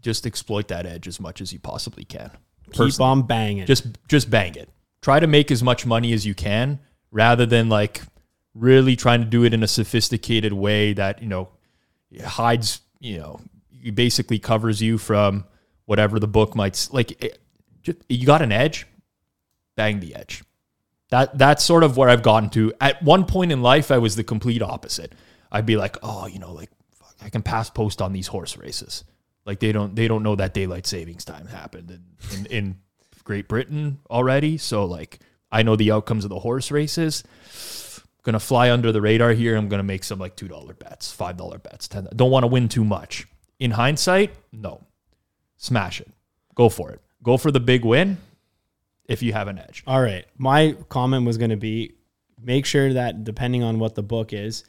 just 0.00 0.26
exploit 0.26 0.68
that 0.68 0.86
edge 0.86 1.06
as 1.06 1.20
much 1.20 1.40
as 1.40 1.52
you 1.52 1.58
possibly 1.58 2.04
can. 2.04 2.30
Keep 2.72 3.00
on 3.00 3.22
banging. 3.22 3.66
just 3.66 3.86
just 4.08 4.30
bang 4.30 4.54
it. 4.54 4.68
Try 5.02 5.20
to 5.20 5.26
make 5.26 5.50
as 5.50 5.62
much 5.62 5.86
money 5.86 6.12
as 6.12 6.24
you 6.24 6.34
can 6.34 6.78
rather 7.10 7.46
than 7.46 7.68
like 7.68 8.02
really 8.54 8.96
trying 8.96 9.20
to 9.20 9.26
do 9.26 9.44
it 9.44 9.54
in 9.54 9.62
a 9.62 9.68
sophisticated 9.68 10.52
way 10.52 10.92
that, 10.92 11.22
you 11.22 11.28
know, 11.28 11.48
hides, 12.24 12.80
you 13.00 13.18
know, 13.18 13.40
basically 13.94 14.38
covers 14.38 14.80
you 14.80 14.98
from 14.98 15.44
whatever 15.86 16.18
the 16.18 16.28
book 16.28 16.54
might 16.54 16.88
like 16.92 17.22
it, 17.22 17.40
just, 17.82 17.98
you 18.08 18.26
got 18.26 18.42
an 18.42 18.52
edge, 18.52 18.86
bang 19.76 20.00
the 20.00 20.14
edge. 20.14 20.42
That 21.10 21.36
that's 21.36 21.64
sort 21.64 21.82
of 21.82 21.96
where 21.96 22.08
I've 22.08 22.22
gotten 22.22 22.50
to. 22.50 22.72
At 22.80 23.02
one 23.02 23.26
point 23.26 23.52
in 23.52 23.62
life 23.62 23.90
I 23.90 23.98
was 23.98 24.16
the 24.16 24.24
complete 24.24 24.62
opposite. 24.62 25.12
I'd 25.52 25.66
be 25.66 25.76
like, 25.76 25.96
"Oh, 26.02 26.26
you 26.26 26.38
know, 26.38 26.52
like 26.52 26.70
fuck, 26.94 27.16
I 27.20 27.28
can 27.30 27.42
past 27.42 27.74
post 27.74 28.00
on 28.00 28.12
these 28.12 28.28
horse 28.28 28.56
races." 28.56 29.04
Like 29.44 29.58
they 29.58 29.72
don't 29.72 29.94
they 29.96 30.06
don't 30.06 30.22
know 30.22 30.36
that 30.36 30.54
daylight 30.54 30.86
savings 30.86 31.24
time 31.24 31.46
happened 31.46 31.90
in, 31.90 32.38
in, 32.38 32.46
in 32.46 32.78
Great 33.24 33.48
Britain 33.48 33.98
already. 34.08 34.56
So 34.56 34.84
like 34.84 35.18
I 35.50 35.64
know 35.64 35.74
the 35.74 35.90
outcomes 35.90 36.24
of 36.24 36.30
the 36.30 36.38
horse 36.38 36.70
races. 36.70 37.24
gonna 38.22 38.38
fly 38.38 38.70
under 38.70 38.92
the 38.92 39.00
radar 39.00 39.32
here. 39.32 39.56
I'm 39.56 39.68
gonna 39.68 39.82
make 39.82 40.04
some 40.04 40.20
like 40.20 40.36
two 40.36 40.46
dollar 40.46 40.74
bets, 40.74 41.10
five 41.10 41.36
dollar 41.36 41.58
bets, 41.58 41.88
ten. 41.88 42.06
Don't 42.14 42.30
want 42.30 42.44
to 42.44 42.48
win 42.48 42.68
too 42.68 42.84
much. 42.84 43.26
In 43.58 43.72
hindsight, 43.72 44.32
no. 44.52 44.84
Smash 45.56 46.00
it. 46.00 46.10
Go 46.54 46.68
for 46.68 46.92
it. 46.92 47.00
Go 47.22 47.36
for 47.36 47.50
the 47.50 47.60
big 47.60 47.84
win 47.84 48.18
if 49.10 49.22
you 49.22 49.32
have 49.32 49.48
an 49.48 49.58
edge. 49.58 49.82
All 49.86 50.00
right. 50.00 50.24
My 50.38 50.76
comment 50.88 51.26
was 51.26 51.36
going 51.36 51.50
to 51.50 51.56
be 51.56 51.94
make 52.42 52.64
sure 52.64 52.92
that 52.94 53.24
depending 53.24 53.62
on 53.62 53.78
what 53.78 53.94
the 53.94 54.02
book 54.02 54.32
is, 54.32 54.64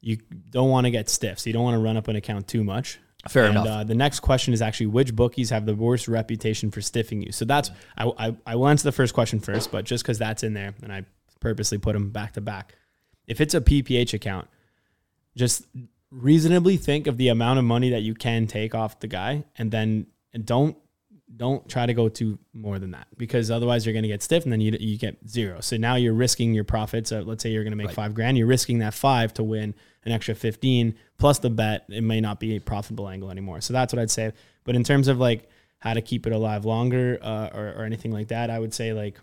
you 0.00 0.18
don't 0.50 0.70
want 0.70 0.84
to 0.84 0.90
get 0.90 1.08
stiff. 1.08 1.40
So 1.40 1.48
you 1.48 1.54
don't 1.54 1.64
want 1.64 1.74
to 1.74 1.80
run 1.80 1.96
up 1.96 2.06
an 2.08 2.16
account 2.16 2.46
too 2.46 2.62
much. 2.62 2.98
Fair 3.28 3.46
and, 3.46 3.52
enough. 3.52 3.66
Uh, 3.66 3.84
the 3.84 3.94
next 3.94 4.20
question 4.20 4.54
is 4.54 4.62
actually 4.62 4.86
which 4.86 5.16
bookies 5.16 5.50
have 5.50 5.66
the 5.66 5.74
worst 5.74 6.06
reputation 6.06 6.70
for 6.70 6.80
stiffing 6.80 7.24
you? 7.24 7.32
So 7.32 7.44
that's, 7.44 7.70
I, 7.96 8.10
I, 8.18 8.36
I 8.46 8.56
will 8.56 8.68
answer 8.68 8.84
the 8.84 8.92
first 8.92 9.14
question 9.14 9.40
first, 9.40 9.72
but 9.72 9.84
just 9.84 10.04
because 10.04 10.18
that's 10.18 10.42
in 10.42 10.54
there 10.54 10.74
and 10.82 10.92
I 10.92 11.04
purposely 11.40 11.78
put 11.78 11.94
them 11.94 12.10
back 12.10 12.34
to 12.34 12.40
back. 12.40 12.74
If 13.26 13.40
it's 13.40 13.54
a 13.54 13.60
PPH 13.60 14.14
account, 14.14 14.46
just 15.36 15.66
reasonably 16.10 16.76
think 16.76 17.06
of 17.06 17.16
the 17.16 17.28
amount 17.28 17.58
of 17.58 17.64
money 17.64 17.90
that 17.90 18.02
you 18.02 18.14
can 18.14 18.46
take 18.46 18.74
off 18.74 19.00
the 19.00 19.08
guy 19.08 19.44
and 19.56 19.70
then 19.70 20.06
and 20.32 20.46
don't 20.46 20.76
don't 21.34 21.68
try 21.68 21.86
to 21.86 21.92
go 21.92 22.08
to 22.08 22.38
more 22.54 22.78
than 22.78 22.92
that 22.92 23.08
because 23.18 23.50
otherwise 23.50 23.84
you're 23.84 23.92
going 23.92 24.04
to 24.04 24.08
get 24.08 24.22
stiff 24.22 24.44
and 24.44 24.52
then 24.52 24.60
you, 24.60 24.76
you 24.78 24.96
get 24.96 25.16
zero. 25.28 25.60
So 25.60 25.76
now 25.76 25.96
you're 25.96 26.14
risking 26.14 26.54
your 26.54 26.64
profits. 26.64 27.10
Uh, 27.10 27.22
let's 27.22 27.42
say 27.42 27.50
you're 27.50 27.64
going 27.64 27.76
to 27.76 27.76
make 27.76 27.90
five 27.90 28.14
grand. 28.14 28.38
You're 28.38 28.46
risking 28.46 28.78
that 28.78 28.94
five 28.94 29.34
to 29.34 29.44
win 29.44 29.74
an 30.04 30.12
extra 30.12 30.34
15 30.34 30.94
plus 31.18 31.40
the 31.40 31.50
bet. 31.50 31.84
It 31.88 32.02
may 32.02 32.20
not 32.20 32.38
be 32.38 32.56
a 32.56 32.60
profitable 32.60 33.08
angle 33.08 33.30
anymore. 33.30 33.60
So 33.60 33.72
that's 33.72 33.92
what 33.92 34.00
I'd 34.00 34.10
say. 34.10 34.32
But 34.64 34.76
in 34.76 34.84
terms 34.84 35.08
of 35.08 35.18
like 35.18 35.50
how 35.78 35.94
to 35.94 36.00
keep 36.00 36.26
it 36.26 36.32
alive 36.32 36.64
longer 36.64 37.18
uh, 37.20 37.50
or, 37.52 37.74
or 37.78 37.84
anything 37.84 38.12
like 38.12 38.28
that, 38.28 38.48
I 38.48 38.58
would 38.58 38.72
say 38.72 38.92
like 38.92 39.18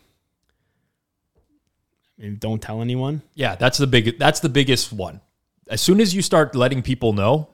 don't 2.40 2.62
tell 2.62 2.82
anyone. 2.82 3.22
Yeah, 3.34 3.56
that's 3.56 3.78
the 3.78 3.88
big 3.88 4.20
that's 4.20 4.40
the 4.40 4.50
biggest 4.50 4.94
one. 4.94 5.22
As 5.68 5.82
soon 5.82 6.00
as 6.00 6.14
you 6.14 6.22
start 6.22 6.56
letting 6.56 6.82
people 6.82 7.14
know, 7.14 7.50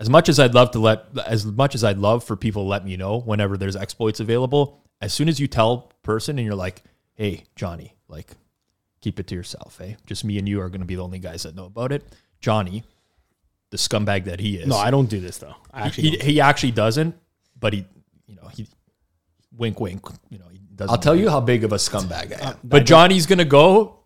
as 0.00 0.08
much 0.08 0.28
as 0.28 0.40
I'd 0.40 0.54
love 0.54 0.70
to 0.72 0.78
let 0.78 1.04
as 1.26 1.44
much 1.44 1.74
as 1.74 1.84
I'd 1.84 1.98
love 1.98 2.24
for 2.24 2.34
people 2.34 2.64
to 2.64 2.68
let 2.68 2.84
me 2.84 2.96
know 2.96 3.20
whenever 3.20 3.56
there's 3.56 3.76
exploits 3.76 4.18
available, 4.18 4.82
as 5.00 5.12
soon 5.12 5.28
as 5.28 5.38
you 5.38 5.46
tell 5.46 5.92
person 6.02 6.38
and 6.38 6.46
you're 6.46 6.56
like, 6.56 6.82
hey, 7.14 7.44
Johnny, 7.54 7.94
like, 8.08 8.32
keep 9.02 9.20
it 9.20 9.26
to 9.28 9.34
yourself, 9.34 9.78
eh? 9.80 9.94
Just 10.06 10.24
me 10.24 10.38
and 10.38 10.48
you 10.48 10.60
are 10.62 10.70
going 10.70 10.80
to 10.80 10.86
be 10.86 10.94
the 10.94 11.04
only 11.04 11.18
guys 11.18 11.42
that 11.42 11.54
know 11.54 11.66
about 11.66 11.92
it. 11.92 12.02
Johnny, 12.40 12.82
the 13.68 13.76
scumbag 13.76 14.24
that 14.24 14.40
he 14.40 14.56
is. 14.56 14.66
No, 14.66 14.76
I 14.76 14.90
don't 14.90 15.08
do 15.08 15.20
this 15.20 15.36
though. 15.36 15.54
I 15.72 15.82
actually 15.82 16.04
he, 16.04 16.16
don't. 16.16 16.22
he 16.26 16.40
actually 16.40 16.72
doesn't, 16.72 17.14
but 17.58 17.74
he, 17.74 17.84
you 18.26 18.36
know, 18.36 18.48
he, 18.48 18.66
wink, 19.54 19.80
wink, 19.80 20.02
you 20.30 20.38
know, 20.38 20.46
he 20.50 20.58
doesn't. 20.74 20.90
I'll 20.90 20.98
tell 20.98 21.14
you 21.14 21.28
how 21.28 21.40
big 21.40 21.62
of 21.62 21.72
a 21.72 21.76
scumbag 21.76 22.40
I 22.40 22.50
am. 22.50 22.56
But 22.64 22.86
Johnny's 22.86 23.26
going 23.26 23.38
to 23.38 23.44
go 23.44 23.98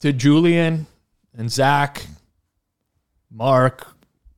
to 0.00 0.12
Julian 0.12 0.86
and 1.34 1.50
Zach, 1.50 2.06
Mark, 3.30 3.86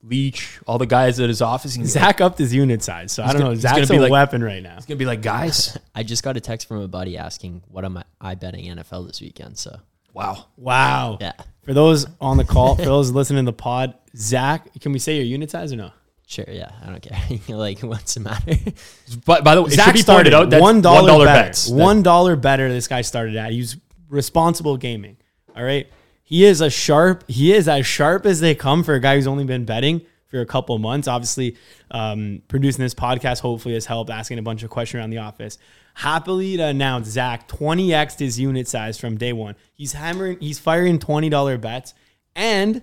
Leach, 0.03 0.59
all 0.65 0.77
the 0.77 0.85
guys 0.87 1.19
at 1.19 1.29
his 1.29 1.41
office. 1.41 1.75
He's 1.75 1.91
Zach 1.91 2.21
upped 2.21 2.37
his 2.39 2.53
unit 2.53 2.81
size, 2.81 3.11
so 3.11 3.23
I 3.23 3.27
don't 3.27 3.33
gonna- 3.33 3.43
know. 3.45 3.51
he's 3.51 3.61
Zach's 3.61 3.87
gonna 3.87 3.99
a 3.99 4.03
like- 4.03 4.11
weapon 4.11 4.43
right 4.43 4.61
now. 4.63 4.75
It's 4.77 4.85
going 4.87 4.97
to 4.97 4.99
be 4.99 5.05
like, 5.05 5.21
guys, 5.21 5.77
I 5.95 6.03
just 6.03 6.23
got 6.23 6.37
a 6.37 6.39
text 6.39 6.67
from 6.67 6.81
a 6.81 6.87
buddy 6.87 7.17
asking, 7.17 7.61
"What 7.67 7.85
am 7.85 7.97
I, 7.97 8.03
I 8.19 8.35
betting 8.35 8.65
NFL 8.65 9.05
this 9.07 9.21
weekend?" 9.21 9.57
So 9.59 9.79
wow. 10.13 10.45
Wow. 10.57 11.17
yeah, 11.21 11.33
For 11.63 11.73
those 11.73 12.07
on 12.19 12.37
the 12.37 12.43
call, 12.45 12.75
for 12.75 12.81
those 12.85 13.11
listening 13.11 13.45
to 13.45 13.51
the 13.51 13.55
pod, 13.57 13.93
Zach, 14.17 14.67
can 14.81 14.91
we 14.91 14.99
say 14.99 15.15
your 15.17 15.25
unit 15.25 15.51
size 15.51 15.71
or 15.71 15.75
no? 15.77 15.91
sure, 16.27 16.45
yeah, 16.47 16.71
I 16.81 16.85
don't 16.89 17.01
care. 17.01 17.39
like, 17.57 17.79
what's 17.81 18.13
the 18.13 18.21
matter? 18.21 18.55
But 19.25 19.43
by 19.43 19.53
the 19.55 19.61
way, 19.63 19.67
it 19.67 19.71
should 19.71 19.79
Zach 19.83 19.93
be 19.93 19.99
started 20.01 20.33
out 20.33 20.49
that 20.51 20.61
one 20.61 20.81
dollar 20.81 21.25
better. 21.25 21.47
bets. 21.47 21.69
One 21.69 22.01
dollar 22.03 22.35
better. 22.37 22.69
This 22.69 22.87
guy 22.87 23.01
started 23.01 23.35
at. 23.35 23.51
He's 23.51 23.75
responsible 24.09 24.77
gaming. 24.77 25.17
All 25.55 25.63
right. 25.63 25.87
He 26.31 26.45
is 26.45 26.61
a 26.61 26.69
sharp. 26.69 27.25
He 27.27 27.51
is 27.51 27.67
as 27.67 27.85
sharp 27.85 28.25
as 28.25 28.39
they 28.39 28.55
come 28.55 28.85
for 28.85 28.93
a 28.93 29.01
guy 29.01 29.15
who's 29.15 29.27
only 29.27 29.43
been 29.43 29.65
betting 29.65 29.99
for 30.27 30.39
a 30.39 30.45
couple 30.45 30.79
months. 30.79 31.09
Obviously, 31.09 31.57
um, 31.91 32.41
producing 32.47 32.81
this 32.81 32.93
podcast 32.93 33.41
hopefully 33.41 33.73
has 33.73 33.85
helped. 33.85 34.09
Asking 34.09 34.39
a 34.39 34.41
bunch 34.41 34.63
of 34.63 34.69
questions 34.69 35.01
around 35.01 35.09
the 35.09 35.17
office. 35.17 35.57
Happily 35.95 36.55
to 36.55 36.67
announce, 36.67 37.09
Zach 37.09 37.49
twenty 37.49 37.93
x 37.93 38.17
his 38.17 38.39
unit 38.39 38.69
size 38.69 38.97
from 38.97 39.17
day 39.17 39.33
one. 39.33 39.57
He's 39.73 39.91
hammering. 39.91 40.39
He's 40.39 40.57
firing 40.57 40.99
twenty 40.99 41.27
dollar 41.27 41.57
bets, 41.57 41.93
and 42.33 42.81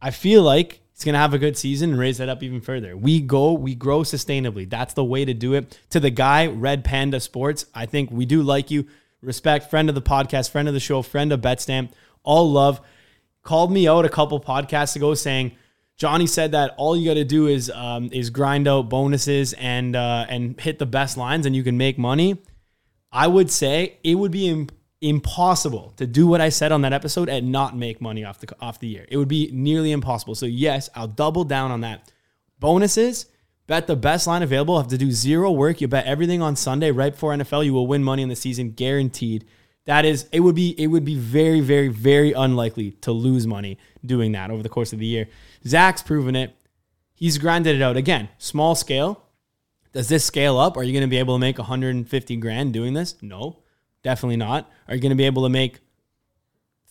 I 0.00 0.12
feel 0.12 0.44
like 0.44 0.80
he's 0.92 1.02
gonna 1.02 1.18
have 1.18 1.34
a 1.34 1.38
good 1.38 1.58
season 1.58 1.90
and 1.90 1.98
raise 1.98 2.18
that 2.18 2.28
up 2.28 2.40
even 2.44 2.60
further. 2.60 2.96
We 2.96 3.20
go, 3.20 3.52
we 3.54 3.74
grow 3.74 4.02
sustainably. 4.02 4.70
That's 4.70 4.94
the 4.94 5.02
way 5.02 5.24
to 5.24 5.34
do 5.34 5.54
it. 5.54 5.76
To 5.90 5.98
the 5.98 6.10
guy, 6.10 6.46
Red 6.46 6.84
Panda 6.84 7.18
Sports, 7.18 7.66
I 7.74 7.86
think 7.86 8.12
we 8.12 8.26
do 8.26 8.42
like 8.42 8.70
you. 8.70 8.86
Respect, 9.22 9.70
friend 9.70 9.88
of 9.88 9.96
the 9.96 10.02
podcast, 10.02 10.50
friend 10.50 10.68
of 10.68 10.74
the 10.74 10.78
show, 10.78 11.02
friend 11.02 11.32
of 11.32 11.40
Betstamp, 11.40 11.90
all 12.24 12.50
love. 12.50 12.80
Called 13.42 13.70
me 13.70 13.86
out 13.86 14.04
a 14.04 14.08
couple 14.08 14.40
podcasts 14.40 14.96
ago 14.96 15.14
saying 15.14 15.52
Johnny 15.96 16.26
said 16.26 16.52
that 16.52 16.74
all 16.76 16.96
you 16.96 17.08
got 17.08 17.14
to 17.14 17.24
do 17.24 17.46
is 17.46 17.70
um, 17.70 18.08
is 18.12 18.30
grind 18.30 18.66
out 18.66 18.88
bonuses 18.88 19.52
and 19.52 19.94
uh, 19.94 20.26
and 20.28 20.60
hit 20.60 20.78
the 20.78 20.86
best 20.86 21.16
lines 21.16 21.46
and 21.46 21.54
you 21.54 21.62
can 21.62 21.76
make 21.76 21.98
money. 21.98 22.42
I 23.12 23.28
would 23.28 23.50
say 23.50 23.98
it 24.02 24.16
would 24.16 24.32
be 24.32 24.48
im- 24.48 24.68
impossible 25.00 25.92
to 25.98 26.06
do 26.06 26.26
what 26.26 26.40
I 26.40 26.48
said 26.48 26.72
on 26.72 26.80
that 26.82 26.92
episode 26.92 27.28
and 27.28 27.52
not 27.52 27.76
make 27.76 28.00
money 28.00 28.24
off 28.24 28.40
the 28.40 28.52
off 28.60 28.80
the 28.80 28.88
year. 28.88 29.06
It 29.08 29.18
would 29.18 29.28
be 29.28 29.50
nearly 29.52 29.92
impossible. 29.92 30.34
So 30.34 30.46
yes, 30.46 30.90
I'll 30.94 31.06
double 31.06 31.44
down 31.44 31.70
on 31.70 31.82
that. 31.82 32.10
Bonuses, 32.58 33.26
bet 33.68 33.86
the 33.86 33.96
best 33.96 34.26
line 34.26 34.42
available. 34.42 34.76
Have 34.78 34.88
to 34.88 34.98
do 34.98 35.12
zero 35.12 35.52
work. 35.52 35.80
You 35.80 35.86
bet 35.86 36.06
everything 36.06 36.42
on 36.42 36.56
Sunday 36.56 36.90
right 36.90 37.12
before 37.12 37.32
NFL. 37.32 37.64
You 37.64 37.74
will 37.74 37.86
win 37.86 38.02
money 38.02 38.22
in 38.22 38.28
the 38.28 38.36
season, 38.36 38.70
guaranteed. 38.72 39.44
That 39.86 40.04
is, 40.04 40.26
it 40.32 40.40
would 40.40 40.54
be 40.54 40.74
it 40.80 40.86
would 40.86 41.04
be 41.04 41.16
very 41.16 41.60
very 41.60 41.88
very 41.88 42.32
unlikely 42.32 42.92
to 43.02 43.12
lose 43.12 43.46
money 43.46 43.78
doing 44.04 44.32
that 44.32 44.50
over 44.50 44.62
the 44.62 44.68
course 44.68 44.92
of 44.92 44.98
the 44.98 45.06
year. 45.06 45.28
Zach's 45.66 46.02
proven 46.02 46.34
it. 46.36 46.56
He's 47.14 47.38
grinded 47.38 47.76
it 47.76 47.82
out 47.82 47.96
again, 47.96 48.28
small 48.38 48.74
scale. 48.74 49.22
Does 49.92 50.08
this 50.08 50.24
scale 50.24 50.58
up? 50.58 50.76
Are 50.76 50.82
you 50.82 50.92
going 50.92 51.02
to 51.02 51.08
be 51.08 51.18
able 51.18 51.36
to 51.36 51.38
make 51.38 51.58
150 51.58 52.36
grand 52.36 52.72
doing 52.72 52.94
this? 52.94 53.14
No, 53.22 53.62
definitely 54.02 54.36
not. 54.36 54.68
Are 54.88 54.94
you 54.94 55.00
going 55.00 55.10
to 55.10 55.16
be 55.16 55.26
able 55.26 55.44
to 55.44 55.48
make 55.48 55.78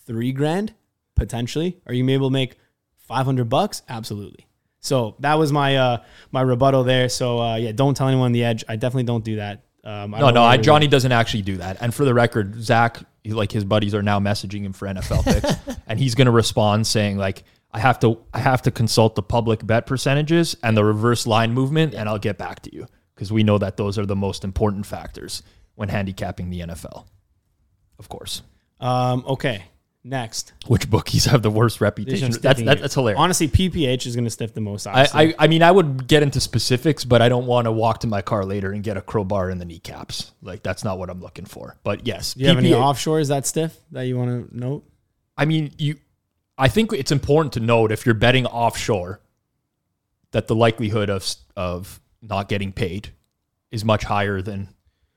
three 0.06 0.32
grand 0.32 0.74
potentially? 1.16 1.82
Are 1.86 1.94
you 1.94 2.08
able 2.10 2.30
to 2.30 2.34
make 2.34 2.58
500 2.96 3.50
bucks? 3.50 3.82
Absolutely. 3.89 4.48
So 4.80 5.16
that 5.20 5.36
was 5.36 5.52
my 5.52 5.78
uh, 5.78 5.98
my 6.32 6.41
rebuttal 6.41 6.84
there. 6.84 7.10
So 7.10 7.39
uh, 7.39 7.56
yeah, 7.56 7.72
don't 7.72 7.96
tell 7.96 8.08
anyone 8.08 8.32
the 8.32 8.44
edge. 8.44 8.64
I 8.68 8.76
definitely 8.76 9.04
don't 9.04 9.24
do 9.24 9.38
that. 9.38 9.64
Um, 9.84 10.14
I 10.14 10.20
No, 10.20 10.30
no, 10.30 10.44
I. 10.44 10.58
Johnny 10.58 10.88
doesn't 10.88 11.12
actually 11.12 11.42
do 11.42 11.58
that. 11.58 11.78
And 11.82 11.94
for 11.94 12.06
the 12.06 12.14
record, 12.14 12.62
Zach, 12.64 13.00
like 13.26 13.52
his 13.52 13.66
buddies 13.66 13.94
are 13.94 14.02
now 14.02 14.20
messaging 14.20 14.64
him 14.64 14.74
for 14.74 14.88
NFL 14.88 15.24
picks, 15.66 15.78
and 15.88 16.00
he's 16.00 16.16
going 16.16 16.26
to 16.26 16.32
respond 16.32 16.88
saying 16.88 17.18
like, 17.18 17.44
"I 17.72 17.80
have 17.80 18.00
to, 18.00 18.20
I 18.34 18.40
have 18.40 18.62
to 18.64 18.72
consult 18.72 19.16
the 19.16 19.24
public 19.24 19.66
bet 19.66 19.86
percentages 19.86 20.56
and 20.64 20.78
the 20.78 20.86
reverse 20.86 21.28
line 21.28 21.54
movement, 21.54 21.94
and 21.94 22.08
I'll 22.08 22.20
get 22.20 22.38
back 22.38 22.62
to 22.62 22.74
you 22.74 22.88
because 23.16 23.32
we 23.32 23.44
know 23.44 23.58
that 23.58 23.78
those 23.78 23.98
are 24.00 24.06
the 24.06 24.16
most 24.16 24.44
important 24.44 24.86
factors 24.86 25.44
when 25.76 25.90
handicapping 25.90 26.50
the 26.50 26.62
NFL." 26.62 27.06
Of 28.00 28.10
course, 28.10 28.42
Um, 28.80 29.24
okay, 29.28 29.64
next. 30.04 30.54
which 30.68 30.89
bookies 30.89 31.26
have 31.26 31.41
the 31.41 31.49
worst 31.49 31.82
reputation? 31.82 32.32
That's 32.32 32.38
stiffing 32.38 32.66
that, 32.66 32.78
here. 32.78 32.82
that's 32.82 32.93
hilarious. 32.93 33.20
Honestly, 33.20 33.47
PPH 33.47 34.06
is 34.06 34.16
going 34.16 34.26
to 34.26 34.30
stiff 34.30 34.54
the 34.54 34.62
most. 34.62 34.88
I, 34.88 35.08
I, 35.14 35.36
I 35.39 35.47
mean, 35.47 35.64
I 35.64 35.72
would 35.72 36.08
get 36.08 36.24
into 36.24 36.39
specifics, 36.39 37.04
but 37.06 37.22
I 37.22 37.30
don't 37.30 37.45
want 37.45 37.66
to 37.66 37.72
walk 37.72 38.01
to 38.01 38.08
my 38.08 38.22
car 38.22 38.45
later 38.45 38.72
and 38.72 38.84
get 38.84 38.97
a 38.97 39.01
crowbar 39.01 39.49
in 39.49 39.58
the 39.58 39.66
kneecaps. 39.66 40.32
Like 40.41 40.64
that's 40.64 40.84
not 40.84 40.97
what 40.99 41.10
I'm 41.10 41.22
looking 41.22 41.45
for. 41.45 41.78
But 41.84 42.06
yes, 42.06 42.34
do 42.34 42.41
you 42.41 42.47
have 42.49 42.58
any 42.58 42.72
PPH 42.72 42.82
offshores 42.82 43.30
that 43.30 43.45
stiff 43.45 43.78
that 43.91 44.04
you 44.04 44.18
want 44.18 44.49
to 44.49 44.58
note? 44.58 44.84
I 45.38 45.45
mean, 45.45 45.72
you. 45.78 45.97
I 46.58 46.68
think 46.68 46.93
it's 46.93 47.12
important 47.12 47.54
to 47.54 47.60
note 47.60 47.91
if 47.91 48.06
you're 48.06 48.14
betting 48.14 48.45
offshore 48.45 49.20
that 50.32 50.47
the 50.47 50.56
likelihood 50.56 51.10
of 51.10 51.34
of 51.56 51.99
not 52.22 52.47
getting 52.49 52.72
paid 52.72 53.10
is 53.72 53.84
much 53.84 54.04
higher 54.04 54.41
than 54.41 54.70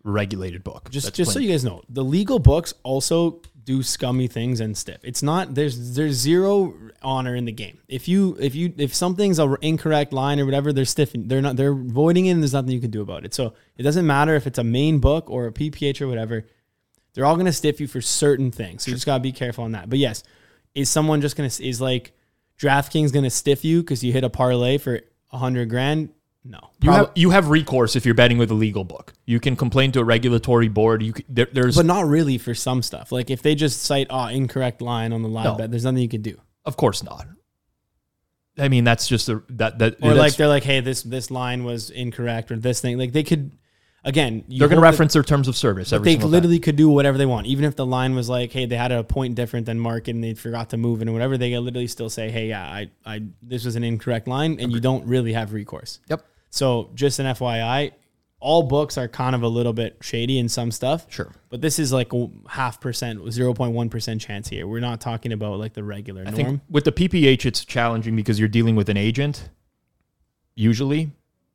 regulated 0.03 0.64
book. 0.64 0.91
Just 0.91 1.09
That's 1.09 1.16
just 1.16 1.32
so 1.32 1.39
you 1.39 1.51
guys 1.51 1.64
know, 1.64 1.82
the 1.89 2.05
legal 2.05 2.39
books 2.39 2.72
also 2.82 3.43
do 3.67 3.83
scummy 3.83 4.29
things 4.29 4.61
and 4.61 4.79
stiff. 4.79 5.01
It's 5.03 5.23
not 5.23 5.55
there's 5.57 5.97
there's 5.97 6.14
zero 6.14 6.73
honor 7.03 7.35
in 7.35 7.45
the 7.45 7.53
game. 7.53 7.81
If 7.89 8.07
you 8.07 8.37
if 8.41 8.55
you 8.55 8.73
if 8.79 8.95
something's 8.95 9.41
a 9.41 9.57
incorrect 9.61 10.12
line 10.12 10.39
or 10.39 10.45
whatever, 10.45 10.73
they're 10.73 10.85
stiff. 10.85 11.11
They're 11.14 11.43
not 11.43 11.57
they're 11.57 11.75
voiding 11.75 12.27
it. 12.27 12.31
and 12.31 12.43
There's 12.43 12.53
nothing 12.55 12.71
you 12.71 12.81
can 12.81 12.93
do 12.93 13.03
about 13.03 13.25
it. 13.27 13.35
So 13.35 13.55
it 13.77 13.83
doesn't 13.83 14.07
matter 14.07 14.37
if 14.37 14.47
it's 14.47 14.59
a 14.59 14.64
main 14.64 15.01
book 15.01 15.29
or 15.29 15.47
a 15.47 15.53
PPH 15.53 16.01
or 16.01 16.07
whatever. 16.07 16.47
They're 17.12 17.27
all 17.27 17.37
gonna 17.37 17.53
stiff 17.53 17.81
you 17.81 17.89
for 17.89 18.01
certain 18.01 18.53
things. 18.53 18.85
So 18.85 18.91
you 18.91 18.95
just 18.95 19.05
gotta 19.05 19.21
be 19.21 19.33
careful 19.33 19.64
on 19.64 19.73
that. 19.73 19.91
But 19.91 19.99
yes, 19.99 20.23
is 20.75 20.89
someone 20.89 21.21
just 21.21 21.37
gonna 21.37 21.51
is 21.61 21.81
like 21.81 22.12
DraftKings 22.61 23.12
gonna 23.12 23.31
stiff 23.31 23.64
you 23.64 23.83
because 23.83 24.05
you 24.05 24.12
hit 24.12 24.23
a 24.23 24.31
parlay 24.31 24.79
for 24.79 25.01
a 25.33 25.39
hundred 25.39 25.69
grand? 25.71 26.11
No. 26.49 26.59
you 26.80 26.88
Prob- 26.90 26.97
have 27.07 27.11
you 27.16 27.30
have 27.30 27.49
recourse 27.51 27.97
if 27.97 28.05
you're 28.07 28.14
betting 28.14 28.38
with 28.38 28.51
a 28.51 28.55
legal 28.55 28.84
book. 28.84 29.12
You 29.24 29.40
can 29.40 29.57
complain 29.57 29.92
to 29.92 30.01
a 30.01 30.05
regulatory 30.05 30.68
board. 30.68 31.03
You 31.03 31.12
c 31.16 31.24
there, 31.28 31.49
there's 31.53 31.76
but 31.76 31.86
not 31.86 32.07
really 32.07 32.38
for 32.38 32.55
some 32.55 32.82
stuff. 32.82 33.11
Like 33.12 33.30
if 33.30 33.42
they 33.42 33.55
just 33.55 33.82
cite 33.82 34.07
oh 34.11 34.26
incorrect 34.26 34.80
line 34.80 35.12
on 35.12 35.22
the 35.22 35.28
live 35.28 35.44
No. 35.44 35.55
bet, 35.57 35.70
there's 35.70 35.84
nothing 35.84 36.03
you 36.03 36.09
can 36.09 36.22
do. 36.22 36.36
of 36.64 36.76
course 36.76 37.03
not. 37.03 37.26
I 38.59 38.68
mean, 38.68 38.84
that's 38.84 39.07
just 39.07 39.28
a 39.28 39.42
that 39.51 39.78
that 39.80 39.94
Or 39.97 40.14
that's- 40.14 40.18
like 40.18 40.36
they're 40.36 40.49
like, 40.49 40.64
hey, 40.64 40.80
this 40.80 41.03
this 41.03 41.30
line 41.30 41.64
was 41.64 41.90
incorrect 41.90 42.51
or 42.51 42.57
this 42.57 42.80
thing. 42.80 42.97
Like 42.97 43.12
they 43.12 43.22
could, 43.22 43.51
again, 44.03 44.44
you 44.49 44.61
they're 44.61 44.68
going 44.68 44.78
to 44.78 44.82
reference 44.82 45.12
their 45.12 45.22
terms 45.22 45.47
of 45.47 45.57
service. 45.57 45.92
Every 45.92 46.05
They 46.05 46.11
single 46.12 46.28
time. 46.28 46.32
literally 46.32 46.59
could 46.61 46.76
do 46.76 46.88
whatever 46.88 47.18
they 47.18 47.26
want, 47.26 47.46
even 47.49 47.66
if 47.66 47.76
the 47.76 47.84
line 47.84 48.14
was 48.14 48.30
like, 48.30 48.53
hey, 48.53 48.64
they 48.64 48.76
had 48.76 48.92
a 48.92 49.04
point 49.04 49.34
different 49.34 49.66
than 49.66 49.79
market 49.79 50.14
and 50.14 50.25
they 50.25 50.33
forgot 50.33 50.71
to 50.71 50.79
move 50.79 51.03
and 51.03 51.12
whatever. 51.12 51.37
They 51.37 51.50
could 51.50 51.61
literally 51.61 51.87
still 51.88 52.08
say, 52.08 52.30
hey, 52.30 52.49
yeah, 52.49 52.62
I, 52.64 52.91
I, 53.04 53.22
this 53.42 53.64
was 53.66 53.76
an 53.76 53.84
incorrect 53.84 54.26
line, 54.26 54.57
and 54.58 54.72
you 54.72 54.80
don't 54.80 55.04
really 55.07 55.34
have 55.34 55.53
recourse. 55.53 55.99
Yep. 56.08 56.25
So 56.57 56.91
just 56.95 57.18
an 57.18 57.26
FYI, 57.26 57.92
all 58.41 58.62
books 58.62 58.96
are 58.96 59.08
kind 59.08 59.34
of 59.34 59.42
a 59.42 59.49
little 59.49 59.72
bit 59.72 59.99
shady 60.00 60.38
in 60.38 60.49
some 60.49 60.70
stuff. 60.70 61.07
Sure. 61.08 61.33
But 61.50 61.61
this 61.61 61.78
is 61.78 61.92
like 61.92 62.12
a 62.12 62.28
half 62.49 62.80
percent, 62.80 63.30
zero 63.30 63.53
point 63.53 63.72
one 63.72 63.91
percent 63.91 64.20
chance 64.20 64.49
here. 64.49 64.66
We're 64.66 64.80
not 64.80 65.00
talking 65.00 65.33
about 65.33 65.58
like 65.58 65.74
the 65.74 65.84
regular 65.84 66.22
I 66.22 66.30
norm. 66.30 66.34
think 66.34 66.61
with 66.70 66.84
the 66.84 66.92
PPH, 66.92 67.45
it's 67.45 67.64
challenging 67.64 68.16
because 68.16 68.38
you're 68.38 68.49
dealing 68.49 68.74
with 68.74 68.88
an 68.88 68.96
agent, 68.96 69.49
usually. 70.54 71.11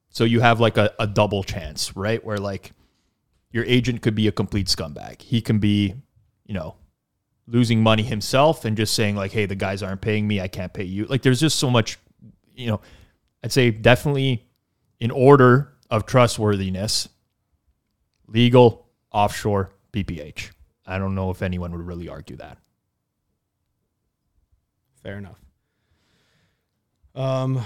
So 0.09 0.23
you 0.23 0.39
have 0.41 0.59
like 0.59 0.77
a, 0.77 0.93
a 0.99 1.07
double 1.07 1.43
chance, 1.43 1.95
right? 1.95 2.23
Where 2.23 2.37
like 2.37 2.71
your 3.51 3.65
agent 3.65 4.01
could 4.01 4.15
be 4.15 4.27
a 4.27 4.31
complete 4.31 4.67
scumbag. 4.67 5.21
He 5.21 5.41
can 5.41 5.59
be, 5.59 5.95
you 6.45 6.53
know, 6.53 6.75
losing 7.47 7.81
money 7.81 8.03
himself 8.03 8.65
and 8.65 8.77
just 8.77 8.93
saying 8.93 9.15
like, 9.15 9.31
"Hey, 9.31 9.45
the 9.45 9.55
guys 9.55 9.81
aren't 9.81 10.01
paying 10.01 10.27
me. 10.27 10.41
I 10.41 10.47
can't 10.47 10.73
pay 10.73 10.83
you." 10.83 11.05
Like, 11.05 11.21
there's 11.21 11.39
just 11.39 11.57
so 11.57 11.69
much, 11.69 11.97
you 12.55 12.67
know. 12.67 12.81
I'd 13.43 13.51
say 13.51 13.71
definitely 13.71 14.45
in 15.01 15.11
order 15.11 15.73
of 15.89 16.05
trustworthiness, 16.05 17.09
legal, 18.27 18.87
offshore, 19.11 19.71
PPH. 19.91 20.51
I 20.85 20.97
don't 20.99 21.15
know 21.15 21.31
if 21.31 21.41
anyone 21.41 21.71
would 21.71 21.85
really 21.85 22.07
argue 22.07 22.37
that. 22.37 22.59
Fair 25.03 25.17
enough. 25.17 25.41
Um, 27.15 27.65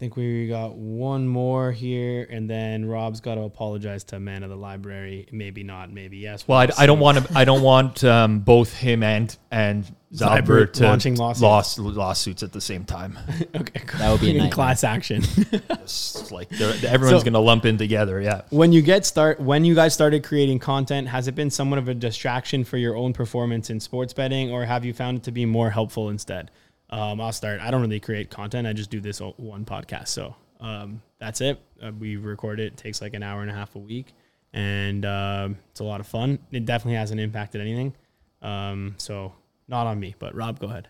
think 0.00 0.16
we 0.16 0.48
got 0.48 0.72
one 0.74 1.28
more 1.28 1.70
here, 1.70 2.26
and 2.30 2.48
then 2.48 2.86
Rob's 2.86 3.20
got 3.20 3.34
to 3.36 3.42
apologize 3.42 4.02
to 4.04 4.18
man 4.18 4.42
of 4.42 4.48
the 4.50 4.56
library. 4.56 5.28
Maybe 5.30 5.62
not, 5.62 5.92
maybe 5.92 6.16
yes. 6.16 6.48
Well, 6.48 6.58
I, 6.58 6.66
We'll 6.66 6.74
I 6.78 6.86
don't 6.86 6.98
want 7.00 7.18
to. 7.26 7.38
I 7.38 7.44
don't 7.44 7.62
want 7.62 8.02
um, 8.02 8.40
both 8.40 8.72
him 8.74 9.02
and 9.02 9.36
and 9.50 9.84
Zylbert 10.14 10.42
Zylbert 10.46 10.72
to 10.72 10.84
launching 10.84 11.14
lawsuits. 11.16 11.42
loss- 11.42 11.78
lawsuits 11.78 12.42
at 12.42 12.52
the 12.52 12.60
same 12.60 12.84
time. 12.84 13.16
Okay, 13.54 13.82
That 13.98 14.10
would 14.10 14.20
be 14.20 14.36
a 14.38 14.44
in 14.44 14.50
class 14.50 14.82
action. 14.84 15.22
It's 15.70 16.32
like 16.32 16.50
everyone's 16.60 17.20
So- 17.20 17.24
going 17.24 17.32
to 17.34 17.38
lump 17.40 17.64
in 17.66 17.76
together. 17.78 18.20
Yeah. 18.20 18.42
when 18.50 18.72
you 18.72 18.80
get 18.82 19.04
start, 19.06 19.38
when 19.40 19.64
you 19.64 19.74
guys 19.74 19.92
started 19.94 20.24
creating 20.24 20.58
content, 20.60 21.08
has 21.08 21.28
it 21.28 21.34
been 21.34 21.50
somewhat 21.50 21.78
of 21.78 21.88
a 21.88 21.94
distraction 21.94 22.64
for 22.64 22.76
your 22.78 22.96
own 22.96 23.12
performance 23.12 23.70
in 23.70 23.80
sports 23.80 24.12
betting, 24.12 24.50
or 24.50 24.64
have 24.64 24.84
you 24.84 24.92
found 24.94 25.18
it 25.18 25.22
to 25.24 25.30
be 25.32 25.44
more 25.46 25.70
helpful 25.70 26.08
instead? 26.08 26.50
Um, 26.90 27.20
I'll 27.20 27.32
start. 27.32 27.60
I 27.60 27.70
don't 27.70 27.80
really 27.80 28.00
create 28.00 28.30
content. 28.30 28.66
I 28.66 28.72
just 28.72 28.90
do 28.90 29.00
this 29.00 29.20
one 29.20 29.64
podcast. 29.64 30.08
So 30.08 30.34
um, 30.60 31.00
that's 31.18 31.40
it. 31.40 31.60
Uh, 31.82 31.92
we 31.98 32.16
record 32.16 32.60
it. 32.60 32.66
It 32.66 32.76
takes 32.76 33.00
like 33.00 33.14
an 33.14 33.22
hour 33.22 33.42
and 33.42 33.50
a 33.50 33.54
half 33.54 33.74
a 33.76 33.78
week, 33.78 34.12
and 34.52 35.04
um, 35.04 35.56
it's 35.70 35.80
a 35.80 35.84
lot 35.84 36.00
of 36.00 36.06
fun. 36.06 36.38
It 36.50 36.64
definitely 36.64 36.96
hasn't 36.96 37.20
impacted 37.20 37.60
anything. 37.60 37.94
Um, 38.42 38.94
so 38.98 39.32
not 39.68 39.86
on 39.86 40.00
me, 40.00 40.14
but 40.18 40.34
Rob, 40.34 40.58
go 40.58 40.68
ahead. 40.68 40.88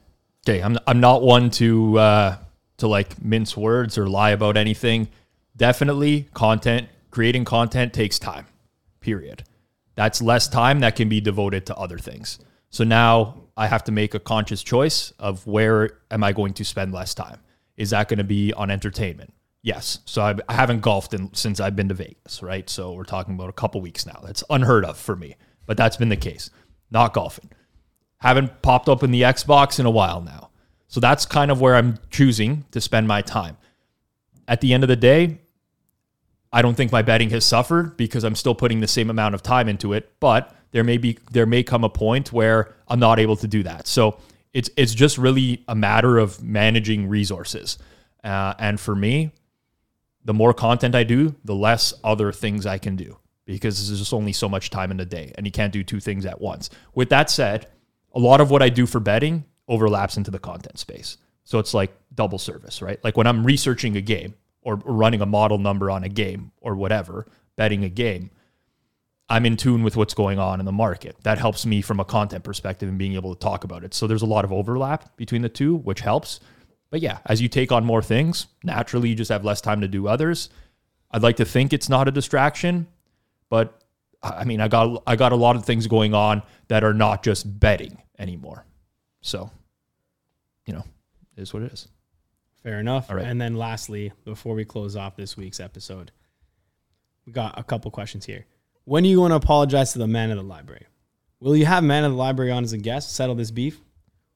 Okay, 0.48 0.62
I'm 0.62 0.78
I'm 0.86 1.00
not 1.00 1.22
one 1.22 1.50
to 1.52 1.98
uh, 1.98 2.36
to 2.78 2.88
like 2.88 3.22
mince 3.22 3.56
words 3.56 3.98
or 3.98 4.08
lie 4.08 4.30
about 4.30 4.56
anything. 4.56 5.08
Definitely, 5.56 6.28
content 6.32 6.88
creating 7.10 7.44
content 7.44 7.92
takes 7.92 8.18
time. 8.18 8.46
Period. 9.00 9.44
That's 9.94 10.22
less 10.22 10.48
time 10.48 10.80
that 10.80 10.96
can 10.96 11.08
be 11.08 11.20
devoted 11.20 11.66
to 11.66 11.76
other 11.76 11.98
things. 11.98 12.38
So 12.70 12.84
now 12.84 13.42
I 13.60 13.66
have 13.66 13.84
to 13.84 13.92
make 13.92 14.14
a 14.14 14.20
conscious 14.20 14.62
choice 14.62 15.12
of 15.18 15.46
where 15.46 15.98
am 16.10 16.24
I 16.24 16.32
going 16.32 16.54
to 16.54 16.64
spend 16.64 16.92
less 16.92 17.14
time. 17.14 17.40
Is 17.76 17.90
that 17.90 18.08
going 18.08 18.18
to 18.18 18.24
be 18.24 18.52
on 18.54 18.70
entertainment? 18.70 19.32
Yes. 19.62 20.00
So 20.06 20.22
I, 20.22 20.34
I 20.48 20.54
haven't 20.54 20.80
golfed 20.80 21.14
in, 21.14 21.32
since 21.34 21.60
I've 21.60 21.76
been 21.76 21.88
to 21.88 21.94
Vegas, 21.94 22.42
right? 22.42 22.68
So 22.68 22.92
we're 22.92 23.04
talking 23.04 23.34
about 23.34 23.50
a 23.50 23.52
couple 23.52 23.80
weeks 23.80 24.06
now. 24.06 24.20
That's 24.24 24.42
unheard 24.50 24.84
of 24.84 24.98
for 24.98 25.14
me, 25.14 25.36
but 25.66 25.76
that's 25.76 25.96
been 25.96 26.08
the 26.08 26.16
case. 26.16 26.50
Not 26.90 27.12
golfing 27.12 27.50
haven't 28.20 28.62
popped 28.62 28.88
up 28.88 29.02
in 29.02 29.10
the 29.10 29.22
Xbox 29.22 29.80
in 29.80 29.86
a 29.86 29.90
while 29.90 30.20
now. 30.20 30.50
So 30.88 31.00
that's 31.00 31.24
kind 31.24 31.50
of 31.50 31.60
where 31.60 31.76
I'm 31.76 31.98
choosing 32.10 32.64
to 32.70 32.80
spend 32.80 33.08
my 33.08 33.22
time. 33.22 33.56
At 34.46 34.60
the 34.60 34.74
end 34.74 34.84
of 34.84 34.88
the 34.88 34.96
day, 34.96 35.38
I 36.52 36.62
don't 36.62 36.74
think 36.74 36.92
my 36.92 37.02
betting 37.02 37.30
has 37.30 37.44
suffered 37.44 37.96
because 37.96 38.24
I'm 38.24 38.34
still 38.34 38.54
putting 38.54 38.80
the 38.80 38.88
same 38.88 39.08
amount 39.08 39.34
of 39.34 39.42
time 39.42 39.68
into 39.68 39.92
it, 39.92 40.12
but 40.20 40.54
there 40.72 40.84
may 40.84 40.98
be 40.98 41.18
there 41.30 41.46
may 41.46 41.62
come 41.62 41.84
a 41.84 41.88
point 41.88 42.32
where 42.32 42.74
I'm 42.88 43.00
not 43.00 43.18
able 43.18 43.36
to 43.36 43.48
do 43.48 43.62
that. 43.64 43.86
So 43.86 44.18
it's 44.52 44.70
it's 44.76 44.94
just 44.94 45.18
really 45.18 45.64
a 45.68 45.74
matter 45.74 46.18
of 46.18 46.42
managing 46.42 47.08
resources. 47.08 47.78
Uh, 48.22 48.54
and 48.58 48.78
for 48.78 48.94
me, 48.94 49.32
the 50.24 50.34
more 50.34 50.52
content 50.52 50.94
I 50.94 51.04
do, 51.04 51.34
the 51.44 51.54
less 51.54 51.94
other 52.04 52.32
things 52.32 52.66
I 52.66 52.78
can 52.78 52.96
do 52.96 53.18
because 53.46 53.88
there's 53.88 53.98
just 53.98 54.12
only 54.12 54.32
so 54.32 54.48
much 54.48 54.70
time 54.70 54.90
in 54.90 55.00
a 55.00 55.04
day 55.04 55.32
and 55.36 55.46
you 55.46 55.50
can't 55.50 55.72
do 55.72 55.82
two 55.82 56.00
things 56.00 56.24
at 56.24 56.40
once. 56.40 56.70
With 56.94 57.08
that 57.08 57.30
said, 57.30 57.66
a 58.14 58.18
lot 58.18 58.40
of 58.40 58.50
what 58.50 58.62
I 58.62 58.68
do 58.68 58.86
for 58.86 59.00
betting 59.00 59.44
overlaps 59.66 60.16
into 60.16 60.30
the 60.30 60.38
content 60.38 60.78
space. 60.78 61.16
So 61.44 61.58
it's 61.58 61.74
like 61.74 61.92
double 62.14 62.38
service, 62.38 62.82
right? 62.82 63.02
Like 63.02 63.16
when 63.16 63.26
I'm 63.26 63.44
researching 63.44 63.96
a 63.96 64.00
game 64.00 64.34
or 64.62 64.76
running 64.76 65.20
a 65.20 65.26
model 65.26 65.58
number 65.58 65.90
on 65.90 66.04
a 66.04 66.08
game 66.08 66.52
or 66.60 66.76
whatever, 66.76 67.26
betting 67.56 67.82
a 67.84 67.88
game, 67.88 68.30
I'm 69.30 69.46
in 69.46 69.56
tune 69.56 69.84
with 69.84 69.96
what's 69.96 70.12
going 70.12 70.40
on 70.40 70.58
in 70.58 70.66
the 70.66 70.72
market. 70.72 71.16
That 71.22 71.38
helps 71.38 71.64
me 71.64 71.82
from 71.82 72.00
a 72.00 72.04
content 72.04 72.42
perspective 72.42 72.88
and 72.88 72.98
being 72.98 73.14
able 73.14 73.32
to 73.32 73.38
talk 73.38 73.62
about 73.62 73.84
it. 73.84 73.94
So 73.94 74.08
there's 74.08 74.22
a 74.22 74.26
lot 74.26 74.44
of 74.44 74.52
overlap 74.52 75.16
between 75.16 75.42
the 75.42 75.48
two, 75.48 75.76
which 75.76 76.00
helps. 76.00 76.40
But 76.90 77.00
yeah, 77.00 77.18
as 77.26 77.40
you 77.40 77.48
take 77.48 77.70
on 77.70 77.84
more 77.84 78.02
things, 78.02 78.48
naturally 78.64 79.08
you 79.08 79.14
just 79.14 79.30
have 79.30 79.44
less 79.44 79.60
time 79.60 79.82
to 79.82 79.88
do 79.88 80.08
others. 80.08 80.50
I'd 81.12 81.22
like 81.22 81.36
to 81.36 81.44
think 81.44 81.72
it's 81.72 81.88
not 81.88 82.08
a 82.08 82.10
distraction, 82.10 82.88
but 83.48 83.80
I 84.20 84.44
mean, 84.44 84.60
I 84.60 84.66
got 84.66 85.02
I 85.06 85.14
got 85.14 85.30
a 85.30 85.36
lot 85.36 85.54
of 85.54 85.64
things 85.64 85.86
going 85.86 86.12
on 86.12 86.42
that 86.66 86.82
are 86.82 86.92
not 86.92 87.22
just 87.22 87.60
betting 87.60 88.02
anymore. 88.18 88.66
So, 89.22 89.50
you 90.66 90.74
know, 90.74 90.84
it 91.36 91.42
is 91.42 91.54
what 91.54 91.62
it 91.62 91.72
is. 91.72 91.86
Fair 92.64 92.80
enough. 92.80 93.08
All 93.08 93.16
right. 93.16 93.24
And 93.24 93.40
then 93.40 93.54
lastly, 93.54 94.12
before 94.24 94.54
we 94.54 94.64
close 94.64 94.96
off 94.96 95.16
this 95.16 95.36
week's 95.36 95.60
episode, 95.60 96.10
we 97.24 97.32
got 97.32 97.58
a 97.58 97.62
couple 97.62 97.90
questions 97.92 98.26
here. 98.26 98.46
When 98.90 99.04
are 99.04 99.06
you 99.06 99.18
going 99.18 99.30
to 99.30 99.36
apologize 99.36 99.92
to 99.92 100.00
the 100.00 100.08
man 100.08 100.32
of 100.32 100.36
the 100.36 100.42
library? 100.42 100.84
Will 101.38 101.54
you 101.54 101.64
have 101.64 101.84
man 101.84 102.02
of 102.02 102.10
the 102.10 102.18
library 102.18 102.50
on 102.50 102.64
as 102.64 102.72
a 102.72 102.76
guest 102.76 103.08
to 103.10 103.14
settle 103.14 103.36
this 103.36 103.52
beef? 103.52 103.80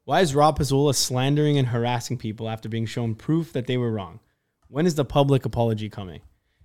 Why 0.05 0.21
is 0.21 0.33
Rob 0.33 0.57
Pizzola 0.61 0.95
slandering 0.95 1.59
and 1.59 1.67
harassing 1.67 2.17
people 2.19 2.49
after 2.49 2.69
being 2.69 2.87
shown 2.87 3.17
proof 3.17 3.53
that 3.55 3.67
they 3.67 3.77
were 3.77 3.91
wrong? 3.91 4.21
When 4.69 4.87
is 4.87 4.95
the 4.95 5.05
public 5.05 5.45
apology 5.45 5.89
coming? 5.91 6.21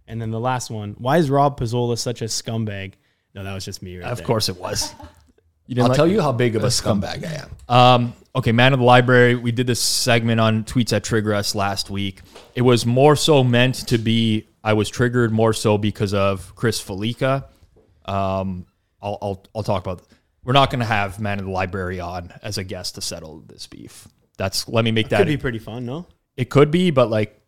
And 0.05 0.21
then 0.21 0.29
the 0.29 0.39
last 0.39 0.69
one, 0.69 0.97
why 0.99 1.17
is 1.17 1.31
Rob 1.31 1.59
Pizzola 1.59 1.97
such 1.97 2.21
a 2.21 2.25
scumbag? 2.25 2.93
No, 3.33 3.43
that 3.43 3.55
was 3.55 3.65
just 3.65 3.81
me 3.81 3.97
right 3.97 4.05
Of 4.05 4.19
there. 4.19 4.27
course 4.27 4.49
it 4.49 4.57
was. 4.57 4.93
You 5.65 5.81
I'll 5.81 5.87
didn't 5.87 5.95
tell 5.97 6.05
like- 6.05 6.13
you 6.13 6.21
how 6.21 6.31
big 6.31 6.55
of 6.55 6.63
a 6.63 6.67
scumbag 6.67 7.23
I 7.25 7.43
am. 7.43 7.51
Um, 8.03 8.13
okay, 8.35 8.51
man 8.51 8.73
of 8.73 8.79
the 8.79 8.85
library. 8.85 9.35
We 9.35 9.51
did 9.51 9.65
this 9.65 9.79
segment 9.79 10.39
on 10.39 10.63
tweets 10.63 10.89
that 10.89 11.03
trigger 11.03 11.31
us 11.33 11.53
last 11.55 11.89
week. 11.91 12.21
It 12.55 12.61
was 12.63 12.85
more 12.87 13.15
so 13.15 13.43
meant 13.43 13.87
to 13.87 13.97
be. 13.99 14.47
I 14.63 14.73
was 14.73 14.89
triggered 14.89 15.31
more 15.31 15.53
so 15.53 15.77
because 15.79 16.13
of 16.15 16.55
Chris 16.55 16.79
Fallica. 16.83 17.45
Um, 18.09 18.65
I'll, 19.01 19.17
I'll 19.21 19.45
I'll 19.55 19.63
talk 19.63 19.85
about. 19.85 20.01
We're 20.43 20.53
not 20.53 20.69
going 20.69 20.79
to 20.79 20.85
have 20.85 21.19
man 21.19 21.39
of 21.39 21.45
the 21.45 21.51
library 21.51 21.99
on 21.99 22.33
as 22.41 22.57
a 22.57 22.63
guest 22.63 22.95
to 22.95 23.01
settle 23.01 23.41
this 23.47 23.67
beef. 23.67 24.07
That's 24.37 24.67
let 24.67 24.83
me 24.85 24.91
make 24.91 25.09
that. 25.09 25.17
Could 25.17 25.27
be 25.27 25.37
pretty 25.37 25.59
fun, 25.59 25.85
no? 25.85 26.07
it 26.37 26.49
could 26.49 26.71
be, 26.71 26.89
but 26.89 27.09
like, 27.09 27.41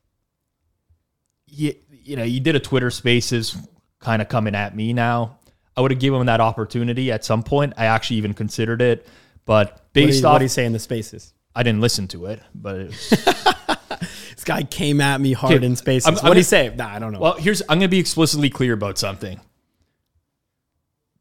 you, 1.48 1.74
you 1.90 2.16
know, 2.18 2.24
you 2.24 2.40
did 2.42 2.56
a 2.56 2.60
Twitter 2.60 2.92
Spaces 2.92 3.56
kind 4.00 4.22
of 4.22 4.28
coming 4.28 4.56
at 4.56 4.76
me 4.76 4.92
now. 4.94 5.38
I 5.78 5.82
would 5.82 5.92
have 5.92 6.00
given 6.02 6.20
him 6.20 6.26
that 6.26 6.42
opportunity 6.42 7.12
at 7.12 7.24
some 7.24 7.44
point. 7.44 7.74
I 7.78 7.86
actually 7.86 8.18
even 8.18 8.34
considered 8.34 8.82
it, 8.82 9.08
but 9.46 9.72
What 9.72 9.94
based 9.94 10.22
you, 10.22 10.28
off 10.28 10.34
what 10.34 10.40
do 10.40 10.46
you 10.46 10.50
say 10.50 10.66
in 10.66 10.74
the 10.74 10.80
spaces? 10.80 11.34
I 11.56 11.64
didn't 11.64 11.80
listen 11.82 12.08
to 12.10 12.26
it, 12.26 12.42
but 12.54 12.76
it 12.82 12.88
was, 12.88 13.10
This 14.36 14.44
guy 14.44 14.64
came 14.64 15.00
at 15.02 15.22
me 15.22 15.34
hard 15.34 15.64
in 15.64 15.76
spaces. 15.76 16.08
I'm- 16.08 16.16
what 16.28 16.34
do 16.34 16.40
you 16.40 16.44
say? 16.44 16.74
Nah, 16.76 16.88
I 16.96 17.00
don't 17.00 17.14
know. 17.14 17.20
well, 17.20 17.34
here's 17.36 17.62
I'm 17.62 17.80
going 17.80 17.82
to 17.82 17.88
be 17.88 18.00
explicitly 18.00 18.50
clear 18.50 18.74
about 18.74 18.98
something. 18.98 19.40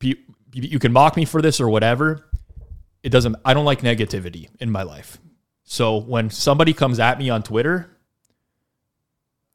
You, 0.02 0.78
can 0.78 0.92
mock 0.92 1.16
me 1.16 1.24
for 1.24 1.42
this 1.42 1.60
or 1.60 1.68
whatever. 1.68 2.26
It 3.02 3.10
doesn't. 3.10 3.36
I 3.44 3.54
don't 3.54 3.64
like 3.64 3.80
negativity 3.82 4.48
in 4.60 4.70
my 4.70 4.82
life. 4.82 5.18
So 5.64 5.98
when 5.98 6.30
somebody 6.30 6.72
comes 6.72 6.98
at 6.98 7.18
me 7.18 7.30
on 7.30 7.42
Twitter, 7.42 7.96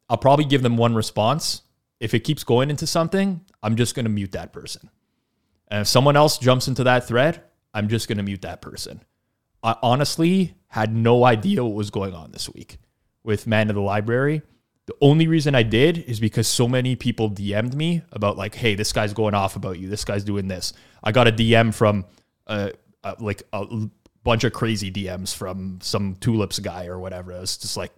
I'll 0.09 0.17
probably 0.17 0.45
give 0.45 0.61
them 0.63 0.77
one 0.77 0.95
response. 0.95 1.63
If 1.99 2.13
it 2.13 2.21
keeps 2.21 2.43
going 2.43 2.69
into 2.69 2.87
something, 2.87 3.41
I'm 3.61 3.75
just 3.75 3.95
going 3.95 4.05
to 4.05 4.09
mute 4.09 4.31
that 4.33 4.53
person. 4.53 4.89
And 5.67 5.81
if 5.81 5.87
someone 5.87 6.15
else 6.15 6.37
jumps 6.37 6.67
into 6.67 6.83
that 6.83 7.07
thread, 7.07 7.41
I'm 7.73 7.89
just 7.89 8.07
going 8.07 8.17
to 8.17 8.23
mute 8.23 8.43
that 8.43 8.61
person. 8.61 9.01
I 9.63 9.75
honestly 9.81 10.55
had 10.67 10.95
no 10.95 11.25
idea 11.25 11.63
what 11.63 11.73
was 11.73 11.89
going 11.89 12.13
on 12.13 12.31
this 12.31 12.49
week 12.53 12.77
with 13.23 13.47
Man 13.47 13.69
of 13.69 13.75
the 13.75 13.81
Library. 13.81 14.43
The 14.87 14.95
only 15.01 15.27
reason 15.27 15.55
I 15.55 15.63
did 15.63 15.97
is 15.97 16.19
because 16.19 16.47
so 16.47 16.67
many 16.67 16.95
people 16.95 17.29
DM'd 17.29 17.73
me 17.73 18.03
about 18.11 18.37
like, 18.37 18.53
"Hey, 18.53 18.75
this 18.75 18.93
guy's 18.93 19.13
going 19.13 19.33
off 19.33 19.55
about 19.55 19.79
you. 19.79 19.89
This 19.89 20.05
guy's 20.05 20.23
doing 20.23 20.47
this." 20.47 20.73
I 21.03 21.11
got 21.11 21.27
a 21.27 21.31
DM 21.31 21.73
from 21.73 22.05
uh, 22.45 22.69
uh 23.03 23.15
like 23.19 23.43
a 23.51 23.65
bunch 24.23 24.43
of 24.43 24.53
crazy 24.53 24.91
DMs 24.91 25.33
from 25.33 25.79
some 25.81 26.15
tulips 26.15 26.59
guy 26.59 26.85
or 26.85 26.99
whatever. 26.99 27.31
It 27.31 27.39
was 27.39 27.57
just 27.57 27.77
like 27.77 27.91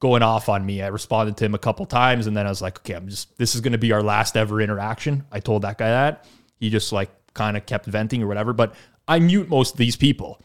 going 0.00 0.22
off 0.22 0.48
on 0.48 0.64
me. 0.64 0.80
I 0.82 0.86
responded 0.86 1.36
to 1.38 1.44
him 1.44 1.54
a 1.54 1.58
couple 1.58 1.84
times, 1.84 2.26
and 2.26 2.34
then 2.34 2.46
I 2.46 2.48
was 2.48 2.62
like, 2.62 2.78
"Okay, 2.78 2.94
I'm 2.94 3.08
just 3.08 3.36
this 3.36 3.54
is 3.54 3.60
going 3.60 3.72
to 3.72 3.78
be 3.78 3.92
our 3.92 4.02
last 4.02 4.36
ever 4.36 4.62
interaction." 4.62 5.26
I 5.30 5.40
told 5.40 5.62
that 5.62 5.76
guy 5.76 5.88
that. 5.88 6.26
He 6.58 6.70
just 6.70 6.90
like 6.90 7.10
kind 7.34 7.56
of 7.56 7.66
kept 7.66 7.84
venting 7.84 8.22
or 8.22 8.26
whatever. 8.26 8.54
But 8.54 8.74
I 9.06 9.18
mute 9.18 9.48
most 9.48 9.72
of 9.72 9.78
these 9.78 9.96
people. 9.96 10.40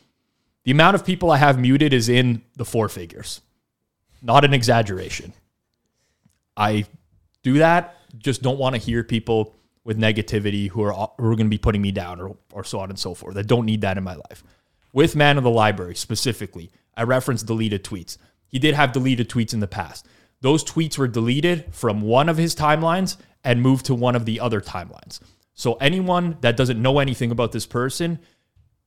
The 0.66 0.72
amount 0.72 0.96
of 0.96 1.06
people 1.06 1.32
I 1.32 1.38
have 1.38 1.60
muted 1.60 1.94
is 1.94 2.10
in 2.10 2.42
the 2.56 2.66
four 2.66 2.90
figures. 2.90 3.42
Not 4.22 4.44
an 4.44 4.54
exaggeration. 4.54 5.32
I 6.58 6.86
do 7.44 7.60
that. 7.60 7.96
Just 8.18 8.42
don't 8.42 8.58
want 8.58 8.76
to 8.76 8.82
hear 8.82 9.04
people 9.04 9.56
with 9.84 9.98
negativity 10.00 10.70
who 10.70 10.82
are 10.82 11.12
who 11.18 11.32
are 11.32 11.36
going 11.36 11.48
to 11.48 11.50
be 11.50 11.58
putting 11.58 11.82
me 11.82 11.92
down 11.92 12.20
or, 12.20 12.36
or 12.52 12.64
so 12.64 12.80
on 12.80 12.90
and 12.90 13.00
so 13.00 13.14
forth. 13.14 13.38
I 13.38 13.44
don't 13.44 13.66
need 13.66 13.82
that 13.82 13.98
in 13.98 14.04
my 14.04 14.16
life. 14.16 14.44
With 14.94 15.16
Man 15.16 15.38
of 15.38 15.44
the 15.44 15.50
Library 15.50 15.96
specifically, 15.96 16.72
I 16.96 17.04
referenced 17.04 17.46
deleted 17.46 17.84
tweets. 17.84 18.18
He 18.48 18.60
did 18.60 18.74
have 18.74 18.94
deleted 18.94 19.30
tweets 19.30 19.54
in 19.54 19.60
the 19.60 19.68
past. 19.68 20.08
Those 20.42 20.64
tweets 20.64 20.98
were 20.98 21.08
deleted 21.08 21.74
from 21.74 22.02
one 22.02 22.30
of 22.30 22.38
his 22.38 22.56
timelines 22.56 23.18
and 23.44 23.62
moved 23.62 23.86
to 23.86 23.96
one 23.96 24.16
of 24.16 24.26
the 24.26 24.40
other 24.40 24.62
timelines. 24.62 25.20
So 25.54 25.76
anyone 25.76 26.38
that 26.42 26.58
doesn't 26.58 26.82
know 26.82 27.00
anything 27.00 27.32
about 27.32 27.52
this 27.52 27.66
person 27.66 28.20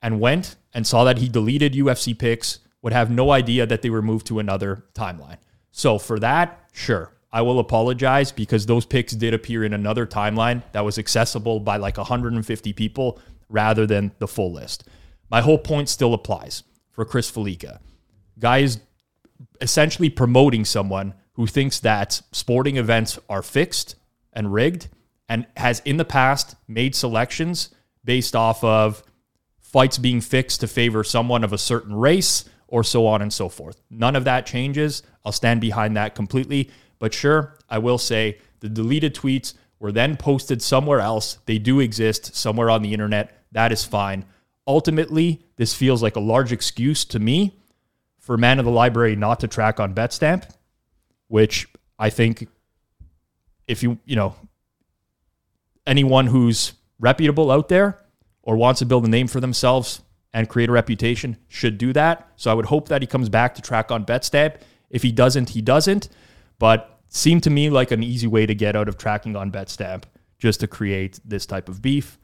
and 0.02 0.20
went 0.20 0.56
and 0.72 0.86
saw 0.86 1.04
that 1.04 1.18
he 1.18 1.28
deleted 1.28 1.74
UFC 1.74 2.16
picks 2.18 2.60
would 2.82 2.92
have 2.92 3.10
no 3.10 3.30
idea 3.30 3.66
that 3.66 3.82
they 3.82 3.90
were 3.90 4.02
moved 4.02 4.26
to 4.28 4.38
another 4.38 4.84
timeline. 4.94 5.38
So 5.70 5.98
for 5.98 6.18
that, 6.20 6.68
sure, 6.72 7.12
I 7.30 7.42
will 7.42 7.58
apologize 7.58 8.32
because 8.32 8.66
those 8.66 8.86
picks 8.86 9.12
did 9.12 9.34
appear 9.34 9.64
in 9.64 9.74
another 9.74 10.06
timeline 10.06 10.62
that 10.72 10.84
was 10.84 10.98
accessible 10.98 11.60
by 11.60 11.76
like 11.76 11.98
150 11.98 12.72
people 12.72 13.20
rather 13.48 13.86
than 13.86 14.12
the 14.18 14.28
full 14.28 14.52
list. 14.52 14.84
My 15.30 15.40
whole 15.42 15.58
point 15.58 15.88
still 15.88 16.14
applies 16.14 16.62
for 16.90 17.04
Chris 17.04 17.30
Fallica. 17.30 17.80
Guy 18.38 18.58
is 18.58 18.80
essentially 19.60 20.08
promoting 20.08 20.64
someone 20.64 21.14
who 21.34 21.46
thinks 21.46 21.80
that 21.80 22.20
sporting 22.32 22.76
events 22.76 23.18
are 23.28 23.42
fixed 23.42 23.96
and 24.32 24.52
rigged 24.52 24.88
and 25.28 25.46
has 25.56 25.80
in 25.84 25.98
the 25.98 26.04
past 26.04 26.56
made 26.66 26.94
selections 26.94 27.70
based 28.04 28.34
off 28.34 28.64
of 28.64 29.02
fights 29.60 29.98
being 29.98 30.20
fixed 30.20 30.60
to 30.60 30.66
favor 30.66 31.04
someone 31.04 31.44
of 31.44 31.52
a 31.52 31.58
certain 31.58 31.94
race 31.94 32.48
or 32.68 32.82
so 32.82 33.06
on 33.06 33.20
and 33.20 33.32
so 33.32 33.48
forth. 33.48 33.80
None 33.90 34.16
of 34.16 34.24
that 34.24 34.46
changes. 34.46 35.02
I'll 35.24 35.32
stand 35.32 35.60
behind 35.60 35.96
that 35.96 36.14
completely. 36.14 36.70
But 36.98 37.14
sure, 37.14 37.56
I 37.68 37.78
will 37.78 37.98
say 37.98 38.38
the 38.60 38.68
deleted 38.68 39.14
tweets 39.14 39.54
were 39.78 39.92
then 39.92 40.16
posted 40.16 40.60
somewhere 40.60 41.00
else. 41.00 41.38
They 41.46 41.58
do 41.58 41.80
exist 41.80 42.34
somewhere 42.34 42.70
on 42.70 42.82
the 42.82 42.92
internet. 42.92 43.44
That 43.52 43.72
is 43.72 43.84
fine. 43.84 44.24
Ultimately, 44.66 45.46
this 45.56 45.74
feels 45.74 46.02
like 46.02 46.16
a 46.16 46.20
large 46.20 46.52
excuse 46.52 47.04
to 47.06 47.18
me 47.18 47.58
for 48.18 48.36
Man 48.36 48.58
of 48.58 48.64
the 48.64 48.70
Library 48.70 49.16
not 49.16 49.40
to 49.40 49.48
track 49.48 49.80
on 49.80 49.94
BetStamp, 49.94 50.50
which 51.28 51.68
I 51.98 52.10
think 52.10 52.48
if 53.66 53.82
you, 53.82 53.98
you 54.04 54.16
know, 54.16 54.34
anyone 55.86 56.26
who's 56.26 56.74
reputable 57.00 57.50
out 57.50 57.68
there 57.68 57.98
or 58.42 58.56
wants 58.56 58.80
to 58.80 58.86
build 58.86 59.04
a 59.04 59.08
name 59.08 59.28
for 59.28 59.40
themselves 59.40 60.02
and 60.34 60.48
create 60.48 60.68
a 60.68 60.72
reputation 60.72 61.38
should 61.48 61.78
do 61.78 61.92
that. 61.94 62.28
So 62.36 62.50
I 62.50 62.54
would 62.54 62.66
hope 62.66 62.88
that 62.88 63.00
he 63.00 63.06
comes 63.06 63.28
back 63.28 63.54
to 63.54 63.62
track 63.62 63.90
on 63.90 64.04
BetStamp. 64.04 64.60
If 64.90 65.02
he 65.02 65.12
doesn't, 65.12 65.50
he 65.50 65.62
doesn't. 65.62 66.08
But 66.58 67.00
seemed 67.08 67.42
to 67.44 67.50
me 67.50 67.70
like 67.70 67.90
an 67.90 68.02
easy 68.02 68.26
way 68.26 68.46
to 68.46 68.54
get 68.54 68.76
out 68.76 68.88
of 68.88 68.98
tracking 68.98 69.36
on 69.36 69.50
BetStamp 69.50 70.04
just 70.38 70.60
to 70.60 70.66
create 70.66 71.20
this 71.24 71.46
type 71.46 71.68
of 71.68 71.82
beef. 71.82 72.18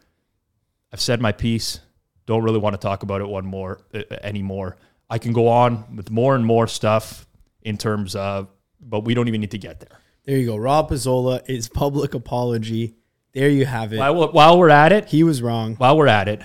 I've 0.92 1.00
said 1.00 1.20
my 1.20 1.32
piece. 1.32 1.80
Don't 2.26 2.42
really 2.42 2.58
want 2.58 2.74
to 2.74 2.78
talk 2.78 3.02
about 3.02 3.20
it 3.20 3.28
one 3.28 3.46
more 3.46 3.80
uh, 3.92 4.02
anymore. 4.22 4.76
I 5.10 5.18
can 5.18 5.32
go 5.32 5.48
on 5.48 5.96
with 5.96 6.10
more 6.10 6.34
and 6.34 6.44
more 6.44 6.66
stuff 6.66 7.26
in 7.62 7.76
terms 7.76 8.14
of, 8.14 8.48
but 8.80 9.00
we 9.00 9.14
don't 9.14 9.28
even 9.28 9.40
need 9.40 9.50
to 9.50 9.58
get 9.58 9.80
there. 9.80 9.98
There 10.24 10.38
you 10.38 10.46
go. 10.46 10.56
Rob 10.56 10.90
Pizzola 10.90 11.42
is 11.48 11.68
public 11.68 12.14
apology. 12.14 12.94
There 13.32 13.48
you 13.48 13.66
have 13.66 13.92
it. 13.92 13.98
While, 13.98 14.32
while 14.32 14.58
we're 14.58 14.70
at 14.70 14.92
it, 14.92 15.06
he 15.06 15.22
was 15.22 15.42
wrong. 15.42 15.74
while 15.76 15.96
we're 15.96 16.06
at 16.06 16.28
it, 16.28 16.40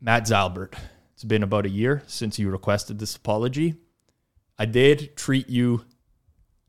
Matt 0.00 0.24
Zylbert. 0.24 0.74
It's 1.14 1.24
been 1.24 1.42
about 1.42 1.66
a 1.66 1.70
year 1.70 2.02
since 2.06 2.38
you 2.38 2.50
requested 2.50 2.98
this 2.98 3.16
apology. 3.16 3.74
I 4.58 4.64
did 4.64 5.16
treat 5.16 5.48
you 5.48 5.84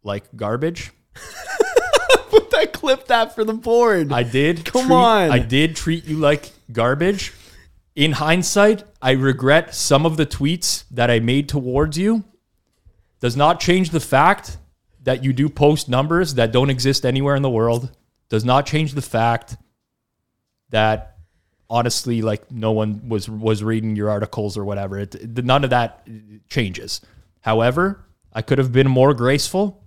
like 0.04 0.36
garbage. 0.36 0.92
Put 2.30 2.52
that 2.52 2.74
clip 2.74 3.08
that 3.08 3.36
for 3.36 3.44
the 3.44 3.54
board. 3.54 4.12
I 4.12 4.24
did. 4.24 4.66
Come 4.66 4.88
treat- 4.88 4.96
on. 4.96 5.32
I 5.32 5.40
did 5.40 5.76
treat 5.76 6.06
you 6.06 6.18
like 6.18 6.52
garbage. 6.72 7.34
In 7.96 8.14
hindsight, 8.14 8.84
I 9.02 9.12
regret 9.12 9.76
some 9.76 10.06
of 10.06 10.18
the 10.18 10.26
tweets 10.26 10.86
that 10.92 11.12
I 11.12 11.20
made 11.20 11.48
towards 11.48 11.98
you. 11.98 12.24
Does 13.20 13.38
not 13.38 13.60
change 13.60 13.92
the 13.92 14.00
fact 14.00 14.58
that 15.04 15.24
you 15.24 15.32
do 15.32 15.48
post 15.48 15.88
numbers 15.88 16.34
that 16.36 16.52
don't 16.52 16.70
exist 16.70 17.06
anywhere 17.06 17.36
in 17.36 17.42
the 17.42 17.50
world. 17.50 17.96
Does 18.30 18.44
not 18.44 18.66
change 18.66 18.94
the 18.94 19.02
fact 19.02 19.58
that 20.70 21.18
honestly, 21.70 22.22
like 22.22 22.52
no 22.52 22.72
one 22.72 23.08
was 23.08 23.30
was 23.30 23.64
reading 23.64 23.96
your 23.96 24.10
articles 24.10 24.58
or 24.58 24.66
whatever. 24.66 25.00
It, 25.00 25.44
none 25.44 25.64
of 25.64 25.70
that 25.70 26.08
changes. 26.50 27.00
However, 27.42 28.06
I 28.32 28.42
could 28.42 28.58
have 28.58 28.72
been 28.72 28.90
more 28.90 29.14
graceful. 29.14 29.83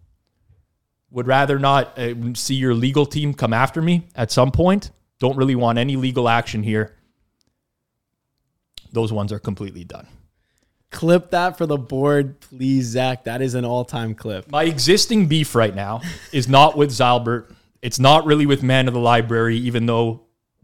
Would 1.11 1.27
rather 1.27 1.59
not 1.59 1.99
uh, 1.99 2.15
see 2.35 2.57
your 2.57 2.74
legal 2.74 3.07
team 3.07 3.33
come 3.33 3.53
after 3.53 3.81
me 3.81 4.09
at 4.15 4.31
some 4.31 4.51
point. 4.51 4.91
Don't 5.19 5.37
really 5.37 5.55
want 5.55 5.78
any 5.78 5.97
legal 5.97 6.28
action 6.28 6.62
here. 6.62 6.95
Those 8.93 9.12
ones 9.12 9.33
are 9.33 9.39
completely 9.39 9.85
done. 9.85 10.07
clip 10.91 11.31
that 11.31 11.59
for 11.59 11.66
the 11.66 11.77
board, 11.78 12.41
please, 12.41 12.87
Zach. 12.87 13.24
That 13.24 13.43
is 13.43 13.55
an 13.55 13.65
all-time 13.65 14.15
clip. 14.15 14.51
My 14.51 14.65
existing 14.65 15.28
beef 15.28 15.55
right 15.55 15.74
now 15.74 16.01
is 16.33 16.49
not 16.49 16.77
with 16.77 16.91
Zylbert. 16.91 17.55
It's 17.83 17.99
not 17.99 18.24
really 18.24 18.47
with 18.47 18.62
Man 18.62 18.89
of 18.89 18.95
the 18.95 19.01
Library, 19.01 19.57
even 19.59 19.87
though 19.87 20.23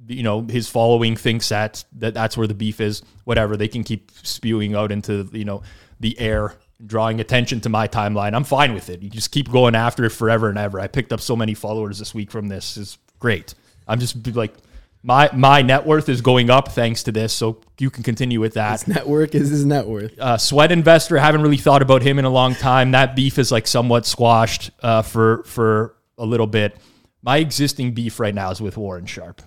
you 0.09 0.23
know 0.23 0.43
his 0.43 0.69
following 0.69 1.15
thinks 1.17 1.51
that, 1.51 1.85
that 1.93 2.15
that's 2.15 2.37
where 2.37 2.47
the 2.47 2.55
beef 2.55 2.81
is. 2.81 3.03
Whatever 3.25 3.57
they 3.57 3.69
can 3.69 3.85
keep 3.85 4.11
spewing 4.23 4.75
out 4.75 4.91
into 4.91 5.29
you 5.33 5.45
know 5.45 5.63
the 6.01 6.19
air, 6.19 6.55
drawing 6.85 7.21
attention 7.21 7.61
to 7.63 7.69
my 7.69 7.87
timeline. 7.89 8.35
I'm 8.35 8.45
fine 8.45 8.75
with 8.75 8.89
it. 8.91 9.03
You 9.03 9.11
just 9.11 9.31
keep 9.31 9.51
going 9.51 9.75
after 9.75 10.05
it 10.05 10.11
forever 10.11 10.49
and 10.49 10.59
ever. 10.59 10.81
I 10.81 10.87
picked 10.89 11.13
up 11.13 11.21
so 11.21 11.37
many 11.37 11.55
followers 11.55 11.99
this 11.99 12.15
week 12.15 12.31
from 12.31 12.49
this. 12.49 12.77
It's 12.77 12.99
great. 13.19 13.55
I'm 13.87 13.99
just 14.01 14.27
like 14.35 14.55
my 15.03 15.29
my 15.35 15.63
net 15.63 15.85
worth 15.87 16.09
is 16.09 16.21
going 16.21 16.49
up 16.51 16.69
thanks 16.73 17.03
to 17.05 17.13
this, 17.13 17.33
so 17.33 17.61
you 17.79 17.91
can 17.91 18.03
continue 18.05 18.41
with 18.41 18.55
that 18.55 18.73
His 18.81 18.89
network 18.89 19.35
is 19.35 19.51
his 19.51 19.65
net 19.65 19.87
worth. 19.87 20.19
uh, 20.19 20.39
sweat 20.39 20.71
investor. 20.71 21.19
Haven't 21.19 21.43
really 21.43 21.57
thought 21.57 21.83
about 21.83 22.03
him 22.03 22.19
in 22.19 22.25
a 22.25 22.31
long 22.31 22.55
time. 22.55 22.93
That 22.93 23.17
beef 23.17 23.39
is 23.39 23.51
like 23.51 23.67
somewhat 23.67 24.07
squashed 24.07 24.71
uh, 24.83 25.03
for 25.03 25.43
for 25.45 25.97
a 26.19 26.25
little 26.25 26.47
bit. 26.47 26.77
My 27.23 27.39
existing 27.39 27.93
beef 27.95 28.19
right 28.21 28.35
now 28.35 28.51
is 28.51 28.61
with 28.61 28.77
Warren 28.77 29.07
Sharp. 29.07 29.43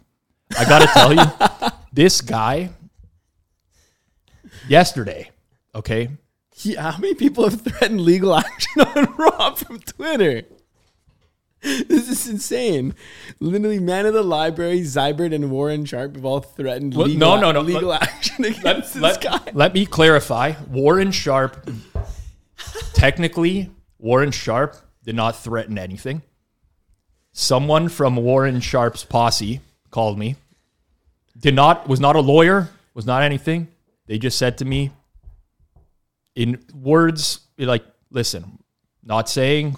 I 0.58 0.66
got 0.66 0.80
to 0.80 0.88
tell 0.88 1.14
you, 1.14 1.72
this 1.94 2.22
guy 2.22 2.70
yesterday. 4.68 5.30
Okay, 5.74 6.10
He, 6.58 6.76
how 6.76 6.98
many 6.98 7.14
people 7.16 7.44
have 7.50 7.62
threatened 7.62 8.02
legal 8.02 8.34
action 8.38 8.82
on 8.82 9.14
Rob 9.18 9.58
from 9.58 9.80
Twitter? 9.80 10.44
This 11.62 12.08
is 12.10 12.28
insane. 12.30 12.94
Literally, 13.40 13.80
man 13.80 14.06
of 14.06 14.14
the 14.14 14.22
library, 14.24 14.82
Zylbert 14.82 15.34
and 15.34 15.50
Warren 15.52 15.84
Sharp 15.86 16.16
have 16.16 16.24
all 16.24 16.40
threatened 16.40 16.94
Well, 16.96 17.08
legal, 17.08 17.20
no, 17.38 17.42
no, 17.42 17.52
no. 17.52 17.62
legal 17.62 17.90
Let- 17.90 18.04
action 18.04 18.46
against 18.46 18.64
let, 18.64 19.20
this 19.20 19.24
let- 19.24 19.46
guy. 19.46 19.52
let 19.54 19.74
me 19.74 19.86
clarify. 19.86 20.54
Warren 20.70 21.12
Sharp, 21.12 21.68
technically, 22.94 23.72
Warren 24.00 24.32
Sharp 24.32 24.76
did 25.04 25.16
not 25.16 25.36
threaten 25.38 25.78
anything. 25.78 26.22
Someone 27.34 27.90
from 27.90 28.16
Warren 28.16 28.60
Sharp's 28.62 29.04
posse 29.04 29.60
called 29.92 30.18
me. 30.18 30.36
Did 31.38 31.56
not 31.56 31.88
was 31.90 32.00
not 32.00 32.16
a 32.16 32.22
lawyer, 32.22 32.70
was 32.94 33.06
not 33.06 33.24
anything. 33.24 33.68
They 34.08 34.18
just 34.20 34.38
said 34.38 34.58
to 34.60 34.66
me 34.66 34.92
in 36.36 36.64
words 36.74 37.40
like, 37.58 37.86
"Listen, 38.12 38.60
not 39.04 39.30
saying 39.30 39.76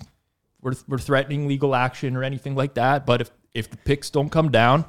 we're, 0.61 0.73
we're 0.87 0.97
threatening 0.97 1.47
legal 1.47 1.75
action 1.75 2.15
or 2.15 2.23
anything 2.23 2.55
like 2.55 2.73
that, 2.75 3.05
but 3.05 3.21
if 3.21 3.31
if 3.53 3.71
the 3.71 3.77
picks 3.77 4.11
don't 4.11 4.29
come 4.29 4.51
down, 4.51 4.85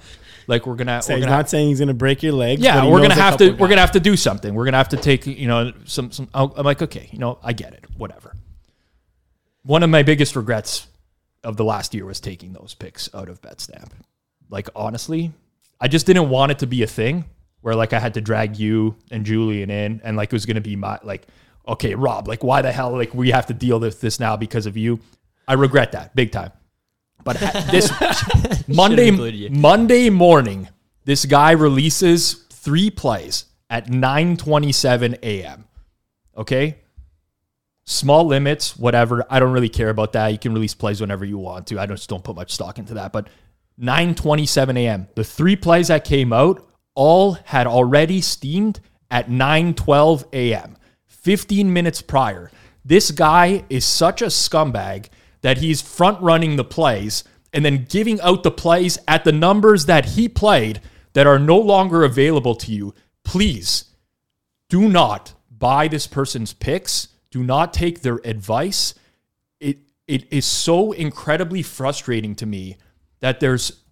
like 0.46 0.66
we're 0.66 0.74
gonna 0.74 1.00
So 1.00 1.12
we're 1.12 1.18
he's 1.18 1.24
gonna 1.26 1.36
not 1.36 1.48
saying 1.48 1.68
he's 1.68 1.78
going 1.78 1.88
to 1.88 1.94
break 1.94 2.22
your 2.22 2.34
legs. 2.34 2.60
yeah, 2.60 2.86
we're 2.86 3.00
gonna 3.00 3.14
have 3.14 3.38
to 3.38 3.52
we're 3.52 3.68
gonna 3.68 3.80
have 3.80 3.92
to 3.92 4.00
do 4.00 4.16
something. 4.16 4.54
We're 4.54 4.66
gonna 4.66 4.76
have 4.76 4.90
to 4.90 4.96
take 4.96 5.26
you 5.26 5.46
know 5.46 5.72
some 5.84 6.10
some. 6.10 6.28
I'm 6.34 6.64
like 6.64 6.82
okay, 6.82 7.08
you 7.10 7.18
know 7.18 7.38
I 7.42 7.52
get 7.52 7.72
it, 7.72 7.84
whatever. 7.96 8.34
One 9.62 9.82
of 9.82 9.90
my 9.90 10.02
biggest 10.02 10.36
regrets 10.36 10.86
of 11.44 11.56
the 11.56 11.64
last 11.64 11.94
year 11.94 12.04
was 12.04 12.20
taking 12.20 12.52
those 12.52 12.74
picks 12.74 13.12
out 13.14 13.28
of 13.28 13.40
BetStamp. 13.40 13.90
Like 14.50 14.68
honestly, 14.76 15.32
I 15.80 15.88
just 15.88 16.06
didn't 16.06 16.28
want 16.28 16.52
it 16.52 16.58
to 16.60 16.66
be 16.66 16.82
a 16.82 16.86
thing 16.86 17.24
where 17.60 17.74
like 17.74 17.92
I 17.92 17.98
had 17.98 18.14
to 18.14 18.20
drag 18.20 18.58
you 18.58 18.96
and 19.10 19.24
Julian 19.24 19.70
in, 19.70 20.00
and 20.04 20.16
like 20.16 20.32
it 20.32 20.34
was 20.34 20.44
gonna 20.44 20.60
be 20.60 20.76
my 20.76 20.98
like 21.02 21.26
okay, 21.68 21.94
Rob, 21.94 22.26
like 22.26 22.42
why 22.42 22.62
the 22.62 22.72
hell 22.72 22.92
like 22.92 23.14
we 23.14 23.30
have 23.30 23.46
to 23.46 23.54
deal 23.54 23.78
with 23.78 24.00
this 24.00 24.18
now 24.18 24.36
because 24.36 24.66
of 24.66 24.76
you? 24.76 25.00
I 25.46 25.54
regret 25.54 25.92
that 25.92 26.14
big 26.16 26.32
time. 26.32 26.52
But 27.24 27.38
this 27.70 27.92
Monday. 28.68 29.48
Monday 29.48 30.10
morning, 30.10 30.68
this 31.04 31.24
guy 31.24 31.52
releases 31.52 32.44
three 32.50 32.90
plays 32.90 33.46
at 33.70 33.86
9:27 33.86 35.18
a.m. 35.22 35.64
Okay? 36.36 36.78
Small 37.84 38.26
limits, 38.26 38.76
whatever. 38.76 39.24
I 39.30 39.40
don't 39.40 39.52
really 39.52 39.68
care 39.68 39.88
about 39.88 40.12
that. 40.12 40.28
You 40.28 40.38
can 40.38 40.52
release 40.52 40.74
plays 40.74 41.00
whenever 41.00 41.24
you 41.24 41.38
want 41.38 41.66
to. 41.68 41.78
I 41.78 41.86
just 41.86 42.08
don't 42.08 42.22
put 42.22 42.36
much 42.36 42.52
stock 42.52 42.78
into 42.78 42.94
that. 42.94 43.12
But 43.12 43.28
9:27 43.80 44.78
a.m. 44.78 45.08
The 45.14 45.24
three 45.24 45.56
plays 45.56 45.88
that 45.88 46.04
came 46.04 46.32
out 46.32 46.66
all 46.94 47.32
had 47.32 47.66
already 47.66 48.20
steamed 48.20 48.80
at 49.10 49.28
9:12 49.28 50.24
a.m. 50.32 50.76
15 51.22 51.72
minutes 51.72 52.02
prior. 52.02 52.50
This 52.84 53.10
guy 53.10 53.64
is 53.68 53.84
such 53.84 54.22
a 54.22 54.26
scumbag 54.26 55.08
that 55.42 55.58
he's 55.58 55.82
front 55.82 56.20
running 56.20 56.56
the 56.56 56.64
plays 56.64 57.24
and 57.52 57.64
then 57.64 57.86
giving 57.88 58.20
out 58.20 58.42
the 58.42 58.50
plays 58.50 58.98
at 59.06 59.24
the 59.24 59.32
numbers 59.32 59.86
that 59.86 60.04
he 60.04 60.28
played 60.28 60.80
that 61.12 61.26
are 61.26 61.38
no 61.38 61.58
longer 61.58 62.04
available 62.04 62.54
to 62.54 62.72
you. 62.72 62.94
Please 63.24 63.84
do 64.68 64.88
not 64.88 65.34
buy 65.50 65.88
this 65.88 66.06
person's 66.06 66.52
picks. 66.52 67.08
Do 67.30 67.42
not 67.42 67.72
take 67.72 68.02
their 68.02 68.20
advice. 68.24 68.94
It 69.60 69.78
it 70.06 70.32
is 70.32 70.46
so 70.46 70.92
incredibly 70.92 71.62
frustrating 71.62 72.34
to 72.36 72.46
me 72.46 72.76
that 73.20 73.40
there's 73.40 73.82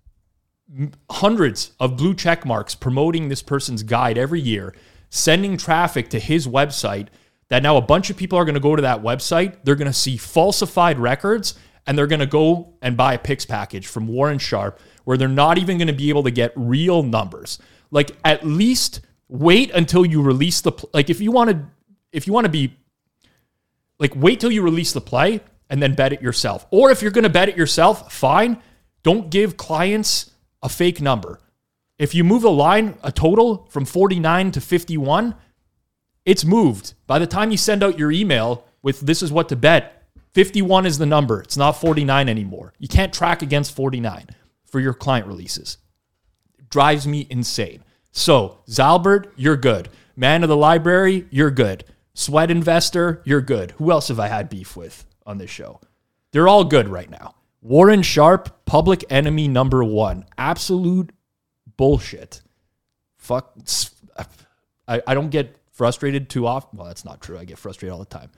hundreds 1.10 1.72
of 1.78 1.96
blue 1.96 2.14
check 2.14 2.44
marks 2.44 2.74
promoting 2.74 3.28
this 3.28 3.42
person's 3.42 3.82
guide 3.82 4.18
every 4.18 4.40
year, 4.40 4.74
sending 5.16 5.56
traffic 5.56 6.10
to 6.10 6.20
his 6.20 6.46
website. 6.46 7.08
That 7.48 7.62
now 7.62 7.76
a 7.76 7.82
bunch 7.82 8.10
of 8.10 8.16
people 8.16 8.38
are 8.38 8.44
going 8.44 8.54
to 8.54 8.60
go 8.60 8.74
to 8.74 8.82
that 8.82 9.02
website. 9.02 9.58
They're 9.62 9.76
going 9.76 9.86
to 9.86 9.92
see 9.92 10.16
falsified 10.16 10.98
records 10.98 11.54
and 11.86 11.96
they're 11.96 12.08
going 12.08 12.20
to 12.20 12.26
go 12.26 12.74
and 12.82 12.96
buy 12.96 13.14
a 13.14 13.18
picks 13.18 13.46
package 13.46 13.86
from 13.86 14.08
Warren 14.08 14.38
Sharp 14.38 14.80
where 15.04 15.16
they're 15.16 15.28
not 15.28 15.56
even 15.58 15.78
going 15.78 15.86
to 15.86 15.94
be 15.94 16.08
able 16.08 16.24
to 16.24 16.32
get 16.32 16.52
real 16.56 17.04
numbers. 17.04 17.60
Like 17.92 18.16
at 18.24 18.44
least 18.44 19.00
wait 19.28 19.70
until 19.70 20.04
you 20.04 20.22
release 20.22 20.60
the 20.60 20.72
like 20.92 21.08
if 21.10 21.20
you 21.20 21.30
want 21.30 21.50
to 21.50 21.64
if 22.12 22.26
you 22.26 22.32
want 22.32 22.46
to 22.46 22.50
be 22.50 22.76
like 24.00 24.12
wait 24.16 24.40
till 24.40 24.50
you 24.50 24.62
release 24.62 24.92
the 24.92 25.00
play 25.00 25.40
and 25.70 25.80
then 25.80 25.94
bet 25.94 26.12
it 26.12 26.20
yourself. 26.20 26.66
Or 26.70 26.90
if 26.90 27.02
you're 27.02 27.12
going 27.12 27.24
to 27.24 27.30
bet 27.30 27.48
it 27.48 27.56
yourself, 27.56 28.12
fine. 28.12 28.60
Don't 29.02 29.30
give 29.30 29.56
clients 29.56 30.32
a 30.62 30.68
fake 30.68 31.00
number. 31.00 31.40
If 31.98 32.14
you 32.14 32.24
move 32.24 32.44
a 32.44 32.50
line, 32.50 32.98
a 33.02 33.10
total 33.10 33.66
from 33.70 33.86
49 33.86 34.50
to 34.52 34.60
51, 34.60 35.34
it's 36.24 36.44
moved. 36.44 36.94
By 37.06 37.18
the 37.18 37.26
time 37.26 37.50
you 37.50 37.56
send 37.56 37.82
out 37.82 37.98
your 37.98 38.12
email 38.12 38.64
with 38.82 39.00
this 39.00 39.22
is 39.22 39.32
what 39.32 39.48
to 39.48 39.56
bet, 39.56 40.04
51 40.34 40.84
is 40.84 40.98
the 40.98 41.06
number. 41.06 41.40
It's 41.40 41.56
not 41.56 41.80
49 41.80 42.28
anymore. 42.28 42.74
You 42.78 42.88
can't 42.88 43.14
track 43.14 43.40
against 43.40 43.74
49 43.74 44.26
for 44.64 44.80
your 44.80 44.92
client 44.92 45.26
releases. 45.26 45.78
drives 46.68 47.06
me 47.06 47.26
insane. 47.30 47.82
So, 48.12 48.58
Zylbert, 48.68 49.30
you're 49.36 49.56
good. 49.56 49.88
Man 50.16 50.42
of 50.42 50.48
the 50.48 50.56
library, 50.56 51.26
you're 51.30 51.50
good. 51.50 51.84
Sweat 52.12 52.50
investor, 52.50 53.22
you're 53.24 53.40
good. 53.40 53.70
Who 53.72 53.90
else 53.90 54.08
have 54.08 54.20
I 54.20 54.28
had 54.28 54.48
beef 54.48 54.76
with 54.76 55.06
on 55.24 55.38
this 55.38 55.50
show? 55.50 55.80
They're 56.32 56.48
all 56.48 56.64
good 56.64 56.88
right 56.88 57.08
now. 57.08 57.34
Warren 57.62 58.02
Sharp, 58.02 58.64
public 58.66 59.04
enemy 59.10 59.48
number 59.48 59.82
one. 59.84 60.24
Absolute 60.36 61.12
bullshit. 61.76 62.42
Fuck. 63.16 63.56
I, 64.88 65.02
I 65.06 65.14
don't 65.14 65.30
get 65.30 65.56
frustrated 65.72 66.28
too 66.28 66.46
often. 66.46 66.78
Well, 66.78 66.86
that's 66.88 67.04
not 67.04 67.20
true. 67.20 67.38
I 67.38 67.44
get 67.44 67.58
frustrated 67.58 67.92
all 67.92 67.98
the 67.98 68.04
time. 68.06 68.30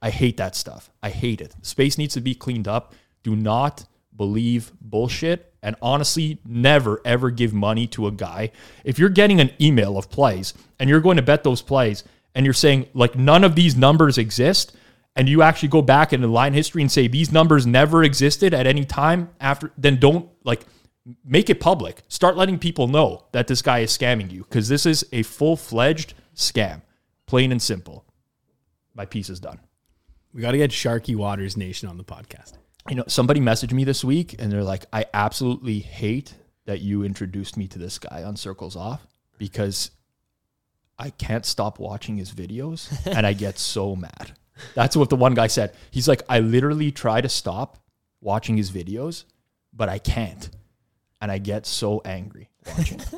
I 0.00 0.10
hate 0.10 0.36
that 0.36 0.54
stuff. 0.56 0.90
I 1.02 1.10
hate 1.10 1.40
it. 1.40 1.54
Space 1.62 1.96
needs 1.98 2.14
to 2.14 2.20
be 2.20 2.34
cleaned 2.34 2.68
up. 2.68 2.94
Do 3.22 3.36
not 3.36 3.86
believe 4.16 4.72
bullshit. 4.80 5.54
And 5.62 5.76
honestly, 5.80 6.38
never 6.44 7.00
ever 7.04 7.30
give 7.30 7.54
money 7.54 7.86
to 7.88 8.06
a 8.06 8.10
guy. 8.10 8.50
If 8.84 8.98
you're 8.98 9.08
getting 9.08 9.40
an 9.40 9.50
email 9.60 9.96
of 9.96 10.10
plays 10.10 10.54
and 10.78 10.90
you're 10.90 11.00
going 11.00 11.16
to 11.16 11.22
bet 11.22 11.44
those 11.44 11.62
plays 11.62 12.04
and 12.34 12.44
you're 12.44 12.52
saying, 12.52 12.88
like, 12.94 13.16
none 13.16 13.44
of 13.44 13.54
these 13.54 13.76
numbers 13.76 14.18
exist, 14.18 14.74
and 15.14 15.28
you 15.28 15.42
actually 15.42 15.68
go 15.68 15.82
back 15.82 16.12
into 16.12 16.26
line 16.26 16.54
history 16.54 16.80
and 16.80 16.90
say 16.90 17.06
these 17.06 17.30
numbers 17.30 17.66
never 17.66 18.02
existed 18.02 18.54
at 18.54 18.66
any 18.66 18.84
time 18.84 19.28
after, 19.40 19.70
then 19.76 20.00
don't 20.00 20.30
like 20.42 20.62
make 21.24 21.50
it 21.50 21.60
public. 21.60 22.02
Start 22.08 22.36
letting 22.36 22.58
people 22.58 22.88
know 22.88 23.24
that 23.32 23.46
this 23.46 23.62
guy 23.62 23.80
is 23.80 23.96
scamming 23.96 24.30
you 24.30 24.42
because 24.44 24.68
this 24.68 24.86
is 24.86 25.04
a 25.12 25.22
full 25.22 25.56
fledged 25.56 26.14
scam, 26.34 26.82
plain 27.26 27.52
and 27.52 27.60
simple. 27.60 28.04
My 28.94 29.06
piece 29.06 29.30
is 29.30 29.40
done. 29.40 29.60
We 30.32 30.40
got 30.40 30.52
to 30.52 30.58
get 30.58 30.70
Sharky 30.70 31.16
Waters 31.16 31.56
Nation 31.56 31.88
on 31.88 31.98
the 31.98 32.04
podcast. 32.04 32.54
You 32.88 32.96
know, 32.96 33.04
somebody 33.06 33.40
messaged 33.40 33.72
me 33.72 33.84
this 33.84 34.02
week 34.02 34.36
and 34.38 34.50
they're 34.50 34.64
like, 34.64 34.86
I 34.92 35.06
absolutely 35.12 35.78
hate 35.78 36.34
that 36.64 36.80
you 36.80 37.04
introduced 37.04 37.56
me 37.56 37.68
to 37.68 37.78
this 37.78 37.98
guy 37.98 38.22
on 38.22 38.36
Circles 38.36 38.76
Off 38.76 39.06
because 39.38 39.90
I 40.98 41.10
can't 41.10 41.44
stop 41.44 41.78
watching 41.78 42.16
his 42.16 42.32
videos 42.32 42.90
and 43.16 43.26
I 43.26 43.32
get 43.32 43.58
so 43.58 43.94
mad. 43.96 44.32
That's 44.74 44.96
what 44.96 45.10
the 45.10 45.16
one 45.16 45.34
guy 45.34 45.46
said. 45.46 45.74
He's 45.90 46.08
like, 46.08 46.22
I 46.28 46.40
literally 46.40 46.92
try 46.92 47.20
to 47.20 47.28
stop 47.28 47.78
watching 48.20 48.56
his 48.56 48.70
videos, 48.70 49.24
but 49.72 49.88
I 49.88 49.98
can't. 49.98 50.48
And 51.22 51.30
I 51.32 51.38
get 51.38 51.64
so 51.66 52.02
angry 52.04 52.50
watching. 52.66 53.00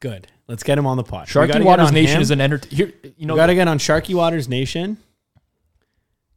Good. 0.00 0.26
Let's 0.48 0.62
get 0.62 0.76
him 0.78 0.86
on 0.86 0.96
the 0.96 1.02
pod. 1.02 1.26
Sharky 1.26 1.64
Waters 1.64 1.92
Nation 1.92 2.16
him. 2.16 2.22
is 2.22 2.30
an 2.30 2.40
enter. 2.40 2.60
Here, 2.70 2.92
you 3.16 3.26
know, 3.26 3.36
got 3.36 3.46
to 3.46 3.54
get 3.54 3.68
on 3.68 3.78
Sharky 3.78 4.14
Waters 4.14 4.48
Nation. 4.48 4.98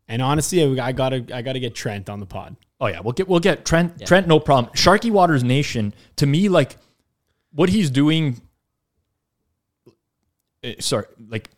And 0.08 0.22
honestly, 0.22 0.80
I 0.80 0.92
got 0.94 1.10
to 1.10 1.26
I 1.34 1.42
got 1.42 1.54
to 1.54 1.60
get 1.60 1.76
Trent 1.76 2.10
on 2.10 2.20
the 2.20 2.26
pod. 2.26 2.56
Oh 2.80 2.88
yeah, 2.88 3.02
we'll 3.02 3.14
get 3.14 3.28
we'll 3.28 3.42
get 3.42 3.66
Trent 3.66 4.06
Trent 4.06 4.28
no 4.28 4.40
problem. 4.40 4.74
Sharky 4.74 5.12
Waters 5.12 5.44
Nation 5.44 5.94
to 6.16 6.26
me 6.26 6.48
like 6.50 6.78
what 7.52 7.70
he's 7.70 7.90
doing. 7.92 8.42
eh, 10.64 10.76
Sorry, 10.80 11.06
like 11.30 11.50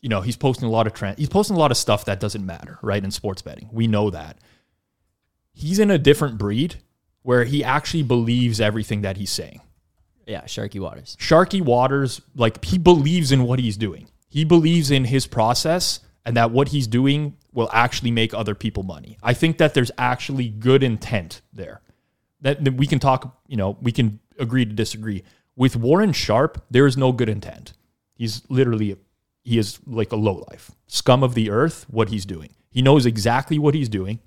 you 0.00 0.08
know 0.08 0.20
he's 0.20 0.36
posting 0.36 0.68
a 0.68 0.70
lot 0.70 0.86
of 0.86 0.94
trend. 0.94 1.18
He's 1.18 1.28
posting 1.28 1.56
a 1.56 1.58
lot 1.58 1.72
of 1.72 1.76
stuff 1.76 2.04
that 2.04 2.20
doesn't 2.20 2.46
matter, 2.46 2.78
right? 2.82 3.02
In 3.02 3.10
sports 3.10 3.42
betting, 3.42 3.68
we 3.72 3.88
know 3.88 4.10
that 4.10 4.38
he's 5.52 5.80
in 5.80 5.90
a 5.90 5.98
different 5.98 6.38
breed 6.38 6.76
where 7.22 7.44
he 7.44 7.62
actually 7.62 8.02
believes 8.02 8.60
everything 8.60 9.02
that 9.02 9.16
he's 9.16 9.30
saying. 9.30 9.60
Yeah, 10.26 10.42
Sharky 10.42 10.80
Waters. 10.80 11.16
Sharky 11.20 11.60
Waters, 11.60 12.20
like 12.34 12.64
he 12.64 12.78
believes 12.78 13.32
in 13.32 13.44
what 13.44 13.58
he's 13.58 13.76
doing. 13.76 14.08
He 14.28 14.44
believes 14.44 14.90
in 14.90 15.04
his 15.04 15.26
process 15.26 16.00
and 16.24 16.36
that 16.36 16.50
what 16.50 16.68
he's 16.68 16.86
doing 16.86 17.36
will 17.52 17.68
actually 17.72 18.10
make 18.10 18.32
other 18.32 18.54
people 18.54 18.82
money. 18.82 19.18
I 19.22 19.34
think 19.34 19.58
that 19.58 19.74
there's 19.74 19.90
actually 19.98 20.48
good 20.48 20.82
intent 20.82 21.42
there. 21.52 21.80
That, 22.40 22.64
that 22.64 22.74
we 22.74 22.86
can 22.86 22.98
talk, 22.98 23.40
you 23.46 23.56
know, 23.56 23.76
we 23.80 23.92
can 23.92 24.20
agree 24.38 24.64
to 24.64 24.72
disagree. 24.72 25.22
With 25.54 25.76
Warren 25.76 26.12
Sharp, 26.12 26.64
there 26.70 26.86
is 26.86 26.96
no 26.96 27.12
good 27.12 27.28
intent. 27.28 27.74
He's 28.14 28.42
literally 28.48 28.96
he 29.44 29.58
is 29.58 29.80
like 29.86 30.12
a 30.12 30.16
low 30.16 30.44
life. 30.50 30.70
Scum 30.86 31.22
of 31.22 31.34
the 31.34 31.50
earth, 31.50 31.86
what 31.88 32.08
he's 32.08 32.24
doing. 32.24 32.54
He 32.70 32.80
knows 32.80 33.06
exactly 33.06 33.58
what 33.58 33.74
he's 33.74 33.88
doing. 33.88 34.20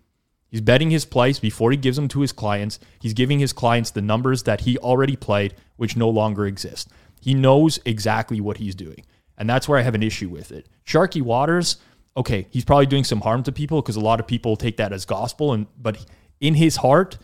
He's 0.49 0.61
betting 0.61 0.89
his 0.89 1.05
place 1.05 1.39
before 1.39 1.71
he 1.71 1.77
gives 1.77 1.97
them 1.97 2.07
to 2.09 2.21
his 2.21 2.31
clients. 2.31 2.79
He's 2.99 3.13
giving 3.13 3.39
his 3.39 3.53
clients 3.53 3.91
the 3.91 4.01
numbers 4.01 4.43
that 4.43 4.61
he 4.61 4.77
already 4.77 5.15
played, 5.15 5.55
which 5.75 5.97
no 5.97 6.09
longer 6.09 6.45
exist. 6.45 6.89
He 7.21 7.33
knows 7.33 7.79
exactly 7.85 8.39
what 8.39 8.57
he's 8.57 8.75
doing. 8.75 9.03
And 9.37 9.49
that's 9.49 9.67
where 9.67 9.79
I 9.79 9.81
have 9.81 9.95
an 9.95 10.03
issue 10.03 10.29
with 10.29 10.51
it. 10.51 10.67
Sharky 10.85 11.21
Waters, 11.21 11.77
okay, 12.15 12.47
he's 12.51 12.63
probably 12.63 12.85
doing 12.85 13.03
some 13.03 13.21
harm 13.21 13.43
to 13.43 13.51
people 13.51 13.81
because 13.81 13.95
a 13.95 14.01
lot 14.01 14.19
of 14.19 14.27
people 14.27 14.55
take 14.55 14.77
that 14.77 14.93
as 14.93 15.05
gospel 15.05 15.53
and 15.53 15.67
but 15.77 16.05
in 16.39 16.53
his 16.53 16.77
heart, 16.77 17.17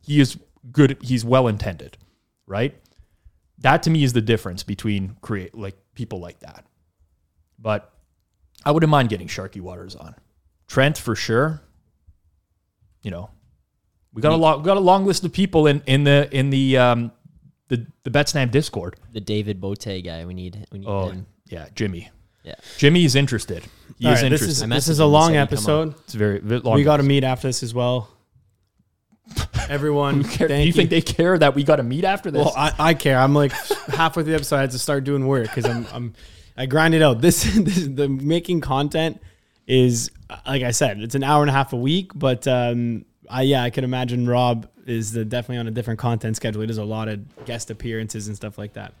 he 0.00 0.20
is 0.20 0.38
good, 0.72 0.96
he's 1.02 1.24
well 1.24 1.48
intended, 1.48 1.98
right? 2.46 2.74
That 3.58 3.82
to 3.82 3.90
me 3.90 4.04
is 4.04 4.12
the 4.12 4.22
difference 4.22 4.62
between 4.62 5.16
create 5.20 5.54
like 5.54 5.76
people 5.94 6.20
like 6.20 6.40
that. 6.40 6.64
But 7.58 7.92
I 8.64 8.70
wouldn't 8.70 8.90
mind 8.90 9.10
getting 9.10 9.28
Sharky 9.28 9.60
Waters 9.60 9.96
on. 9.96 10.14
Trent 10.66 10.96
for 10.96 11.14
sure 11.14 11.60
you 13.02 13.10
know, 13.10 13.30
we 14.12 14.22
got 14.22 14.32
a 14.32 14.36
long, 14.36 14.60
we 14.60 14.64
got 14.66 14.76
a 14.76 14.80
long 14.80 15.06
list 15.06 15.24
of 15.24 15.32
people 15.32 15.66
in 15.66 15.82
in 15.86 16.04
the 16.04 16.28
in 16.36 16.50
the 16.50 16.76
um 16.78 17.12
the 17.68 17.86
the 18.04 18.10
Betstamp 18.10 18.50
Discord. 18.50 18.96
The 19.12 19.20
David 19.20 19.60
Bote 19.60 19.84
guy. 20.04 20.24
We 20.24 20.34
need. 20.34 20.66
We 20.72 20.80
need 20.80 20.88
Oh 20.88 21.08
him. 21.08 21.26
yeah, 21.48 21.68
Jimmy. 21.74 22.10
Yeah. 22.42 22.54
Jimmy 22.78 23.04
is 23.04 23.14
interested. 23.14 23.64
He 23.98 24.06
All 24.06 24.14
is 24.14 24.22
right, 24.22 24.30
this 24.30 24.40
interested. 24.40 24.64
is 24.64 24.70
this 24.70 24.88
is 24.88 24.98
a 24.98 25.04
long 25.06 25.32
said 25.32 25.50
he'd 25.50 25.56
come 25.56 25.58
episode. 25.58 25.94
it's 26.04 26.14
very, 26.14 26.38
very 26.38 26.60
long. 26.62 26.74
We 26.74 26.84
got 26.84 26.96
to 26.96 27.02
meet 27.02 27.22
after 27.22 27.48
this 27.48 27.62
as 27.62 27.74
well. 27.74 28.08
Everyone, 29.68 30.22
Who 30.22 30.24
care- 30.24 30.48
thank 30.48 30.62
Do 30.62 30.66
you 30.66 30.72
think 30.72 30.90
they 30.90 31.02
care 31.02 31.38
that 31.38 31.54
we 31.54 31.62
got 31.64 31.76
to 31.76 31.82
meet 31.82 32.04
after 32.04 32.30
this? 32.30 32.44
Well, 32.44 32.54
I, 32.56 32.72
I 32.78 32.94
care. 32.94 33.18
I'm 33.18 33.34
like 33.34 33.52
halfway 33.88 34.22
through 34.24 34.32
the 34.32 34.36
episode. 34.36 34.56
I 34.56 34.60
had 34.62 34.70
to 34.72 34.78
start 34.78 35.04
doing 35.04 35.26
work 35.26 35.44
because 35.44 35.66
I'm, 35.66 35.86
I'm 35.92 36.14
I 36.56 36.66
grind 36.66 36.94
it 36.94 37.02
out. 37.02 37.20
This, 37.20 37.42
this 37.56 37.86
the 37.86 38.08
making 38.08 38.60
content 38.62 39.20
is 39.70 40.10
like 40.46 40.62
I 40.62 40.72
said, 40.72 41.00
it's 41.00 41.14
an 41.14 41.22
hour 41.22 41.42
and 41.42 41.50
a 41.50 41.52
half 41.52 41.72
a 41.72 41.76
week. 41.76 42.12
But 42.14 42.46
um, 42.48 43.04
I 43.28 43.42
yeah, 43.42 43.62
I 43.62 43.70
can 43.70 43.84
imagine 43.84 44.28
Rob 44.28 44.68
is 44.86 45.12
the, 45.12 45.24
definitely 45.24 45.58
on 45.58 45.68
a 45.68 45.70
different 45.70 46.00
content 46.00 46.36
schedule. 46.36 46.60
He 46.60 46.66
does 46.66 46.78
a 46.78 46.84
lot 46.84 47.08
of 47.08 47.44
guest 47.44 47.70
appearances 47.70 48.26
and 48.26 48.36
stuff 48.36 48.58
like 48.58 48.72
that. 48.74 48.92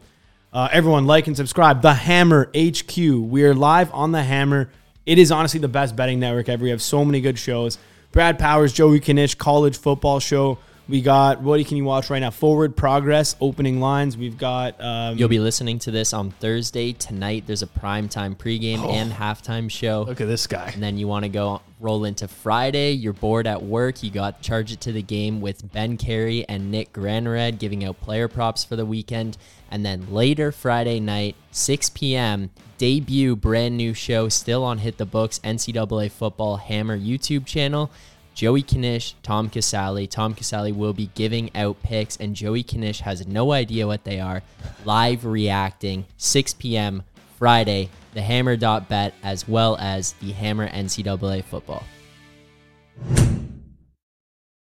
Uh, 0.52 0.68
everyone, 0.72 1.06
like 1.06 1.26
and 1.26 1.36
subscribe. 1.36 1.82
The 1.82 1.94
Hammer 1.94 2.50
HQ. 2.56 2.96
We 2.96 3.44
are 3.44 3.54
live 3.54 3.92
on 3.92 4.12
the 4.12 4.22
Hammer. 4.22 4.70
It 5.06 5.18
is 5.18 5.32
honestly 5.32 5.60
the 5.60 5.68
best 5.68 5.96
betting 5.96 6.20
network 6.20 6.48
ever. 6.48 6.62
We 6.62 6.70
have 6.70 6.82
so 6.82 7.04
many 7.04 7.20
good 7.20 7.38
shows. 7.38 7.78
Brad 8.12 8.38
Powers, 8.38 8.72
Joey 8.72 9.00
Knish, 9.00 9.36
college 9.36 9.76
football 9.76 10.20
show. 10.20 10.58
We 10.90 11.02
got 11.02 11.40
what 11.40 11.64
can 11.66 11.76
you 11.76 11.84
watch 11.84 12.10
right 12.10 12.18
now? 12.18 12.32
Forward 12.32 12.76
Progress, 12.76 13.36
opening 13.40 13.78
lines. 13.80 14.16
We've 14.16 14.36
got 14.36 14.74
um, 14.80 15.16
You'll 15.16 15.28
be 15.28 15.38
listening 15.38 15.78
to 15.80 15.92
this 15.92 16.12
on 16.12 16.32
Thursday 16.32 16.92
tonight. 16.92 17.44
There's 17.46 17.62
a 17.62 17.68
primetime 17.68 18.34
pregame 18.34 18.84
and 18.92 19.12
halftime 19.12 19.70
show. 19.70 20.02
Look 20.02 20.20
at 20.20 20.26
this 20.26 20.48
guy. 20.48 20.70
And 20.74 20.82
then 20.82 20.98
you 20.98 21.06
want 21.06 21.24
to 21.24 21.28
go 21.28 21.62
roll 21.78 22.04
into 22.04 22.26
Friday. 22.26 22.90
You're 22.90 23.12
bored 23.12 23.46
at 23.46 23.62
work. 23.62 24.02
You 24.02 24.10
got 24.10 24.42
charge 24.42 24.72
it 24.72 24.80
to 24.80 24.92
the 24.92 25.00
game 25.00 25.40
with 25.40 25.72
Ben 25.72 25.96
Carey 25.96 26.44
and 26.48 26.72
Nick 26.72 26.92
Granred 26.92 27.60
giving 27.60 27.84
out 27.84 28.00
player 28.00 28.26
props 28.26 28.64
for 28.64 28.74
the 28.74 28.84
weekend. 28.84 29.38
And 29.70 29.86
then 29.86 30.12
later 30.12 30.50
Friday 30.50 30.98
night, 30.98 31.36
6 31.52 31.90
p.m., 31.90 32.50
debut 32.78 33.36
brand 33.36 33.76
new 33.76 33.94
show 33.94 34.28
still 34.28 34.64
on 34.64 34.78
Hit 34.78 34.98
the 34.98 35.06
Books 35.06 35.38
NCAA 35.44 36.10
Football 36.10 36.56
Hammer 36.56 36.98
YouTube 36.98 37.46
channel. 37.46 37.92
Joey 38.40 38.62
Knish, 38.62 39.16
Tom 39.22 39.50
Casale. 39.50 40.06
Tom 40.06 40.32
Casale 40.32 40.72
will 40.72 40.94
be 40.94 41.10
giving 41.14 41.54
out 41.54 41.82
picks, 41.82 42.16
and 42.16 42.34
Joey 42.34 42.62
Knish 42.62 43.00
has 43.00 43.26
no 43.26 43.52
idea 43.52 43.86
what 43.86 44.04
they 44.04 44.18
are. 44.18 44.42
Live 44.86 45.26
reacting, 45.26 46.06
6 46.16 46.54
p.m. 46.54 47.02
Friday, 47.36 47.90
the 48.14 48.22
Hammer.bet, 48.22 49.12
as 49.22 49.46
well 49.46 49.76
as 49.76 50.12
the 50.22 50.32
Hammer 50.32 50.70
NCAA 50.70 51.44
football. 51.44 51.84